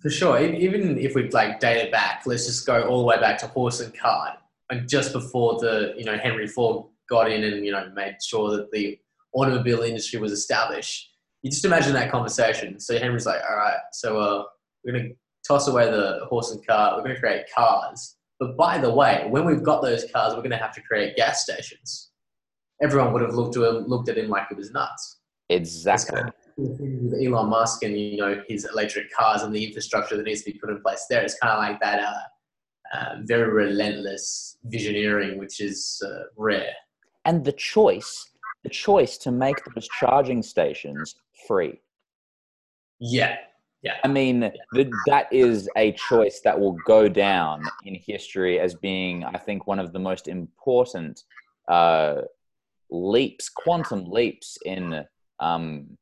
For 0.01 0.11
sure. 0.11 0.41
Even 0.43 0.99
if 0.99 1.15
we 1.15 1.29
like 1.31 1.61
date 1.61 1.79
it 1.79 1.93
back, 1.93 2.23
let's 2.27 2.47
just 2.47 2.67
go 2.67 2.83
all 2.83 3.01
the 3.01 3.07
way 3.07 3.21
back 3.21 3.39
to 3.39 3.47
horse 3.49 3.81
and 3.81 3.93
cart, 3.95 4.39
and 4.73 4.89
just 4.89 5.13
before 5.13 5.59
the 5.61 5.95
you 5.97 6.05
know 6.05 6.17
Henry 6.17 6.47
Ford 6.49 6.87
got 7.09 7.31
in 7.31 7.45
and 7.45 7.65
you 7.65 7.73
know 7.73 7.91
made 7.95 8.17
sure 8.23 8.57
that 8.57 8.71
the 8.73 8.99
automobile 9.35 9.83
industry 9.83 10.19
was 10.19 10.33
established. 10.33 11.11
You 11.43 11.51
just 11.51 11.65
imagine 11.65 11.93
that 11.93 12.11
conversation. 12.11 12.81
So 12.81 12.99
Henry's 12.99 13.27
like, 13.27 13.41
all 13.49 13.57
right, 13.57 13.81
so 13.93 14.19
uh, 14.19 14.45
we're 14.85 14.93
gonna 14.93 15.11
toss 15.47 15.69
away 15.69 15.91
the 15.91 16.21
horse 16.29 16.53
and 16.53 16.67
cart. 16.67 16.97
We're 16.97 17.03
gonna 17.03 17.21
create 17.21 17.45
cars. 17.55 18.17
But 18.41 18.57
by 18.57 18.79
the 18.79 18.93
way, 18.93 19.27
when 19.29 19.45
we've 19.45 19.63
got 19.63 19.83
those 19.83 20.05
cars, 20.13 20.35
we're 20.35 20.43
gonna 20.43 20.57
have 20.57 20.75
to 20.75 20.83
create 20.83 21.17
gas 21.17 21.43
stations. 21.43 22.11
Everyone 22.83 23.13
would 23.13 23.23
have 23.23 23.35
looked 23.35 23.55
to 23.55 23.65
him, 23.65 23.85
looked 23.87 24.09
at 24.09 24.19
him 24.19 24.29
like 24.29 24.47
it 24.51 24.57
was 24.57 24.73
nuts. 24.73 25.21
Exactly 25.49 26.23
with 26.57 27.15
Elon 27.25 27.49
Musk 27.49 27.83
and 27.83 27.99
you 27.99 28.19
know 28.19 28.43
his 28.49 28.67
electric 28.67 29.13
cars 29.13 29.43
and 29.43 29.55
the 29.55 29.65
infrastructure 29.65 30.17
that 30.17 30.25
needs 30.25 30.43
to 30.43 30.53
be 30.53 30.59
put 30.59 30.71
in 30.71 30.81
place 30.83 31.07
there. 31.09 31.23
It's 31.23 31.39
kind 31.39 31.53
of 31.53 31.59
like 31.59 31.81
that 31.81 32.01
uh, 32.01 32.13
uh, 32.93 33.17
very 33.23 33.51
relentless 33.51 34.59
visioneering, 34.67 35.39
which 35.39 35.61
is 35.61 36.03
uh, 36.05 36.25
rare. 36.37 36.75
And 37.25 37.45
the 37.45 37.53
choice, 37.53 38.31
the 38.65 38.71
choice 38.71 39.17
to 39.19 39.31
make 39.31 39.57
those 39.75 39.89
charging 40.01 40.43
stations 40.43 41.15
free. 41.47 41.81
Yeah, 42.99 43.37
yeah. 43.83 43.95
I 44.05 44.09
mean, 44.09 44.43
yeah. 44.43 44.51
The, 44.73 44.91
that 45.07 45.33
is 45.33 45.69
a 45.77 45.93
choice 45.93 46.41
that 46.45 46.59
will 46.59 46.77
go 46.87 47.09
down 47.09 47.63
in 47.85 47.95
history 47.95 48.61
as 48.61 48.75
being, 48.75 49.25
I 49.25 49.39
think, 49.39 49.67
one 49.67 49.79
of 49.79 49.93
the 49.93 49.99
most 49.99 50.29
important 50.29 51.25
uh, 51.69 52.23
leaps, 52.91 53.49
quantum 53.49 54.05
leaps 54.05 54.59
in 54.65 55.05
um, 55.41 55.97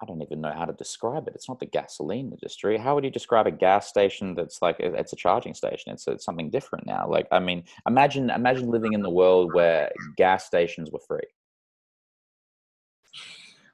I 0.00 0.06
don't 0.06 0.22
even 0.22 0.40
know 0.40 0.52
how 0.52 0.64
to 0.64 0.72
describe 0.72 1.26
it. 1.26 1.34
It's 1.34 1.48
not 1.48 1.58
the 1.58 1.66
gasoline 1.66 2.30
industry. 2.30 2.78
How 2.78 2.94
would 2.94 3.04
you 3.04 3.10
describe 3.10 3.46
a 3.46 3.50
gas 3.50 3.88
station 3.88 4.34
that's 4.34 4.62
like 4.62 4.76
it's 4.78 5.12
a 5.12 5.16
charging 5.16 5.54
station? 5.54 5.92
It's, 5.92 6.06
it's 6.06 6.24
something 6.24 6.50
different 6.50 6.86
now. 6.86 7.08
Like 7.08 7.26
I 7.32 7.40
mean, 7.40 7.64
imagine 7.86 8.30
imagine 8.30 8.70
living 8.70 8.92
in 8.92 9.02
the 9.02 9.10
world 9.10 9.52
where 9.54 9.90
gas 10.16 10.46
stations 10.46 10.90
were 10.90 11.00
free. 11.00 11.20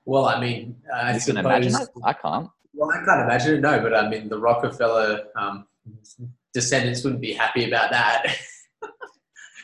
Well, 0.06 0.26
I 0.26 0.40
mean, 0.40 0.76
I 0.94 1.14
you 1.14 1.20
suppose, 1.20 1.42
can 1.42 1.44
imagine? 1.44 1.74
I 2.04 2.12
can't. 2.12 2.48
Well, 2.74 2.90
I 2.90 3.04
can't 3.04 3.22
imagine 3.22 3.54
it. 3.56 3.60
No, 3.60 3.80
but 3.80 3.94
I 3.94 4.08
mean, 4.08 4.28
the 4.28 4.38
Rockefeller 4.38 5.24
um, 5.38 5.66
descendants 6.52 7.04
wouldn't 7.04 7.22
be 7.22 7.32
happy 7.32 7.66
about 7.66 7.90
that. 7.90 8.36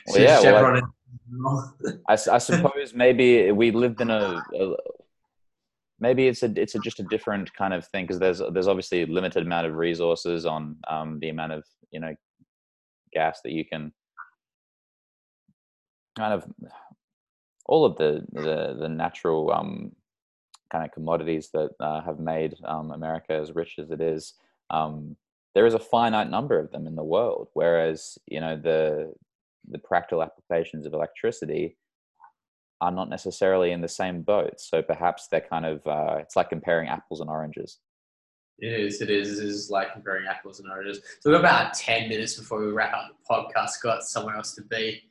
well, 0.07 0.19
yeah. 0.19 0.41
Well, 0.41 1.75
I, 2.07 2.13
I, 2.13 2.37
suppose 2.37 2.93
maybe 2.93 3.51
we 3.51 3.71
lived 3.71 4.01
in 4.01 4.09
a, 4.09 4.43
a 4.59 4.75
maybe 6.01 6.27
it's 6.27 6.43
a 6.43 6.51
it's 6.57 6.75
a, 6.75 6.79
just 6.79 6.99
a 6.99 7.03
different 7.03 7.53
kind 7.53 7.73
of 7.73 7.87
thing 7.87 8.03
because 8.03 8.19
there's 8.19 8.41
there's 8.51 8.67
obviously 8.67 9.03
a 9.03 9.07
limited 9.07 9.45
amount 9.45 9.67
of 9.67 9.75
resources 9.75 10.45
on 10.45 10.75
um, 10.89 11.19
the 11.21 11.29
amount 11.29 11.53
of 11.53 11.63
you 11.91 11.99
know 12.01 12.13
gas 13.13 13.39
that 13.43 13.51
you 13.51 13.63
can 13.63 13.93
kind 16.17 16.33
of 16.33 16.45
all 17.67 17.85
of 17.85 17.95
the 17.97 18.25
the, 18.33 18.75
the 18.79 18.89
natural 18.89 19.51
um, 19.53 19.91
kind 20.71 20.83
of 20.83 20.91
commodities 20.91 21.49
that 21.53 21.69
uh, 21.79 22.01
have 22.01 22.19
made 22.19 22.55
um, 22.65 22.91
America 22.91 23.33
as 23.33 23.55
rich 23.55 23.75
as 23.77 23.91
it 23.91 24.01
is, 24.01 24.33
um, 24.69 25.15
there 25.53 25.65
is 25.65 25.73
a 25.73 25.79
finite 25.79 26.29
number 26.29 26.57
of 26.57 26.71
them 26.71 26.87
in 26.87 26.95
the 26.95 27.03
world. 27.03 27.49
Whereas 27.53 28.17
you 28.27 28.41
know 28.41 28.57
the 28.57 29.13
the 29.69 29.77
practical 29.77 30.23
applications 30.23 30.87
of 30.87 30.93
electricity 30.93 31.77
are 32.81 32.91
not 32.91 33.09
necessarily 33.09 33.71
in 33.71 33.79
the 33.79 33.87
same 33.87 34.23
boat. 34.23 34.59
So 34.59 34.81
perhaps 34.81 35.27
they're 35.27 35.39
kind 35.39 35.65
of 35.65 35.85
uh, 35.85 36.17
it's 36.19 36.35
like 36.35 36.49
comparing 36.49 36.89
apples 36.89 37.21
and 37.21 37.29
oranges. 37.29 37.77
It 38.59 38.73
is. 38.73 39.01
It 39.01 39.09
is. 39.09 39.39
It 39.39 39.47
is 39.47 39.69
like 39.69 39.93
comparing 39.93 40.27
apples 40.27 40.59
and 40.59 40.69
oranges. 40.69 41.01
So 41.19 41.29
we've 41.29 41.39
got 41.39 41.45
about 41.45 41.73
ten 41.73 42.09
minutes 42.09 42.35
before 42.35 42.59
we 42.59 42.71
wrap 42.71 42.93
up 42.93 43.09
the 43.09 43.33
podcast. 43.33 43.81
Got 43.81 44.03
somewhere 44.03 44.35
else 44.35 44.53
to 44.55 44.63
be, 44.63 45.01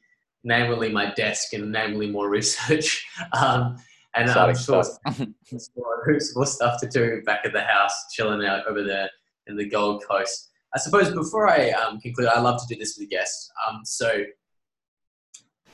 namely 0.45 0.91
my 0.91 1.15
desk 1.15 1.53
and 1.53 1.73
namely 1.73 2.11
more 2.11 2.29
research. 2.29 3.07
Um, 3.33 3.77
and 4.17 4.29
I'm 4.29 4.57
sure 4.57 4.83
there's 5.51 6.35
more 6.35 6.47
stuff 6.47 6.81
to 6.81 6.89
do 6.89 7.23
back 7.25 7.43
at 7.45 7.53
the 7.53 7.61
house, 7.61 7.95
chilling 8.13 8.45
out 8.45 8.67
over 8.67 8.83
there 8.83 9.09
in 9.47 9.57
the 9.57 9.69
Gold 9.69 10.03
Coast. 10.09 10.51
I 10.75 10.79
suppose 10.79 11.13
before 11.13 11.49
I 11.49 11.71
um, 11.71 12.01
conclude, 12.01 12.27
I 12.27 12.41
love 12.41 12.61
to 12.61 12.75
do 12.75 12.79
this 12.79 12.97
with 12.99 13.09
guests. 13.09 13.51
Um, 13.69 13.83
so, 13.85 14.25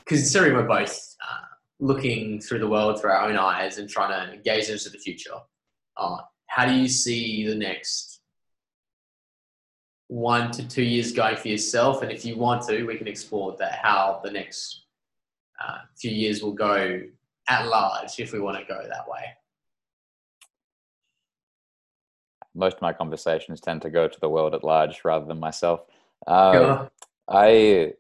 considering 0.04 0.54
we're 0.54 0.66
both 0.66 1.16
uh, 1.22 1.55
looking 1.78 2.40
through 2.40 2.58
the 2.58 2.68
world 2.68 3.00
through 3.00 3.10
our 3.10 3.28
own 3.28 3.36
eyes 3.36 3.78
and 3.78 3.88
trying 3.88 4.30
to 4.30 4.36
gaze 4.38 4.70
into 4.70 4.90
the 4.90 4.98
future, 4.98 5.36
uh, 5.96 6.18
how 6.46 6.66
do 6.66 6.74
you 6.74 6.88
see 6.88 7.46
the 7.46 7.54
next 7.54 8.20
one 10.08 10.50
to 10.52 10.66
two 10.66 10.82
years 10.82 11.12
going 11.12 11.36
for 11.36 11.48
yourself? 11.48 12.02
And 12.02 12.10
if 12.10 12.24
you 12.24 12.36
want 12.36 12.62
to, 12.68 12.84
we 12.84 12.96
can 12.96 13.08
explore 13.08 13.56
that 13.58 13.80
how 13.82 14.20
the 14.24 14.30
next 14.30 14.84
uh, 15.62 15.78
few 15.96 16.10
years 16.10 16.42
will 16.42 16.52
go 16.52 17.02
at 17.48 17.66
large 17.66 18.18
if 18.18 18.32
we 18.32 18.40
want 18.40 18.58
to 18.58 18.64
go 18.64 18.82
that 18.88 19.08
way. 19.08 19.24
Most 22.54 22.76
of 22.76 22.82
my 22.82 22.92
conversations 22.92 23.60
tend 23.60 23.82
to 23.82 23.90
go 23.90 24.08
to 24.08 24.20
the 24.20 24.28
world 24.28 24.54
at 24.54 24.64
large 24.64 25.04
rather 25.04 25.26
than 25.26 25.38
myself. 25.38 25.80
Uh, 26.26 26.86
I, 27.28 27.92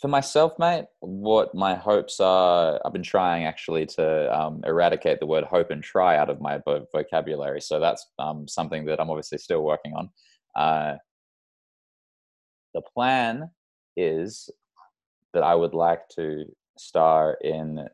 for 0.00 0.08
myself, 0.08 0.52
mate, 0.58 0.84
what 1.00 1.54
my 1.54 1.74
hopes 1.74 2.20
are, 2.20 2.80
I've 2.84 2.92
been 2.92 3.02
trying 3.02 3.44
actually 3.44 3.86
to 3.86 4.38
um, 4.38 4.62
eradicate 4.64 5.18
the 5.18 5.26
word 5.26 5.44
hope 5.44 5.70
and 5.70 5.82
try 5.82 6.16
out 6.16 6.30
of 6.30 6.40
my 6.40 6.60
vocabulary. 6.92 7.60
So 7.60 7.80
that's 7.80 8.06
um, 8.18 8.46
something 8.46 8.84
that 8.84 9.00
I'm 9.00 9.10
obviously 9.10 9.38
still 9.38 9.62
working 9.62 9.94
on. 9.94 10.10
Uh, 10.54 10.96
the 12.74 12.82
plan 12.94 13.50
is 13.96 14.48
that 15.34 15.42
I 15.42 15.54
would 15.54 15.74
like 15.74 16.08
to 16.10 16.44
star 16.78 17.36
in 17.42 17.88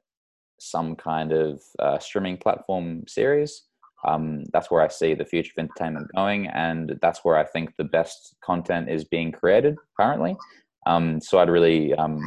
some 0.61 0.97
kind 0.97 1.33
of 1.33 1.63
uh, 1.79 1.99
streaming 1.99 2.37
platform 2.37 3.05
series. 3.09 3.63
Um, 4.07 4.45
that's 4.53 4.71
where 4.71 4.83
I 4.83 4.89
see 4.89 5.15
the 5.15 5.25
future 5.25 5.53
of 5.57 5.63
entertainment 5.63 6.09
going, 6.15 6.49
and 6.49 6.99
that's 7.01 7.25
where 7.25 7.39
I 7.39 7.45
think 7.45 7.73
the 7.79 7.85
best 7.85 8.37
content 8.45 8.91
is 8.91 9.05
being 9.05 9.33
created 9.33 9.77
currently. 9.99 10.37
Um, 10.87 11.21
so 11.21 11.39
I'd 11.39 11.51
really 11.51 11.95
um, 11.95 12.21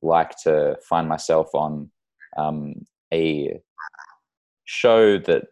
like 0.00 0.36
to 0.42 0.76
find 0.88 1.08
myself 1.08 1.54
on 1.54 1.90
um, 2.36 2.84
a 3.12 3.60
show 4.64 5.18
that 5.18 5.44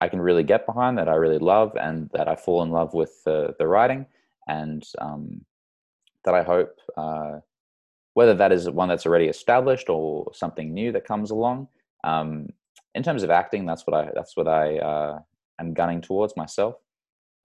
I 0.00 0.08
can 0.08 0.20
really 0.20 0.42
get 0.42 0.66
behind, 0.66 0.98
that 0.98 1.08
I 1.08 1.14
really 1.14 1.38
love, 1.38 1.76
and 1.76 2.08
that 2.14 2.28
I 2.28 2.36
fall 2.36 2.62
in 2.62 2.70
love 2.70 2.94
with 2.94 3.22
the, 3.24 3.54
the 3.58 3.66
writing, 3.66 4.06
and 4.48 4.82
um, 4.98 5.44
that 6.24 6.34
I 6.34 6.42
hope 6.42 6.74
uh, 6.96 7.40
whether 8.14 8.34
that 8.34 8.52
is 8.52 8.68
one 8.68 8.88
that's 8.88 9.06
already 9.06 9.26
established 9.26 9.88
or 9.88 10.30
something 10.34 10.72
new 10.72 10.92
that 10.92 11.06
comes 11.06 11.30
along. 11.30 11.68
Um, 12.02 12.48
in 12.94 13.02
terms 13.02 13.22
of 13.22 13.30
acting, 13.30 13.66
that's 13.66 13.86
what 13.86 13.94
I 13.94 14.10
that's 14.14 14.36
what 14.36 14.48
I 14.48 14.78
uh, 14.78 15.18
am 15.60 15.74
gunning 15.74 16.00
towards 16.00 16.36
myself. 16.36 16.76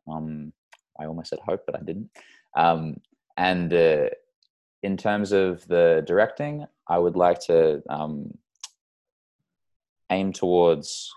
Um, 0.08 0.54
I 1.00 1.06
almost 1.06 1.30
said 1.30 1.40
hope, 1.46 1.64
but 1.66 1.76
I 1.76 1.84
didn't. 1.84 2.10
Um, 2.56 2.98
and 3.38 3.74
uh, 3.74 4.10
in 4.84 4.98
terms 4.98 5.32
of 5.32 5.68
the 5.68 6.04
directing, 6.06 6.66
I 6.88 7.00
would 7.00 7.16
like 7.16 7.40
to 7.48 7.82
um, 7.90 8.38
aim 10.10 10.32
towards 10.32 11.12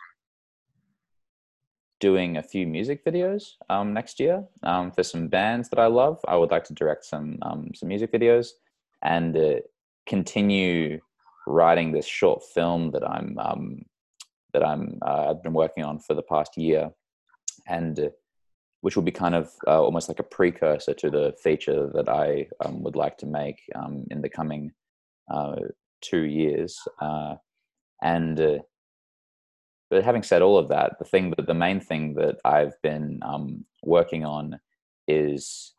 doing 2.01 2.37
a 2.37 2.43
few 2.43 2.67
music 2.67 3.05
videos 3.05 3.55
um, 3.69 3.93
next 3.93 4.21
year 4.21 4.45
um, 4.63 4.93
for 4.93 5.03
some 5.03 5.29
bands 5.29 5.69
that 5.69 5.79
I 5.79 5.87
love. 5.87 6.21
I 6.27 6.37
would 6.37 6.51
like 6.51 6.65
to 6.65 6.75
direct 6.75 7.05
some 7.05 7.39
um, 7.43 7.71
some 7.75 7.89
music 7.89 8.13
videos 8.13 8.49
and 9.03 9.37
uh, 9.37 9.57
continue 10.07 11.01
writing 11.47 11.93
this 11.93 12.07
short 12.07 12.43
film 12.55 12.91
that 12.93 13.09
I'm 13.09 13.39
um, 13.39 13.83
that 14.53 14.65
I'm 14.65 14.99
uh, 15.03 15.31
I've 15.31 15.43
been 15.43 15.53
working 15.53 15.85
on 15.85 15.99
for 15.99 16.15
the 16.15 16.23
past 16.23 16.57
year, 16.57 16.91
and 17.67 17.99
uh, 17.99 18.09
which 18.81 18.97
will 18.97 19.03
be 19.03 19.11
kind 19.11 19.35
of 19.35 19.51
uh, 19.67 19.81
almost 19.81 20.09
like 20.09 20.21
a 20.21 20.25
precursor 20.25 20.95
to 20.95 21.11
the 21.11 21.35
feature 21.43 21.91
that 21.95 22.09
I 22.09 22.49
um, 22.65 22.83
would 22.83 22.97
like 22.97 23.19
to 23.19 23.27
make 23.27 23.61
um, 23.75 24.05
in 24.11 24.23
the 24.23 24.29
coming 24.29 24.73
uh, 25.31 25.57
two 26.01 26.23
years. 26.23 26.79
Uh, 27.01 27.37
and 28.03 28.41
uh, 28.41 28.59
but 29.91 30.05
having 30.05 30.23
said 30.23 30.43
all 30.43 30.59
of 30.59 30.69
that, 30.69 30.99
the 30.99 31.05
thing 31.05 31.33
that 31.37 31.47
the 31.47 31.55
main 31.55 31.81
thing 31.81 32.15
that 32.15 32.37
I've 32.45 32.81
been 32.83 33.21
um, 33.23 33.65
working 33.83 34.25
on 34.25 34.61
is 35.07 35.73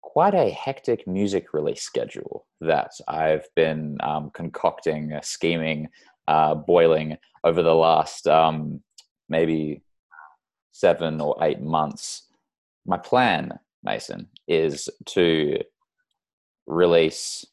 quite 0.00 0.34
a 0.34 0.50
hectic 0.50 1.06
music 1.06 1.52
release 1.52 1.82
schedule 1.82 2.46
that 2.60 2.92
I've 3.06 3.46
been 3.54 3.98
um, 4.00 4.30
concocting, 4.32 5.12
scheming, 5.22 5.88
uh, 6.26 6.54
boiling 6.54 7.18
over 7.42 7.62
the 7.62 7.74
last 7.74 8.26
um, 8.26 8.80
maybe 9.28 9.82
seven 10.74 11.20
or 11.20 11.36
eight 11.40 11.60
months. 11.60 12.24
My 12.84 12.98
plan, 12.98 13.58
Mason, 13.84 14.28
is 14.48 14.90
to 15.06 15.60
release, 16.66 17.46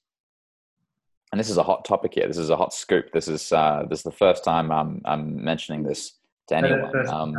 and 1.32 1.40
this 1.40 1.50
is 1.50 1.58
a 1.58 1.64
hot 1.64 1.86
topic 1.86 2.16
here. 2.16 2.28
This 2.28 2.40
is 2.40 2.50
a 2.50 2.58
hot 2.58 2.74
scoop. 2.74 3.12
This 3.14 3.28
is 3.28 3.54
uh, 3.54 3.86
this 3.90 4.00
is 4.00 4.04
the 4.04 4.12
first 4.12 4.44
time 4.44 4.72
I'm 4.72 5.02
I'm 5.06 5.42
mentioning 5.42 5.84
this 5.84 6.14
to 6.48 6.58
anyone. 6.58 7.08
Um, 7.08 7.36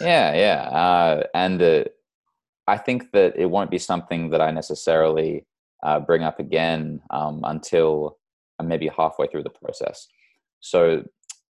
yeah, 0.00 0.32
yeah, 0.34 0.60
uh, 0.70 1.26
and 1.34 1.60
uh, 1.60 1.84
I 2.68 2.78
think 2.78 3.10
that 3.12 3.36
it 3.36 3.46
won't 3.46 3.70
be 3.70 3.78
something 3.78 4.30
that 4.30 4.40
I 4.40 4.52
necessarily 4.52 5.44
uh, 5.82 5.98
bring 5.98 6.22
up 6.22 6.38
again 6.38 7.02
um, 7.10 7.40
until 7.44 8.16
I'm 8.58 8.68
maybe 8.68 8.88
halfway 8.88 9.26
through 9.26 9.42
the 9.42 9.50
process. 9.50 10.06
So, 10.60 11.02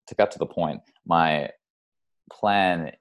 to 0.07 0.15
cut 0.15 0.31
to 0.31 0.39
the 0.39 0.45
point, 0.45 0.81
my 1.05 1.49
plan 2.31 2.93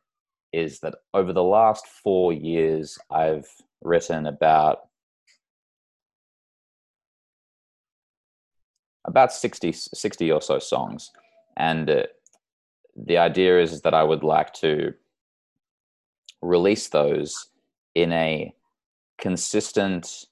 is 0.52 0.80
that 0.80 0.96
over 1.14 1.32
the 1.32 1.42
last 1.42 1.86
four 1.86 2.32
years, 2.32 2.98
I've 3.10 3.48
written 3.82 4.26
about 4.26 4.80
about 9.06 9.32
60, 9.32 9.72
60 9.72 10.30
or 10.30 10.42
so 10.42 10.58
songs. 10.58 11.10
And 11.56 11.88
uh, 11.88 12.02
the 12.96 13.18
idea 13.18 13.60
is 13.60 13.80
that 13.82 13.94
I 13.94 14.02
would 14.02 14.22
like 14.22 14.52
to 14.54 14.94
release 16.42 16.88
those 16.88 17.46
in 17.94 18.12
a 18.12 18.54
consistent 19.18 20.26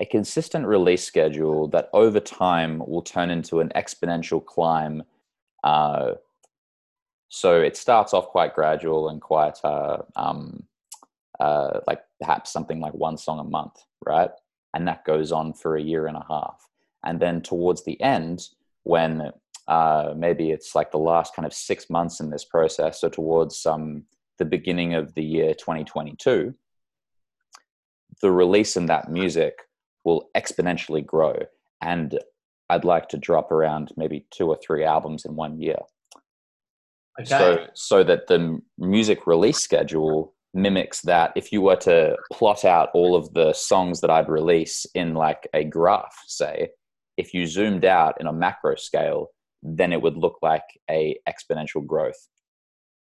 a 0.00 0.06
consistent 0.06 0.66
release 0.66 1.04
schedule 1.04 1.68
that 1.68 1.90
over 1.92 2.20
time 2.20 2.78
will 2.86 3.02
turn 3.02 3.30
into 3.30 3.60
an 3.60 3.70
exponential 3.76 4.42
climb. 4.42 5.02
Uh, 5.62 6.12
so 7.28 7.60
it 7.60 7.76
starts 7.76 8.12
off 8.12 8.28
quite 8.28 8.54
gradual 8.54 9.08
and 9.08 9.20
quite 9.20 9.58
uh, 9.64 9.98
um, 10.16 10.64
uh, 11.38 11.80
like 11.86 12.02
perhaps 12.18 12.52
something 12.52 12.80
like 12.80 12.94
one 12.94 13.16
song 13.16 13.38
a 13.38 13.44
month, 13.44 13.84
right? 14.04 14.30
And 14.74 14.86
that 14.88 15.04
goes 15.04 15.32
on 15.32 15.52
for 15.52 15.76
a 15.76 15.82
year 15.82 16.06
and 16.06 16.16
a 16.16 16.24
half. 16.28 16.68
And 17.04 17.20
then 17.20 17.40
towards 17.40 17.84
the 17.84 18.00
end, 18.00 18.48
when 18.82 19.30
uh, 19.68 20.12
maybe 20.16 20.50
it's 20.50 20.74
like 20.74 20.90
the 20.90 20.98
last 20.98 21.34
kind 21.34 21.46
of 21.46 21.54
six 21.54 21.88
months 21.88 22.20
in 22.20 22.30
this 22.30 22.44
process, 22.44 23.00
so 23.00 23.08
towards 23.08 23.64
um, 23.64 24.04
the 24.38 24.44
beginning 24.44 24.94
of 24.94 25.14
the 25.14 25.24
year 25.24 25.54
2022, 25.54 26.54
the 28.20 28.30
release 28.30 28.76
in 28.76 28.86
that 28.86 29.10
music 29.10 29.60
will 30.04 30.28
exponentially 30.36 31.04
grow. 31.04 31.36
And 31.80 32.18
I'd 32.70 32.84
like 32.84 33.08
to 33.10 33.18
drop 33.18 33.50
around 33.52 33.92
maybe 33.96 34.26
two 34.30 34.48
or 34.48 34.58
three 34.64 34.84
albums 34.84 35.24
in 35.24 35.36
one 35.36 35.60
year. 35.60 35.78
Okay. 37.20 37.28
So, 37.28 37.66
so 37.74 38.04
that 38.04 38.28
the 38.28 38.60
music 38.78 39.26
release 39.26 39.58
schedule 39.58 40.34
mimics 40.54 41.02
that. 41.02 41.32
If 41.36 41.52
you 41.52 41.60
were 41.62 41.76
to 41.76 42.16
plot 42.32 42.64
out 42.64 42.88
all 42.94 43.14
of 43.14 43.32
the 43.34 43.52
songs 43.52 44.00
that 44.00 44.10
I'd 44.10 44.28
release 44.28 44.86
in 44.94 45.14
like 45.14 45.48
a 45.54 45.64
graph, 45.64 46.16
say, 46.26 46.70
if 47.16 47.34
you 47.34 47.46
zoomed 47.46 47.84
out 47.84 48.14
in 48.20 48.26
a 48.26 48.32
macro 48.32 48.76
scale, 48.76 49.28
then 49.62 49.92
it 49.92 50.00
would 50.00 50.16
look 50.16 50.38
like 50.42 50.64
a 50.90 51.18
exponential 51.28 51.86
growth 51.86 52.28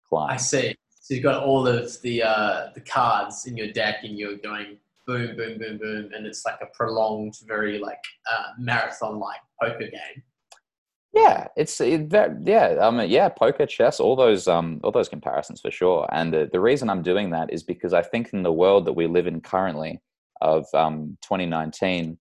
climb. 0.08 0.32
I 0.32 0.38
see. 0.38 0.76
So 1.02 1.14
you've 1.14 1.24
got 1.24 1.44
all 1.44 1.68
of 1.68 2.02
the 2.02 2.24
uh, 2.24 2.70
the 2.74 2.82
cards 2.82 3.46
in 3.46 3.56
your 3.56 3.72
deck, 3.72 3.98
and 4.04 4.18
you're 4.18 4.38
going 4.38 4.78
boom, 5.10 5.36
boom, 5.36 5.58
boom, 5.58 5.78
boom, 5.80 6.10
and 6.14 6.28
it's 6.28 6.46
like 6.46 6.60
a 6.62 6.68
prolonged, 6.68 7.34
very 7.48 7.80
like 7.80 8.04
uh, 8.32 8.50
marathon-like 8.60 9.40
poker 9.60 9.80
game. 9.80 10.24
Yeah, 11.14 11.48
it's 11.58 11.82
it, 11.82 12.12
that, 12.12 12.38
yeah. 12.44 12.90
Mean, 12.92 13.10
yeah, 13.10 13.30
poker, 13.30 13.66
chess, 13.66 14.00
all 14.00 14.16
those 14.16 14.48
um, 14.48 14.80
all 14.84 14.92
those 14.92 15.10
comparisons 15.10 15.62
for 15.62 15.72
sure. 15.72 16.08
And 16.12 16.32
the, 16.32 16.50
the 16.52 16.60
reason 16.60 16.90
I'm 16.90 17.02
doing 17.02 17.32
that 17.32 17.52
is 17.52 17.64
because 17.64 17.94
I 17.94 18.04
think 18.04 18.32
in 18.34 18.44
the 18.44 18.54
world 18.54 18.86
that 18.86 18.94
we 18.94 19.08
live 19.08 19.26
in 19.26 19.42
currently 19.42 20.00
of 20.42 20.68
um, 20.76 21.18
2019 21.24 22.18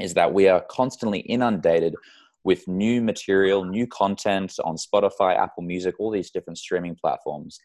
is 0.00 0.14
that 0.14 0.34
we 0.34 0.48
are 0.48 0.64
constantly 0.68 1.20
inundated 1.20 1.94
with 2.42 2.66
new 2.66 3.00
material, 3.00 3.64
new 3.64 3.86
content 3.86 4.54
on 4.64 4.76
Spotify, 4.76 5.38
Apple 5.38 5.62
Music, 5.62 5.94
all 6.00 6.10
these 6.10 6.30
different 6.32 6.58
streaming 6.58 6.96
platforms. 6.96 7.60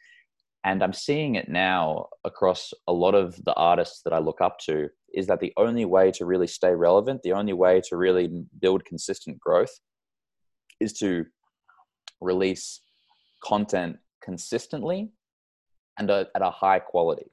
And 0.66 0.84
I'm 0.84 0.94
seeing 0.94 1.36
it 1.36 1.48
now 1.48 2.08
across 2.26 2.74
a 2.88 2.94
lot 2.94 3.16
of 3.16 3.44
the 3.46 3.54
artists 3.54 4.02
that 4.04 4.14
I 4.14 4.20
look 4.20 4.42
up 4.42 4.60
to 4.66 4.90
is 5.14 5.28
that 5.28 5.40
the 5.40 5.54
only 5.58 5.86
way 5.86 6.12
to 6.12 6.26
really 6.26 6.48
stay 6.48 6.74
relevant, 6.74 7.22
the 7.24 7.34
only 7.34 7.54
way 7.54 7.82
to 7.90 7.98
really 7.98 8.46
build 8.60 8.86
consistent 8.86 9.40
growth 9.40 9.80
is 10.80 10.94
to 10.94 11.26
release 12.22 12.82
content 13.44 13.98
consistently 14.22 15.10
and 15.98 16.10
at 16.10 16.30
a 16.36 16.50
high 16.50 16.80
quality 16.80 17.32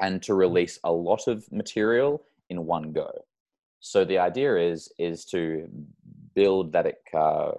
and 0.00 0.22
to 0.22 0.34
release 0.34 0.78
a 0.84 0.92
lot 0.92 1.26
of 1.26 1.44
material 1.50 2.22
in 2.50 2.66
one 2.66 2.92
go. 2.92 3.10
So 3.80 4.04
the 4.04 4.18
idea 4.18 4.56
is 4.56 4.90
is 4.98 5.24
to 5.26 5.68
build 6.34 6.72
that 6.72 6.94
uh, 7.14 7.52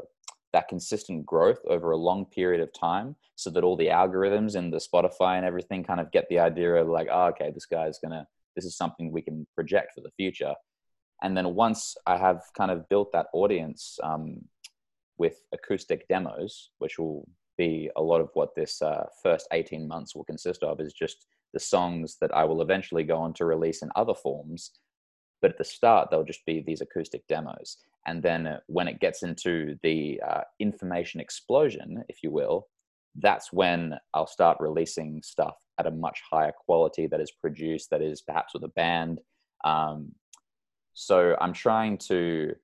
that 0.53 0.67
consistent 0.67 1.26
growth 1.26 1.59
over 1.67 1.91
a 1.91 1.97
long 1.97 2.26
period 2.26 2.61
of 2.61 2.73
time 2.73 3.15
so 3.35 3.49
that 3.49 3.63
all 3.63 3.77
the 3.77 3.88
algorithms 3.88 4.55
and 4.55 4.73
the 4.73 4.77
spotify 4.77 5.38
and 5.38 5.45
everything 5.45 5.84
kind 5.84 5.99
of 5.99 6.11
get 6.11 6.27
the 6.30 6.39
idea 6.39 6.76
of 6.76 6.88
like 6.88 7.07
oh, 7.11 7.26
okay 7.26 7.51
this 7.53 7.65
guy's 7.65 7.99
gonna 7.99 8.26
this 8.55 8.65
is 8.65 8.76
something 8.76 9.11
we 9.11 9.21
can 9.21 9.45
project 9.55 9.91
for 9.93 10.01
the 10.01 10.11
future 10.17 10.53
and 11.21 11.35
then 11.35 11.55
once 11.55 11.95
i 12.05 12.17
have 12.17 12.41
kind 12.57 12.71
of 12.71 12.88
built 12.89 13.11
that 13.11 13.27
audience 13.34 13.97
um, 14.03 14.41
with 15.19 15.43
acoustic 15.53 16.07
demos, 16.07 16.71
which 16.80 16.97
will 16.97 17.27
be 17.57 17.91
a 17.95 18.01
lot 18.01 18.21
of 18.21 18.30
what 18.34 18.55
this 18.55 18.81
uh, 18.81 19.03
first 19.21 19.47
18 19.51 19.88
months 19.88 20.15
will 20.15 20.23
consist 20.23 20.63
of, 20.63 20.80
is 20.80 20.93
just 20.93 21.27
the 21.53 21.59
songs 21.59 22.17
that 22.21 22.34
I 22.34 22.45
will 22.45 22.61
eventually 22.61 23.03
go 23.03 23.17
on 23.17 23.34
to 23.34 23.45
release 23.45 23.84
in 23.84 23.91
other 23.95 24.15
forms. 24.15 24.71
But 25.41 25.52
at 25.52 25.57
the 25.57 25.64
start, 25.64 26.10
they'll 26.10 26.24
just 26.24 26.45
be 26.45 26.61
these 26.61 26.82
acoustic 26.82 27.26
demos. 27.28 27.78
And 28.06 28.22
then 28.22 28.48
uh, 28.48 28.60
when 28.68 28.88
it 28.88 28.99
gets 28.99 29.24
into 29.24 29.78
the 29.84 30.22
uh, 30.28 30.41
information 30.60 31.20
explosion, 31.20 32.03
if 32.10 32.24
you 32.24 32.32
will, 32.32 32.68
that's 33.16 33.52
when 33.52 33.95
I'll 34.14 34.28
start 34.28 34.57
releasing 34.60 35.22
stuff 35.22 35.56
at 35.78 35.88
a 35.88 35.91
much 35.91 36.22
higher 36.30 36.53
quality 36.66 37.07
that 37.07 37.22
is 37.22 37.32
produced, 37.32 37.90
that 37.90 38.02
is 38.02 38.22
perhaps 38.22 38.53
with 38.53 38.64
a 38.64 38.70
band. 38.70 39.20
Um, 39.64 40.14
so 40.94 41.36
I'm 41.40 41.53
trying 41.53 41.98
to 42.10 42.56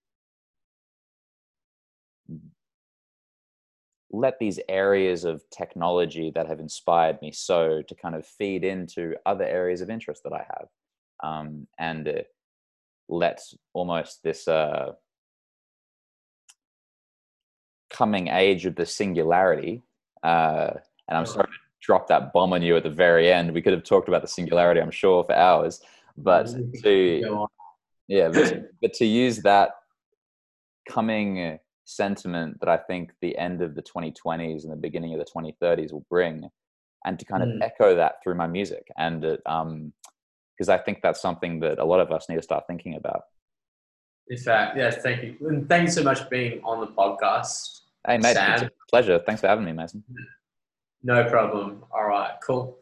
let 4.11 4.39
these 4.39 4.59
areas 4.69 5.25
of 5.25 5.43
technology 5.49 6.31
that 6.35 6.47
have 6.47 6.59
inspired 6.59 7.21
me 7.21 7.31
so 7.31 7.81
to 7.87 7.95
kind 7.95 8.15
of 8.15 8.25
feed 8.25 8.63
into 8.63 9.15
other 9.25 9.43
areas 9.45 9.81
of 9.81 9.89
interest 9.89 10.23
that 10.23 10.33
I 10.33 10.45
have, 10.53 10.67
um, 11.23 11.67
and 11.77 12.07
uh, 12.07 12.21
let 13.09 13.41
almost 13.73 14.23
this 14.23 14.47
uh, 14.47 14.93
coming 17.89 18.27
age 18.27 18.65
of 18.65 18.75
the 18.75 18.85
singularity. 18.85 19.81
Uh, 20.23 20.71
and 21.07 21.17
I'm 21.17 21.25
sorry 21.25 21.47
to 21.47 21.59
drop 21.81 22.07
that 22.07 22.33
bomb 22.33 22.53
on 22.53 22.61
you 22.61 22.75
at 22.75 22.83
the 22.83 22.89
very 22.89 23.31
end. 23.31 23.53
We 23.53 23.61
could 23.61 23.73
have 23.73 23.83
talked 23.83 24.07
about 24.07 24.21
the 24.21 24.27
singularity, 24.27 24.81
I'm 24.81 24.91
sure, 24.91 25.23
for 25.23 25.35
hours. 25.35 25.81
But 26.17 26.47
to 26.83 27.47
yeah, 28.07 28.29
but, 28.29 28.71
but 28.81 28.93
to 28.93 29.05
use 29.05 29.39
that 29.39 29.71
coming 30.89 31.59
sentiment 31.85 32.59
that 32.59 32.69
I 32.69 32.77
think 32.77 33.11
the 33.21 33.37
end 33.37 33.61
of 33.61 33.75
the 33.75 33.83
2020s 33.83 34.63
and 34.63 34.71
the 34.71 34.77
beginning 34.77 35.13
of 35.13 35.19
the 35.19 35.25
2030s 35.25 35.91
will 35.91 36.05
bring, 36.09 36.49
and 37.05 37.19
to 37.19 37.25
kind 37.25 37.43
of 37.43 37.49
mm. 37.49 37.61
echo 37.61 37.95
that 37.95 38.15
through 38.23 38.35
my 38.35 38.47
music. 38.47 38.87
And 38.97 39.37
um, 39.45 39.93
I 40.69 40.77
think 40.77 40.99
that's 41.01 41.21
something 41.21 41.59
that 41.59 41.79
a 41.79 41.85
lot 41.85 41.99
of 41.99 42.11
us 42.11 42.27
need 42.29 42.35
to 42.35 42.41
start 42.41 42.65
thinking 42.67 42.95
about. 42.95 43.23
In 44.27 44.37
fact, 44.37 44.77
yes, 44.77 44.97
thank 45.03 45.23
you. 45.23 45.35
And 45.47 45.69
thank 45.69 45.83
you 45.85 45.91
so 45.91 46.03
much 46.03 46.21
for 46.21 46.29
being 46.29 46.61
on 46.63 46.79
the 46.79 46.87
podcast. 46.87 47.81
Hey, 48.07 48.17
mate, 48.17 48.33
Sam. 48.33 48.53
it's 48.53 48.63
a 48.63 48.71
pleasure. 48.89 49.19
Thanks 49.25 49.41
for 49.41 49.47
having 49.47 49.65
me, 49.65 49.71
Mason. 49.71 50.03
No 51.03 51.29
problem. 51.29 51.83
All 51.91 52.05
right, 52.05 52.33
cool. 52.43 52.77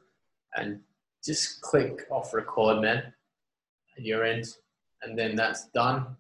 And 0.56 0.80
just 1.26 1.62
click 1.62 2.06
off 2.10 2.34
record, 2.34 2.82
man, 2.82 3.14
at 3.98 4.04
your 4.04 4.24
end. 4.24 4.46
And 5.02 5.18
then 5.18 5.36
that's 5.36 5.68
done. 5.74 6.16